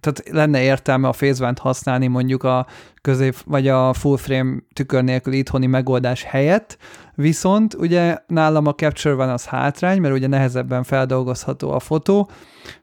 tehát 0.00 0.22
lenne 0.30 0.62
értelme 0.62 1.08
a 1.08 1.10
phase 1.10 1.52
használni 1.60 2.06
mondjuk 2.06 2.42
a 2.42 2.66
közép, 3.02 3.36
vagy 3.44 3.68
a 3.68 3.92
full 3.92 4.16
frame 4.16 4.56
tükör 4.72 5.04
nélkül 5.04 5.32
itthoni 5.32 5.66
megoldás 5.66 6.22
helyett, 6.22 6.78
viszont 7.20 7.74
ugye 7.74 8.18
nálam 8.26 8.66
a 8.66 8.74
Capture 8.74 9.14
van 9.14 9.28
az 9.28 9.46
hátrány, 9.46 10.00
mert 10.00 10.14
ugye 10.14 10.26
nehezebben 10.26 10.82
feldolgozható 10.82 11.70
a 11.70 11.80
fotó, 11.80 12.30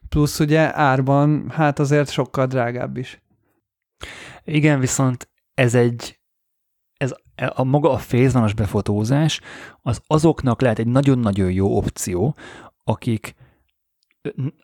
plusz 0.08 0.40
ugye 0.40 0.78
árban 0.78 1.50
hát 1.50 1.78
azért 1.78 2.10
sokkal 2.10 2.46
drágább 2.46 2.96
is. 2.96 3.22
Igen, 4.44 4.80
viszont 4.80 5.28
ez 5.54 5.74
egy 5.74 6.18
ez 6.96 7.14
a 7.54 7.64
maga 7.64 7.90
a 7.90 7.98
fézvanos 7.98 8.54
befotózás, 8.54 9.40
az 9.82 10.00
azoknak 10.06 10.60
lehet 10.60 10.78
egy 10.78 10.86
nagyon-nagyon 10.86 11.50
jó 11.50 11.76
opció, 11.76 12.36
akik 12.84 13.34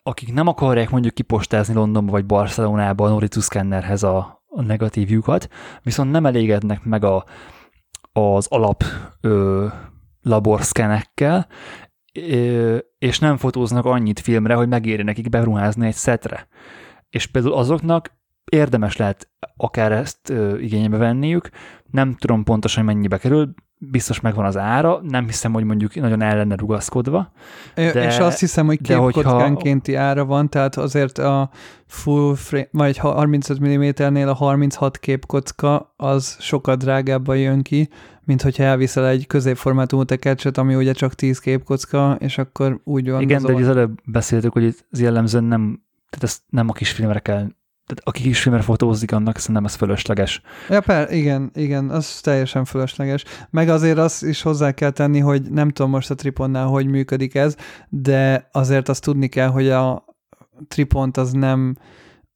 akik 0.02 0.32
nem 0.32 0.46
akarják 0.46 0.90
mondjuk 0.90 1.14
kipostázni 1.14 1.74
Londonba 1.74 2.12
vagy 2.12 2.26
Barcelonába 2.26 3.04
a 3.04 3.08
Noritu 3.08 3.40
Scannerhez 3.40 4.02
a, 4.02 4.42
a 4.46 4.62
negatívjukat, 4.62 5.48
viszont 5.82 6.10
nem 6.10 6.26
elégednek 6.26 6.84
meg 6.84 7.04
a, 7.04 7.24
az 8.16 8.46
alap 8.46 8.84
ö, 9.20 9.66
laborszkenekkel, 10.22 11.46
és 12.98 13.18
nem 13.18 13.36
fotóznak 13.36 13.84
annyit 13.84 14.20
filmre, 14.20 14.54
hogy 14.54 14.68
megéri 14.68 15.02
nekik 15.02 15.28
beruházni 15.28 15.86
egy 15.86 15.94
szetre. 15.94 16.48
És 17.10 17.26
például 17.26 17.54
azoknak 17.54 18.12
érdemes 18.44 18.96
lehet 18.96 19.30
akár 19.56 19.92
ezt 19.92 20.30
ö, 20.30 20.58
igénybe 20.58 20.96
venniük, 20.96 21.48
nem 21.90 22.14
tudom 22.14 22.44
pontosan 22.44 22.84
mennyibe 22.84 23.18
kerül, 23.18 23.54
biztos 23.90 24.20
megvan 24.20 24.44
az 24.44 24.56
ára, 24.56 25.00
nem 25.02 25.26
hiszem, 25.26 25.52
hogy 25.52 25.64
mondjuk 25.64 25.94
nagyon 25.94 26.22
ellene 26.22 26.56
rugaszkodva. 26.56 27.32
De, 27.74 28.06
és 28.06 28.18
azt 28.18 28.40
hiszem, 28.40 28.66
hogy 28.66 28.80
képkockánkénti 28.80 29.92
hogyha... 29.92 30.06
ára 30.06 30.24
van, 30.24 30.48
tehát 30.48 30.76
azért 30.76 31.18
a 31.18 31.50
full 31.86 32.34
frame, 32.34 32.68
vagy 32.70 32.96
35 32.96 33.60
mm-nél 33.60 34.28
a 34.28 34.34
36 34.34 34.98
képkocka 34.98 35.94
az 35.96 36.36
sokkal 36.40 36.76
drágábban 36.76 37.38
jön 37.38 37.62
ki, 37.62 37.88
mint 38.24 38.42
hogyha 38.42 38.62
elviszel 38.62 39.06
egy 39.06 39.26
középformátumú 39.26 40.04
tekercset, 40.04 40.58
ami 40.58 40.74
ugye 40.74 40.92
csak 40.92 41.14
10 41.14 41.38
képkocka, 41.38 42.16
és 42.20 42.38
akkor 42.38 42.80
úgy 42.84 43.10
van. 43.10 43.20
Igen, 43.20 43.42
de 43.42 43.52
az 43.52 43.68
előbb 43.68 43.98
beszéltük, 44.04 44.52
hogy 44.52 44.64
ez 44.90 45.00
jellemzően 45.00 45.44
nem, 45.44 45.82
tehát 46.10 46.24
ezt 46.24 46.42
nem 46.48 46.68
a 46.68 46.72
kisfilmre 46.72 47.18
kell 47.18 47.46
tehát 47.86 48.02
aki 48.04 48.22
kisfilmre 48.22 48.62
fotózik, 48.62 49.12
annak 49.12 49.38
szerintem 49.38 49.64
ez 49.64 49.74
fölösleges. 49.74 50.40
Ja, 50.68 50.80
per, 50.80 51.12
igen, 51.12 51.50
igen, 51.54 51.90
az 51.90 52.20
teljesen 52.20 52.64
fölösleges. 52.64 53.24
Meg 53.50 53.68
azért 53.68 53.98
azt 53.98 54.22
is 54.22 54.42
hozzá 54.42 54.72
kell 54.72 54.90
tenni, 54.90 55.18
hogy 55.18 55.50
nem 55.50 55.70
tudom 55.70 55.90
most 55.90 56.10
a 56.10 56.14
Triponnál, 56.14 56.66
hogy 56.66 56.86
működik 56.86 57.34
ez, 57.34 57.56
de 57.88 58.48
azért 58.52 58.88
azt 58.88 59.02
tudni 59.02 59.28
kell, 59.28 59.48
hogy 59.48 59.68
a 59.68 60.04
Tripont 60.68 61.16
az 61.16 61.32
nem 61.32 61.76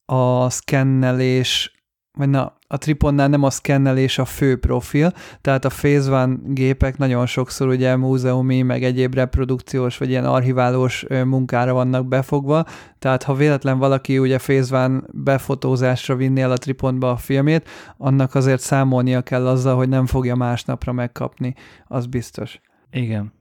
a 0.04 0.50
szkennelés, 0.50 1.77
vagy 2.18 2.28
na, 2.28 2.52
a 2.66 2.78
Triponnál 2.78 3.28
nem 3.28 3.42
a 3.42 3.50
szkennelés 3.50 4.18
a 4.18 4.24
fő 4.24 4.58
profil, 4.58 5.12
tehát 5.40 5.64
a 5.64 5.68
Phase 5.68 6.10
One 6.10 6.36
gépek 6.46 6.96
nagyon 6.96 7.26
sokszor 7.26 7.68
ugye 7.68 7.96
múzeumi, 7.96 8.62
meg 8.62 8.84
egyéb 8.84 9.14
reprodukciós, 9.14 9.98
vagy 9.98 10.08
ilyen 10.08 10.24
archiválós 10.24 11.06
munkára 11.08 11.72
vannak 11.72 12.06
befogva, 12.06 12.64
tehát 12.98 13.22
ha 13.22 13.34
véletlen 13.34 13.78
valaki 13.78 14.18
ugye 14.18 14.38
Phase 14.38 14.84
One 14.84 15.00
befotózásra 15.12 16.16
vinni 16.16 16.40
el 16.40 16.50
a 16.50 16.56
Tripontba 16.56 17.10
a 17.10 17.16
filmét, 17.16 17.68
annak 17.96 18.34
azért 18.34 18.60
számolnia 18.60 19.22
kell 19.22 19.46
azzal, 19.46 19.76
hogy 19.76 19.88
nem 19.88 20.06
fogja 20.06 20.34
másnapra 20.34 20.92
megkapni, 20.92 21.54
az 21.86 22.06
biztos. 22.06 22.60
Igen. 22.90 23.32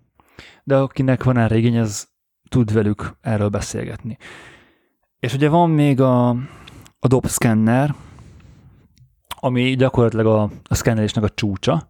De 0.64 0.76
akinek 0.76 1.24
van 1.24 1.38
erre 1.38 1.58
igény, 1.58 1.80
az 1.80 2.08
tud 2.49 2.74
velük 2.74 3.18
erről 3.22 3.49
beszélgetni. 3.49 4.18
És 5.20 5.34
ugye 5.34 5.49
van 5.49 5.70
még 5.70 6.02
a, 6.02 6.30
a 6.99 7.08
DOP 7.08 7.28
scanner, 7.28 7.95
ami 9.40 9.76
gyakorlatilag 9.76 10.26
a, 10.26 10.50
a 10.64 10.76
szkennelésnek 10.76 11.24
a 11.24 11.30
csúcsa, 11.30 11.88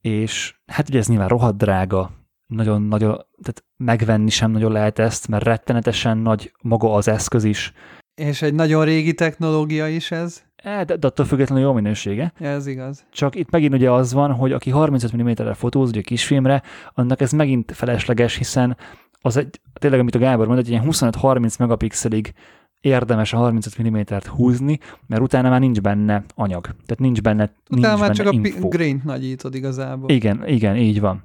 és 0.00 0.54
hát 0.66 0.88
ugye 0.88 0.98
ez 0.98 1.08
nyilván 1.08 1.28
rohadt 1.28 1.56
drága, 1.56 2.10
nagyon 2.46 2.82
nagyon, 2.82 3.26
tehát 3.42 3.64
megvenni 3.76 4.30
sem 4.30 4.50
nagyon 4.50 4.72
lehet 4.72 4.98
ezt, 4.98 5.28
mert 5.28 5.44
rettenetesen 5.44 6.18
nagy 6.18 6.52
maga 6.62 6.94
az 6.94 7.08
eszköz 7.08 7.44
is. 7.44 7.72
És 8.14 8.42
egy 8.42 8.54
nagyon 8.54 8.84
régi 8.84 9.14
technológia 9.14 9.88
is 9.88 10.10
ez. 10.10 10.42
E, 10.56 10.84
de, 10.84 10.96
de 10.96 11.06
attól 11.06 11.26
függetlenül 11.26 11.64
jó 11.64 11.72
minősége. 11.72 12.32
Ja, 12.38 12.48
ez 12.48 12.66
igaz. 12.66 13.06
Csak 13.12 13.34
itt 13.34 13.50
megint 13.50 13.74
ugye 13.74 13.90
az 13.90 14.12
van, 14.12 14.32
hogy 14.32 14.52
aki 14.52 14.70
35 14.70 15.16
mm-re 15.22 15.54
fotóz, 15.54 15.88
ugye 15.88 16.00
kisfilmre, 16.00 16.62
annak 16.94 17.20
ez 17.20 17.32
megint 17.32 17.72
felesleges, 17.72 18.36
hiszen 18.36 18.76
az 19.20 19.36
egy, 19.36 19.60
tényleg, 19.72 20.00
amit 20.00 20.14
a 20.14 20.18
Gábor 20.18 20.46
mondott, 20.46 20.64
egy 20.64 20.70
ilyen 20.70 20.86
25-30 20.86 21.58
megapixelig 21.58 22.32
érdemes 22.80 23.32
a 23.32 23.36
35 23.36 23.88
mm-t 23.88 24.26
húzni, 24.26 24.78
mert 25.06 25.22
utána 25.22 25.48
már 25.48 25.60
nincs 25.60 25.80
benne 25.80 26.24
anyag. 26.34 26.62
Tehát 26.64 26.98
nincs 26.98 27.22
benne 27.22 27.42
Utána 27.42 27.54
nincs 27.68 27.86
már 27.86 27.98
benne 27.98 28.12
csak 28.12 28.32
info. 28.32 28.66
a 28.66 28.68
grain 28.68 29.02
nagyítod 29.04 29.54
igazából. 29.54 30.10
Igen, 30.10 30.48
igen, 30.48 30.76
így 30.76 31.00
van. 31.00 31.22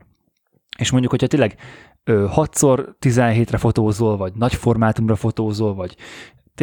És 0.77 0.91
mondjuk, 0.91 1.11
hogyha 1.11 1.27
tényleg 1.27 1.55
6x17-re 2.05 3.57
fotózol, 3.57 4.17
vagy 4.17 4.33
nagy 4.35 4.53
formátumra 4.53 5.15
fotózol, 5.15 5.73
vagy 5.73 5.95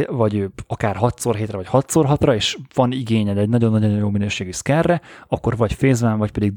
vagy 0.07 0.51
akár 0.67 0.97
6x7-re, 1.01 1.57
vagy 1.57 1.69
6x6-ra, 1.73 2.35
és 2.35 2.59
van 2.75 2.93
igényed 2.93 3.39
egy 3.39 3.49
nagyon-nagyon 3.49 3.91
jó 3.91 4.11
minőségű 4.11 4.53
szkenre, 4.53 5.01
akkor 5.29 5.57
vagy 5.57 5.77
phase 5.77 6.15
vagy 6.15 6.31
pedig 6.31 6.53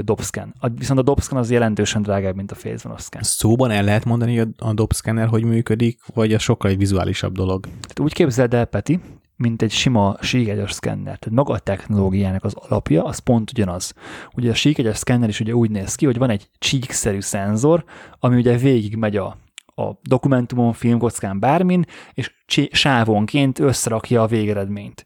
dobscan. 0.00 0.54
Viszont 0.74 0.98
a 0.98 1.02
dobscan 1.02 1.38
az 1.38 1.50
jelentősen 1.50 2.02
drágább, 2.02 2.34
mint 2.34 2.52
a 2.52 2.54
phase 2.54 2.94
scan. 2.98 3.22
Szóban 3.22 3.70
el 3.70 3.84
lehet 3.84 4.04
mondani 4.04 4.36
hogy 4.36 4.48
a 4.58 4.72
dobscanner, 4.72 5.28
hogy 5.28 5.44
működik, 5.44 6.00
vagy 6.14 6.34
a 6.34 6.38
sokkal 6.38 6.70
egy 6.70 6.78
vizuálisabb 6.78 7.32
dolog? 7.32 7.64
Tehát 7.64 8.00
úgy 8.00 8.12
képzeld 8.12 8.54
el, 8.54 8.64
Peti, 8.64 9.00
mint 9.36 9.62
egy 9.62 9.70
sima 9.70 10.16
síkegyes 10.20 10.72
szkenner. 10.72 11.18
Tehát 11.18 11.30
maga 11.30 11.52
a 11.52 11.58
technológiának 11.58 12.44
az 12.44 12.54
alapja, 12.54 13.04
az 13.04 13.18
pont 13.18 13.50
ugyanaz. 13.50 13.94
Ugye 14.34 14.50
a 14.50 14.54
síkegyes 14.54 14.96
szkenner 14.96 15.28
is 15.28 15.40
ugye 15.40 15.54
úgy 15.54 15.70
néz 15.70 15.94
ki, 15.94 16.06
hogy 16.06 16.18
van 16.18 16.30
egy 16.30 16.48
csíkszerű 16.58 17.20
szenzor, 17.20 17.84
ami 18.20 18.36
ugye 18.36 18.56
végig 18.56 18.96
megy 18.96 19.16
a 19.16 19.36
a 19.78 19.98
dokumentumon, 20.02 20.72
filmkockán, 20.72 21.38
bármin, 21.38 21.84
és 22.14 22.32
sávonként 22.70 23.58
összerakja 23.58 24.22
a 24.22 24.26
végeredményt. 24.26 25.04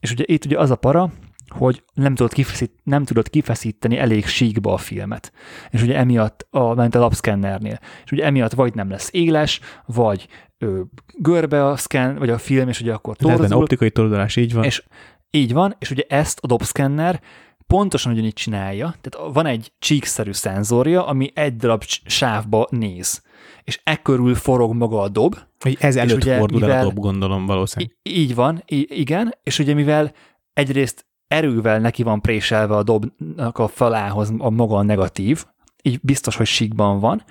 És 0.00 0.12
ugye 0.12 0.24
itt 0.26 0.44
ugye 0.44 0.58
az 0.58 0.70
a 0.70 0.76
para, 0.76 1.10
hogy 1.48 1.82
nem 1.94 2.14
tudod, 2.14 2.32
kifeszít, 2.32 2.72
nem 2.82 3.04
tudod 3.04 3.28
kifeszíteni 3.28 3.98
elég 3.98 4.26
síkba 4.26 4.72
a 4.72 4.76
filmet. 4.76 5.32
És 5.70 5.82
ugye 5.82 5.96
emiatt, 5.96 6.46
a, 6.50 6.74
ment 6.74 6.94
a 6.94 6.98
lapszkennernél, 6.98 7.78
és 8.04 8.12
ugye 8.12 8.24
emiatt 8.24 8.52
vagy 8.52 8.74
nem 8.74 8.90
lesz 8.90 9.08
éles, 9.12 9.60
vagy 9.86 10.28
ö, 10.58 10.80
görbe 11.18 11.66
a 11.66 11.76
szken, 11.76 12.18
vagy 12.18 12.30
a 12.30 12.38
film, 12.38 12.68
és 12.68 12.80
ugye 12.80 12.92
akkor 12.92 13.16
torzul. 13.16 13.40
Lehet 13.40 13.56
optikai 13.56 13.90
torzulás, 13.90 14.36
így 14.36 14.52
van. 14.52 14.64
És 14.64 14.84
így 15.30 15.52
van, 15.52 15.76
és 15.78 15.90
ugye 15.90 16.02
ezt 16.08 16.38
a 16.42 16.46
dobszkenner 16.46 17.20
pontosan 17.66 18.12
ugyanígy 18.12 18.32
csinálja, 18.32 18.94
tehát 19.00 19.32
van 19.32 19.46
egy 19.46 19.72
csíkszerű 19.78 20.32
szenzorja, 20.32 21.06
ami 21.06 21.30
egy 21.34 21.56
darab 21.56 21.82
sávba 22.04 22.66
néz 22.70 23.22
és 23.64 23.80
ekkörül 23.84 24.34
forog 24.34 24.74
maga 24.74 25.00
a 25.00 25.08
dob. 25.08 25.38
Hogy 25.60 25.76
ez 25.80 25.96
előtt 25.96 26.16
ugye, 26.16 26.38
fordul 26.38 26.60
mivel, 26.60 26.76
el 26.76 26.80
a 26.80 26.84
dob, 26.84 26.98
gondolom 26.98 27.46
valószínűleg. 27.46 27.96
Így 28.02 28.34
van, 28.34 28.62
igen, 28.66 29.34
és 29.42 29.58
ugye 29.58 29.74
mivel 29.74 30.12
egyrészt 30.52 31.06
erővel 31.26 31.78
neki 31.78 32.02
van 32.02 32.20
préselve 32.20 32.76
a 32.76 32.82
dobnak 32.82 33.58
a 33.58 33.68
falához 33.68 34.32
a 34.38 34.50
maga 34.50 34.76
a 34.76 34.82
negatív, 34.82 35.44
így 35.82 35.98
biztos, 36.02 36.36
hogy 36.36 36.46
síkban 36.46 37.00
van, 37.00 37.24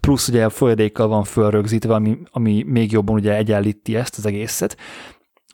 plusz 0.00 0.28
ugye 0.28 0.44
a 0.44 0.50
folyadékkal 0.50 1.08
van 1.08 1.24
fölrögzítve, 1.24 1.94
ami, 1.94 2.18
ami 2.30 2.62
még 2.62 2.92
jobban 2.92 3.14
ugye 3.14 3.36
egyenlíti 3.36 3.96
ezt 3.96 4.18
az 4.18 4.26
egészet, 4.26 4.76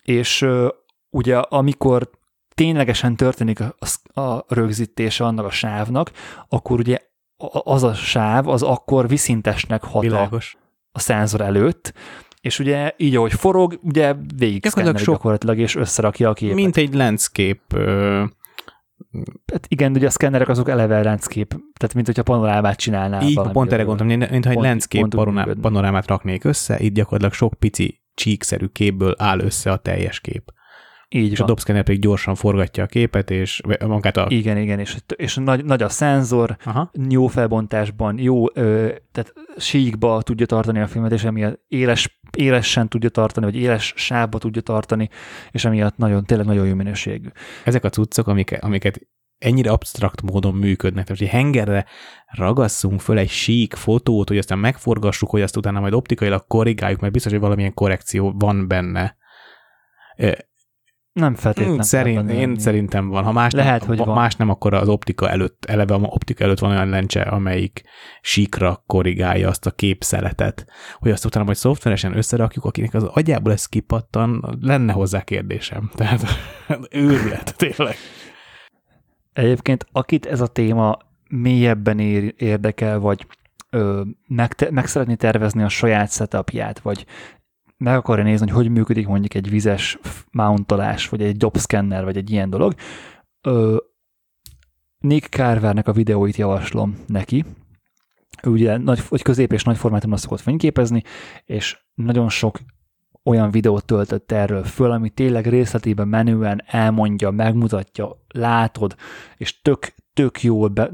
és 0.03 0.43
uh, 0.43 0.69
ugye 1.11 1.37
amikor 1.37 2.11
ténylegesen 2.55 3.17
történik 3.17 3.61
a, 3.61 4.21
a 4.21 4.45
rögzítése 4.49 5.25
annak 5.25 5.45
a 5.45 5.51
sávnak, 5.51 6.13
akkor 6.49 6.79
ugye 6.79 6.99
az 7.65 7.83
a 7.83 7.95
sáv 7.95 8.49
az 8.49 8.63
akkor 8.63 9.09
viszintesnek 9.09 9.85
hat 9.85 10.03
Világos. 10.03 10.57
a 10.93 10.99
szenzor 10.99 11.41
előtt, 11.41 11.93
és 12.41 12.59
ugye 12.59 12.93
így, 12.97 13.17
ahogy 13.17 13.33
forog, 13.33 13.79
ugye 13.83 14.15
végig 14.37 14.67
sok... 14.67 15.15
gyakorlatilag, 15.15 15.59
és 15.59 15.75
összerakja 15.75 16.29
a 16.29 16.33
képet. 16.33 16.55
Mint 16.55 16.77
egy 16.77 16.95
landscape 16.95 17.61
ö... 17.75 18.25
Hát 19.53 19.67
igen, 19.69 19.93
ugye 19.93 20.07
a 20.07 20.11
szkennerek 20.11 20.49
azok 20.49 20.69
eleve 20.69 21.03
landscape, 21.03 21.57
tehát 21.77 21.95
mint 21.95 22.07
hogyha 22.07 22.23
panorámát 22.23 22.77
csinálnál. 22.77 23.23
Így, 23.23 23.41
pont 23.53 23.73
erre 23.73 23.83
gondolom, 23.83 24.19
mint, 24.19 24.31
mintha 24.31 24.51
egy 24.51 24.57
landscape 24.57 25.09
pont 25.09 25.61
panorámát 25.61 26.07
raknék 26.07 26.45
össze, 26.45 26.79
itt 26.79 26.95
gyakorlatilag 26.95 27.33
sok 27.33 27.55
pici 27.55 28.01
csíkszerű 28.15 28.67
képből 28.67 29.15
áll 29.19 29.41
össze 29.41 29.73
a 29.73 29.77
teljes 29.77 30.21
kép. 30.21 30.53
Így 31.09 31.31
és 31.31 31.39
van. 31.39 31.47
a 31.47 31.51
dobszkenner 31.51 31.83
pedig 31.83 32.01
gyorsan 32.01 32.35
forgatja 32.35 32.85
a 32.85 32.87
képet, 32.87 33.31
és 33.31 33.61
magát 33.87 34.17
a... 34.17 34.27
Igen, 34.29 34.57
igen, 34.57 34.79
és, 34.79 34.97
és 35.17 35.35
nagy, 35.35 35.65
nagy 35.65 35.83
a 35.83 35.89
szenzor, 35.89 36.57
Aha. 36.65 36.91
jó 37.09 37.27
felbontásban, 37.27 38.19
jó, 38.19 38.45
ö, 38.55 38.93
tehát 39.13 39.33
síkba 39.57 40.23
tudja 40.23 40.47
tartani 40.47 40.81
a 40.81 40.87
filmet, 40.87 41.13
és 41.13 41.25
emiatt 41.25 41.61
éles, 41.69 42.21
élesen 42.37 42.89
tudja 42.89 43.09
tartani, 43.09 43.47
vagy 43.47 43.57
éles 43.57 43.93
sávba 43.97 44.39
tudja 44.39 44.63
tartani, 44.63 45.09
és 45.51 45.65
emiatt 45.65 45.97
nagyon, 45.97 46.25
tényleg 46.25 46.47
nagyon 46.47 46.67
jó 46.67 46.75
minőségű. 46.75 47.29
Ezek 47.65 47.85
a 47.85 47.91
cuccok, 47.91 48.27
amik, 48.27 48.59
amiket 48.61 49.01
ennyire 49.39 49.71
absztrakt 49.71 50.23
módon 50.23 50.55
működnek. 50.55 51.05
Tehát, 51.05 51.21
hogy 51.21 51.31
hengerre 51.31 51.87
ragasszunk 52.27 53.01
föl 53.01 53.19
egy 53.19 53.29
sík 53.29 53.75
fotót, 53.75 54.29
hogy 54.29 54.39
aztán 54.39 54.59
megforgassuk, 54.59 55.31
hogy 55.31 55.43
azt 55.43 55.57
utána 55.57 55.81
majd 55.81 55.93
optikailag 55.93 56.47
korrigáljuk, 56.47 57.01
mert 57.01 57.13
biztos, 57.13 57.33
hogy 57.33 57.41
valamilyen 57.41 57.75
korrekció 57.75 58.35
van 58.39 58.69
benne. 58.69 59.17
Nem 61.17 61.35
feltétlenül. 61.35 61.83
Szerint, 61.83 62.31
én 62.31 62.39
lenni. 62.39 62.59
szerintem 62.59 63.09
van. 63.09 63.25
Ha 63.25 63.33
más, 63.33 63.53
Lehet, 63.53 63.79
nem, 63.79 63.89
hogy 63.89 63.99
van. 63.99 64.15
más 64.15 64.37
nem, 64.37 64.49
akkor 64.49 64.75
az 64.75 64.89
optika 64.89 65.31
előtt, 65.31 65.65
eleve 65.65 65.95
a 65.95 65.99
optika 65.99 66.45
előtt 66.45 66.59
van 66.59 66.71
olyan 66.71 66.89
lencse, 66.89 67.21
amelyik 67.21 67.83
síkra 68.21 68.83
korrigálja 68.87 69.49
azt 69.49 69.67
a 69.67 69.71
képszeletet, 69.71 70.67
hogy 70.99 71.11
azt 71.11 71.25
utána 71.25 71.45
majd 71.45 71.57
szoftveresen 71.57 72.17
összerakjuk, 72.17 72.65
akinek 72.65 72.95
az 72.95 73.05
agyából 73.05 73.53
ez 73.53 73.67
kipattan, 73.67 74.59
lenne 74.61 74.93
hozzá 74.93 75.23
kérdésem. 75.23 75.91
Tehát 75.97 76.23
őrület, 76.91 77.55
tényleg. 77.57 77.97
Egyébként 79.33 79.87
akit 79.93 80.27
ez 80.27 80.41
a 80.41 80.47
téma 80.47 80.99
mélyebben 81.29 81.99
ér, 81.99 82.35
érdekel, 82.37 82.99
vagy 82.99 83.27
ö, 83.71 84.03
meg, 84.27 84.69
meg 84.71 84.87
szeretné 84.87 85.15
tervezni 85.15 85.63
a 85.63 85.69
saját 85.69 86.13
setupját, 86.13 86.79
vagy 86.79 87.07
meg 87.77 87.97
akarja 87.97 88.25
nézni, 88.25 88.47
hogy 88.51 88.57
hogy 88.57 88.71
működik 88.71 89.07
mondjuk 89.07 89.35
egy 89.35 89.51
vizes 89.51 89.99
mountolás, 90.31 91.09
vagy 91.09 91.23
egy 91.23 91.37
dobscanner, 91.37 92.05
vagy 92.05 92.17
egy 92.17 92.31
ilyen 92.31 92.51
dolog, 92.51 92.75
ö, 93.41 93.77
Nick 94.99 95.33
Carvernek 95.33 95.89
a 95.89 95.93
videóit 95.93 96.37
javaslom 96.37 96.97
neki. 97.07 97.45
Ő 98.43 98.51
ugye 98.51 98.77
nagy, 98.77 99.03
vagy 99.09 99.23
közép 99.23 99.53
és 99.53 99.65
nagy 99.65 99.77
formátumban 99.77 100.19
szokott 100.19 100.41
fényképezni, 100.41 101.03
és 101.45 101.79
nagyon 101.95 102.29
sok 102.29 102.61
olyan 103.23 103.51
videót 103.51 103.85
töltött 103.85 104.33
erről 104.33 104.65
föl, 104.65 104.91
ami 104.91 105.11
tényleg 105.11 105.47
részletében 105.47 106.09
menően 106.09 106.63
elmondja, 106.67 107.31
megmutatja, 107.31 108.25
látod, 108.29 108.97
és 109.37 109.63
tök, 109.63 109.95
tök 110.13 110.43
jól, 110.43 110.69
be, 110.69 110.91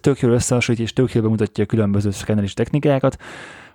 tök 0.00 0.18
jól 0.20 0.32
összehasonlítja, 0.32 0.84
és 0.84 0.92
tök 0.92 1.12
jól 1.12 1.22
bemutatja 1.22 1.64
a 1.64 1.66
különböző 1.66 2.10
szkennelis 2.10 2.54
technikákat. 2.54 3.16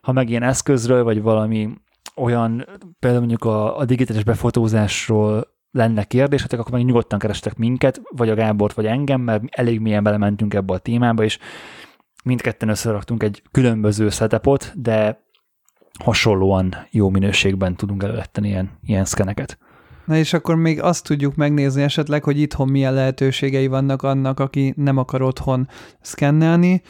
Ha 0.02 0.12
meg 0.12 0.30
ilyen 0.30 0.44
eszközről, 0.44 1.04
vagy 1.04 1.22
valami 1.22 1.70
olyan, 2.16 2.66
például 3.00 3.26
mondjuk 3.26 3.44
a, 3.44 3.78
a 3.78 3.86
digitális 3.86 4.24
befotózásról 4.24 5.54
lenne 5.72 6.04
kérdésetek, 6.04 6.60
akkor 6.60 6.72
meg 6.72 6.86
nyugodtan 6.86 7.20
kerestek 7.20 7.56
minket, 7.58 8.02
vagy 8.10 8.30
a 8.30 8.36
Gábort, 8.36 8.76
vagy 8.76 8.86
engem, 8.86 9.22
mert 9.22 9.44
elég 9.50 9.80
mélyen 9.80 10.04
belementünk 10.04 10.54
ebbe 10.54 10.74
a 10.74 10.78
témába, 10.78 11.24
és 11.24 11.40
mindketten 12.24 12.70
összeraktunk 12.70 13.24
egy 13.24 13.42
különböző 13.52 14.10
setupot, 14.10 14.82
de 14.82 15.24
hasonlóan 16.04 16.76
jó 16.92 17.10
minőségben 17.10 17.76
tudunk 17.76 18.04
előletteni 18.04 18.48
ilyen, 18.48 18.80
ilyen 18.84 19.06
szkeneket. 19.06 19.58
Na 20.06 20.16
és 20.16 20.34
akkor 20.34 20.56
még 20.56 20.82
azt 20.82 21.04
tudjuk 21.04 21.36
megnézni 21.36 21.82
esetleg, 21.82 22.24
hogy 22.24 22.40
itthon 22.40 22.68
milyen 22.68 22.94
lehetőségei 22.94 23.68
vannak 23.68 24.04
annak, 24.04 24.40
aki 24.40 24.74
nem 24.78 24.98
akar 24.98 25.22
otthon 25.22 25.68
szkennelni. 26.02 26.82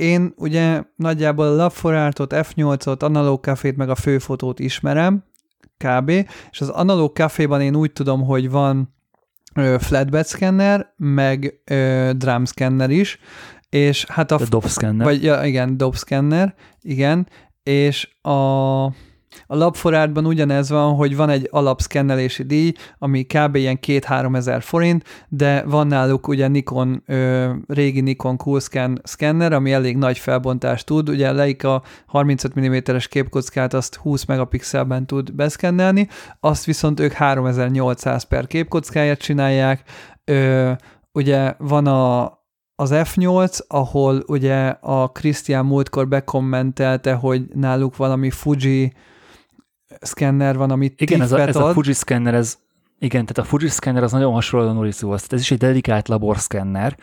Én 0.00 0.32
ugye 0.36 0.82
nagyjából 0.96 1.60
a 1.60 1.70
Lab4Artot, 1.70 2.46
F8-ot, 2.46 3.02
Analog 3.02 3.40
Cafét 3.40 3.76
meg 3.76 3.90
a 3.90 3.94
főfotót 3.94 4.58
ismerem, 4.58 5.24
kb. 5.76 6.08
És 6.50 6.60
az 6.60 6.68
Analog 6.68 7.12
Caféban 7.12 7.60
én 7.60 7.76
úgy 7.76 7.92
tudom, 7.92 8.22
hogy 8.24 8.50
van 8.50 8.94
ö, 9.54 9.76
flatbed 9.78 10.26
scanner, 10.26 10.92
meg 10.96 11.60
ö, 11.64 12.10
drum 12.16 12.44
scanner 12.44 12.90
is, 12.90 13.18
és 13.68 14.04
hát 14.04 14.30
a... 14.30 14.34
a 14.34 14.48
dob 14.48 14.66
scanner. 14.66 15.06
Vagy, 15.06 15.22
ja, 15.22 15.44
igen, 15.44 15.76
dob 15.76 15.96
scanner, 15.96 16.54
igen, 16.80 17.28
és 17.62 18.08
a 18.22 18.86
a 19.46 19.56
labforátban 19.56 20.26
ugyanez 20.26 20.70
van, 20.70 20.94
hogy 20.94 21.16
van 21.16 21.28
egy 21.28 21.48
alapszkennelési 21.50 22.42
díj, 22.42 22.72
ami 22.98 23.22
kb. 23.22 23.56
ilyen 23.56 23.78
2-3 23.86 24.36
ezer 24.36 24.62
forint, 24.62 25.04
de 25.28 25.62
van 25.62 25.86
náluk 25.86 26.28
ugye 26.28 26.48
Nikon, 26.48 27.02
ö, 27.06 27.50
régi 27.66 28.00
Nikon 28.00 28.36
Coolscan 28.36 29.00
szkenner, 29.02 29.52
ami 29.52 29.72
elég 29.72 29.96
nagy 29.96 30.18
felbontást 30.18 30.86
tud, 30.86 31.08
ugye 31.08 31.28
a 31.28 31.32
Leica 31.32 31.82
35 32.06 32.60
mm-es 32.60 33.08
képkockát 33.08 33.74
azt 33.74 33.94
20 33.94 34.24
megapixelben 34.24 35.06
tud 35.06 35.34
beszkennelni, 35.34 36.08
azt 36.40 36.64
viszont 36.64 37.00
ők 37.00 37.12
3800 37.12 38.22
per 38.22 38.46
képkockáját 38.46 39.18
csinálják, 39.18 39.82
ö, 40.24 40.72
ugye 41.12 41.54
van 41.58 41.86
a, 41.86 42.24
az 42.74 42.90
F8, 42.92 43.58
ahol 43.66 44.22
ugye 44.26 44.66
a 44.80 45.08
Krisztián 45.08 45.64
múltkor 45.64 46.08
bekommentelte, 46.08 47.12
hogy 47.12 47.42
náluk 47.54 47.96
valami 47.96 48.30
Fuji 48.30 48.92
szkenner 50.00 50.56
van, 50.56 50.70
amit 50.70 51.00
Igen, 51.00 51.20
ez 51.20 51.32
a, 51.32 51.40
ez 51.40 51.56
a 51.56 51.72
Fuji 51.72 51.92
szkenner, 51.92 52.34
ez, 52.34 52.58
igen, 52.98 53.26
tehát 53.26 53.38
a 53.38 53.50
Fuji 53.50 53.68
szkenner 53.68 54.02
az 54.02 54.12
nagyon 54.12 54.32
hasonló 54.32 54.68
a 54.68 54.72
Norizuhoz. 54.72 55.26
Ez 55.28 55.40
is 55.40 55.50
egy 55.50 55.58
dedikált 55.58 56.08
laborszkenner, 56.08 56.96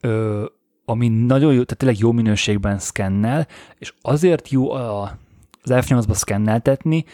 ö, 0.00 0.44
ami 0.84 1.08
nagyon 1.08 1.52
jó, 1.52 1.62
tehát 1.62 1.76
tényleg 1.76 1.98
jó 1.98 2.12
minőségben 2.12 2.78
szkennel, 2.78 3.46
és 3.78 3.92
azért 4.00 4.48
jó 4.48 4.72
a, 4.72 5.02
az 5.62 5.70
F8-ba 5.74 6.14
szkenneltetni, 6.14 7.04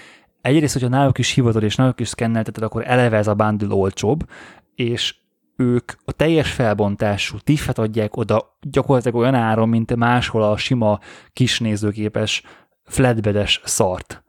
egyrészt, 0.41 0.73
hogyha 0.73 0.89
náluk 0.89 1.19
is 1.19 1.31
hivatod, 1.31 1.63
és 1.63 1.77
náluk 1.77 2.01
is 2.01 2.09
szkennelteted, 2.09 2.63
akkor 2.63 2.83
eleve 2.87 3.17
ez 3.17 3.27
a 3.27 3.35
bundle 3.35 3.75
olcsóbb, 3.75 4.29
és 4.75 5.15
ők 5.57 5.93
a 6.05 6.13
teljes 6.13 6.53
felbontású 6.53 7.39
tiffet 7.39 7.79
adják 7.79 8.17
oda 8.17 8.57
gyakorlatilag 8.61 9.21
olyan 9.21 9.35
áron, 9.35 9.69
mint 9.69 9.97
máshol 9.97 10.43
a 10.43 10.57
sima 10.57 11.01
kisnézőképes 11.33 12.43
flatbedes 12.85 13.61
szart. 13.65 14.23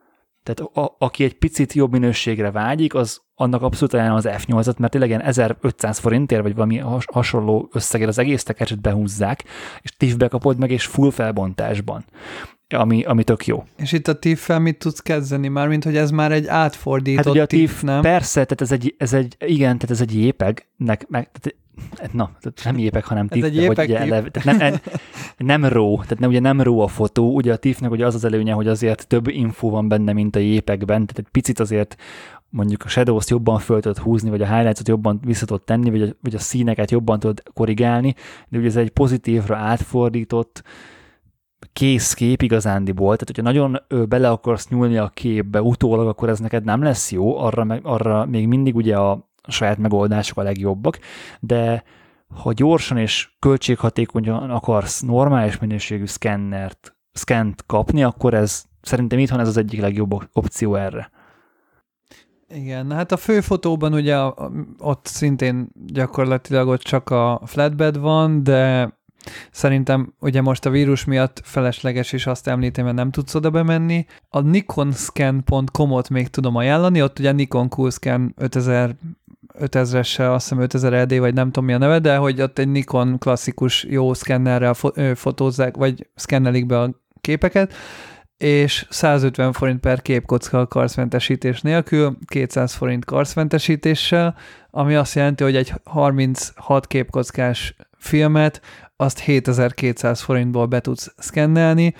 Tehát 0.44 0.72
a, 0.74 0.96
aki 0.98 1.24
egy 1.24 1.38
picit 1.38 1.74
jobb 1.74 1.92
minőségre 1.92 2.52
vágyik, 2.52 2.94
az 2.94 3.22
annak 3.36 3.62
abszolút 3.62 3.94
olyan 3.94 4.12
az 4.12 4.28
F8-at, 4.28 4.78
mert 4.78 4.92
tényleg 4.92 5.10
ilyen 5.10 5.22
1500 5.22 6.00
forintért, 6.00 6.42
vagy 6.42 6.56
valami 6.56 6.78
has, 6.78 7.06
hasonló 7.14 7.70
összegért 7.74 8.10
az 8.10 8.18
egész 8.18 8.44
tekercset 8.44 8.82
behúzzák, 8.82 9.44
és 9.82 9.92
TIFF-be 9.92 10.28
kapod 10.28 10.58
meg, 10.58 10.72
és 10.72 10.86
full 10.86 11.12
felbontásban 11.12 12.06
ami, 12.78 13.04
ami 13.04 13.24
tök 13.24 13.46
jó. 13.46 13.64
És 13.78 13.92
itt 13.92 14.08
a 14.08 14.20
TIFF-fel 14.20 14.60
mit 14.60 14.78
tudsz 14.78 15.00
kezdeni? 15.00 15.48
Mármint, 15.48 15.84
hogy 15.84 15.98
ez 15.98 16.12
már 16.12 16.32
egy 16.32 16.48
átfordított 16.48 17.26
hát 17.26 17.34
ugye 17.34 17.42
a 17.42 17.46
TIFF, 17.46 17.72
TIFF, 17.72 17.82
nem? 17.82 18.02
Persze, 18.02 18.46
tehát 18.46 18.62
ez 18.62 18.72
egy, 18.72 18.96
ez 18.98 19.14
egy, 19.14 19.36
igen, 19.46 19.78
tehát 19.78 19.92
ez 19.92 20.02
egy 20.02 20.16
jépeg, 20.16 20.68
nek, 20.78 21.08
meg, 21.08 21.30
tehát, 21.94 22.14
na, 22.14 22.32
tehát 22.40 22.62
nem 22.64 22.78
jépeg, 22.78 23.06
hanem 23.06 23.28
Ez 23.30 23.32
TIFF, 23.32 23.46
egy 23.46 23.74
de 23.74 23.84
ugye 23.84 24.00
eleve, 24.00 24.30
tehát 24.30 24.60
nem, 24.60 24.80
nem 25.38 25.66
RAW, 25.66 25.96
tehát 25.96 26.20
nem, 26.20 26.30
ugye 26.30 26.40
nem 26.40 26.62
RAW 26.62 26.80
a 26.80 26.88
fotó, 26.88 27.34
ugye 27.34 27.54
a 27.54 27.58
TIFF-nek 27.58 27.92
ugye 27.92 28.06
az 28.06 28.16
az 28.16 28.26
előnye, 28.26 28.54
hogy 28.54 28.68
azért 28.68 29.08
több 29.08 29.28
info 29.28 29.70
van 29.70 29.88
benne, 29.88 30.14
mint 30.14 30.36
a 30.36 30.40
jépegben, 30.40 31.06
tehát 31.06 31.18
egy 31.18 31.32
picit 31.32 31.60
azért 31.60 31.96
mondjuk 32.50 32.84
a 32.84 32.88
shadows 32.88 33.30
jobban 33.30 33.60
föl 33.60 33.82
tudod 33.82 33.98
húzni, 33.98 34.30
vagy 34.30 34.42
a 34.42 34.54
highlights-ot 34.54 34.88
jobban 34.88 35.20
vissza 35.26 35.46
tudod 35.46 35.64
tenni, 35.64 35.90
vagy 35.90 36.02
a, 36.02 36.08
vagy 36.22 36.36
a 36.36 36.40
színeket 36.40 36.92
jobban 36.92 37.20
tudod 37.20 37.44
korrigálni, 37.54 38.16
de 38.50 38.58
ugye 38.58 38.68
ez 38.68 38.76
egy 38.76 38.90
pozitívra 38.90 39.56
átfordított, 39.56 40.64
kész 41.80 42.14
kép 42.14 42.42
igazándiból, 42.42 43.16
tehát 43.18 43.28
hogyha 43.28 43.42
nagyon 43.42 43.82
bele 44.10 44.30
akarsz 44.30 44.68
nyúlni 44.68 44.98
a 44.98 45.12
képbe 45.14 45.62
utólag, 45.62 46.08
akkor 46.08 46.30
ez 46.30 46.40
neked 46.40 46.64
nem 46.64 46.82
lesz 46.82 47.12
jó, 47.12 47.38
arra, 47.38 47.64
meg, 47.64 47.82
arra 47.84 48.26
még 48.26 48.48
mindig 48.48 48.76
ugye 48.76 48.98
a 48.98 49.30
saját 49.48 49.78
megoldások 49.78 50.38
a 50.38 50.42
legjobbak, 50.42 51.00
de 51.40 51.84
ha 52.36 52.54
gyorsan 52.54 52.98
és 52.98 53.30
költséghatékonyan 53.40 54.50
akarsz 54.50 55.02
normális 55.02 55.60
minőségű 55.60 56.06
szkennert, 56.06 56.96
szkent 57.12 57.64
kapni, 57.66 58.04
akkor 58.04 58.34
ez 58.34 58.64
szerintem 58.82 59.20
itthon 59.20 59.40
ez 59.40 59.48
az 59.48 59.58
egyik 59.58 59.82
legjobb 59.82 60.12
opció 60.34 60.76
erre. 60.76 61.12
Igen, 62.50 62.92
hát 62.92 63.12
a 63.12 63.18
főfotóban 63.18 63.94
ugye 63.94 64.18
ott 64.78 65.06
szintén 65.06 65.70
gyakorlatilag 65.86 66.68
ott 66.68 66.82
csak 66.82 67.10
a 67.10 67.42
flatbed 67.46 67.98
van, 67.98 68.44
de 68.44 68.94
szerintem 69.52 70.14
ugye 70.20 70.42
most 70.42 70.66
a 70.66 70.70
vírus 70.70 71.06
miatt 71.06 71.42
felesleges 71.44 72.12
is 72.12 72.28
azt 72.28 72.48
említeni, 72.48 72.86
mert 72.86 72.98
nem 72.98 73.12
tudsz 73.12 73.36
oda 73.36 73.50
bemenni. 73.50 74.06
A 74.30 74.40
nikonscan.com-ot 74.40 76.10
még 76.10 76.28
tudom 76.28 76.56
ajánlani, 76.56 77.02
ott 77.02 77.20
ugye 77.20 77.32
Nikon 77.32 77.70
Coolscan 77.70 78.34
5000 78.38 78.96
5000-essel, 79.60 80.34
azt 80.34 80.50
hiszem 80.50 80.64
5000 80.64 81.04
LD, 81.04 81.20
vagy 81.20 81.34
nem 81.34 81.46
tudom 81.46 81.66
mi 81.66 81.74
a 81.74 81.78
neve, 81.78 82.00
de 82.00 82.16
hogy 82.16 82.42
ott 82.42 82.60
egy 82.60 82.68
Nikon 82.68 83.18
klasszikus 83.18 83.84
jó 83.84 84.14
szkennerrel 84.14 84.74
fotózzák, 85.16 85.76
vagy 85.76 86.08
szkennelik 86.16 86.66
be 86.66 86.80
a 86.80 86.92
képeket, 87.22 87.74
és 88.38 88.86
150 88.90 89.52
forint 89.52 89.80
per 89.80 90.02
képkocka 90.02 90.60
a 90.60 90.68
karszmentesítés 90.68 91.62
nélkül, 91.62 92.18
200 92.26 92.74
forint 92.74 93.06
karszmentesítéssel, 93.06 94.36
ami 94.72 94.96
azt 94.96 95.16
jelenti, 95.16 95.44
hogy 95.44 95.56
egy 95.56 95.74
36 95.84 96.88
képkockás 96.88 97.76
filmet 97.98 98.62
azt 99.02 99.20
7200 99.20 100.22
forintból 100.22 100.66
be 100.66 100.80
tudsz 100.80 101.14
szkennelni. 101.18 101.94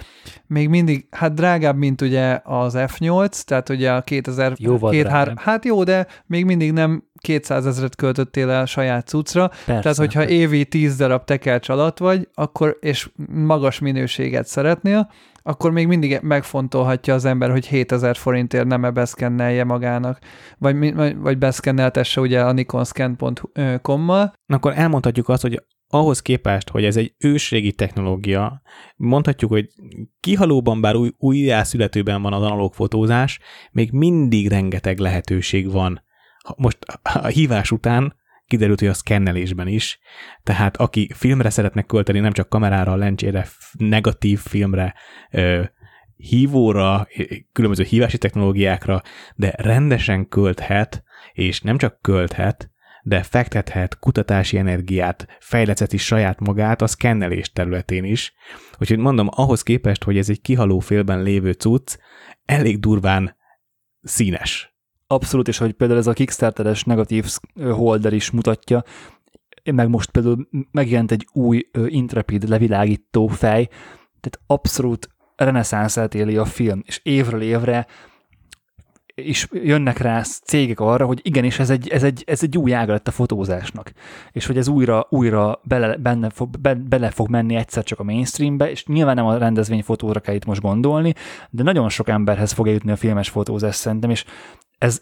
Még 0.48 0.70
mindig, 0.70 1.08
hát 1.12 1.34
drágább, 1.34 1.78
mint 1.78 2.02
ugye 2.02 2.40
az 2.44 2.74
F8, 2.78 3.42
tehát 3.42 3.70
ugye 3.70 3.92
a 3.92 4.02
2000, 4.02 4.54
Jóval 4.58 4.92
két, 4.92 5.08
hár, 5.08 5.24
drágább. 5.24 5.44
hát 5.46 5.66
jó, 5.66 5.84
de 5.84 6.08
még 6.26 6.46
mindig 6.46 6.72
nem 6.72 7.04
200 7.22 7.66
ezeret 7.66 7.96
költöttél 7.96 8.50
el 8.50 8.66
saját 8.66 9.08
cuccra, 9.08 9.48
Persze. 9.48 9.82
tehát, 9.82 9.98
hogyha 9.98 10.28
évi 10.28 10.66
10 10.66 10.96
darab 10.96 11.24
tekercs 11.24 11.70
alatt 11.70 11.98
vagy, 11.98 12.28
akkor, 12.34 12.78
és 12.80 13.10
magas 13.34 13.80
minőséget 13.80 14.48
szeretnél, 14.48 15.12
akkor 15.42 15.72
még 15.72 15.88
mindig 15.88 16.20
megfontolhatja 16.22 17.14
az 17.14 17.26
ember, 17.26 17.52
hogy 17.52 17.68
7000 17.68 18.16
forintért 18.16 18.68
nem-e 18.68 18.90
beszkennelje 18.90 19.64
magának, 19.64 20.20
vagy, 20.58 20.94
vagy 21.16 21.38
beszkenneltesse 21.38 22.22
ugye 22.22 22.42
a 22.42 22.52
nikonscan.com-mal. 22.52 24.34
Akkor 24.48 24.74
elmondhatjuk 24.76 25.30
azt, 25.30 25.42
hogy 25.42 25.64
ahhoz 25.92 26.22
képest, 26.22 26.70
hogy 26.70 26.86
ez 26.86 26.98
egy 26.98 27.14
ősrégi 27.18 27.74
technológia, 27.74 28.62
mondhatjuk, 28.96 29.52
hogy 29.52 29.70
kihalóban, 30.20 30.82
bár 30.82 30.96
új, 30.96 31.10
újjászületőben 31.18 32.22
van 32.22 32.34
az 32.34 32.44
analóg 32.44 32.74
fotózás, 32.74 33.40
még 33.72 33.92
mindig 33.92 34.48
rengeteg 34.48 34.98
lehetőség 34.98 35.72
van. 35.72 36.04
Most 36.58 36.78
a 37.04 37.28
hívás 37.28 37.72
után 37.72 38.18
kiderült, 38.48 38.80
hogy 38.80 38.88
a 38.88 38.94
szkennelésben 38.94 39.68
is, 39.68 40.00
tehát 40.44 40.78
aki 40.78 41.10
filmre 41.14 41.50
szeretne 41.50 41.82
költeni, 41.82 42.20
nem 42.20 42.32
csak 42.32 42.50
kamerára, 42.50 42.96
lencsére, 42.96 43.48
negatív 43.78 44.40
filmre, 44.40 44.96
hívóra, 46.16 47.08
különböző 47.52 47.84
hívási 47.84 48.18
technológiákra, 48.18 49.02
de 49.36 49.54
rendesen 49.58 50.28
költhet, 50.28 51.04
és 51.34 51.62
nem 51.62 51.78
csak 51.78 52.02
költhet, 52.02 52.72
de 53.04 53.24
fektethet 53.24 54.00
kutatási 54.00 54.58
energiát, 54.58 55.28
fejleszteti 55.40 55.98
saját 55.98 56.40
magát 56.40 56.82
a 56.82 56.88
szkennelés 56.88 57.52
területén 57.52 58.04
is. 58.04 58.34
Úgyhogy 58.78 58.98
mondom, 58.98 59.28
ahhoz 59.32 59.64
képest, 59.64 60.04
hogy 60.04 60.18
ez 60.18 60.30
egy 60.30 60.42
kihaló 60.42 60.80
félben 60.80 61.24
lévő 61.24 61.52
cucc, 61.52 61.98
elég 62.46 62.80
durván 62.80 63.36
színes. 64.02 64.78
Abszolút, 65.08 65.48
és 65.48 65.58
hogy 65.58 65.74
például 65.74 66.00
ez 66.00 66.08
a 66.08 66.14
Kickstarteres 66.14 66.84
negatív 66.84 67.26
holder 67.54 68.14
is 68.14 68.32
mutatja, 68.32 68.84
meg 69.72 69.90
most 69.90 70.12
például 70.12 70.48
megjelent 70.72 71.12
egy 71.12 71.28
új 71.34 71.70
Intrepid 71.86 72.50
levilágító 72.50 73.28
fej, 73.28 73.66
tehát 74.20 74.40
abszolút 74.48 75.10
reneszánszát 75.36 76.16
éli 76.16 76.38
a 76.38 76.46
film, 76.46 76.82
és 76.86 77.00
évről 77.04 77.42
évre 77.42 77.88
és 79.26 79.48
jönnek 79.52 79.98
rá 79.98 80.22
cégek 80.24 80.80
arra, 80.80 81.06
hogy 81.06 81.20
igenis 81.24 81.60
ez 81.60 81.70
egy, 81.70 81.88
ez 81.88 82.04
egy, 82.04 82.24
ez 82.28 82.44
egy 82.44 82.58
új 82.58 82.74
ága 82.74 82.92
lett 82.92 83.08
a 83.08 83.12
fotózásnak, 83.12 83.92
és 84.32 84.46
hogy 84.46 84.58
ez 84.58 84.68
újra, 84.68 85.08
újra 85.10 85.60
bele, 85.64 85.98
benne 85.98 86.30
fog, 86.30 86.60
be, 86.60 86.74
bele 86.74 87.10
fog 87.10 87.30
menni 87.30 87.56
egyszer 87.56 87.84
csak 87.84 88.00
a 88.00 88.04
mainstreambe, 88.04 88.70
és 88.70 88.86
nyilván 88.86 89.16
nem 89.16 89.26
a 89.26 89.38
rendezvényfotóra 89.38 90.20
kell 90.20 90.36
itt 90.36 90.46
most 90.46 90.62
gondolni, 90.62 91.14
de 91.50 91.64
nagyon 91.64 91.90
sok 91.90 92.10
emberhez 92.10 92.52
fog 92.52 92.68
eljutni 92.68 92.92
a 92.92 92.96
filmes 92.96 93.30
fotózás 93.30 93.76
szerintem, 93.76 94.10
és 94.10 94.26
ez 94.78 95.02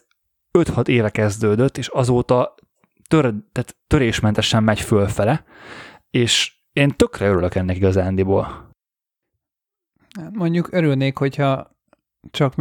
5-6 0.57 0.87
éve 0.87 1.09
kezdődött, 1.09 1.77
és 1.77 1.87
azóta 1.87 2.55
tör, 3.07 3.21
tehát 3.51 3.75
törésmentesen 3.87 4.63
megy 4.63 4.79
fölfele, 4.79 5.43
és 6.09 6.55
én 6.73 6.89
tökre 6.95 7.27
örülök 7.27 7.55
ennek 7.55 7.75
igazándiból. 7.75 8.71
Mondjuk 10.31 10.73
örülnék, 10.73 11.17
hogyha 11.17 11.76
csak 12.31 12.53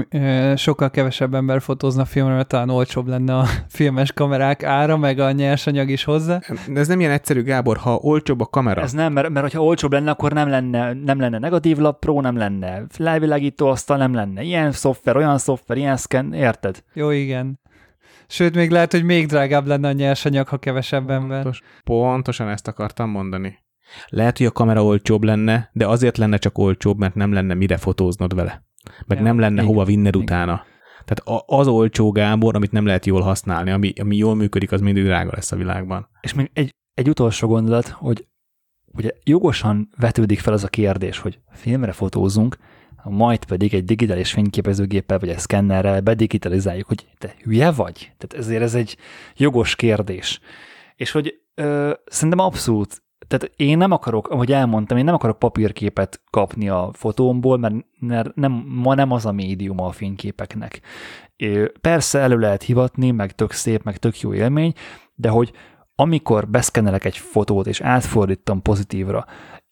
sokkal 0.57 0.91
kevesebb 0.91 1.35
ember 1.35 1.61
fotózna 1.61 2.05
filmre, 2.05 2.35
mert 2.35 2.49
talán 2.49 2.71
olcsóbb 2.71 3.07
lenne 3.07 3.37
a 3.37 3.45
filmes 3.69 4.13
kamerák 4.13 4.63
ára, 4.63 4.97
meg 4.97 5.19
a 5.19 5.31
nyersanyag 5.31 5.91
is 5.91 6.05
hozzá. 6.05 6.41
De 6.69 6.81
ez 6.81 6.89
nem 6.89 7.01
ilyen 7.01 7.13
egyszerű, 7.13 7.43
Gábor, 7.43 7.77
ha 7.77 7.95
olcsóbb 7.95 8.41
a 8.41 8.47
kamera. 8.47 8.81
Ez 8.81 8.93
nem, 8.93 9.13
mert, 9.13 9.29
mert 9.29 9.53
ha 9.53 9.65
olcsóbb 9.65 9.93
lenne, 9.93 10.11
akkor 10.11 10.33
nem 10.33 10.49
lenne, 10.49 10.93
nem 10.93 11.21
lenne 11.21 11.39
negatív 11.39 11.79
lap 11.79 11.99
pro, 11.99 12.21
nem 12.21 12.37
lenne 12.37 12.83
felvilágító 12.89 13.67
asztal, 13.67 13.97
nem 13.97 14.15
lenne 14.15 14.43
ilyen 14.43 14.73
szoftver, 14.73 15.17
olyan 15.17 15.39
szoftver, 15.39 15.77
ilyen 15.77 15.97
scan, 15.97 16.33
érted? 16.33 16.83
Jó, 16.93 17.11
igen. 17.11 17.61
Sőt, 18.29 18.55
még 18.55 18.71
lehet, 18.71 18.93
hogy 18.93 19.05
még 19.05 19.27
drágább 19.27 19.67
lenne 19.67 19.89
a 19.89 19.93
nyersanyag, 19.93 20.49
ha 20.49 20.57
kevesebb 20.57 21.11
ember. 21.11 21.43
Pontos, 21.43 21.61
pontosan 21.85 22.49
ezt 22.49 22.69
akartam 22.69 23.11
mondani. 23.11 23.59
Lehet, 24.09 24.39
hogy 24.39 24.47
a 24.47 24.51
kamera 24.51 24.85
olcsóbb 24.85 25.23
lenne, 25.23 25.71
de 25.73 25.87
azért 25.87 26.17
lenne 26.17 26.37
csak 26.37 26.59
olcsóbb, 26.59 26.99
mert 26.99 27.15
nem 27.15 27.33
lenne 27.33 27.55
mire 27.55 27.77
fotóznod 27.77 28.35
vele. 28.35 28.66
Meg 29.07 29.19
ja, 29.19 29.25
nem 29.25 29.39
lenne 29.39 29.63
igen, 29.63 29.67
hova 29.67 29.85
vinned 29.85 30.15
igen. 30.15 30.21
utána. 30.21 30.65
Tehát 31.05 31.43
az 31.47 31.67
olcsó 31.69 32.11
Gábor, 32.11 32.55
amit 32.55 32.73
nem 32.73 32.87
lehet 32.87 33.07
jól 33.07 33.21
használni, 33.21 33.71
ami, 33.71 33.93
ami 34.01 34.17
jól 34.17 34.35
működik, 34.35 34.73
az 34.73 34.81
mindig 34.81 35.05
drága 35.05 35.31
lesz 35.35 35.53
a 35.53 35.57
világban. 35.57 36.09
És 36.21 36.35
még 36.35 36.51
egy, 36.53 36.75
egy 36.95 37.09
utolsó 37.09 37.49
gondolat, 37.49 37.89
hogy 37.89 38.27
ugye 38.93 39.11
jogosan 39.25 39.89
vetődik 39.97 40.41
fel 40.41 40.53
az 40.53 40.65
a 40.65 40.69
kérdés, 40.69 41.19
hogy 41.19 41.39
filmre 41.53 41.93
fotózunk, 41.93 42.57
majd 43.03 43.45
pedig 43.45 43.75
egy 43.75 43.85
digitális 43.85 44.33
fényképezőgéppel 44.33 45.19
vagy 45.19 45.29
egy 45.29 45.39
szkennerrel 45.39 46.01
bedigitalizáljuk, 46.01 46.87
hogy 46.87 47.07
te 47.19 47.35
hülye 47.43 47.71
vagy? 47.71 48.13
Tehát 48.17 48.45
ezért 48.45 48.63
ez 48.63 48.75
egy 48.75 48.97
jogos 49.37 49.77
kérdés. 49.77 50.41
És 50.95 51.11
hogy 51.11 51.41
ö, 51.55 51.93
szerintem 52.07 52.39
abszolút 52.39 53.03
tehát 53.29 53.53
én 53.57 53.79
nem 53.79 53.91
akarok, 53.91 54.29
ahogy 54.29 54.53
elmondtam, 54.53 54.97
én 54.97 55.05
nem 55.05 55.15
akarok 55.15 55.39
papírképet 55.39 56.23
kapni 56.31 56.69
a 56.69 56.91
fotómból, 56.93 57.59
mert, 57.99 58.35
nem, 58.35 58.53
ma 58.69 58.95
nem 58.95 59.11
az 59.13 59.27
a 59.27 59.33
médium 59.33 59.81
a 59.81 59.91
fényképeknek. 59.91 60.81
Persze 61.81 62.19
elő 62.19 62.37
lehet 62.37 62.63
hivatni, 62.63 63.11
meg 63.11 63.35
tök 63.35 63.53
szép, 63.53 63.83
meg 63.83 63.97
tök 63.97 64.21
jó 64.21 64.35
élmény, 64.35 64.73
de 65.15 65.29
hogy 65.29 65.53
amikor 65.95 66.49
beszkenelek 66.49 67.05
egy 67.05 67.17
fotót, 67.17 67.67
és 67.67 67.81
átfordítom 67.81 68.63
pozitívra, 68.63 69.25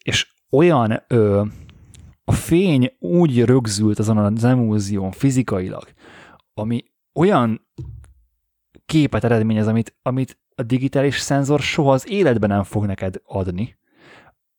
és 0.03 0.35
olyan 0.51 1.03
ö, 1.09 1.43
a 2.25 2.33
fény 2.33 2.97
úgy 2.99 3.45
rögzült 3.45 3.99
azon 3.99 4.19
az 4.19 4.45
emúzión 4.45 5.11
fizikailag, 5.11 5.85
ami 6.55 6.85
olyan 7.15 7.69
képet 8.87 9.25
eredményez, 9.25 9.67
amit, 9.67 9.97
amit 10.03 10.39
a 10.55 10.63
digitális 10.63 11.19
szenzor 11.19 11.61
soha 11.61 11.93
az 11.93 12.11
életben 12.11 12.49
nem 12.49 12.63
fog 12.63 12.87
neked 12.87 13.15
adni. 13.25 13.77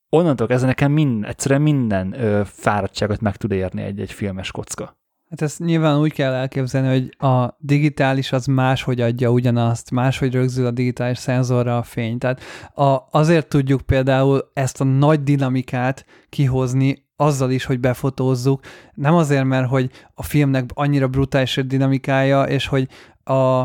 Onnantól 0.09 0.47
kezdve 0.47 0.67
nekem 0.67 0.91
minden, 0.91 1.29
egyszerűen 1.29 1.61
minden 1.61 2.21
ö, 2.21 2.41
fáradtságot 2.45 3.21
meg 3.21 3.35
tud 3.35 3.51
érni 3.51 3.81
egy-egy 3.81 4.11
filmes 4.11 4.51
kocka. 4.51 4.97
Hát 5.29 5.41
ezt 5.41 5.59
nyilván 5.59 5.99
úgy 5.99 6.13
kell 6.13 6.33
elképzelni, 6.33 6.87
hogy 6.87 7.29
a 7.29 7.57
digitális 7.59 8.31
az 8.31 8.45
máshogy 8.45 9.01
adja 9.01 9.29
ugyanazt, 9.29 9.91
máshogy 9.91 10.33
rögzül 10.33 10.65
a 10.65 10.71
digitális 10.71 11.17
szenzorra 11.17 11.77
a 11.77 11.83
fény. 11.83 12.17
Tehát 12.17 12.41
a, 12.73 12.97
azért 13.11 13.47
tudjuk 13.47 13.81
például 13.81 14.51
ezt 14.53 14.81
a 14.81 14.83
nagy 14.83 15.23
dinamikát 15.23 16.05
kihozni 16.29 17.05
azzal 17.15 17.51
is, 17.51 17.65
hogy 17.65 17.79
befotózzuk. 17.79 18.61
Nem 18.93 19.13
azért, 19.13 19.43
mert 19.43 19.67
hogy 19.67 19.91
a 20.13 20.23
filmnek 20.23 20.69
annyira 20.73 21.07
brutális 21.07 21.57
a 21.57 21.61
dinamikája, 21.61 22.43
és 22.43 22.67
hogy 22.67 22.87
a, 23.23 23.61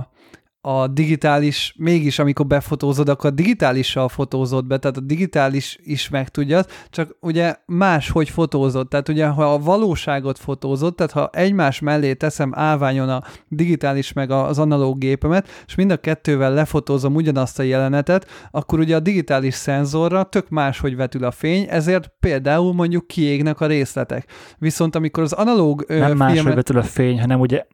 a 0.61 0.87
digitális, 0.87 1.74
mégis 1.78 2.19
amikor 2.19 2.47
befotózod, 2.47 3.09
akkor 3.09 3.31
a 3.31 3.35
digitálissal 3.35 4.09
fotózod 4.09 4.66
be, 4.66 4.78
tehát 4.78 4.97
a 4.97 5.01
digitális 5.01 5.78
is 5.82 6.09
meg 6.09 6.28
tudja, 6.28 6.62
csak 6.91 7.16
ugye 7.20 7.55
más, 7.66 8.11
hogy 8.11 8.28
fotózod, 8.28 8.89
tehát 8.89 9.09
ugye 9.09 9.27
ha 9.27 9.53
a 9.53 9.59
valóságot 9.59 10.39
fotózod, 10.39 10.95
tehát 10.95 11.12
ha 11.12 11.31
egymás 11.32 11.81
mellé 11.81 12.15
teszem 12.15 12.53
állványon 12.55 13.09
a 13.09 13.23
digitális 13.49 14.12
meg 14.12 14.31
az 14.31 14.59
analóg 14.59 14.99
gépemet, 14.99 15.49
és 15.66 15.74
mind 15.74 15.91
a 15.91 15.97
kettővel 15.97 16.53
lefotózom 16.53 17.15
ugyanazt 17.15 17.59
a 17.59 17.62
jelenetet, 17.62 18.27
akkor 18.51 18.78
ugye 18.78 18.97
a 18.97 19.01
digitális 19.01 19.55
szenzorra 19.55 20.23
tök 20.23 20.49
más, 20.49 20.78
hogy 20.78 20.97
vetül 20.97 21.24
a 21.24 21.31
fény, 21.31 21.66
ezért 21.70 22.12
például 22.20 22.73
mondjuk 22.73 23.07
kiégnek 23.07 23.61
a 23.61 23.66
részletek. 23.66 24.27
Viszont 24.59 24.95
amikor 24.95 25.23
az 25.23 25.32
analóg 25.32 25.85
Nem 25.89 25.99
filmet... 25.99 26.16
más, 26.16 26.41
hogy 26.41 26.55
vetül 26.55 26.78
a 26.78 26.82
fény, 26.82 27.20
hanem 27.20 27.41
ugye 27.41 27.65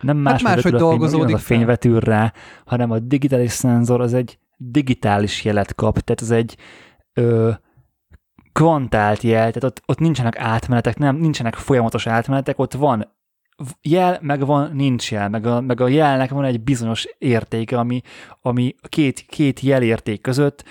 nem 0.00 0.16
más, 0.16 0.42
hát 0.42 0.60
hogy 0.60 0.74
dolgozódik. 0.74 1.34
A 1.34 1.38
fény 1.38 1.64
vetül 1.64 2.00
rá, 2.00 2.32
hanem 2.64 2.90
a 2.90 2.98
digitális 2.98 3.52
szenzor 3.52 4.00
az 4.00 4.14
egy 4.14 4.38
digitális 4.56 5.44
jelet 5.44 5.74
kap, 5.74 5.98
tehát 5.98 6.22
ez 6.22 6.30
egy 6.30 6.56
ö, 7.12 7.50
kvantált 8.52 9.22
jel, 9.22 9.52
tehát 9.52 9.64
ott, 9.64 9.82
ott 9.86 9.98
nincsenek 9.98 10.38
átmenetek, 10.38 10.98
nem, 10.98 11.16
nincsenek 11.16 11.54
folyamatos 11.54 12.06
átmenetek, 12.06 12.58
ott 12.58 12.72
van 12.72 13.14
jel, 13.82 14.18
meg 14.22 14.46
van, 14.46 14.70
nincs 14.72 15.10
jel, 15.10 15.28
meg 15.28 15.46
a, 15.46 15.60
meg 15.60 15.80
a 15.80 15.88
jelnek 15.88 16.30
van 16.30 16.44
egy 16.44 16.60
bizonyos 16.60 17.08
értéke, 17.18 17.78
ami, 17.78 18.00
ami 18.40 18.74
két, 18.88 19.20
két 19.20 19.60
jelérték 19.60 20.20
között 20.20 20.64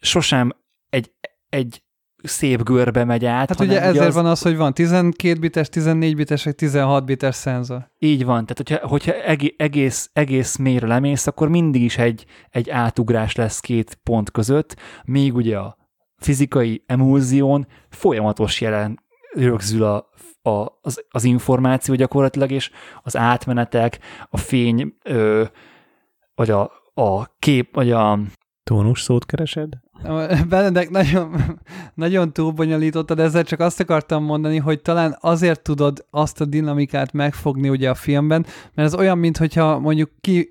sosem 0.00 0.52
egy, 0.90 1.12
egy 1.48 1.82
szép 2.22 2.62
görbe 2.62 3.04
megy 3.04 3.24
át. 3.24 3.48
Hát 3.48 3.60
ugye 3.60 3.80
ezért 3.82 4.06
az... 4.06 4.14
van 4.14 4.26
az, 4.26 4.42
hogy 4.42 4.56
van 4.56 4.74
12 4.74 5.38
bites, 5.38 5.68
14 5.68 6.16
bites, 6.16 6.44
vagy 6.44 6.54
16 6.54 7.04
bites 7.04 7.34
szenzor. 7.34 7.90
Így 7.98 8.24
van, 8.24 8.46
tehát 8.46 8.56
hogyha, 8.56 8.88
hogyha 8.88 9.12
egész, 9.56 10.10
egész 10.12 10.56
mélyre 10.56 10.86
lemész, 10.86 11.26
akkor 11.26 11.48
mindig 11.48 11.82
is 11.82 11.98
egy, 11.98 12.24
egy 12.50 12.70
átugrás 12.70 13.34
lesz 13.34 13.60
két 13.60 13.98
pont 14.02 14.30
között, 14.30 14.76
még 15.04 15.34
ugye 15.34 15.58
a 15.58 15.76
fizikai 16.16 16.82
emulzión 16.86 17.66
folyamatos 17.88 18.60
jelen 18.60 18.98
rögzül 19.32 19.84
a, 19.84 20.10
a, 20.42 20.78
az, 20.80 21.04
az 21.08 21.24
információ 21.24 21.94
gyakorlatilag, 21.94 22.50
és 22.50 22.70
az 23.02 23.16
átmenetek, 23.16 23.98
a 24.30 24.36
fény, 24.36 24.94
ö, 25.02 25.44
vagy 26.34 26.50
a, 26.50 26.70
a 26.94 27.36
kép, 27.38 27.74
vagy 27.74 27.90
a 27.90 28.18
Tónus 28.68 29.02
szót 29.02 29.26
keresed? 29.26 29.68
Benedek 30.48 30.90
nagyon, 30.90 31.36
nagyon 31.94 32.32
túlbonyolítottad, 32.32 33.18
ezzel 33.18 33.44
csak 33.44 33.60
azt 33.60 33.80
akartam 33.80 34.24
mondani, 34.24 34.56
hogy 34.58 34.80
talán 34.82 35.16
azért 35.20 35.62
tudod 35.62 36.06
azt 36.10 36.40
a 36.40 36.44
dinamikát 36.44 37.12
megfogni 37.12 37.68
ugye 37.68 37.90
a 37.90 37.94
filmben, 37.94 38.46
mert 38.74 38.88
ez 38.88 38.94
olyan, 38.94 39.18
mintha 39.18 39.78
mondjuk 39.78 40.10
ki 40.20 40.50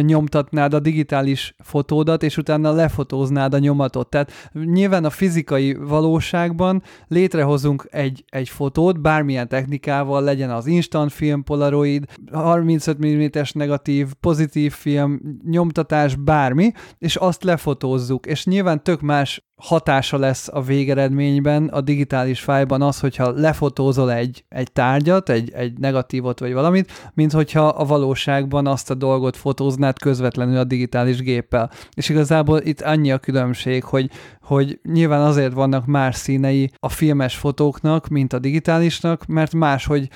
nyomtatnád 0.00 0.74
a 0.74 0.80
digitális 0.80 1.54
fotódat, 1.58 2.22
és 2.22 2.36
utána 2.36 2.72
lefotóznád 2.72 3.54
a 3.54 3.58
nyomatot. 3.58 4.10
Tehát 4.10 4.50
nyilván 4.52 5.04
a 5.04 5.10
fizikai 5.10 5.74
valóságban 5.74 6.82
létrehozunk 7.08 7.88
egy, 7.90 8.24
egy 8.28 8.48
fotót, 8.48 9.00
bármilyen 9.00 9.48
technikával, 9.48 10.22
legyen 10.22 10.50
az 10.50 10.66
instant 10.66 11.12
film, 11.12 11.44
polaroid, 11.44 12.04
35 12.32 12.98
mm-es 13.06 13.52
negatív, 13.52 14.12
pozitív 14.20 14.72
film, 14.72 15.20
nyomtatás, 15.44 16.14
bármi, 16.14 16.72
és 16.98 17.16
azt 17.16 17.44
lefotózzuk. 17.44 18.26
És 18.26 18.44
nyilván 18.44 18.82
tök 18.82 19.00
más 19.00 19.46
hatása 19.56 20.18
lesz 20.18 20.48
a 20.52 20.62
végeredményben 20.62 21.66
a 21.66 21.80
digitális 21.80 22.40
fájban 22.40 22.82
az, 22.82 23.00
hogyha 23.00 23.30
lefotózol 23.30 24.12
egy, 24.12 24.44
egy 24.48 24.72
tárgyat, 24.72 25.28
egy, 25.28 25.50
egy 25.52 25.78
negatívot 25.78 26.38
vagy 26.38 26.52
valamit, 26.52 27.10
mint 27.14 27.32
hogyha 27.32 27.66
a 27.68 27.84
valóságban 27.84 28.66
azt 28.66 28.90
a 28.90 28.94
dolgot 28.94 29.36
fotóznád 29.36 29.98
közvetlenül 29.98 30.58
a 30.58 30.64
digitális 30.64 31.20
géppel. 31.20 31.70
És 31.94 32.08
igazából 32.08 32.60
itt 32.60 32.80
annyi 32.80 33.12
a 33.12 33.18
különbség, 33.18 33.84
hogy, 33.84 34.10
hogy 34.42 34.80
nyilván 34.82 35.22
azért 35.22 35.52
vannak 35.52 35.86
más 35.86 36.16
színei 36.16 36.70
a 36.78 36.88
filmes 36.88 37.36
fotóknak, 37.36 38.08
mint 38.08 38.32
a 38.32 38.38
digitálisnak, 38.38 39.26
mert 39.26 39.54
máshogy 39.54 40.08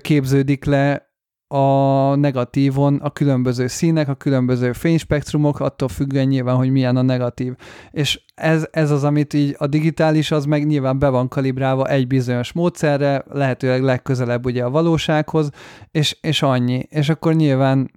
képződik 0.00 0.64
le 0.64 1.11
a 1.52 2.14
negatívon 2.16 2.96
a 2.96 3.10
különböző 3.10 3.66
színek, 3.66 4.08
a 4.08 4.14
különböző 4.14 4.72
fényspektrumok, 4.72 5.60
attól 5.60 5.88
függően 5.88 6.26
nyilván, 6.26 6.56
hogy 6.56 6.70
milyen 6.70 6.96
a 6.96 7.02
negatív. 7.02 7.52
És 7.90 8.20
ez, 8.34 8.66
ez 8.70 8.90
az, 8.90 9.04
amit 9.04 9.34
így 9.34 9.54
a 9.58 9.66
digitális, 9.66 10.30
az 10.30 10.44
meg 10.44 10.66
nyilván 10.66 10.98
be 10.98 11.08
van 11.08 11.28
kalibrálva 11.28 11.86
egy 11.86 12.06
bizonyos 12.06 12.52
módszerre, 12.52 13.24
lehetőleg 13.30 13.82
legközelebb 13.82 14.44
ugye 14.44 14.64
a 14.64 14.70
valósághoz, 14.70 15.50
és, 15.90 16.18
és 16.20 16.42
annyi. 16.42 16.86
És 16.88 17.08
akkor 17.08 17.34
nyilván 17.34 17.90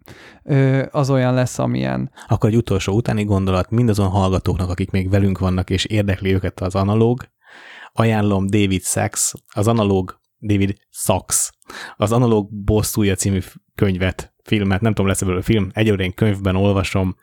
ö, 0.44 0.84
az 0.92 1.10
olyan 1.10 1.34
lesz, 1.34 1.60
amilyen. 1.60 2.12
Akkor 2.28 2.50
egy 2.50 2.56
utolsó 2.56 2.94
utáni 2.94 3.24
gondolat 3.24 3.70
mindazon 3.70 4.08
hallgatóknak, 4.08 4.70
akik 4.70 4.92
még 4.92 5.10
velünk 5.10 5.40
vannak, 5.40 5.70
és 5.70 5.86
érdekli 5.86 6.34
őket 6.34 6.62
az 6.62 6.76
analóg, 6.76 7.30
ajánlom 7.94 8.48
David 8.48 8.84
Sachs, 8.84 9.34
az 9.54 9.68
analóg 9.68 10.24
David 10.46 10.78
Sachs, 10.90 11.52
az 11.96 12.12
Analóg 12.12 12.50
bosszúja 12.52 13.16
című 13.16 13.40
könyvet, 13.76 14.34
filmet, 14.44 14.82
nem 14.82 14.94
tudom, 14.94 15.08
lesz 15.08 15.22
ebből 15.22 15.38
a 15.38 15.42
film, 15.42 15.70
egyelőre 15.74 16.04
én 16.04 16.14
könyvben 16.14 16.56
olvasom, 16.56 17.16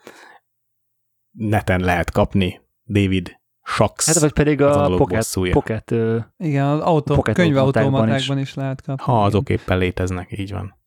neten 1.30 1.80
lehet 1.80 2.10
kapni, 2.10 2.60
David 2.86 3.40
Sachs. 3.62 4.06
Hát 4.06 4.18
vagy 4.18 4.32
pedig 4.32 4.60
a 4.60 4.96
Pocket, 4.96 5.26
pocket 5.50 5.90
uh, 5.90 6.22
Igen, 6.36 6.66
az 6.66 6.80
autó, 6.80 7.14
pocket 7.14 7.34
könyvautomatákban 7.34 8.38
is. 8.38 8.48
is 8.48 8.54
lehet 8.54 8.82
kapni. 8.82 9.04
Ha 9.04 9.24
azok 9.24 9.48
éppen 9.48 9.78
léteznek, 9.78 10.38
így 10.38 10.52
van. 10.52 10.80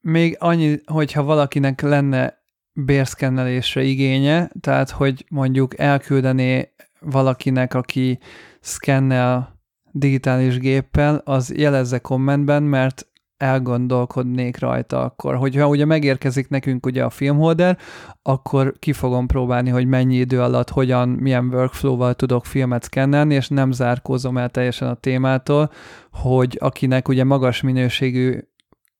Még 0.00 0.36
annyi, 0.40 0.80
hogyha 0.84 1.22
valakinek 1.22 1.80
lenne 1.80 2.44
bérszkennelésre 2.72 3.82
igénye, 3.82 4.50
tehát 4.60 4.90
hogy 4.90 5.24
mondjuk 5.28 5.78
elküldené 5.78 6.72
valakinek, 7.00 7.74
aki 7.74 8.18
szkennel 8.60 9.55
digitális 9.98 10.58
géppel, 10.58 11.22
az 11.24 11.52
jelezze 11.56 11.98
kommentben, 11.98 12.62
mert 12.62 13.06
elgondolkodnék 13.36 14.58
rajta 14.58 15.02
akkor. 15.04 15.34
Hogyha 15.34 15.68
ugye 15.68 15.84
megérkezik 15.84 16.48
nekünk 16.48 16.86
ugye 16.86 17.04
a 17.04 17.10
filmholder, 17.10 17.78
akkor 18.22 18.74
ki 18.78 18.92
fogom 18.92 19.26
próbálni, 19.26 19.70
hogy 19.70 19.86
mennyi 19.86 20.16
idő 20.16 20.40
alatt, 20.42 20.70
hogyan, 20.70 21.08
milyen 21.08 21.46
workflow-val 21.46 22.14
tudok 22.14 22.46
filmet 22.46 22.82
szkennelni, 22.82 23.34
és 23.34 23.48
nem 23.48 23.72
zárkózom 23.72 24.38
el 24.38 24.48
teljesen 24.48 24.88
a 24.88 24.94
témától, 24.94 25.70
hogy 26.12 26.56
akinek 26.60 27.08
ugye 27.08 27.24
magas 27.24 27.60
minőségű 27.60 28.38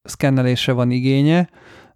szkennelésre 0.02 0.72
van 0.72 0.90
igénye, 0.90 1.48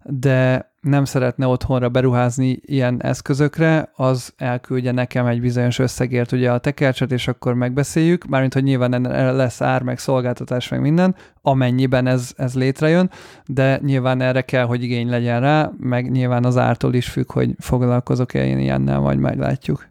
de 0.03 0.70
nem 0.81 1.05
szeretne 1.05 1.47
otthonra 1.47 1.89
beruházni 1.89 2.59
ilyen 2.61 3.03
eszközökre, 3.03 3.91
az 3.95 4.33
elküldje 4.37 4.91
nekem 4.91 5.25
egy 5.25 5.41
bizonyos 5.41 5.79
összegért 5.79 6.31
ugye 6.31 6.51
a 6.51 6.57
tekercset, 6.57 7.11
és 7.11 7.27
akkor 7.27 7.53
megbeszéljük, 7.53 8.25
mármint, 8.25 8.53
hogy 8.53 8.63
nyilván 8.63 9.01
lesz 9.35 9.61
ár, 9.61 9.81
meg 9.81 9.99
szolgáltatás, 9.99 10.67
meg 10.69 10.81
minden, 10.81 11.15
amennyiben 11.41 12.07
ez, 12.07 12.33
ez 12.37 12.55
létrejön, 12.55 13.09
de 13.45 13.79
nyilván 13.83 14.21
erre 14.21 14.41
kell, 14.41 14.65
hogy 14.65 14.83
igény 14.83 15.09
legyen 15.09 15.39
rá, 15.39 15.71
meg 15.77 16.11
nyilván 16.11 16.45
az 16.45 16.57
ártól 16.57 16.93
is 16.93 17.09
függ, 17.09 17.31
hogy 17.31 17.55
foglalkozok-e 17.59 18.45
én 18.45 18.59
ilyennel, 18.59 18.99
majd 18.99 19.19
meglátjuk. 19.19 19.87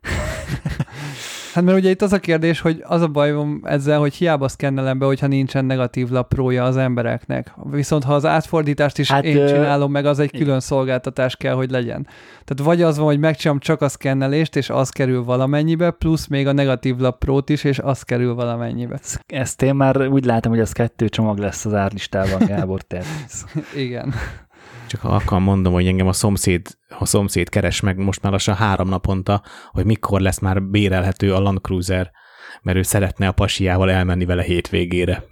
Hát 1.54 1.64
mert 1.64 1.78
ugye 1.78 1.90
itt 1.90 2.02
az 2.02 2.12
a 2.12 2.18
kérdés, 2.18 2.60
hogy 2.60 2.82
az 2.86 3.02
a 3.02 3.08
bajom 3.08 3.60
ezzel, 3.64 3.98
hogy 3.98 4.14
hiába 4.14 4.48
szkennelem 4.48 4.98
be, 4.98 5.06
hogyha 5.06 5.26
nincsen 5.26 5.64
negatív 5.64 6.08
laprója 6.08 6.64
az 6.64 6.76
embereknek. 6.76 7.52
Viszont 7.70 8.04
ha 8.04 8.14
az 8.14 8.24
átfordítást 8.24 8.98
is 8.98 9.10
hát, 9.10 9.24
én 9.24 9.46
csinálom 9.46 9.90
meg, 9.90 10.06
az 10.06 10.18
egy 10.18 10.30
külön 10.30 10.60
szolgáltatás 10.60 11.36
kell, 11.36 11.54
hogy 11.54 11.70
legyen. 11.70 12.06
Tehát 12.44 12.62
vagy 12.64 12.82
az 12.82 12.96
van, 12.96 13.06
hogy 13.06 13.18
megcsinálom 13.18 13.60
csak 13.60 13.80
a 13.80 13.88
szkennelést, 13.88 14.56
és 14.56 14.70
az 14.70 14.88
kerül 14.88 15.24
valamennyibe, 15.24 15.90
plusz 15.90 16.26
még 16.26 16.46
a 16.46 16.52
negatív 16.52 16.96
laprót 16.96 17.48
is, 17.48 17.64
és 17.64 17.78
az 17.78 18.02
kerül 18.02 18.34
valamennyibe. 18.34 18.98
Ezt 19.26 19.62
én 19.62 19.74
már 19.74 20.08
úgy 20.08 20.24
látom, 20.24 20.52
hogy 20.52 20.60
az 20.60 20.72
kettő 20.72 21.08
csomag 21.08 21.38
lesz 21.38 21.64
az 21.64 21.74
árlistában, 21.74 22.46
Gábor, 22.46 22.82
te. 22.82 23.02
Igen. 23.76 24.14
Csak 24.86 25.04
akkor 25.04 25.38
mondom, 25.38 25.72
hogy 25.72 25.86
engem 25.86 26.06
a 26.06 26.12
szomszéd, 26.12 26.66
a 26.98 27.06
szomszéd 27.06 27.48
keres 27.48 27.80
meg 27.80 27.96
most 27.96 28.22
már 28.22 28.32
lassan 28.32 28.54
három 28.54 28.88
naponta, 28.88 29.42
hogy 29.70 29.84
mikor 29.84 30.20
lesz 30.20 30.38
már 30.38 30.62
bérelhető 30.62 31.34
a 31.34 31.40
Land 31.40 31.60
Cruiser, 31.60 32.10
mert 32.62 32.78
ő 32.78 32.82
szeretne 32.82 33.28
a 33.28 33.32
pasiával 33.32 33.90
elmenni 33.90 34.24
vele 34.24 34.42
hétvégére. 34.42 35.24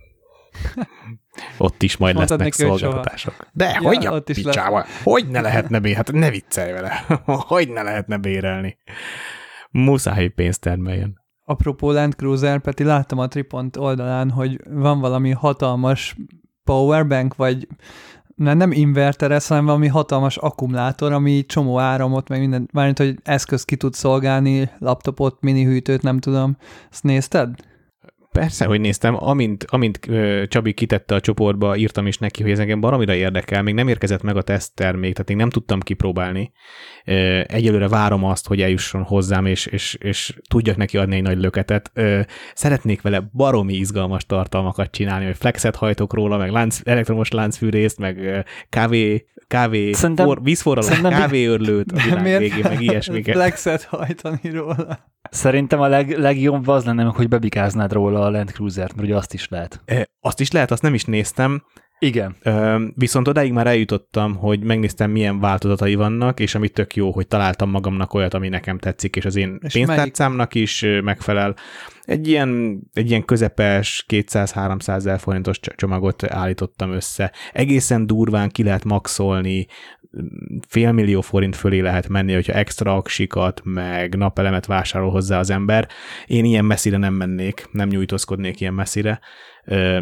Ott 1.59 1.83
is 1.83 1.97
majd 1.97 2.15
Mondtad 2.15 2.39
lesznek 2.41 2.69
szolgáltatások. 2.69 3.47
De 3.53 3.65
ja, 3.65 3.81
hogy 3.81 4.07
a 4.07 4.21
picsával? 4.21 4.85
Hogy 5.03 5.29
ne 5.29 5.41
lehetne 5.41 5.79
bérelni? 5.79 5.97
Hát 5.97 6.13
ne 6.13 6.31
viccelj 6.31 6.73
vele. 6.73 7.05
hogy 7.25 7.69
ne 7.69 7.83
lehetne 7.83 8.17
bérelni? 8.17 8.79
Muszáj 9.71 10.29
pénzt 10.29 10.61
termeljen. 10.61 11.27
Apropó 11.45 11.93
Land 11.93 12.15
Cruiser, 12.15 12.61
Peti, 12.61 12.85
láttam 12.85 13.19
a 13.19 13.29
Tripont 13.29 13.77
oldalán, 13.77 14.31
hogy 14.31 14.61
van 14.71 15.01
valami 15.01 15.31
hatalmas 15.31 16.17
powerbank, 16.65 17.37
vagy 17.37 17.67
mert 18.39 18.59
nem 18.59 18.73
inverter 18.73 19.43
hanem 19.49 19.65
valami 19.65 19.87
hatalmas 19.87 20.37
akkumulátor, 20.37 21.13
ami 21.13 21.47
csomó 21.47 21.79
áramot, 21.79 22.29
meg 22.29 22.41
minden, 22.41 22.69
mármint, 22.73 22.99
hogy 22.99 23.19
eszköz 23.25 23.65
ki 23.65 23.77
tud 23.77 23.95
szolgálni, 23.95 24.71
laptopot, 24.79 25.41
mini 25.41 25.65
hűtőt, 25.65 26.03
nem 26.03 26.19
tudom. 26.19 26.57
Ezt 26.91 27.03
nézted? 27.03 27.55
Persze, 28.33 28.65
hogy 28.65 28.81
néztem, 28.81 29.25
amint, 29.25 29.65
amint 29.69 29.99
Csabi 30.49 30.73
kitette 30.73 31.15
a 31.15 31.21
csoportba, 31.21 31.77
írtam 31.77 32.07
is 32.07 32.19
neki, 32.19 32.43
hogy 32.43 32.51
ez 32.51 32.59
engem 32.59 32.81
baromira 32.81 33.15
érdekel, 33.15 33.63
még 33.63 33.75
nem 33.75 33.89
érkezett 33.89 34.23
meg 34.23 34.37
a 34.37 34.43
teszttermék, 34.43 35.13
tehát 35.13 35.29
még 35.29 35.37
nem 35.37 35.51
tudtam 35.51 35.81
kipróbálni. 35.81 36.53
Egyelőre 37.45 37.89
várom 37.89 38.25
azt, 38.25 38.47
hogy 38.47 38.61
eljusson 38.61 39.03
hozzám, 39.03 39.47
és, 39.47 39.67
és, 39.67 39.95
és 40.01 40.39
tudjak 40.49 40.77
neki 40.77 40.99
adni 40.99 41.17
egy 41.17 41.23
nagy 41.23 41.39
löketet. 41.39 41.93
Szeretnék 42.55 43.03
vele 43.03 43.31
baromi 43.33 43.75
izgalmas 43.75 44.27
tartalmakat 44.27 44.91
csinálni, 44.91 45.25
hogy 45.25 45.37
flexet 45.37 45.77
hajtok 45.77 46.13
róla, 46.13 46.37
meg 46.37 46.51
lánc, 46.51 46.81
elektromos 46.85 47.31
láncfűrészt, 47.31 47.99
meg 47.99 48.45
kávé, 48.69 49.27
kávé, 49.47 49.93
for, 49.93 50.43
vízforralás, 50.43 51.01
kávéörlőt 51.01 51.93
a 51.93 52.03
világ 52.03 52.39
végén, 52.39 52.63
meg 52.63 52.83
ilyesmiket. 52.83 53.35
Flexet 53.39 53.85
hajtani 53.85 54.51
róla. 54.51 54.99
Szerintem 55.31 55.81
a 55.81 55.87
leg, 55.87 56.19
legjobb 56.19 56.69
az 56.69 56.85
lenne, 56.85 57.03
hogy 57.03 57.29
bebikáznád 57.29 57.93
róla 57.93 58.18
a 58.23 58.31
Land 58.31 58.51
Cruiser-t, 58.51 58.95
mert 58.95 59.09
ugye 59.09 59.17
azt 59.17 59.35
is 59.35 59.49
lehet. 59.49 59.81
E, 59.85 60.09
azt 60.21 60.41
is 60.41 60.51
lehet, 60.51 60.71
azt 60.71 60.83
nem 60.83 60.95
is 60.95 61.05
néztem. 61.05 61.63
Igen. 61.99 62.37
Ö, 62.43 62.85
viszont 62.95 63.29
odáig 63.29 63.53
már 63.53 63.67
eljutottam, 63.67 64.37
hogy 64.37 64.63
megnéztem, 64.63 65.11
milyen 65.11 65.41
változatai 65.41 65.95
vannak, 65.95 66.41
és 66.41 66.55
ami 66.55 66.69
tök 66.69 66.97
jó, 66.97 67.13
hogy 67.13 67.27
találtam 67.27 67.71
magamnak 67.71 68.15
olyat, 68.15 68.35
ami 68.35 68.49
nekem 68.49 68.79
tetszik, 68.79 69.17
és 69.17 69.25
az 69.25 69.37
én 69.37 69.59
és 69.63 69.73
pénztárcámnak 69.73 70.55
is 70.55 70.85
megfelel. 71.03 71.55
Egy 72.03 72.29
ilyen, 72.29 72.81
egy 72.93 73.09
ilyen 73.11 73.25
közepes 73.25 74.05
200-300 74.09 74.89
ezer 74.89 75.19
forintos 75.19 75.61
csomagot 75.61 76.25
állítottam 76.25 76.93
össze. 76.93 77.33
Egészen 77.53 78.07
durván 78.07 78.49
ki 78.49 78.63
lehet 78.63 78.85
maxolni, 78.85 79.67
félmillió 80.69 81.21
forint 81.21 81.57
fölé 81.57 81.81
lehet 81.81 82.09
menni, 82.09 82.33
hogyha 82.33 82.53
extra 82.53 82.97
aksikat, 82.97 83.61
meg 83.65 84.17
napelemet 84.17 84.67
vásárol 84.67 85.11
hozzá 85.11 85.39
az 85.39 85.51
ember. 85.51 85.89
Én 86.27 86.45
ilyen 86.45 86.65
messzire 86.65 86.97
nem 86.97 87.15
mennék, 87.15 87.69
nem 87.73 87.89
nyújtózkodnék 87.89 88.61
ilyen 88.61 88.75
messzire, 88.75 89.21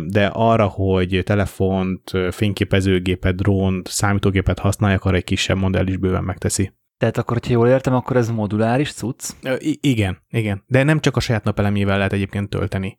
de 0.06 0.30
arra, 0.32 0.66
hogy 0.66 1.20
telefont, 1.24 2.10
fényképezőgépet, 2.30 3.36
drónt, 3.36 3.88
számítógépet 3.88 4.58
használjak, 4.58 5.04
arra 5.04 5.16
egy 5.16 5.24
kisebb 5.24 5.56
modell 5.56 5.86
is 5.86 5.96
bőven 5.96 6.24
megteszi. 6.24 6.72
Tehát 6.98 7.16
akkor, 7.16 7.36
hogyha 7.36 7.52
jól 7.52 7.68
értem, 7.68 7.94
akkor 7.94 8.16
ez 8.16 8.30
moduláris 8.30 8.92
cucc? 8.92 9.30
I- 9.58 9.78
igen, 9.80 10.18
igen. 10.28 10.64
De 10.66 10.82
nem 10.82 11.00
csak 11.00 11.16
a 11.16 11.20
saját 11.20 11.44
napelemével 11.44 11.96
lehet 11.96 12.12
egyébként 12.12 12.48
tölteni. 12.48 12.98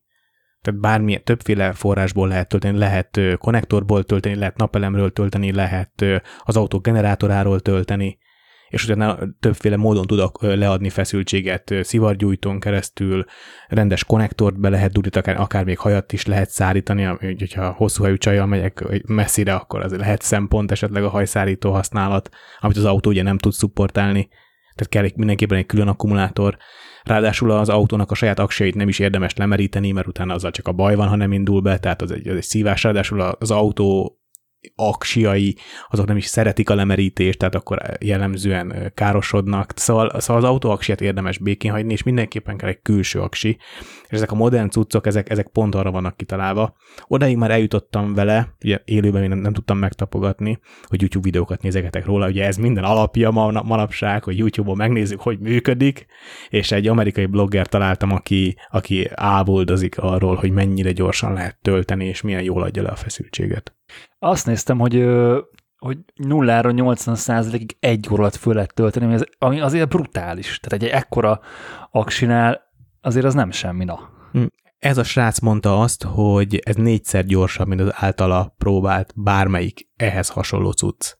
Tehát 0.68 0.82
bármilyen 0.82 1.24
többféle 1.24 1.74
forrásból 1.74 2.28
lehet 2.28 2.48
tölteni, 2.48 2.78
lehet 2.78 3.20
konnektorból 3.38 4.04
tölteni, 4.04 4.36
lehet 4.36 4.58
napelemről 4.58 5.12
tölteni, 5.12 5.54
lehet 5.54 6.06
az 6.44 6.58
autó 6.58 6.80
generátoráról 6.80 7.60
tölteni, 7.60 8.18
és 8.70 8.84
utána 8.84 9.18
többféle 9.40 9.76
módon 9.78 10.06
tudok 10.06 10.42
leadni 10.42 10.90
feszültséget 10.90 11.74
szivargyújtón 11.82 12.60
keresztül, 12.60 13.26
rendes 13.68 14.04
konnektort 14.04 14.60
be 14.60 14.70
lehet 14.70 14.92
dudni, 14.92 15.20
akár, 15.20 15.40
akár 15.40 15.64
még 15.64 15.78
hajat 15.78 16.14
is 16.14 16.26
lehet 16.26 16.50
szárítani, 16.50 17.04
hogyha 17.04 17.72
hosszú 17.72 18.04
hajú 18.04 18.18
csajjal 18.18 18.46
megyek 18.46 18.84
messzire, 19.08 19.54
akkor 19.54 19.82
az 19.82 19.96
lehet 19.96 20.22
szempont 20.22 20.72
esetleg 20.72 21.04
a 21.04 21.10
hajszárító 21.10 21.72
használat, 21.72 22.30
amit 22.60 22.78
az 22.78 22.86
autó 22.86 23.10
ugye 23.10 23.24
nem 23.24 23.38
tud 23.38 23.54
szupportálni, 23.54 24.28
tehát 24.76 24.90
kell 24.90 25.08
mindenképpen 25.16 25.58
egy 25.58 25.66
külön 25.66 25.88
akkumulátor, 25.88 26.58
Ráadásul 27.08 27.52
az 27.52 27.70
autónak 27.70 28.12
a 28.12 28.16
saját 28.16 28.40
aksjait 28.40 28.76
nem 28.76 28.88
is 28.88 29.00
érdemes 29.00 29.36
lemeríteni, 29.36 29.92
mert 29.92 30.08
utána 30.08 30.34
azzal 30.34 30.52
csak 30.52 30.68
a 30.68 30.72
baj 30.72 30.96
van, 30.96 31.08
ha 31.08 31.16
nem 31.16 31.32
indul 31.32 31.62
be, 31.62 31.80
tehát 31.80 32.02
az 32.02 32.12
egy, 32.12 32.28
az 32.28 32.36
egy 32.36 32.44
szívás. 32.44 32.84
Ráadásul 32.84 33.22
az 33.22 33.52
autó 33.52 34.17
aksiai, 34.76 35.56
azok 35.90 36.08
nem 36.08 36.18
is 36.18 36.26
szeretik 36.26 36.70
a 36.70 36.76
lemerítést, 36.76 37.38
tehát 37.38 37.56
akkor 37.56 37.82
jellemzően 38.00 38.92
károsodnak. 38.94 39.72
Szóval, 39.76 40.20
szóval 40.20 40.44
az 40.44 40.50
autó 40.50 40.70
aksiát 40.70 41.02
érdemes 41.02 41.38
békén 41.38 41.72
hagyni, 41.72 41.94
és 41.94 42.04
mindenképpen 42.04 42.58
kell 42.58 42.70
egy 42.70 42.82
külső 42.82 43.20
aksi. 43.20 43.58
És 44.04 44.10
ezek 44.10 44.32
a 44.32 44.36
modern 44.36 44.70
cuccok, 44.70 45.08
ezek, 45.08 45.30
ezek 45.30 45.48
pont 45.48 45.76
arra 45.76 45.92
vannak 45.92 46.18
kitalálva. 46.18 46.76
Odáig 47.08 47.38
már 47.38 47.52
eljutottam 47.52 48.14
vele, 48.14 48.56
ugye 48.64 48.82
élőben 48.86 49.20
még 49.22 49.30
nem, 49.30 49.40
nem 49.40 49.54
tudtam 49.54 49.78
megtapogatni, 49.78 50.60
hogy 50.84 51.02
YouTube 51.02 51.26
videókat 51.26 51.62
nézegetek 51.62 52.06
róla, 52.06 52.28
ugye 52.28 52.46
ez 52.46 52.58
minden 52.58 52.84
alapja 52.84 53.32
ma, 53.32 53.52
manapság, 53.52 54.24
hogy 54.24 54.38
YouTube-on 54.38 54.78
megnézzük, 54.78 55.22
hogy 55.22 55.40
működik, 55.40 56.06
és 56.50 56.72
egy 56.72 56.88
amerikai 56.88 57.26
blogger 57.26 57.68
találtam, 57.68 58.12
aki, 58.12 58.58
aki 58.70 59.10
áboldozik 59.14 59.98
arról, 59.98 60.36
hogy 60.36 60.52
mennyire 60.52 60.92
gyorsan 60.92 61.34
lehet 61.34 61.58
tölteni, 61.62 62.06
és 62.06 62.22
milyen 62.22 62.44
jól 62.44 62.64
adja 62.64 62.82
le 62.82 62.90
a 62.90 62.96
feszültséget. 62.96 63.76
Azt 64.20 64.46
néztem, 64.46 64.80
hogy 64.80 65.06
hogy 65.78 65.98
nullára 66.16 66.72
80 66.72 67.16
százalékig 67.16 67.78
egy 67.80 68.08
óra 68.12 68.22
alatt 68.22 68.36
föl 68.36 68.54
lehet 68.54 68.74
tölteni, 68.74 69.06
ami, 69.06 69.14
az, 69.14 69.28
ami 69.38 69.60
azért 69.60 69.90
brutális. 69.90 70.60
Tehát 70.60 70.84
egy 70.84 70.90
ekkora 70.90 71.40
aksinál 71.92 72.62
azért 73.02 73.26
az 73.26 73.34
nem 73.34 73.52
semmi, 73.52 73.84
na. 73.84 74.16
Ez 74.80 74.98
a 74.98 75.04
srác 75.04 75.40
mondta 75.40 75.82
azt, 75.82 76.04
hogy 76.04 76.56
ez 76.56 76.76
négyszer 76.76 77.26
gyorsabb, 77.26 77.68
mint 77.68 77.82
az 77.82 77.90
általa 77.92 78.54
próbált 78.58 79.14
bármelyik 79.16 79.90
ehhez 79.96 80.30
hasonló 80.30 80.72
cucc. 80.72 81.14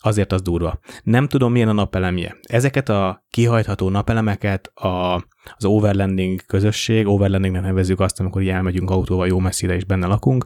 Azért 0.00 0.32
az 0.32 0.42
durva. 0.42 0.78
Nem 1.02 1.28
tudom, 1.28 1.52
milyen 1.52 1.68
a 1.68 1.72
napelemje. 1.72 2.36
Ezeket 2.42 2.88
a 2.88 3.24
kihajtható 3.30 3.88
napelemeket 3.88 4.66
a, 4.66 5.24
az 5.56 5.64
overlanding 5.64 6.40
közösség, 6.46 7.06
overlandingnek 7.06 7.62
nevezzük 7.62 8.00
azt, 8.00 8.20
amikor 8.20 8.42
így 8.42 8.48
elmegyünk 8.48 8.90
autóval 8.90 9.26
jó 9.26 9.38
messzire 9.38 9.74
és 9.74 9.84
benne 9.84 10.06
lakunk, 10.06 10.44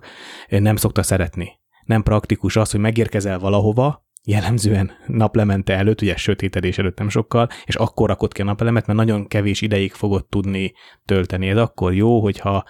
nem 0.48 0.76
szokta 0.76 1.02
szeretni. 1.02 1.60
Nem 1.84 2.02
praktikus 2.02 2.56
az, 2.56 2.70
hogy 2.70 2.80
megérkezel 2.80 3.38
valahova, 3.38 4.06
jellemzően 4.24 4.90
naplemente 5.06 5.76
előtt, 5.76 6.00
ugye 6.00 6.16
sötétedés 6.16 6.78
előtt 6.78 6.98
nem 6.98 7.08
sokkal, 7.08 7.48
és 7.64 7.74
akkor 7.74 8.08
rakod 8.08 8.32
ki 8.32 8.40
a 8.40 8.44
napelemet, 8.44 8.86
mert 8.86 8.98
nagyon 8.98 9.26
kevés 9.26 9.60
ideig 9.60 9.92
fogod 9.92 10.26
tudni 10.26 10.72
tölteni. 11.04 11.48
Ez 11.48 11.56
akkor 11.56 11.94
jó, 11.94 12.20
hogyha 12.20 12.64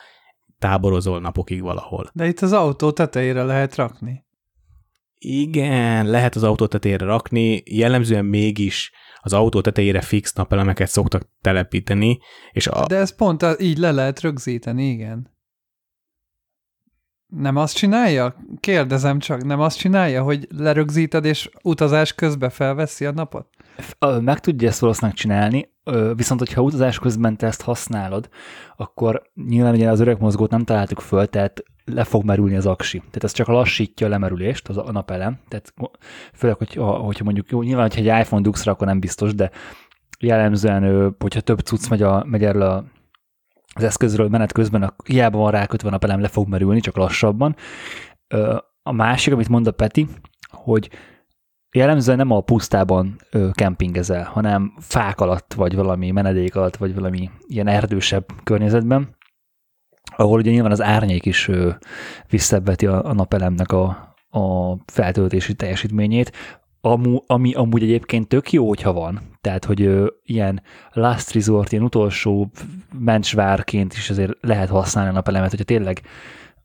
táborozol 0.59 1.21
napokig 1.21 1.63
valahol. 1.63 2.11
De 2.15 2.27
itt 2.27 2.41
az 2.41 2.53
autó 2.53 2.91
tetejére 2.91 3.43
lehet 3.43 3.75
rakni. 3.75 4.25
Igen, 5.19 6.07
lehet 6.07 6.35
az 6.35 6.43
autó 6.43 6.67
tetejére 6.67 7.05
rakni, 7.05 7.63
jellemzően 7.65 8.25
mégis 8.25 8.93
az 9.25 9.33
autó 9.33 9.61
tetejére 9.61 10.01
fix 10.01 10.33
napelemeket 10.33 10.89
szoktak 10.89 11.29
telepíteni, 11.41 12.19
és 12.53 12.67
a... 12.67 12.87
De 12.87 12.97
ez 12.97 13.17
pont 13.17 13.43
a, 13.43 13.55
így 13.59 13.79
le 13.79 13.93
lehet 13.93 14.21
rögzíteni, 14.21 14.89
igen. 14.89 15.31
Nem 17.27 17.57
azt 17.57 17.77
csinálja? 17.77 18.37
Kérdezem 18.61 19.19
csak, 19.19 19.45
nem 19.45 19.61
azt 19.61 19.79
csinálja, 19.79 20.23
hogy 20.23 20.49
lerögzíted, 20.57 21.25
és 21.25 21.51
utazás 21.63 22.15
közben 22.15 22.51
felveszi 22.51 23.05
a 23.05 23.13
napot? 23.13 23.49
Meg 24.21 24.41
tudja 24.41 24.69
ezt 24.69 24.81
valószínűleg 24.81 25.17
csinálni, 25.17 25.73
viszont 26.15 26.41
hogyha 26.41 26.63
utazás 26.63 26.99
közben 26.99 27.37
te 27.37 27.47
ezt 27.47 27.63
használod, 27.63 28.29
akkor 28.77 29.23
nyilván 29.35 29.75
ugye 29.75 29.91
az 29.91 30.01
öreg 30.01 30.21
mozgót 30.21 30.51
nem 30.51 30.65
találtuk 30.65 31.01
föl, 31.01 31.27
tehát 31.27 31.63
le 31.85 32.05
fog 32.05 32.25
merülni 32.25 32.57
az 32.57 32.67
aksi. 32.67 32.99
Tehát 32.99 33.25
ez 33.25 33.33
csak 33.33 33.47
lassítja 33.47 34.07
a 34.07 34.11
lemerülést, 34.11 34.69
az 34.69 34.77
a 34.77 34.93
napelem. 34.93 35.39
Tehát 35.49 35.75
főleg, 36.35 36.57
hogy, 36.57 36.75
hogyha 36.75 37.25
mondjuk, 37.25 37.51
jó, 37.51 37.63
nyilván, 37.63 37.89
hogyha 37.89 38.15
egy 38.15 38.21
iPhone 38.21 38.51
rá, 38.65 38.73
akkor 38.73 38.87
nem 38.87 39.01
biztos, 39.01 39.35
de 39.35 39.51
jellemzően, 40.19 41.15
hogyha 41.19 41.41
több 41.41 41.59
cucc 41.59 41.89
megy, 41.89 42.03
a, 42.03 42.25
megy 42.25 42.45
erről 42.45 42.63
a, 42.63 42.85
az 43.75 43.83
eszközről 43.83 44.29
menet 44.29 44.53
közben, 44.53 44.83
akkor 44.83 45.07
hiába 45.07 45.39
van 45.39 45.51
rákötve 45.51 45.89
a 45.89 45.91
napelem, 45.91 46.21
le 46.21 46.29
fog 46.29 46.49
merülni, 46.49 46.81
csak 46.81 46.97
lassabban. 46.97 47.57
A 48.83 48.93
másik, 48.93 49.33
amit 49.33 49.49
mond 49.49 49.67
a 49.67 49.73
Peti, 49.73 50.09
hogy 50.51 50.91
jellemzően 51.73 52.17
nem 52.17 52.31
a 52.31 52.41
pusztában 52.41 53.17
kempingezel, 53.53 54.25
hanem 54.25 54.75
fák 54.79 55.21
alatt, 55.21 55.55
vagy 55.55 55.75
valami 55.75 56.11
menedék 56.11 56.57
alatt, 56.57 56.77
vagy 56.77 56.95
valami 56.95 57.31
ilyen 57.47 57.67
erdősebb 57.67 58.25
környezetben, 58.45 59.17
ahol 60.17 60.39
ugye 60.39 60.51
nyilván 60.51 60.71
az 60.71 60.83
árnyék 60.83 61.27
is 61.27 61.51
visszaveti 62.31 62.87
a, 62.87 63.05
a 63.05 63.13
napelemnek 63.13 63.73
a, 63.73 63.85
a 64.31 64.77
feltöltési 64.87 65.55
teljesítményét, 65.55 66.33
amu, 66.81 67.19
ami 67.27 67.53
amúgy 67.55 67.83
egyébként 67.83 68.29
tök 68.29 68.53
jó, 68.53 68.69
hogyha 68.69 68.93
van. 68.93 69.21
Tehát, 69.41 69.65
hogy 69.65 69.83
ö, 69.83 70.07
ilyen 70.25 70.63
last 70.93 71.33
resort, 71.33 71.73
ilyen 71.73 71.85
utolsó 71.85 72.51
mencsvárként 72.99 73.93
is 73.93 74.11
azért 74.11 74.33
lehet 74.41 74.69
használni 74.69 75.11
a 75.11 75.13
napelemet, 75.13 75.51
hogyha 75.51 75.65
tényleg 75.65 76.03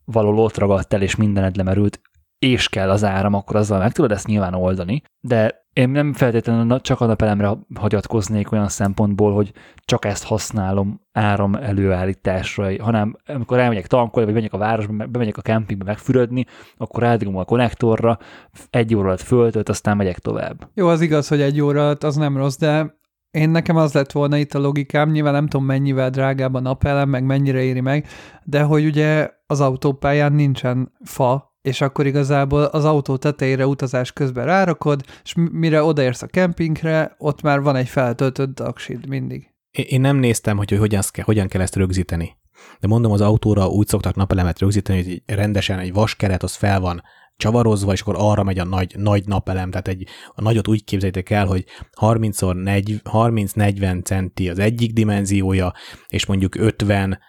való 0.06 0.44
ott 0.44 0.58
ragadt 0.58 0.94
el, 0.94 1.02
és 1.02 1.16
mindened 1.16 1.56
lemerült, 1.56 2.02
és 2.40 2.70
kell 2.70 2.90
az 2.90 3.04
áram, 3.04 3.34
akkor 3.34 3.56
azzal 3.56 3.80
meg 3.80 3.92
tudod 3.92 4.12
ezt 4.12 4.28
nyilván 4.28 4.54
oldani, 4.54 5.02
de 5.20 5.66
én 5.74 5.90
nem 5.90 6.14
feltétlenül 6.14 6.82
csak 6.82 7.02
a 7.02 7.06
napelemre 7.06 7.58
hagyatkoznék 7.76 8.52
olyan 8.52 8.68
szempontból, 8.68 9.34
hogy 9.34 9.52
csak 9.86 10.06
ezt 10.06 10.24
használom 10.24 11.02
áram 11.12 11.56
előállításra, 11.56 12.84
hanem 12.84 13.16
amikor 13.26 13.60
elmegyek 13.60 13.88
tankolni, 13.88 14.26
vagy 14.32 14.38
megyek 14.38 14.54
a 14.54 14.58
városba, 14.58 14.94
me- 14.94 15.10
bemegyek 15.10 15.38
a 15.38 15.42
kempingbe 15.42 15.86
megfürödni, 15.86 16.46
akkor 16.78 17.04
rádugom 17.04 17.38
a 17.38 17.46
konnektorra, 17.46 18.18
egy 18.70 18.96
óra 18.96 19.06
alatt 19.06 19.22
föltölt, 19.22 19.70
aztán 19.70 19.98
megyek 19.98 20.20
tovább. 20.20 20.70
Jó, 20.74 20.88
az 20.88 21.02
igaz, 21.02 21.28
hogy 21.28 21.42
egy 21.42 21.62
óra 21.62 21.82
alatt 21.82 22.04
az 22.04 22.16
nem 22.16 22.38
rossz, 22.38 22.58
de 22.58 22.96
én 23.32 23.50
nekem 23.50 23.76
az 23.76 23.94
lett 23.94 24.12
volna 24.12 24.38
itt 24.38 24.54
a 24.54 24.60
logikám, 24.60 25.12
nyilván 25.12 25.34
nem 25.34 25.48
tudom 25.48 25.66
mennyivel 25.66 26.10
drágább 26.10 26.54
a 26.54 26.60
napelem, 26.60 27.10
meg 27.10 27.24
mennyire 27.24 27.62
éri 27.62 27.82
meg, 27.82 28.08
de 28.44 28.62
hogy 28.62 28.86
ugye 28.86 29.30
az 29.48 29.62
autópályán 29.62 30.34
nincsen 30.34 30.92
fa, 31.04 31.56
és 31.68 31.82
akkor 31.82 32.06
igazából 32.06 32.64
az 32.64 32.86
autó 32.86 33.18
tetejére 33.18 33.68
utazás 33.68 34.12
közben 34.12 34.46
rárakod, 34.46 35.04
és 35.24 35.34
mire 35.52 35.84
odaérsz 35.84 36.22
a 36.22 36.28
kempingre, 36.28 37.16
ott 37.18 37.42
már 37.42 37.62
van 37.62 37.76
egy 37.76 37.88
feltöltött 37.88 38.60
aksid 38.60 39.08
mindig. 39.08 39.54
Én 39.72 40.02
nem 40.02 40.18
néztem, 40.18 40.58
hogy, 40.58 40.70
hogy 40.70 40.80
hogyan, 40.80 41.02
hogyan 41.24 41.48
kell 41.48 41.62
ezt 41.62 41.76
rögzíteni. 41.76 42.38
De 42.80 42.88
mondom, 42.88 43.12
az 43.12 43.22
autóra 43.22 43.68
úgy 43.68 43.88
szoktak 43.88 44.16
napelemet 44.16 44.60
rögzíteni, 44.60 45.04
hogy 45.04 45.22
rendesen 45.26 45.80
egy 45.80 45.94
vaskeret, 45.94 46.44
az 46.44 46.56
fel 46.56 46.80
van 46.80 47.02
csavarozva, 47.38 47.92
és 47.92 48.02
akkor 48.02 48.16
arra 48.18 48.44
megy 48.44 48.60
a 48.60 48.66
nagy, 48.66 48.96
nagy 48.98 49.24
napelem, 49.26 49.70
tehát 49.70 49.88
egy, 49.88 50.08
a 50.36 50.42
nagyot 50.42 50.68
úgy 50.68 50.84
képzeljétek 50.84 51.30
el, 51.30 51.46
hogy 51.46 51.66
30-40 52.02 54.04
centi 54.04 54.50
az 54.50 54.60
egyik 54.60 54.94
dimenziója, 54.94 55.74
és 56.08 56.26
mondjuk 56.26 56.56
50, 56.56 57.20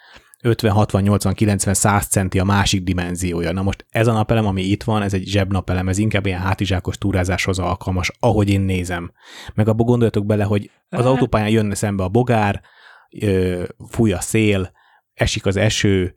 50, 0.42 0.72
60, 0.72 1.02
80, 1.02 1.34
90, 1.34 1.74
100 1.74 2.06
centi 2.06 2.38
a 2.38 2.44
másik 2.44 2.82
dimenziója. 2.82 3.52
Na 3.52 3.62
most 3.62 3.86
ez 3.90 4.06
a 4.06 4.12
napelem, 4.12 4.46
ami 4.46 4.62
itt 4.62 4.82
van, 4.82 5.02
ez 5.02 5.14
egy 5.14 5.26
zsebnapelem, 5.26 5.88
ez 5.88 5.98
inkább 5.98 6.26
ilyen 6.26 6.40
hátizsákos 6.40 6.98
túrázáshoz 6.98 7.58
alkalmas, 7.58 8.10
ahogy 8.20 8.48
én 8.48 8.60
nézem. 8.60 9.12
Meg 9.54 9.68
abba 9.68 9.84
gondoljatok 9.84 10.26
bele, 10.26 10.44
hogy 10.44 10.70
az 10.88 11.06
autópályán 11.06 11.48
jönne 11.48 11.74
szembe 11.74 12.02
a 12.02 12.08
bogár, 12.08 12.60
fúj 13.88 14.12
a 14.12 14.20
szél, 14.20 14.70
esik 15.14 15.46
az 15.46 15.56
eső, 15.56 16.14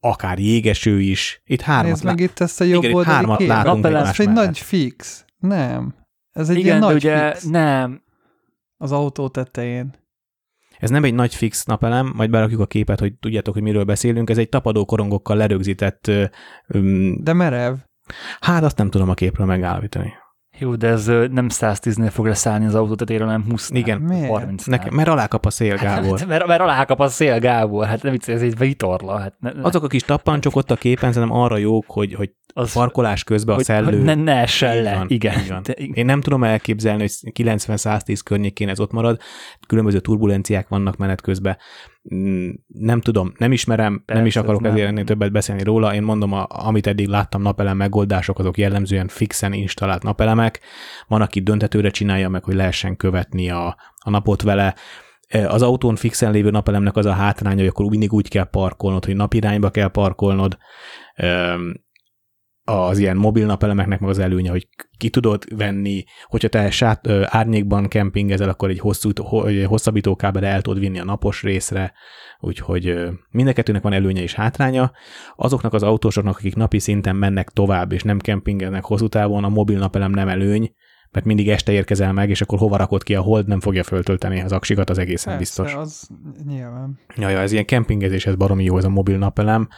akár 0.00 0.38
jégeső 0.38 1.00
is. 1.00 1.42
Itt 1.44 1.60
hármat 1.60 1.90
Nézd 1.92 2.04
meg 2.04 2.18
lá- 2.18 2.28
itt 2.30 2.40
ezt 2.40 2.60
a 2.60 2.64
jobb 2.64 2.82
Igen, 2.82 2.94
oldali 2.96 3.14
hármat 3.16 3.38
képet. 3.38 3.56
látunk 3.56 3.82
Napelem. 3.82 4.06
Egy 4.06 4.26
mellett. 4.26 4.44
nagy 4.44 4.58
fix. 4.58 5.24
Nem. 5.38 5.94
Ez 6.32 6.48
egy 6.48 6.56
Igen, 6.56 6.66
ilyen 6.66 6.78
nagy 6.78 6.94
ugye 6.94 7.30
fix 7.32 7.44
nem, 7.44 8.02
az 8.76 8.92
autó 8.92 9.28
tetején. 9.28 9.94
Ez 10.78 10.90
nem 10.90 11.04
egy 11.04 11.14
nagy 11.14 11.34
fix 11.34 11.64
napelem, 11.64 12.12
majd 12.16 12.30
berakjuk 12.30 12.60
a 12.60 12.66
képet, 12.66 13.00
hogy 13.00 13.12
tudjátok, 13.14 13.54
hogy 13.54 13.62
miről 13.62 13.84
beszélünk. 13.84 14.30
Ez 14.30 14.38
egy 14.38 14.48
tapadó 14.48 14.84
korongokkal 14.84 15.36
lerögzített, 15.36 16.10
öm, 16.66 17.22
De 17.22 17.32
merev. 17.32 17.74
hát 18.40 18.62
azt 18.64 18.78
nem 18.78 18.90
tudom 18.90 19.08
a 19.08 19.14
képről 19.14 19.46
megállítani. 19.46 20.12
Jó, 20.58 20.74
de 20.74 20.88
ez 20.88 21.06
nem 21.06 21.46
110-nél 21.50 22.10
fog 22.12 22.26
leszállni 22.26 22.66
az 22.66 22.74
autó 22.74 22.94
tetejére, 22.94 23.24
hanem 23.24 23.44
20 23.50 23.70
Igen. 23.70 24.00
Miért? 24.00 24.28
30 24.28 24.64
Nekem, 24.64 24.94
mert 24.94 25.08
alá 25.08 25.26
kap 25.26 25.46
a 25.46 25.50
szél, 25.50 25.76
Gábor. 25.76 26.18
Hát, 26.18 26.28
mert, 26.28 26.46
mert 26.46 26.60
alákap 26.60 27.00
a 27.00 27.08
szél, 27.08 27.38
Gábor, 27.38 27.86
hát 27.86 28.02
nem 28.02 28.16
ez 28.26 28.42
egy 28.42 28.58
vitorla. 28.58 29.18
Hát 29.18 29.34
ne, 29.40 29.52
ne, 29.52 29.62
Azok 29.62 29.82
a 29.82 29.86
kis 29.86 30.02
tappancsok 30.02 30.56
ott 30.56 30.70
a 30.70 30.76
képen 30.76 31.12
szerintem 31.12 31.38
arra 31.38 31.56
jók, 31.56 31.84
hogy, 31.86 32.14
hogy 32.14 32.30
az, 32.54 32.72
parkolás 32.72 33.24
közben 33.24 33.52
a 33.52 33.56
hogy, 33.56 33.64
szellő... 33.64 33.84
hogy 33.84 34.02
ne, 34.02 34.14
ne 34.14 34.32
essen 34.32 34.82
le. 34.82 34.94
van, 34.94 35.06
igen. 35.08 35.34
van. 35.48 35.62
De, 35.62 35.72
igen. 35.76 35.94
Én 35.94 36.04
nem 36.04 36.20
tudom 36.20 36.44
elképzelni, 36.44 37.00
hogy 37.00 37.32
90-110 37.32 38.20
környékén 38.24 38.68
ez 38.68 38.80
ott 38.80 38.92
marad, 38.92 39.20
különböző 39.66 40.00
turbulenciák 40.00 40.68
vannak 40.68 40.96
menet 40.96 41.20
közben. 41.20 41.56
Mm, 42.14 42.50
Nem 42.66 43.00
tudom, 43.00 43.32
nem 43.38 43.52
ismerem, 43.52 44.02
Persze, 44.04 44.18
nem 44.20 44.26
is 44.26 44.36
akarok 44.36 44.60
ez 44.64 44.70
ezért 44.70 44.84
nem. 44.84 44.94
ennél 44.94 45.04
többet 45.04 45.32
beszélni 45.32 45.62
róla. 45.62 45.94
Én 45.94 46.02
mondom, 46.02 46.32
a, 46.32 46.46
amit 46.48 46.86
eddig 46.86 47.06
láttam 47.06 47.42
napelem 47.42 47.76
megoldások, 47.76 48.38
azok 48.38 48.58
jellemzően 48.58 49.08
fixen 49.08 49.52
installált 49.52 50.02
napelemek. 50.02 50.60
Van, 51.08 51.20
aki 51.22 51.40
döntetőre 51.40 51.90
csinálja 51.90 52.28
meg, 52.28 52.44
hogy 52.44 52.54
lehessen 52.54 52.96
követni 52.96 53.50
a, 53.50 53.76
a 53.96 54.10
napot 54.10 54.42
vele. 54.42 54.74
E, 55.28 55.48
Az 55.48 55.62
autón 55.62 55.96
fixen 55.96 56.32
lévő 56.32 56.50
napelemnek 56.50 56.96
az 56.96 57.06
a 57.06 57.12
hátránya, 57.12 57.58
hogy 57.58 57.66
akkor 57.66 57.86
mindig 57.90 58.12
úgy 58.12 58.28
kell 58.28 58.44
parkolnod, 58.50 59.04
hogy 59.04 59.16
napirányba 59.16 59.70
kell 59.70 59.88
parkolnod. 59.88 60.58
Az 62.66 62.98
ilyen 62.98 63.16
mobil 63.16 63.46
napelemeknek 63.46 64.00
meg 64.00 64.10
az 64.10 64.18
előnye, 64.18 64.50
hogy 64.50 64.68
ki 64.96 65.10
tudod 65.10 65.56
venni, 65.56 66.04
hogyha 66.24 66.48
te 66.48 66.70
sát, 66.70 67.06
ö, 67.06 67.22
árnyékban 67.26 67.88
kempingezel, 67.88 68.48
akkor 68.48 68.70
egy 68.70 68.78
hosszú, 68.78 69.10
hosszabbító 69.66 70.16
kábelre 70.16 70.48
el 70.48 70.62
tudod 70.62 70.78
vinni 70.78 70.98
a 70.98 71.04
napos 71.04 71.42
részre, 71.42 71.92
úgyhogy 72.40 72.86
ö, 72.86 73.10
mind 73.30 73.48
a 73.48 73.52
kettőnek 73.52 73.82
van 73.82 73.92
előnye 73.92 74.22
és 74.22 74.34
hátránya. 74.34 74.92
Azoknak 75.36 75.72
az 75.72 75.82
autósoknak, 75.82 76.36
akik 76.36 76.54
napi 76.54 76.78
szinten 76.78 77.16
mennek 77.16 77.50
tovább 77.50 77.92
és 77.92 78.02
nem 78.02 78.18
kempingeznek 78.18 78.84
hosszú 78.84 79.08
távon, 79.08 79.44
a 79.44 79.48
mobil 79.48 79.78
napelem 79.78 80.10
nem 80.10 80.28
előny, 80.28 80.74
mert 81.10 81.26
mindig 81.26 81.48
este 81.48 81.72
érkezel 81.72 82.12
meg, 82.12 82.30
és 82.30 82.40
akkor 82.40 82.58
hova 82.58 82.76
rakod 82.76 83.02
ki 83.02 83.14
a 83.14 83.20
hold, 83.20 83.46
nem 83.46 83.60
fogja 83.60 83.82
föltölteni 83.82 84.40
az 84.40 84.52
aksikat, 84.52 84.90
az 84.90 84.98
egészen 84.98 85.36
Persze, 85.36 85.38
biztos. 85.38 85.74
az 85.74 86.08
nyilván. 86.46 86.98
Ja, 87.16 87.28
ja, 87.28 87.38
ez 87.38 87.52
ilyen 87.52 87.64
kempingezéshez 87.64 88.34
baromi 88.34 88.64
jó 88.64 88.78
ez 88.78 88.84
a 88.84 88.88
mobil 88.88 89.18
napelem, 89.18 89.68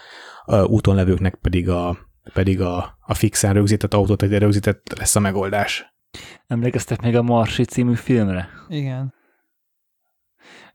a 0.45 0.65
úton 0.65 0.95
levőknek 0.95 1.35
pedig 1.35 1.69
a, 1.69 1.99
pedig 2.33 2.61
a, 2.61 2.99
a 3.01 3.15
fixen 3.15 3.53
rögzített 3.53 3.95
autót, 3.95 4.23
egy 4.23 4.39
rögzített 4.39 4.99
lesz 4.99 5.17
a 5.17 5.21
megoldás. 5.21 5.95
Emlékeztek 6.47 7.01
még 7.01 7.17
a 7.17 7.23
Marsi 7.23 7.65
című 7.65 7.95
filmre? 7.95 8.49
Igen. 8.69 9.15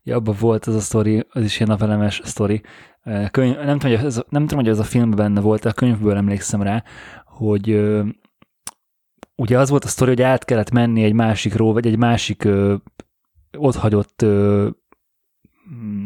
Ja, 0.02 0.16
abban 0.16 0.36
volt 0.40 0.66
az 0.66 0.74
a 0.74 0.80
sztori, 0.80 1.26
az 1.30 1.42
is 1.44 1.56
ilyen 1.56 1.68
napelemes 1.68 2.20
sztori. 2.24 2.62
Eh, 3.02 3.28
Könyv, 3.28 3.56
nem, 3.56 3.78
tudom, 3.78 3.96
hogy 3.96 4.06
ez, 4.06 4.22
nem 4.28 4.46
tudom, 4.46 4.64
hogy 4.64 4.72
ez 4.72 4.78
a 4.78 4.84
filmben 4.84 5.16
benne 5.16 5.40
volt, 5.40 5.62
de 5.62 5.68
a 5.68 5.72
könyvből 5.72 6.16
emlékszem 6.16 6.62
rá, 6.62 6.84
hogy 7.24 7.92
ugye 9.36 9.58
az 9.58 9.70
volt 9.70 9.84
a 9.84 9.88
sztori, 9.88 10.10
hogy 10.10 10.22
át 10.22 10.44
kellett 10.44 10.70
menni 10.70 11.04
egy 11.04 11.12
másikról, 11.12 11.72
vagy 11.72 11.86
egy 11.86 11.96
másik 11.96 12.44
ö, 12.44 12.74
otthagyott 13.56 14.22
ö, 14.22 14.68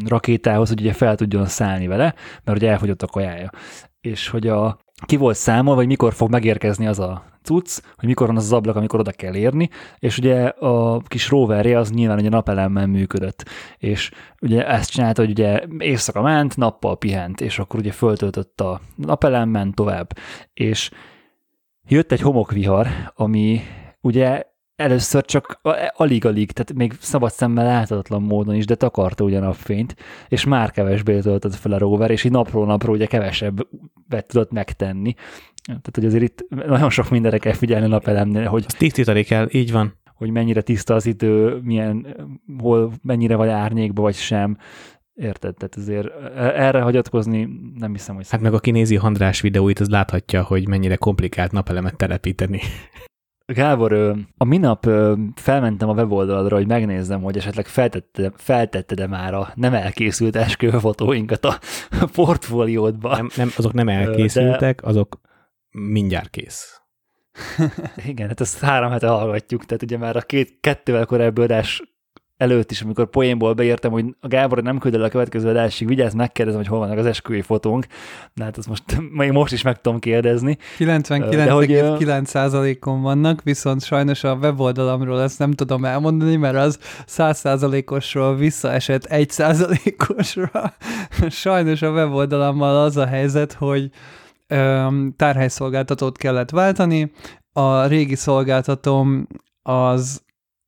rakétához, 0.05 0.69
hogy 0.69 0.79
ugye 0.79 0.93
fel 0.93 1.15
tudjon 1.15 1.45
szállni 1.45 1.87
vele, 1.87 2.15
mert 2.43 2.57
ugye 2.57 2.69
elfogyott 2.69 3.01
a 3.01 3.07
kajája. 3.07 3.51
És 3.99 4.29
hogy 4.29 4.47
a, 4.47 4.79
ki 5.05 5.15
volt 5.15 5.35
számol, 5.35 5.75
vagy 5.75 5.87
mikor 5.87 6.13
fog 6.13 6.29
megérkezni 6.29 6.87
az 6.87 6.99
a 6.99 7.23
cucc, 7.43 7.81
hogy 7.95 8.07
mikor 8.07 8.27
van 8.27 8.35
az 8.35 8.43
az 8.43 8.53
ablak, 8.53 8.75
amikor 8.75 8.99
oda 8.99 9.11
kell 9.11 9.35
érni, 9.35 9.69
és 9.99 10.17
ugye 10.17 10.43
a 10.47 11.01
kis 11.07 11.29
roverje 11.29 11.77
az 11.77 11.91
nyilván 11.91 12.17
ugye 12.17 12.29
napelemmel 12.29 12.87
működött, 12.87 13.45
és 13.77 14.11
ugye 14.41 14.67
ezt 14.67 14.89
csinálta, 14.89 15.21
hogy 15.21 15.31
ugye 15.31 15.63
éjszaka 15.77 16.21
ment, 16.21 16.57
nappal 16.57 16.97
pihent, 16.97 17.41
és 17.41 17.59
akkor 17.59 17.79
ugye 17.79 17.91
föltöltött 17.91 18.61
a 18.61 18.81
napelem, 18.95 19.49
ment 19.49 19.75
tovább, 19.75 20.17
és 20.53 20.89
jött 21.87 22.11
egy 22.11 22.21
homokvihar, 22.21 22.87
ami 23.13 23.61
ugye 24.01 24.43
először 24.77 25.25
csak 25.25 25.59
alig-alig, 25.95 26.51
tehát 26.51 26.73
még 26.73 26.93
szabad 26.99 27.31
szemmel 27.31 27.65
láthatatlan 27.65 28.21
módon 28.21 28.55
is, 28.55 28.65
de 28.65 28.75
takarta 28.75 29.23
ugye 29.23 29.39
napfényt, 29.39 29.95
és 30.27 30.45
már 30.45 30.71
kevesbé 30.71 31.19
töltött 31.19 31.55
fel 31.55 31.71
a 31.71 31.77
rover, 31.77 32.11
és 32.11 32.23
így 32.23 32.31
napról 32.31 32.65
napról 32.65 32.95
ugye 32.95 33.05
kevesebbet 33.05 34.27
tudott 34.27 34.51
megtenni. 34.51 35.13
Tehát, 35.65 35.91
hogy 35.93 36.05
azért 36.05 36.23
itt 36.23 36.45
nagyon 36.49 36.89
sok 36.89 37.09
mindenre 37.09 37.37
kell 37.37 37.53
figyelni 37.53 37.85
a 37.85 37.89
napelemnél, 37.89 38.45
hogy... 38.45 38.63
Azt 38.67 38.77
tisztítani 38.77 39.23
kell, 39.23 39.47
így 39.51 39.71
van. 39.71 39.93
Hogy 40.13 40.29
mennyire 40.29 40.61
tiszta 40.61 40.93
az 40.93 41.05
idő, 41.05 41.59
milyen, 41.63 42.15
hol, 42.57 42.93
mennyire 43.01 43.35
vagy 43.35 43.49
árnyékba, 43.49 44.01
vagy 44.01 44.15
sem. 44.15 44.57
Érted? 45.13 45.55
Tehát 45.55 45.75
azért 45.75 46.07
erre 46.35 46.81
hagyatkozni 46.81 47.49
nem 47.75 47.91
hiszem, 47.91 48.15
hogy... 48.15 48.29
Hát 48.29 48.41
meg 48.41 48.53
aki 48.53 48.71
nézi 48.71 48.95
Handrás 48.95 49.41
videóit, 49.41 49.79
az 49.79 49.89
láthatja, 49.89 50.43
hogy 50.43 50.67
mennyire 50.67 50.95
komplikált 50.95 51.51
napelemet 51.51 51.97
telepíteni. 51.97 52.59
Gábor, 53.53 54.15
a 54.37 54.43
minap 54.43 54.89
felmentem 55.35 55.89
a 55.89 55.93
weboldaladra, 55.93 56.55
hogy 56.55 56.67
megnézzem, 56.67 57.21
hogy 57.21 57.37
esetleg 57.37 57.65
feltette, 57.65 58.31
feltette 58.35 59.07
már 59.07 59.33
a 59.33 59.51
nem 59.55 59.73
elkészült 59.73 60.35
esküvőfotóinkat 60.35 61.45
a 61.45 61.59
portfóliódba. 62.15 63.15
Nem, 63.15 63.29
nem, 63.35 63.49
azok 63.57 63.73
nem 63.73 63.89
elkészültek, 63.89 64.81
De... 64.81 64.87
azok 64.87 65.19
mindjárt 65.71 66.29
kész. 66.29 66.81
Igen, 68.05 68.27
hát 68.27 68.41
ezt 68.41 68.59
három 68.59 68.91
hete 68.91 69.07
hallgatjuk, 69.07 69.65
tehát 69.65 69.83
ugye 69.83 69.97
már 69.97 70.15
a 70.15 70.21
két, 70.21 70.57
kettővel 70.59 71.05
korábbi 71.05 71.41
adás 71.41 71.96
előtt 72.37 72.71
is, 72.71 72.81
amikor 72.81 73.09
poénból 73.09 73.53
beírtam, 73.53 73.91
hogy 73.91 74.05
a 74.19 74.27
Gábor 74.27 74.63
nem 74.63 74.77
küld 74.77 74.93
el 74.93 75.03
a 75.03 75.09
következő 75.09 75.49
adásig, 75.49 75.87
vigyázz, 75.87 76.13
megkérdezem, 76.13 76.59
hogy 76.59 76.69
hol 76.69 76.79
vannak 76.79 76.97
az 76.97 77.05
esküvői 77.05 77.41
fotónk. 77.41 77.85
Na 78.33 78.43
hát 78.43 78.57
ezt 78.57 78.67
most 78.67 78.83
még 79.19 79.31
most 79.31 79.53
is 79.53 79.61
meg 79.61 79.81
tudom 79.81 79.99
kérdezni. 79.99 80.57
99,9%-on 80.77 83.01
vannak, 83.01 83.43
viszont 83.43 83.83
sajnos 83.83 84.23
a 84.23 84.35
weboldalamról 84.35 85.21
ezt 85.21 85.39
nem 85.39 85.51
tudom 85.51 85.85
elmondani, 85.85 86.35
mert 86.35 86.55
az 86.55 86.79
100%-osról 87.07 88.35
visszaesett 88.35 89.07
1%-osra. 89.09 90.73
Sajnos 91.29 91.81
a 91.81 91.91
weboldalammal 91.91 92.83
az 92.83 92.97
a 92.97 93.05
helyzet, 93.05 93.53
hogy 93.53 93.89
tárhelyszolgáltatót 95.15 96.17
kellett 96.17 96.49
váltani, 96.49 97.11
a 97.53 97.85
régi 97.85 98.15
szolgáltatóm 98.15 99.27
az 99.61 100.25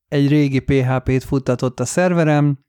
egy 0.09 0.27
régi 0.27 0.59
PHP-t 0.59 1.23
futtatott 1.23 1.79
a 1.79 1.85
szerverem, 1.85 2.59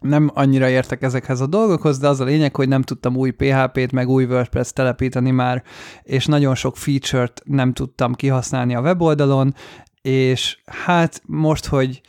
nem 0.00 0.30
annyira 0.34 0.68
értek 0.68 1.02
ezekhez 1.02 1.40
a 1.40 1.46
dolgokhoz, 1.46 1.98
de 1.98 2.08
az 2.08 2.20
a 2.20 2.24
lényeg, 2.24 2.56
hogy 2.56 2.68
nem 2.68 2.82
tudtam 2.82 3.16
új 3.16 3.30
PHP-t, 3.30 3.92
meg 3.92 4.08
új 4.08 4.24
WordPress 4.24 4.72
telepíteni 4.72 5.30
már, 5.30 5.62
és 6.02 6.26
nagyon 6.26 6.54
sok 6.54 6.76
feature-t 6.76 7.42
nem 7.44 7.72
tudtam 7.72 8.14
kihasználni 8.14 8.74
a 8.74 8.80
weboldalon, 8.80 9.54
és 10.02 10.58
hát 10.64 11.22
most, 11.26 11.66
hogy 11.66 12.00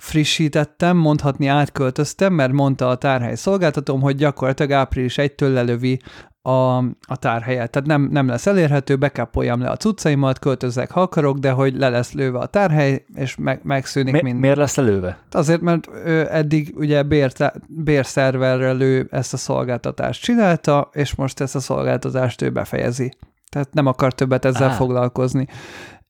frissítettem, 0.00 0.96
mondhatni 0.96 1.46
átköltöztem, 1.46 2.32
mert 2.32 2.52
mondta 2.52 2.88
a 2.88 2.96
tárhely 2.96 3.34
szolgáltatóm, 3.34 4.00
hogy 4.00 4.16
gyakorlatilag 4.16 4.72
április 4.72 5.14
1-től 5.18 5.52
lelövi 5.52 6.00
a, 6.46 6.76
a 7.00 7.16
tárhelyet. 7.18 7.70
Tehát 7.70 7.88
nem, 7.88 8.08
nem 8.10 8.28
lesz 8.28 8.46
elérhető, 8.46 8.96
bekápoljam 8.96 9.60
le 9.60 9.68
a 9.68 9.76
cuccaimat, 9.76 10.38
költözzek, 10.38 10.90
ha 10.90 11.00
akarok, 11.00 11.38
de 11.38 11.50
hogy 11.50 11.76
le 11.76 11.88
lesz 11.88 12.12
lőve 12.12 12.38
a 12.38 12.46
tárhely, 12.46 13.04
és 13.14 13.36
meg, 13.36 13.60
megszűnik 13.62 14.12
Mi, 14.12 14.22
mind. 14.22 14.40
Miért 14.40 14.56
lesz 14.56 14.76
lelőve? 14.76 15.18
Azért, 15.30 15.60
mert 15.60 15.88
ő 16.04 16.26
eddig 16.30 16.74
ugye 16.76 17.02
bér, 17.02 17.32
bérszerverrel 17.68 18.80
ő 18.80 19.08
ezt 19.10 19.32
a 19.32 19.36
szolgáltatást 19.36 20.22
csinálta, 20.22 20.88
és 20.92 21.14
most 21.14 21.40
ezt 21.40 21.54
a 21.54 21.60
szolgáltatást 21.60 22.42
ő 22.42 22.50
befejezi. 22.50 23.16
Tehát 23.48 23.72
nem 23.72 23.86
akar 23.86 24.12
többet 24.12 24.44
ezzel 24.44 24.68
Á. 24.68 24.72
foglalkozni 24.72 25.46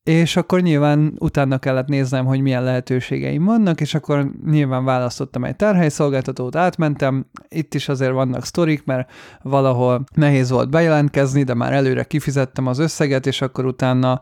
és 0.05 0.37
akkor 0.37 0.61
nyilván 0.61 1.15
utána 1.19 1.59
kellett 1.59 1.87
néznem, 1.87 2.25
hogy 2.25 2.41
milyen 2.41 2.65
lehetőségeim 2.65 3.45
vannak, 3.45 3.81
és 3.81 3.95
akkor 3.95 4.31
nyilván 4.47 4.85
választottam 4.85 5.45
egy 5.45 5.57
tárhelyszolgáltatót, 5.57 6.57
átmentem, 6.57 7.27
itt 7.49 7.75
is 7.75 7.89
azért 7.89 8.13
vannak 8.13 8.45
sztorik, 8.45 8.85
mert 8.85 9.11
valahol 9.43 10.05
nehéz 10.15 10.51
volt 10.51 10.71
bejelentkezni, 10.71 11.43
de 11.43 11.55
már 11.55 11.73
előre 11.73 12.05
kifizettem 12.05 12.67
az 12.67 12.79
összeget, 12.79 13.27
és 13.27 13.41
akkor 13.41 13.65
utána 13.65 14.21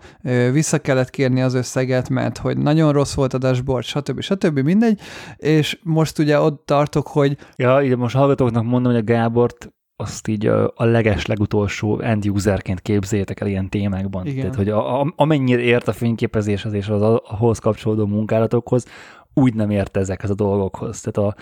vissza 0.52 0.78
kellett 0.78 1.10
kérni 1.10 1.42
az 1.42 1.54
összeget, 1.54 2.08
mert 2.08 2.38
hogy 2.38 2.58
nagyon 2.58 2.92
rossz 2.92 3.14
volt 3.14 3.34
a 3.34 3.38
dashboard, 3.38 3.84
stb. 3.84 4.20
stb. 4.20 4.58
mindegy, 4.58 5.00
és 5.36 5.78
most 5.82 6.18
ugye 6.18 6.40
ott 6.40 6.66
tartok, 6.66 7.06
hogy... 7.06 7.36
Ja, 7.56 7.82
ide 7.82 7.96
most 7.96 8.16
hallgatóknak 8.16 8.64
mondom, 8.64 8.92
hogy 8.92 9.00
a 9.00 9.04
Gábort 9.04 9.72
azt 10.02 10.28
így 10.28 10.46
a, 10.46 10.72
a 10.76 10.84
leges 10.84 11.26
legutolsó 11.26 12.00
end 12.00 12.28
userként 12.28 12.80
képzeljétek 12.80 13.40
el 13.40 13.46
ilyen 13.46 13.68
témákban. 13.68 14.26
Igen. 14.26 14.40
Tehát, 14.40 14.54
hogy 14.54 14.68
a, 14.68 15.00
a, 15.00 15.12
amennyire 15.16 15.60
ért 15.60 15.88
a 15.88 15.92
fényképezéshez 15.92 16.72
és 16.72 16.88
az 16.88 17.02
ahhoz 17.02 17.58
kapcsolódó 17.58 18.06
munkálatokhoz, 18.06 18.86
úgy 19.34 19.54
nem 19.54 19.70
ért 19.70 19.96
ezekhez 19.96 20.30
a 20.30 20.34
dolgokhoz. 20.34 21.00
Tehát 21.00 21.30
a, 21.30 21.40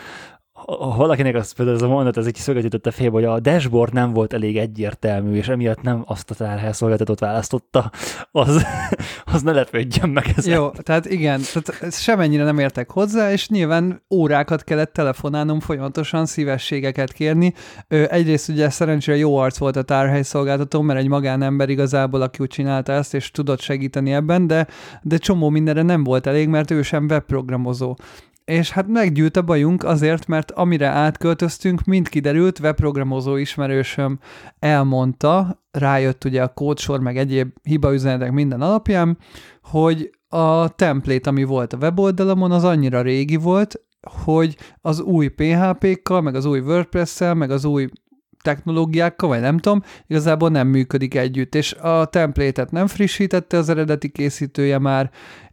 ha 0.66 0.96
valakinek 0.96 1.34
az 1.34 1.52
például 1.52 1.76
ez 1.76 1.82
a 1.82 1.88
mondat, 1.88 2.16
ez 2.16 2.26
egy 2.26 2.34
szöget 2.34 2.62
jutott 2.62 2.86
a 2.86 2.90
félbe, 2.90 3.12
hogy 3.12 3.24
a 3.24 3.40
dashboard 3.40 3.92
nem 3.92 4.12
volt 4.12 4.32
elég 4.32 4.56
egyértelmű, 4.56 5.36
és 5.36 5.48
emiatt 5.48 5.82
nem 5.82 6.02
azt 6.06 6.30
a 6.30 6.34
tárhelyszolgáltatót 6.34 7.18
választotta, 7.18 7.90
az, 8.30 8.64
az 9.32 9.42
ne 9.42 9.52
lepődjön 9.52 10.08
meg 10.08 10.32
ezen. 10.36 10.54
Jó, 10.54 10.70
tehát 10.70 11.06
igen, 11.06 11.40
tehát 11.52 11.94
semennyire 11.94 12.44
nem 12.44 12.58
értek 12.58 12.90
hozzá, 12.90 13.32
és 13.32 13.48
nyilván 13.48 14.02
órákat 14.10 14.64
kellett 14.64 14.92
telefonálnom 14.92 15.60
folyamatosan 15.60 16.26
szívességeket 16.26 17.12
kérni. 17.12 17.54
Ö, 17.88 18.04
egyrészt 18.08 18.48
ugye 18.48 18.70
szerencsére 18.70 19.16
jó 19.16 19.36
arc 19.36 19.58
volt 19.58 19.76
a 19.76 19.82
tárhelyszolgáltató, 19.82 20.80
mert 20.80 20.98
egy 20.98 21.08
magánember 21.08 21.68
igazából, 21.68 22.22
aki 22.22 22.38
úgy 22.40 22.48
csinálta 22.48 22.92
ezt, 22.92 23.14
és 23.14 23.30
tudott 23.30 23.60
segíteni 23.60 24.12
ebben, 24.12 24.46
de, 24.46 24.66
de 25.02 25.16
csomó 25.16 25.48
mindenre 25.48 25.82
nem 25.82 26.04
volt 26.04 26.26
elég, 26.26 26.48
mert 26.48 26.70
ő 26.70 26.82
sem 26.82 27.04
webprogramozó 27.04 27.96
és 28.50 28.70
hát 28.70 28.86
meggyűlt 28.86 29.36
a 29.36 29.42
bajunk 29.42 29.84
azért, 29.84 30.26
mert 30.26 30.50
amire 30.50 30.86
átköltöztünk, 30.86 31.84
mind 31.84 32.08
kiderült, 32.08 32.58
webprogramozó 32.58 33.36
ismerősöm 33.36 34.18
elmondta, 34.58 35.62
rájött 35.70 36.24
ugye 36.24 36.42
a 36.42 36.48
kódsor, 36.48 37.00
meg 37.00 37.16
egyéb 37.16 37.50
hibaüzenetek 37.62 38.32
minden 38.32 38.60
alapján, 38.60 39.18
hogy 39.62 40.10
a 40.28 40.68
template, 40.68 41.30
ami 41.30 41.44
volt 41.44 41.72
a 41.72 41.76
weboldalamon, 41.76 42.50
az 42.50 42.64
annyira 42.64 43.02
régi 43.02 43.36
volt, 43.36 43.80
hogy 44.24 44.56
az 44.80 45.00
új 45.00 45.28
PHP-kkal, 45.28 46.20
meg 46.20 46.34
az 46.34 46.44
új 46.44 46.60
WordPress-szel, 46.60 47.34
meg 47.34 47.50
az 47.50 47.64
új 47.64 47.88
technológiákkal, 48.42 49.28
vagy 49.28 49.40
nem 49.40 49.58
tudom, 49.58 49.82
igazából 50.06 50.48
nem 50.48 50.68
működik 50.68 51.14
együtt, 51.14 51.54
és 51.54 51.72
a 51.72 52.04
template-et 52.04 52.70
nem 52.70 52.86
frissítette 52.86 53.56
az 53.56 53.68
eredeti 53.68 54.08
készítője 54.08 54.78
már, 54.78 55.10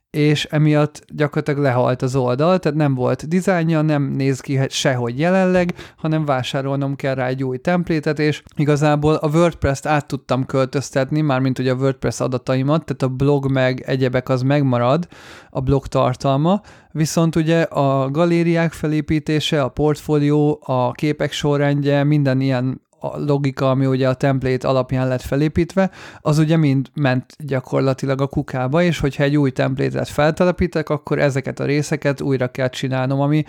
és 0.09 0.45
emiatt 0.45 1.05
gyakorlatilag 1.07 1.61
lehalt 1.61 2.01
az 2.01 2.15
oldal, 2.15 2.59
tehát 2.59 2.77
nem 2.77 2.93
volt 2.93 3.27
dizájnja, 3.27 3.81
nem 3.81 4.03
néz 4.03 4.39
ki 4.39 4.59
sehogy 4.69 5.19
jelenleg, 5.19 5.73
hanem 5.97 6.25
vásárolnom 6.25 6.95
kell 6.95 7.15
rá 7.15 7.27
egy 7.27 7.43
új 7.43 7.57
templétet, 7.57 8.19
és 8.19 8.43
igazából 8.55 9.13
a 9.13 9.27
WordPress-t 9.27 9.85
át 9.85 10.07
tudtam 10.07 10.45
költöztetni, 10.45 11.21
mármint 11.21 11.59
ugye 11.59 11.71
a 11.71 11.75
WordPress 11.75 12.19
adataimat, 12.19 12.85
tehát 12.85 13.01
a 13.01 13.15
blog 13.15 13.51
meg 13.51 13.83
egyebek 13.85 14.29
az 14.29 14.41
megmarad, 14.41 15.07
a 15.49 15.61
blog 15.61 15.87
tartalma, 15.87 16.61
viszont 16.91 17.35
ugye 17.35 17.61
a 17.61 18.09
galériák 18.09 18.73
felépítése, 18.73 19.61
a 19.61 19.69
portfólió, 19.69 20.59
a 20.65 20.91
képek 20.91 21.31
sorrendje, 21.31 22.03
minden 22.03 22.41
ilyen 22.41 22.81
a 22.99 23.17
logika, 23.19 23.69
ami 23.69 23.85
ugye 23.85 24.09
a 24.09 24.13
template 24.13 24.67
alapján 24.67 25.07
lett 25.07 25.21
felépítve, 25.21 25.91
az 26.21 26.37
ugye 26.37 26.57
mind 26.57 26.87
ment 26.93 27.35
gyakorlatilag 27.39 28.21
a 28.21 28.27
kukába, 28.27 28.81
és 28.81 28.99
hogyha 28.99 29.23
egy 29.23 29.37
új 29.37 29.51
templétet 29.51 30.07
feltelepítek, 30.07 30.89
akkor 30.89 31.19
ezeket 31.19 31.59
a 31.59 31.65
részeket 31.65 32.21
újra 32.21 32.47
kell 32.47 32.69
csinálnom, 32.69 33.19
ami 33.19 33.43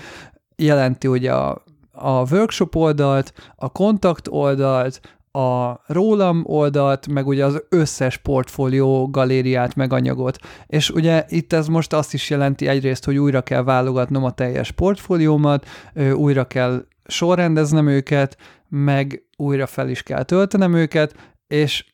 jelenti 0.56 1.06
ugye 1.06 1.32
a, 1.32 1.62
a 1.92 2.30
workshop 2.30 2.76
oldalt, 2.76 3.32
a 3.56 3.72
kontakt 3.72 4.28
oldalt, 4.28 5.00
a 5.32 5.80
rólam 5.86 6.42
oldalt, 6.46 7.08
meg 7.08 7.26
ugye 7.26 7.44
az 7.44 7.62
összes 7.68 8.16
portfólió 8.16 9.08
galériát, 9.10 9.74
meg 9.74 9.92
anyagot. 9.92 10.38
És 10.66 10.90
ugye 10.90 11.24
itt 11.28 11.52
ez 11.52 11.66
most 11.66 11.92
azt 11.92 12.14
is 12.14 12.30
jelenti 12.30 12.66
egyrészt, 12.66 13.04
hogy 13.04 13.18
újra 13.18 13.40
kell 13.40 13.62
válogatnom 13.62 14.24
a 14.24 14.30
teljes 14.30 14.70
portfóliómat, 14.70 15.66
újra 16.14 16.44
kell 16.44 16.84
sorrendeznem 17.06 17.88
őket, 17.88 18.36
meg 18.68 19.22
újra 19.38 19.66
fel 19.66 19.88
is 19.88 20.02
kell 20.02 20.22
töltenem 20.22 20.74
őket, 20.74 21.14
és 21.46 21.84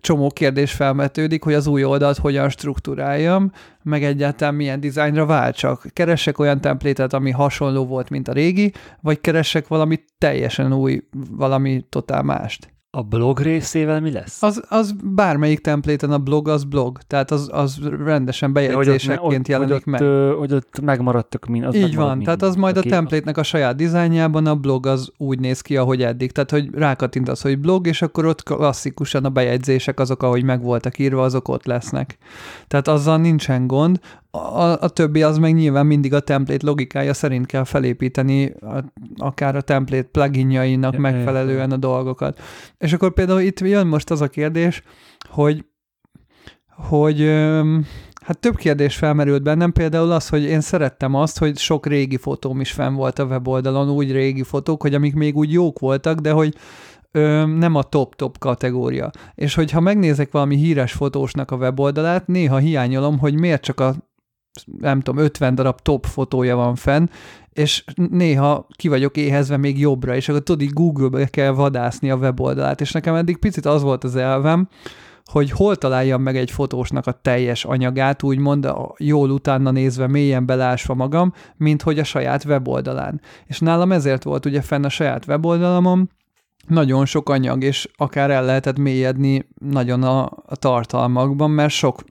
csomó 0.00 0.30
kérdés 0.30 0.72
felmetődik, 0.72 1.42
hogy 1.42 1.54
az 1.54 1.66
új 1.66 1.84
oldalt 1.84 2.18
hogyan 2.18 2.48
struktúráljam, 2.48 3.52
meg 3.82 4.04
egyáltalán 4.04 4.54
milyen 4.54 4.80
dizájnra 4.80 5.26
váltsak. 5.26 5.86
Keresek 5.92 6.38
olyan 6.38 6.60
templétet, 6.60 7.12
ami 7.12 7.30
hasonló 7.30 7.86
volt, 7.86 8.10
mint 8.10 8.28
a 8.28 8.32
régi, 8.32 8.72
vagy 9.00 9.20
keresek 9.20 9.68
valami 9.68 10.04
teljesen 10.18 10.72
új, 10.72 11.02
valami 11.30 11.84
totál 11.88 12.22
mást. 12.22 12.71
A 12.96 13.02
blog 13.02 13.40
részével 13.40 14.00
mi 14.00 14.10
lesz? 14.10 14.42
Az, 14.42 14.62
az 14.68 14.94
bármelyik 15.04 15.60
templéten 15.60 16.10
a 16.10 16.18
blog 16.18 16.48
az 16.48 16.64
blog, 16.64 16.98
tehát 17.06 17.30
az, 17.30 17.48
az 17.52 17.78
rendesen 18.04 18.52
bejegyzésekként 18.52 19.48
jelenik 19.48 19.72
hogy 19.72 19.78
ott, 19.80 19.84
meg. 19.84 20.00
Ö, 20.00 20.34
hogy 20.38 20.52
ott 20.52 20.80
megmaradtak 20.80 21.46
mind. 21.46 21.64
Az 21.64 21.74
Így 21.74 21.94
van, 21.94 22.10
mind. 22.10 22.24
tehát 22.24 22.42
az 22.42 22.54
majd 22.54 22.76
a 22.76 22.80
kép- 22.80 22.92
templétnek 22.92 23.36
a 23.36 23.42
saját 23.42 23.76
dizájnjában, 23.76 24.46
a 24.46 24.54
blog 24.54 24.86
az 24.86 25.12
úgy 25.16 25.38
néz 25.38 25.60
ki, 25.60 25.76
ahogy 25.76 26.02
eddig. 26.02 26.32
Tehát, 26.32 26.50
hogy 26.50 26.68
rákattintasz, 26.72 27.42
hogy 27.42 27.58
blog, 27.58 27.86
és 27.86 28.02
akkor 28.02 28.24
ott 28.26 28.42
klasszikusan 28.42 29.24
a 29.24 29.30
bejegyzések 29.30 30.00
azok, 30.00 30.22
ahogy 30.22 30.42
meg 30.42 30.62
voltak 30.62 30.98
írva, 30.98 31.22
azok 31.22 31.48
ott 31.48 31.64
lesznek. 31.66 32.18
Tehát 32.68 32.88
azzal 32.88 33.18
nincsen 33.18 33.66
gond. 33.66 34.00
A, 34.34 34.62
a 34.80 34.88
többi 34.88 35.22
az 35.22 35.38
meg 35.38 35.54
nyilván 35.54 35.86
mindig 35.86 36.14
a 36.14 36.20
template 36.20 36.66
logikája 36.66 37.14
szerint 37.14 37.46
kell 37.46 37.64
felépíteni, 37.64 38.54
a, 38.60 38.84
akár 39.16 39.56
a 39.56 39.60
template 39.60 40.08
pluginjainak 40.08 40.92
Ja, 40.92 41.00
megfelelően 41.00 41.70
a 41.70 41.76
dolgokat. 41.76 42.40
És 42.78 42.92
akkor 42.92 43.12
például 43.12 43.40
itt 43.40 43.60
jön 43.60 43.86
most 43.86 44.10
az 44.10 44.20
a 44.20 44.28
kérdés, 44.28 44.82
hogy 45.28 45.64
hogy 46.76 47.20
hát 48.24 48.38
több 48.40 48.56
kérdés 48.56 48.96
felmerült 48.96 49.42
bennem, 49.42 49.72
például 49.72 50.10
az, 50.10 50.28
hogy 50.28 50.42
én 50.42 50.60
szerettem 50.60 51.14
azt, 51.14 51.38
hogy 51.38 51.58
sok 51.58 51.86
régi 51.86 52.16
fotóm 52.16 52.60
is 52.60 52.72
fenn 52.72 52.94
volt 52.94 53.18
a 53.18 53.24
weboldalon, 53.24 53.90
úgy 53.90 54.12
régi 54.12 54.42
fotók, 54.42 54.82
hogy 54.82 54.94
amik 54.94 55.14
még 55.14 55.36
úgy 55.36 55.52
jók 55.52 55.78
voltak, 55.78 56.18
de 56.18 56.30
hogy 56.30 56.54
ö, 57.10 57.46
nem 57.46 57.74
a 57.74 57.82
top-top 57.82 58.38
kategória. 58.38 59.10
És 59.34 59.54
hogyha 59.54 59.80
megnézek 59.80 60.32
valami 60.32 60.56
híres 60.56 60.92
fotósnak 60.92 61.50
a 61.50 61.56
weboldalát, 61.56 62.26
néha 62.26 62.56
hiányolom, 62.56 63.18
hogy 63.18 63.38
miért 63.38 63.62
csak 63.62 63.80
a 63.80 63.94
nem 64.78 65.00
tudom, 65.00 65.24
50 65.24 65.54
darab 65.54 65.80
top 65.80 66.06
fotója 66.06 66.56
van 66.56 66.74
fenn, 66.74 67.06
és 67.52 67.84
néha 68.10 68.66
ki 68.76 68.88
vagyok 68.88 69.16
éhezve 69.16 69.56
még 69.56 69.78
jobbra, 69.78 70.14
és 70.14 70.28
akkor 70.28 70.42
tudod, 70.42 70.62
így 70.62 70.72
Google-be 70.72 71.26
kell 71.26 71.50
vadászni 71.50 72.10
a 72.10 72.16
weboldalát, 72.16 72.80
és 72.80 72.92
nekem 72.92 73.14
eddig 73.14 73.36
picit 73.36 73.66
az 73.66 73.82
volt 73.82 74.04
az 74.04 74.16
elvem, 74.16 74.68
hogy 75.24 75.50
hol 75.50 75.76
találjam 75.76 76.22
meg 76.22 76.36
egy 76.36 76.50
fotósnak 76.50 77.06
a 77.06 77.12
teljes 77.22 77.64
anyagát, 77.64 78.22
úgymond 78.22 78.72
jól 78.98 79.30
utána 79.30 79.70
nézve, 79.70 80.06
mélyen 80.06 80.46
belásva 80.46 80.94
magam, 80.94 81.32
mint 81.56 81.82
hogy 81.82 81.98
a 81.98 82.04
saját 82.04 82.44
weboldalán. 82.44 83.20
És 83.46 83.58
nálam 83.58 83.92
ezért 83.92 84.22
volt 84.22 84.46
ugye 84.46 84.60
fenn 84.60 84.84
a 84.84 84.88
saját 84.88 85.26
weboldalamon, 85.26 86.10
nagyon 86.66 87.04
sok 87.06 87.28
anyag, 87.28 87.62
és 87.62 87.88
akár 87.96 88.30
el 88.30 88.44
lehetett 88.44 88.78
mélyedni 88.78 89.48
nagyon 89.58 90.02
a, 90.02 90.22
a 90.46 90.56
tartalmakban, 90.56 91.50
mert 91.50 91.72
sok 91.72 92.04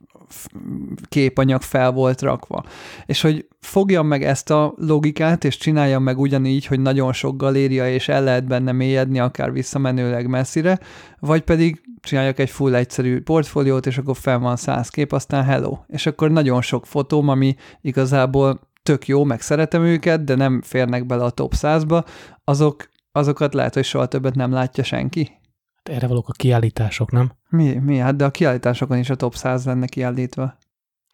képanyag 1.10 1.62
fel 1.62 1.92
volt 1.92 2.22
rakva. 2.22 2.64
És 3.06 3.22
hogy 3.22 3.48
fogjam 3.60 4.08
meg 4.08 4.24
ezt 4.24 4.50
a 4.50 4.74
logikát, 4.78 5.44
és 5.44 5.58
csináljam 5.58 6.04
meg 6.04 6.20
ugyanígy, 6.20 6.66
hogy 6.66 6.80
nagyon 6.80 7.14
sok 7.14 7.38
galéria, 7.38 7.90
és 7.90 8.08
el 8.08 8.24
lehet 8.24 8.48
benne 8.48 8.72
mélyedni, 8.72 9.20
akár 9.20 9.52
visszamenőleg 9.52 10.28
messzire, 10.28 10.80
vagy 11.20 11.42
pedig 11.42 11.82
csináljak 12.02 12.40
egy 12.40 12.50
full 12.50 12.76
egyszerű 12.76 13.22
portfóliót, 13.22 13.86
és 13.86 13.98
akkor 13.98 14.18
fel 14.18 14.40
van 14.40 14.56
száz 14.56 14.90
kép, 14.90 15.12
aztán 15.12 15.44
hello. 15.44 15.78
És 15.88 16.06
akkor 16.06 16.32
nagyon 16.32 16.62
sok 16.62 16.86
fotóm, 16.86 17.28
ami 17.28 17.56
igazából 17.82 18.60
tök 18.84 19.08
jó, 19.08 19.24
meg 19.24 19.42
szeretem 19.42 19.84
őket, 19.84 20.24
de 20.24 20.36
nem 20.36 20.62
férnek 20.62 21.06
bele 21.06 21.24
a 21.24 21.30
top 21.30 21.54
100-ba, 21.58 22.06
azok, 22.44 22.90
azokat 23.12 23.54
lehet, 23.54 23.74
hogy 23.74 23.84
soha 23.84 24.06
többet 24.06 24.36
nem 24.36 24.52
látja 24.52 24.84
senki. 24.84 25.41
Erre 25.84 26.08
valók 26.08 26.30
a 26.30 26.32
kiállítások, 26.32 27.12
nem? 27.12 27.32
Mi? 27.50 27.74
Mi? 27.74 27.98
Hát 27.98 28.16
de 28.16 28.26
a 28.26 28.32
kiállításokon 28.32 28.98
is 28.98 29.10
a 29.10 29.16
top 29.16 29.36
100 29.36 29.66
lenne 29.66 29.86
kiállítva. 29.86 30.58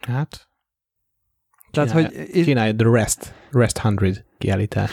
Hát, 0.07 0.49
Tehát, 1.71 1.91
hogy 1.91 2.29
csinálj 2.43 2.75
The 2.75 2.89
Rest, 2.91 3.33
Rest 3.51 3.77
100 3.77 4.25
kiállítás. 4.37 4.91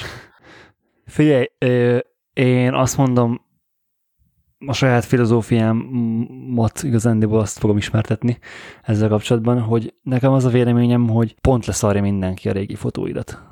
Figyelj, 1.06 1.46
én 2.32 2.72
azt 2.72 2.96
mondom, 2.96 3.42
a 4.66 4.72
saját 4.72 5.04
filozófiámat 5.04 6.82
igazándiból 6.82 7.40
azt 7.40 7.58
fogom 7.58 7.76
ismertetni 7.76 8.38
ezzel 8.82 9.08
kapcsolatban, 9.08 9.60
hogy 9.60 9.94
nekem 10.02 10.32
az 10.32 10.44
a 10.44 10.48
véleményem, 10.48 11.08
hogy 11.08 11.34
pont 11.40 11.66
leszarja 11.66 12.02
mindenki 12.02 12.48
a 12.48 12.52
régi 12.52 12.74
fotóidat. 12.74 13.42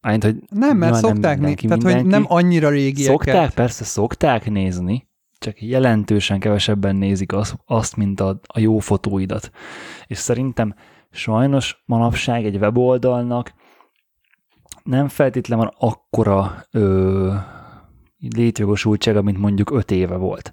Ányt, 0.00 0.24
hogy 0.24 0.36
nem, 0.50 0.76
mert 0.76 0.92
nem 0.92 1.00
szokták 1.00 1.40
nézni, 1.40 1.56
mindenki, 1.56 1.84
tehát 1.84 2.00
hogy 2.00 2.10
nem 2.10 2.24
annyira 2.28 2.68
régieket. 2.68 3.12
Szokták, 3.12 3.54
persze 3.54 3.84
szokták 3.84 4.50
nézni, 4.50 5.08
csak 5.46 5.62
jelentősen 5.62 6.38
kevesebben 6.38 6.96
nézik 6.96 7.32
az, 7.32 7.56
azt, 7.64 7.96
mint 7.96 8.20
a, 8.20 8.40
a 8.46 8.58
jó 8.58 8.78
fotóidat. 8.78 9.50
És 10.06 10.18
szerintem 10.18 10.74
sajnos 11.10 11.82
manapság 11.84 12.44
egy 12.44 12.56
weboldalnak 12.56 13.54
nem 14.82 15.08
feltétlenül 15.08 15.64
van 15.64 15.90
akkora 15.90 16.64
ö, 16.70 17.34
létjogosultsága, 18.36 19.22
mint 19.22 19.38
mondjuk 19.38 19.70
öt 19.70 19.90
éve 19.90 20.16
volt. 20.16 20.52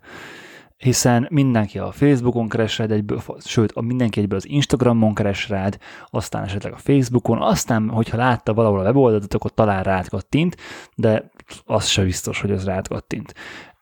Hiszen 0.77 1.27
mindenki 1.29 1.79
a 1.79 1.91
Facebookon 1.91 2.49
keres 2.49 2.77
rád 2.77 2.91
egyből, 2.91 3.21
sőt, 3.39 3.81
mindenki 3.81 4.19
egyből 4.19 4.37
az 4.37 4.47
Instagramon 4.47 5.13
keres 5.13 5.49
rád, 5.49 5.77
aztán 6.09 6.43
esetleg 6.43 6.73
a 6.73 6.77
Facebookon, 6.77 7.41
aztán, 7.41 7.89
hogyha 7.89 8.17
látta 8.17 8.53
valahol 8.53 8.79
a 8.79 8.83
weboldalt, 8.83 9.33
akkor 9.33 9.53
talán 9.53 9.83
rád 9.83 10.07
kattint, 10.07 10.55
de 10.95 11.29
az 11.65 11.87
se 11.87 12.03
biztos, 12.03 12.41
hogy 12.41 12.51
az 12.51 12.65
rád 12.65 12.87
kattint. 12.87 13.33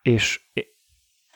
És 0.02 0.50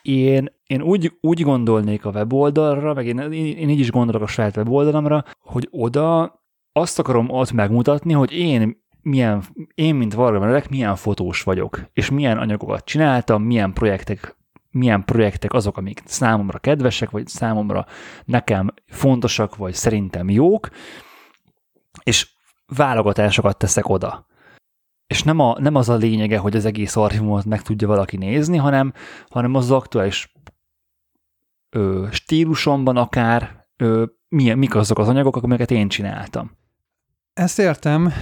én, 0.08 0.48
én 0.66 0.82
úgy, 0.82 1.12
úgy 1.20 1.42
gondolnék 1.42 2.04
a 2.04 2.10
weboldalra, 2.10 2.94
meg 2.94 3.06
én, 3.06 3.18
én, 3.32 3.68
így 3.68 3.78
is 3.80 3.90
gondolok 3.90 4.22
a 4.22 4.26
saját 4.26 4.56
weboldalamra, 4.56 5.24
hogy 5.40 5.68
oda 5.70 6.40
azt 6.72 6.98
akarom 6.98 7.30
ott 7.30 7.52
megmutatni, 7.52 8.12
hogy 8.12 8.32
én 8.32 8.84
milyen, 9.02 9.42
én, 9.74 9.94
mint 9.94 10.14
Varga 10.14 10.38
Meredek, 10.38 10.68
milyen 10.68 10.96
fotós 10.96 11.42
vagyok, 11.42 11.80
és 11.92 12.10
milyen 12.10 12.38
anyagokat 12.38 12.84
csináltam, 12.84 13.42
milyen 13.42 13.72
projektek, 13.72 14.36
milyen 14.70 15.04
projektek 15.04 15.52
azok, 15.52 15.76
amik 15.76 16.02
számomra 16.04 16.58
kedvesek, 16.58 17.10
vagy 17.10 17.26
számomra 17.26 17.86
nekem 18.24 18.74
fontosak, 18.86 19.56
vagy 19.56 19.74
szerintem 19.74 20.30
jók, 20.30 20.68
és 22.02 22.28
válogatásokat 22.66 23.58
teszek 23.58 23.88
oda. 23.88 24.25
És 25.06 25.22
nem, 25.22 25.38
a, 25.38 25.56
nem 25.58 25.74
az 25.74 25.88
a 25.88 25.94
lényege, 25.96 26.38
hogy 26.38 26.56
az 26.56 26.64
egész 26.64 26.96
archívumot 26.96 27.44
meg 27.44 27.62
tudja 27.62 27.88
valaki 27.88 28.16
nézni, 28.16 28.56
hanem, 28.56 28.92
hanem 29.28 29.54
az, 29.54 29.70
aktuális 29.70 30.32
ö, 31.70 32.06
stílusomban 32.10 32.96
akár 32.96 33.66
ö, 33.76 34.04
milyen, 34.28 34.58
mik 34.58 34.74
azok 34.74 34.98
az 34.98 35.08
anyagok, 35.08 35.36
amiket 35.36 35.70
én 35.70 35.88
csináltam. 35.88 36.50
Ezt 37.32 37.58
értem. 37.58 38.12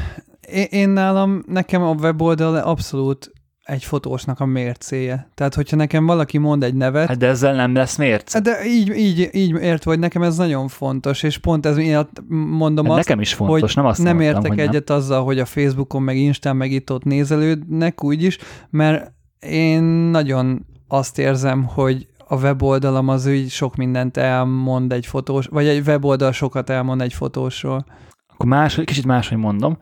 Én, 0.48 0.66
én 0.70 0.88
nálam, 0.88 1.42
nekem 1.46 1.82
a 1.82 1.92
weboldal 1.92 2.56
abszolút 2.56 3.32
egy 3.64 3.84
fotósnak 3.84 4.40
a 4.40 4.44
mércéje. 4.44 5.28
Tehát, 5.34 5.54
hogyha 5.54 5.76
nekem 5.76 6.06
valaki 6.06 6.38
mond 6.38 6.62
egy 6.62 6.74
nevet, 6.74 7.08
Hát 7.08 7.16
de 7.16 7.26
ezzel 7.26 7.54
nem 7.54 7.74
lesz 7.74 7.96
mérce. 7.96 8.40
de 8.40 8.64
így, 8.66 8.88
így, 8.88 9.28
így 9.32 9.50
ért, 9.50 9.84
hogy 9.84 9.98
nekem 9.98 10.22
ez 10.22 10.36
nagyon 10.36 10.68
fontos, 10.68 11.22
és 11.22 11.38
pont 11.38 11.66
ez 11.66 11.76
miatt 11.76 12.22
mondom 12.28 12.84
Hát 12.86 12.98
azt, 12.98 13.08
nekem 13.08 13.20
is 13.22 13.34
fontos, 13.34 13.60
hogy 13.60 13.72
nem 13.74 13.86
azt 13.86 14.02
nem 14.02 14.16
mondtam, 14.16 14.34
értek 14.34 14.50
hogy 14.50 14.56
nem. 14.60 14.68
egyet 14.68 14.90
azzal, 14.90 15.24
hogy 15.24 15.38
a 15.38 15.44
Facebookon, 15.44 16.02
meg 16.02 16.16
Instán, 16.16 16.56
meg 16.56 16.72
itt-ott 16.72 17.04
nézelődnek 17.04 18.04
úgyis, 18.04 18.38
mert 18.70 19.12
én 19.40 19.82
nagyon 19.82 20.66
azt 20.88 21.18
érzem, 21.18 21.64
hogy 21.64 22.06
a 22.28 22.36
weboldalam 22.36 23.08
az 23.08 23.26
úgy 23.26 23.50
sok 23.50 23.76
mindent 23.76 24.16
elmond 24.16 24.92
egy 24.92 25.06
fotós, 25.06 25.46
vagy 25.46 25.66
egy 25.66 25.86
weboldal 25.86 26.32
sokat 26.32 26.70
elmond 26.70 27.00
egy 27.00 27.12
fotósról. 27.12 27.84
Akkor 28.32 28.46
más, 28.46 28.80
kicsit 28.84 29.04
máshogy 29.06 29.38
mondom. 29.38 29.78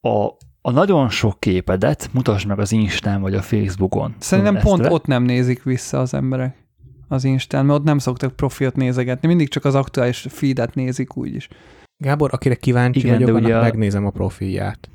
A, 0.00 0.26
a 0.66 0.70
nagyon 0.70 1.08
sok 1.08 1.40
képedet 1.40 2.08
mutasd 2.12 2.46
meg 2.46 2.58
az 2.58 2.72
Instán 2.72 3.20
vagy 3.20 3.34
a 3.34 3.42
Facebookon. 3.42 4.14
Szerintem 4.18 4.58
pont 4.58 4.86
ott 4.86 5.06
nem 5.06 5.22
nézik 5.22 5.62
vissza 5.62 6.00
az 6.00 6.14
emberek 6.14 6.56
az 7.08 7.24
Instán, 7.24 7.66
mert 7.66 7.78
ott 7.78 7.84
nem 7.84 7.98
szoktak 7.98 8.36
profilt 8.36 8.76
nézegetni, 8.76 9.28
mindig 9.28 9.48
csak 9.48 9.64
az 9.64 9.74
aktuális 9.74 10.26
feedet 10.28 10.74
nézik 10.74 11.16
úgyis. 11.16 11.48
Gábor, 11.96 12.30
akire 12.32 12.54
kíváncsi 12.54 12.98
Igen, 12.98 13.18
vagyok, 13.18 13.36
ugye 13.36 13.60
megnézem 13.60 14.06
a 14.06 14.10
profilját. 14.10 14.90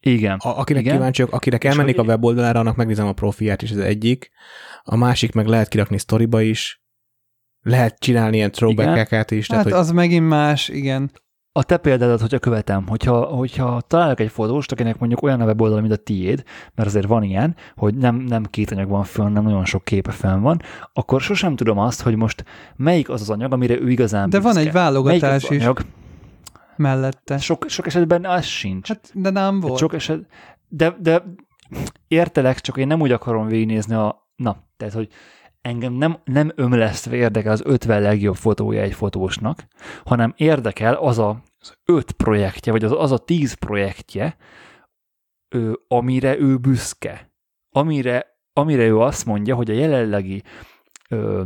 Igen. 0.00 0.36
A, 0.38 0.58
akinek 0.58 0.82
Igen. 0.82 0.94
kíváncsi 0.94 1.22
vagyok, 1.22 1.36
akinek 1.36 1.64
elmennék 1.64 1.98
a 1.98 2.02
weboldalára, 2.02 2.60
annak 2.60 2.76
megnézem 2.76 3.06
a 3.06 3.12
profilját 3.12 3.62
is, 3.62 3.70
ez 3.70 3.78
egyik. 3.78 4.30
A 4.82 4.96
másik 4.96 5.32
meg 5.32 5.46
lehet 5.46 5.68
kirakni 5.68 5.98
sztoriba 5.98 6.40
is, 6.40 6.82
lehet 7.60 7.98
csinálni 7.98 8.36
ilyen 8.36 8.50
throwback-eket 8.50 9.30
is. 9.30 9.46
Hát 9.46 9.48
Tehát, 9.48 9.64
hogy 9.64 9.72
az 9.72 9.90
megint 9.90 10.28
más, 10.28 10.68
igen. 10.68 11.10
A 11.56 11.62
te 11.62 11.76
példádat, 11.76 12.20
hogyha 12.20 12.38
követem, 12.38 12.86
hogyha, 12.88 13.24
hogyha 13.24 13.80
találok 13.80 14.20
egy 14.20 14.30
fotóst, 14.30 14.72
akinek 14.72 14.98
mondjuk 14.98 15.22
olyan 15.22 15.40
a 15.40 15.44
weboldal, 15.44 15.80
mint 15.80 15.92
a 15.92 15.96
tiéd, 15.96 16.42
mert 16.74 16.88
azért 16.88 17.06
van 17.06 17.22
ilyen, 17.22 17.56
hogy 17.76 17.94
nem, 17.94 18.16
nem 18.16 18.44
két 18.44 18.70
anyag 18.70 18.88
van 18.88 19.04
fönn, 19.04 19.32
nem 19.32 19.42
nagyon 19.42 19.64
sok 19.64 19.84
képe 19.84 20.10
fenn 20.10 20.40
van, 20.40 20.60
akkor 20.92 21.20
sosem 21.20 21.56
tudom 21.56 21.78
azt, 21.78 22.02
hogy 22.02 22.16
most 22.16 22.44
melyik 22.76 23.08
az 23.08 23.20
az 23.20 23.30
anyag, 23.30 23.52
amire 23.52 23.80
ő 23.80 23.90
igazán 23.90 24.30
De 24.30 24.40
van 24.40 24.52
büszke. 24.52 24.68
egy 24.68 24.74
válogatás 24.74 25.20
Melyik 25.20 25.44
az 25.44 25.50
is 25.50 25.62
anyag? 25.62 25.80
mellette. 26.76 27.38
Sok, 27.38 27.64
sok 27.68 27.86
esetben 27.86 28.24
az 28.24 28.44
sincs. 28.44 28.88
Hát, 28.88 29.10
de 29.14 29.30
nem 29.30 29.54
Hát 29.54 29.62
volt. 29.62 29.78
Sok 29.78 29.94
eset, 29.94 30.26
de, 30.68 30.96
de 31.00 31.22
értelek, 32.08 32.60
csak 32.60 32.76
én 32.76 32.86
nem 32.86 33.00
úgy 33.00 33.12
akarom 33.12 33.46
végignézni 33.46 33.94
a, 33.94 34.28
na, 34.36 34.56
tehát, 34.76 34.94
hogy 34.94 35.08
engem 35.64 35.92
nem, 35.92 36.18
nem 36.24 36.52
ömlesztve 36.54 37.16
érdekel 37.16 37.52
az 37.52 37.62
50 37.64 38.02
legjobb 38.02 38.34
fotója 38.34 38.82
egy 38.82 38.94
fotósnak, 38.94 39.66
hanem 40.04 40.32
érdekel 40.36 40.94
az 40.94 41.18
a, 41.18 41.42
az 41.60 41.78
öt 41.84 42.12
projektje, 42.12 42.72
vagy 42.72 42.84
az, 42.84 42.92
az 42.92 43.12
a 43.12 43.18
tíz 43.18 43.52
projektje, 43.52 44.36
ő, 45.48 45.78
amire 45.88 46.38
ő 46.38 46.56
büszke. 46.56 47.32
Amire, 47.70 48.26
amire 48.52 48.82
ő 48.82 48.98
azt 48.98 49.26
mondja, 49.26 49.54
hogy 49.54 49.70
a 49.70 49.74
jelenlegi 49.74 50.42
ö, 51.08 51.44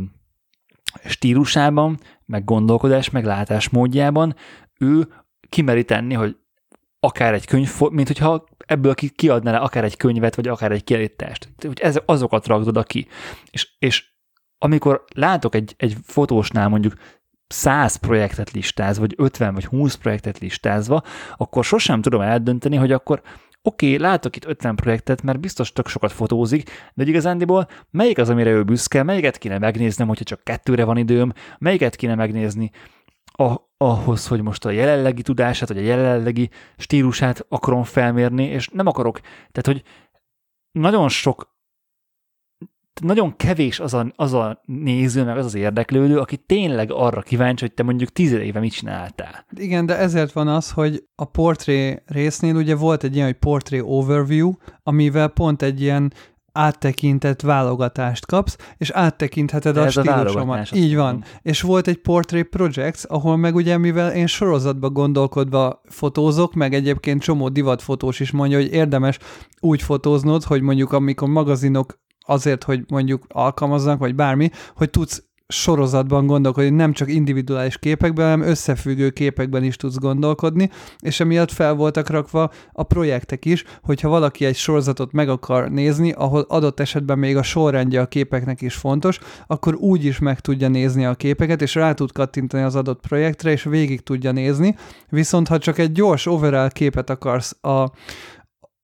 stílusában, 1.05 1.99
meg 2.25 2.43
gondolkodás, 2.43 3.09
meg 3.09 3.25
látásmódjában 3.25 4.35
ő 4.79 5.07
kimeri 5.49 5.83
tenni, 5.83 6.13
hogy 6.13 6.37
akár 6.99 7.33
egy 7.33 7.45
könyv, 7.45 7.79
mint 7.89 8.07
hogyha 8.07 8.43
ebből 8.57 8.95
ki, 8.95 9.09
kiadná 9.09 9.51
le 9.51 9.57
akár 9.57 9.83
egy 9.83 9.97
könyvet, 9.97 10.35
vagy 10.35 10.47
akár 10.47 10.71
egy 10.71 10.83
kiállítást. 10.83 11.49
Hogy 11.57 11.79
ez, 11.79 11.99
azokat 12.05 12.47
ragdod 12.47 12.67
oda 12.67 12.83
ki. 12.83 13.07
És, 13.51 13.69
és 13.79 14.07
amikor 14.57 15.03
látok 15.15 15.55
egy, 15.55 15.73
egy 15.77 15.95
fotósnál 16.03 16.69
mondjuk 16.69 16.93
100 17.47 17.95
projektet 17.95 18.51
listáz, 18.51 18.99
vagy 18.99 19.13
50 19.17 19.53
vagy 19.53 19.65
20 19.65 19.95
projektet 19.95 20.39
listázva, 20.39 21.03
akkor 21.37 21.63
sosem 21.63 22.01
tudom 22.01 22.21
eldönteni, 22.21 22.75
hogy 22.75 22.91
akkor 22.91 23.21
oké, 23.61 23.93
okay, 23.93 23.99
látok 23.99 24.35
itt 24.35 24.45
50 24.45 24.75
projektet, 24.75 25.21
mert 25.21 25.39
biztos 25.39 25.73
tök 25.73 25.87
sokat 25.87 26.11
fotózik, 26.11 26.69
de 26.93 27.03
igazándiból 27.03 27.67
melyik 27.89 28.17
az, 28.17 28.29
amire 28.29 28.49
ő 28.49 28.63
büszke, 28.63 29.03
melyiket 29.03 29.37
kéne 29.37 29.57
megnéznem, 29.57 30.07
hogyha 30.07 30.23
csak 30.23 30.43
kettőre 30.43 30.83
van 30.83 30.97
időm, 30.97 31.33
melyiket 31.57 31.95
kéne 31.95 32.15
megnézni 32.15 32.71
a, 33.25 33.55
ahhoz, 33.81 34.27
hogy 34.27 34.41
most 34.41 34.65
a 34.65 34.69
jelenlegi 34.69 35.21
tudását, 35.21 35.67
vagy 35.67 35.77
a 35.77 35.81
jelenlegi 35.81 36.49
stílusát 36.77 37.45
akarom 37.49 37.83
felmérni, 37.83 38.43
és 38.43 38.67
nem 38.67 38.87
akarok, 38.87 39.19
tehát 39.21 39.65
hogy 39.65 39.83
nagyon 40.71 41.09
sok 41.09 41.57
nagyon 43.01 43.35
kevés 43.35 43.79
az 43.79 43.93
a, 43.93 44.11
az 44.15 44.33
a 44.33 44.61
néző, 44.65 45.23
meg 45.23 45.37
az 45.37 45.45
az 45.45 45.55
érdeklődő, 45.55 46.19
aki 46.19 46.37
tényleg 46.37 46.91
arra 46.91 47.21
kíváncsi, 47.21 47.65
hogy 47.65 47.73
te 47.73 47.83
mondjuk 47.83 48.09
tíz 48.09 48.31
éve 48.31 48.59
mit 48.59 48.71
csináltál. 48.71 49.45
Igen, 49.55 49.85
de 49.85 49.97
ezért 49.97 50.31
van 50.31 50.47
az, 50.47 50.71
hogy 50.71 51.03
a 51.15 51.25
portré 51.25 52.03
résznél 52.05 52.55
ugye 52.55 52.75
volt 52.75 53.03
egy 53.03 53.15
ilyen, 53.15 53.27
hogy 53.27 53.37
portré 53.37 53.79
overview, 53.79 54.53
amivel 54.83 55.27
pont 55.27 55.61
egy 55.61 55.81
ilyen 55.81 56.13
áttekintett 56.59 57.41
válogatást 57.41 58.25
kapsz, 58.25 58.57
és 58.77 58.89
áttekintheted 58.89 59.73
De 59.73 59.79
a 59.81 59.83
a 59.83 59.89
stílusomat. 59.89 60.33
válogatás, 60.33 60.71
Így 60.71 60.95
van. 60.95 61.13
tudom. 61.13 61.27
És 61.41 61.61
volt 61.61 61.87
egy 61.87 61.97
Portrait 62.01 62.47
Projects, 62.47 63.03
ahol 63.07 63.37
meg 63.37 63.55
ugye, 63.55 63.77
mivel 63.77 64.11
én 64.11 64.27
sorozatba 64.27 64.89
gondolkodva 64.89 65.81
fotózok, 65.89 66.53
meg 66.53 66.73
egyébként 66.73 67.21
csomó 67.21 67.49
divatfotós 67.49 68.19
is 68.19 68.31
mondja, 68.31 68.57
hogy 68.57 68.73
érdemes 68.73 69.17
úgy 69.59 69.81
fotóznod, 69.81 70.43
hogy 70.43 70.61
mondjuk 70.61 70.91
amikor 70.91 71.27
magazinok 71.27 71.99
azért, 72.25 72.63
hogy 72.63 72.83
mondjuk 72.87 73.23
alkalmaznak, 73.27 73.99
vagy 73.99 74.15
bármi, 74.15 74.49
hogy 74.75 74.89
tudsz 74.89 75.23
sorozatban 75.51 76.25
gondolkodni, 76.25 76.69
nem 76.69 76.93
csak 76.93 77.09
individuális 77.11 77.77
képekben, 77.77 78.29
hanem 78.29 78.47
összefüggő 78.47 79.09
képekben 79.09 79.63
is 79.63 79.75
tudsz 79.75 79.97
gondolkodni, 79.97 80.69
és 80.99 81.19
emiatt 81.19 81.51
fel 81.51 81.73
voltak 81.73 82.09
rakva 82.09 82.51
a 82.73 82.83
projektek 82.83 83.45
is, 83.45 83.63
hogyha 83.81 84.09
valaki 84.09 84.45
egy 84.45 84.55
sorozatot 84.55 85.11
meg 85.11 85.29
akar 85.29 85.69
nézni, 85.69 86.11
ahol 86.11 86.45
adott 86.47 86.79
esetben 86.79 87.19
még 87.19 87.37
a 87.37 87.43
sorrendje 87.43 88.01
a 88.01 88.05
képeknek 88.05 88.61
is 88.61 88.75
fontos, 88.75 89.19
akkor 89.47 89.75
úgy 89.75 90.05
is 90.05 90.19
meg 90.19 90.39
tudja 90.39 90.67
nézni 90.67 91.05
a 91.05 91.15
képeket, 91.15 91.61
és 91.61 91.75
rá 91.75 91.93
tud 91.93 92.11
kattintani 92.11 92.63
az 92.63 92.75
adott 92.75 93.01
projektre, 93.07 93.51
és 93.51 93.63
végig 93.63 94.01
tudja 94.01 94.31
nézni, 94.31 94.75
viszont 95.09 95.47
ha 95.47 95.57
csak 95.57 95.77
egy 95.77 95.91
gyors 95.91 96.25
overall 96.25 96.69
képet 96.69 97.09
akarsz 97.09 97.57
a, 97.61 97.91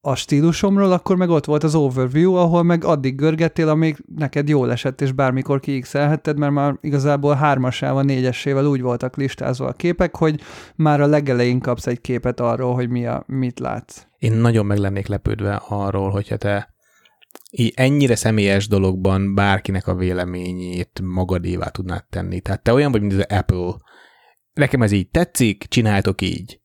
a 0.06 0.16
stílusomról, 0.16 0.92
akkor 0.92 1.16
meg 1.16 1.30
ott 1.30 1.46
volt 1.46 1.64
az 1.64 1.76
overview, 1.76 2.34
ahol 2.34 2.64
meg 2.64 2.84
addig 2.84 3.16
görgettél, 3.16 3.70
amíg 3.70 4.04
neked 4.16 4.50
jól 4.50 4.72
esett, 4.72 5.02
és 5.02 5.12
bármikor 5.12 5.60
kiixelhetted, 5.60 6.38
mert 6.38 6.52
már 6.52 6.78
igazából 6.82 7.34
hármasával, 7.34 8.04
négyesével 8.04 8.66
úgy 8.66 8.82
voltak 8.82 9.16
listázva 9.16 9.68
a 9.68 9.74
képek, 9.74 10.16
hogy 10.16 10.42
már 10.76 11.02
a 11.02 11.06
legelején 11.06 11.60
kapsz 11.60 11.88
egy 11.88 12.02
képet 12.02 12.40
arról, 12.40 12.74
hogy 12.74 12.90
mi 12.90 13.06
a, 13.06 13.24
mit 13.28 13.60
látsz. 13.60 14.06
Én 14.18 14.34
nagyon 14.34 14.66
meg 14.66 14.78
lennék 14.78 15.08
lepődve 15.08 15.62
arról, 15.68 16.10
hogyha 16.10 16.38
te 16.38 16.76
ennyire 17.74 18.16
személyes 18.16 18.68
dologban 18.68 19.36
bárkinek 19.36 19.88
a 19.88 19.96
véleményét 19.96 21.02
magadévá 21.04 21.68
tudnád 21.68 22.06
tenni. 22.10 22.40
Tehát 22.40 22.64
te 22.64 22.74
olyan 22.74 22.92
vagy, 22.92 23.02
mint 23.02 23.14
az 23.14 23.38
Apple. 23.38 23.74
Nekem 24.54 24.82
ez 24.82 24.92
így 24.92 25.10
tetszik, 25.10 25.66
csináltok 25.68 26.22
így. 26.22 26.60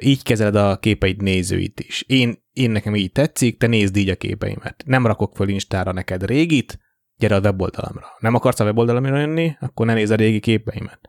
Így 0.00 0.22
kezeled 0.22 0.54
a 0.54 0.76
képeid 0.78 1.22
nézőit 1.22 1.80
is. 1.80 2.04
Én, 2.06 2.42
én 2.52 2.70
nekem 2.70 2.94
így 2.94 3.12
tetszik, 3.12 3.58
te 3.58 3.66
nézd 3.66 3.96
így 3.96 4.08
a 4.08 4.14
képeimet. 4.16 4.82
Nem 4.86 5.06
rakok 5.06 5.36
föl 5.36 5.48
Instára 5.48 5.92
neked 5.92 6.26
régit, 6.26 6.78
gyere 7.16 7.34
a 7.34 7.40
weboldalamra. 7.40 8.06
Nem 8.18 8.34
akarsz 8.34 8.60
a 8.60 8.64
weboldalamra 8.64 9.18
jönni, 9.18 9.56
akkor 9.60 9.86
ne 9.86 9.94
nézd 9.94 10.12
a 10.12 10.16
régi 10.16 10.40
képeimet. 10.40 11.00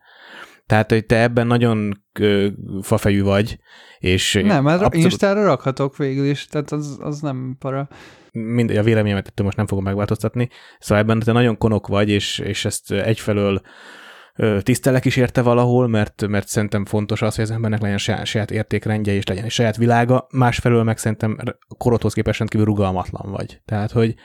Tehát, 0.65 0.91
hogy 0.91 1.05
te 1.05 1.21
ebben 1.21 1.47
nagyon 1.47 2.03
ö, 2.19 2.47
fafejű 2.81 3.23
vagy, 3.23 3.57
és 3.99 4.33
Nem, 4.33 4.63
mert 4.63 4.81
abszolút- 4.81 5.11
Instára 5.11 5.43
rakhatok 5.43 5.97
végül 5.97 6.25
is, 6.25 6.45
tehát 6.45 6.71
az, 6.71 6.97
az 7.01 7.19
nem 7.19 7.55
para. 7.59 7.88
mindegy, 8.31 8.77
a 8.77 8.83
véleményemet 8.83 9.27
ettől 9.27 9.45
most 9.45 9.57
nem 9.57 9.67
fogom 9.67 9.83
megváltoztatni. 9.83 10.49
Szóval 10.79 11.03
ebben 11.03 11.19
te 11.19 11.31
nagyon 11.31 11.57
konok 11.57 11.88
vagy, 11.88 12.09
és, 12.09 12.39
és 12.39 12.65
ezt 12.65 12.91
egyfelől 12.91 13.61
tisztelek 14.62 15.06
is 15.06 15.16
érte 15.16 15.41
valahol, 15.41 15.88
mert, 15.88 16.28
mert 16.28 16.48
szerintem 16.48 16.86
fontos 16.86 17.22
az, 17.22 17.36
hogy 17.36 17.44
az 17.44 17.52
embernek 17.52 17.82
legyen 17.82 17.98
saját, 17.98 18.26
saját 18.26 18.52
értékrendje, 18.52 19.14
és 19.14 19.26
legyen 19.26 19.44
egy 19.44 19.52
saját 19.52 19.78
világa. 19.78 20.28
Másfelől 20.32 20.84
meg 20.84 20.98
szerintem 20.98 21.38
korodhoz 21.78 22.14
képest 22.14 22.38
rendkívül 22.40 22.66
rugalmatlan 22.66 23.32
vagy. 23.32 23.62
Tehát, 23.66 23.91
hogy 23.91 24.16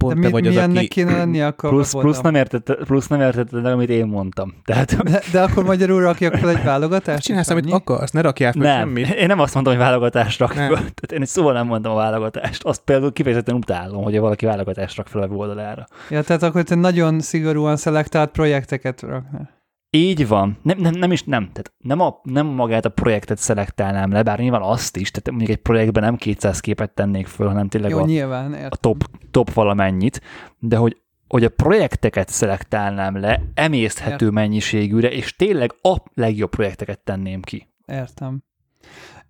De 0.00 0.06
pont 0.06 0.18
mi, 0.18 0.24
te 0.24 0.30
vagy 0.30 0.46
az, 0.46 0.56
aki... 0.56 0.88
kéne 0.88 1.16
lennie 1.16 1.46
akkor? 1.46 1.70
Plusz, 1.70 1.92
plusz, 1.92 2.20
nem 2.20 2.34
értetted, 2.34 2.76
plusz 2.76 3.06
nem 3.06 3.20
értetted 3.20 3.62
meg, 3.62 3.72
amit 3.72 3.88
én 3.88 4.06
mondtam. 4.06 4.54
Tehát 4.64 5.02
De, 5.02 5.22
de 5.32 5.40
akkor 5.40 5.64
magyarul 5.64 6.00
rakjak 6.00 6.34
fel 6.34 6.48
egy 6.48 6.62
válogatást? 6.62 7.22
Csinálsz, 7.22 7.50
amit 7.50 7.72
akarsz, 7.72 8.10
ne 8.10 8.20
rakjál 8.20 8.52
fel 8.52 8.62
nem, 8.62 8.78
semmit. 8.78 9.08
én 9.08 9.26
nem 9.26 9.40
azt 9.40 9.54
mondtam, 9.54 9.74
hogy 9.74 9.84
válogatást 9.84 10.38
rak 10.38 10.54
Nem. 10.54 10.66
föl. 10.66 10.76
Tehát 10.76 11.12
én 11.12 11.20
egy 11.20 11.28
szóval 11.28 11.52
nem 11.52 11.66
mondtam 11.66 11.92
a 11.92 11.96
válogatást. 11.96 12.64
Azt 12.64 12.82
például 12.84 13.12
kifejezetten 13.12 13.54
utálom, 13.54 14.02
hogy 14.02 14.18
valaki 14.18 14.46
válogatást 14.46 14.96
rak 14.96 15.06
fel 15.06 15.22
a 15.22 15.26
oldalára. 15.26 15.86
Ja, 16.10 16.22
tehát 16.22 16.42
akkor 16.42 16.62
te 16.62 16.74
nagyon 16.74 17.20
szigorúan 17.20 17.76
szelektált 17.76 18.30
projekteket 18.30 19.00
raknál. 19.00 19.59
Így 19.90 20.28
van. 20.28 20.58
Nem, 20.62 20.78
nem, 20.78 20.94
nem 20.94 21.12
is 21.12 21.22
nem. 21.22 21.42
Tehát 21.42 21.72
nem, 21.78 22.00
a, 22.00 22.20
nem 22.22 22.46
magát 22.46 22.84
a 22.84 22.88
projektet 22.88 23.38
szelektálnám 23.38 24.12
le, 24.12 24.22
bár 24.22 24.38
nyilván 24.38 24.62
azt 24.62 24.96
is, 24.96 25.10
tehát 25.10 25.30
mondjuk 25.30 25.50
egy 25.50 25.62
projektben 25.62 26.02
nem 26.02 26.16
200 26.16 26.60
képet 26.60 26.90
tennék 26.90 27.26
föl, 27.26 27.46
hanem 27.46 27.68
tényleg 27.68 27.90
Jó, 27.90 27.98
a, 27.98 28.04
nyilván, 28.04 28.52
a 28.52 28.76
top, 28.76 29.04
top 29.30 29.52
valamennyit, 29.52 30.20
de 30.58 30.76
hogy, 30.76 31.00
hogy 31.28 31.44
a 31.44 31.48
projekteket 31.48 32.28
szelektálnám 32.28 33.20
le 33.20 33.42
emészthető 33.54 34.12
Értem. 34.12 34.32
mennyiségűre, 34.32 35.10
és 35.10 35.36
tényleg 35.36 35.74
a 35.82 35.96
legjobb 36.14 36.50
projekteket 36.50 36.98
tenném 36.98 37.42
ki. 37.42 37.68
Értem. 37.86 38.42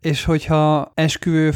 És 0.01 0.25
hogyha 0.25 0.93
esküvő 0.95 1.51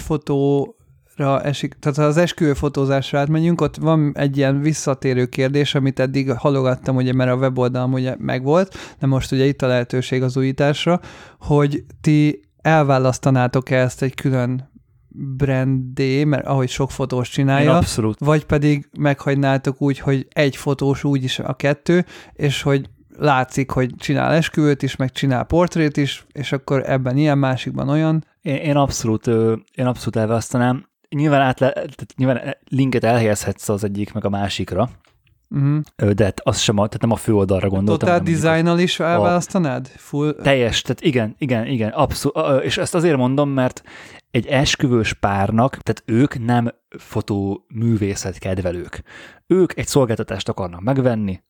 fotóra 1.17 1.43
esik, 1.43 1.75
tehát 1.81 1.97
ha 1.97 2.05
az 2.05 2.17
esküvő 2.17 2.55
fotózásra 2.55 3.19
átmegyünk, 3.19 3.61
ott 3.61 3.77
van 3.77 4.13
egy 4.17 4.37
ilyen 4.37 4.61
visszatérő 4.61 5.27
kérdés, 5.27 5.75
amit 5.75 6.01
eddig 6.01 6.33
halogattam, 6.33 6.97
ugye, 6.97 7.13
mert 7.13 7.31
a 7.31 7.37
weboldalam 7.37 7.93
ugye 7.93 8.15
megvolt, 8.19 8.75
de 8.99 9.07
most 9.07 9.33
ugye 9.33 9.45
itt 9.45 9.63
a 9.63 9.67
lehetőség 9.67 10.23
az 10.23 10.37
újításra, 10.37 11.01
hogy 11.39 11.85
ti 12.01 12.41
elválasztanátok-e 12.63 13.77
ezt 13.77 14.03
egy 14.03 14.15
külön 14.15 14.73
brandé, 15.37 16.25
mert 16.25 16.47
ahogy 16.47 16.69
sok 16.69 16.91
fotós 16.91 17.29
Én 17.29 17.33
csinálja, 17.33 17.77
abszolút. 17.77 18.19
vagy 18.19 18.45
pedig 18.45 18.89
meghagynátok 18.99 19.83
úgy, 19.83 19.99
hogy 19.99 20.27
egy 20.33 20.57
fotós 20.57 21.05
úgy 21.05 21.25
is 21.25 21.39
a 21.39 21.55
kettő, 21.55 22.05
és 22.33 22.63
hogy 22.63 22.89
látszik, 23.19 23.71
hogy 23.71 23.95
csinál 23.97 24.33
esküvőt 24.33 24.83
is, 24.83 24.97
meg 24.97 25.13
csinál 25.13 25.45
portrét 25.45 25.97
is, 25.97 26.27
és 26.33 26.53
akkor 26.53 26.83
ebben 26.91 27.17
ilyen, 27.17 27.39
másikban 27.39 27.89
olyan. 27.89 28.25
Én, 28.43 28.57
én 28.57 28.77
abszolút, 28.77 29.27
én 29.75 29.87
abszolút 29.87 30.17
elválasztanám. 30.17 30.87
Nyilván, 31.09 31.41
át 31.41 31.61
le, 31.61 31.73
tehát 31.73 32.15
nyilván 32.17 32.57
linket 32.69 33.05
elhelyezhetsz 33.05 33.69
az 33.69 33.85
egyik 33.85 34.13
meg 34.13 34.25
a 34.25 34.29
másikra, 34.29 34.91
Uh-huh. 35.51 36.11
de 36.11 36.25
hát 36.25 36.41
az 36.45 36.59
sem 36.59 36.79
a, 36.79 36.87
tehát 36.87 37.01
nem 37.01 37.11
a 37.11 37.17
fő 37.17 37.35
oldalra 37.35 37.69
gondoltam. 37.69 38.09
Totál 38.09 38.25
dizájnnal 38.25 38.79
is 38.79 39.01
elválasztanád? 39.01 39.87
Full... 39.87 40.35
Teljes, 40.43 40.83
tehát 40.83 41.01
igen, 41.01 41.35
igen, 41.39 41.67
igen, 41.67 41.91
abszolút, 41.91 42.63
és 42.63 42.79
ezt 42.79 42.95
azért 42.95 43.17
mondom, 43.17 43.51
mert 43.51 43.83
egy 44.31 44.47
esküvős 44.47 45.13
párnak, 45.13 45.77
tehát 45.77 46.03
ők 46.07 46.45
nem 46.45 46.75
fotóművészet 46.99 48.39
kedvelők. 48.39 49.03
Ők 49.47 49.79
egy 49.79 49.87
szolgáltatást 49.87 50.49
akarnak 50.49 50.81
megvenni, 50.81 51.43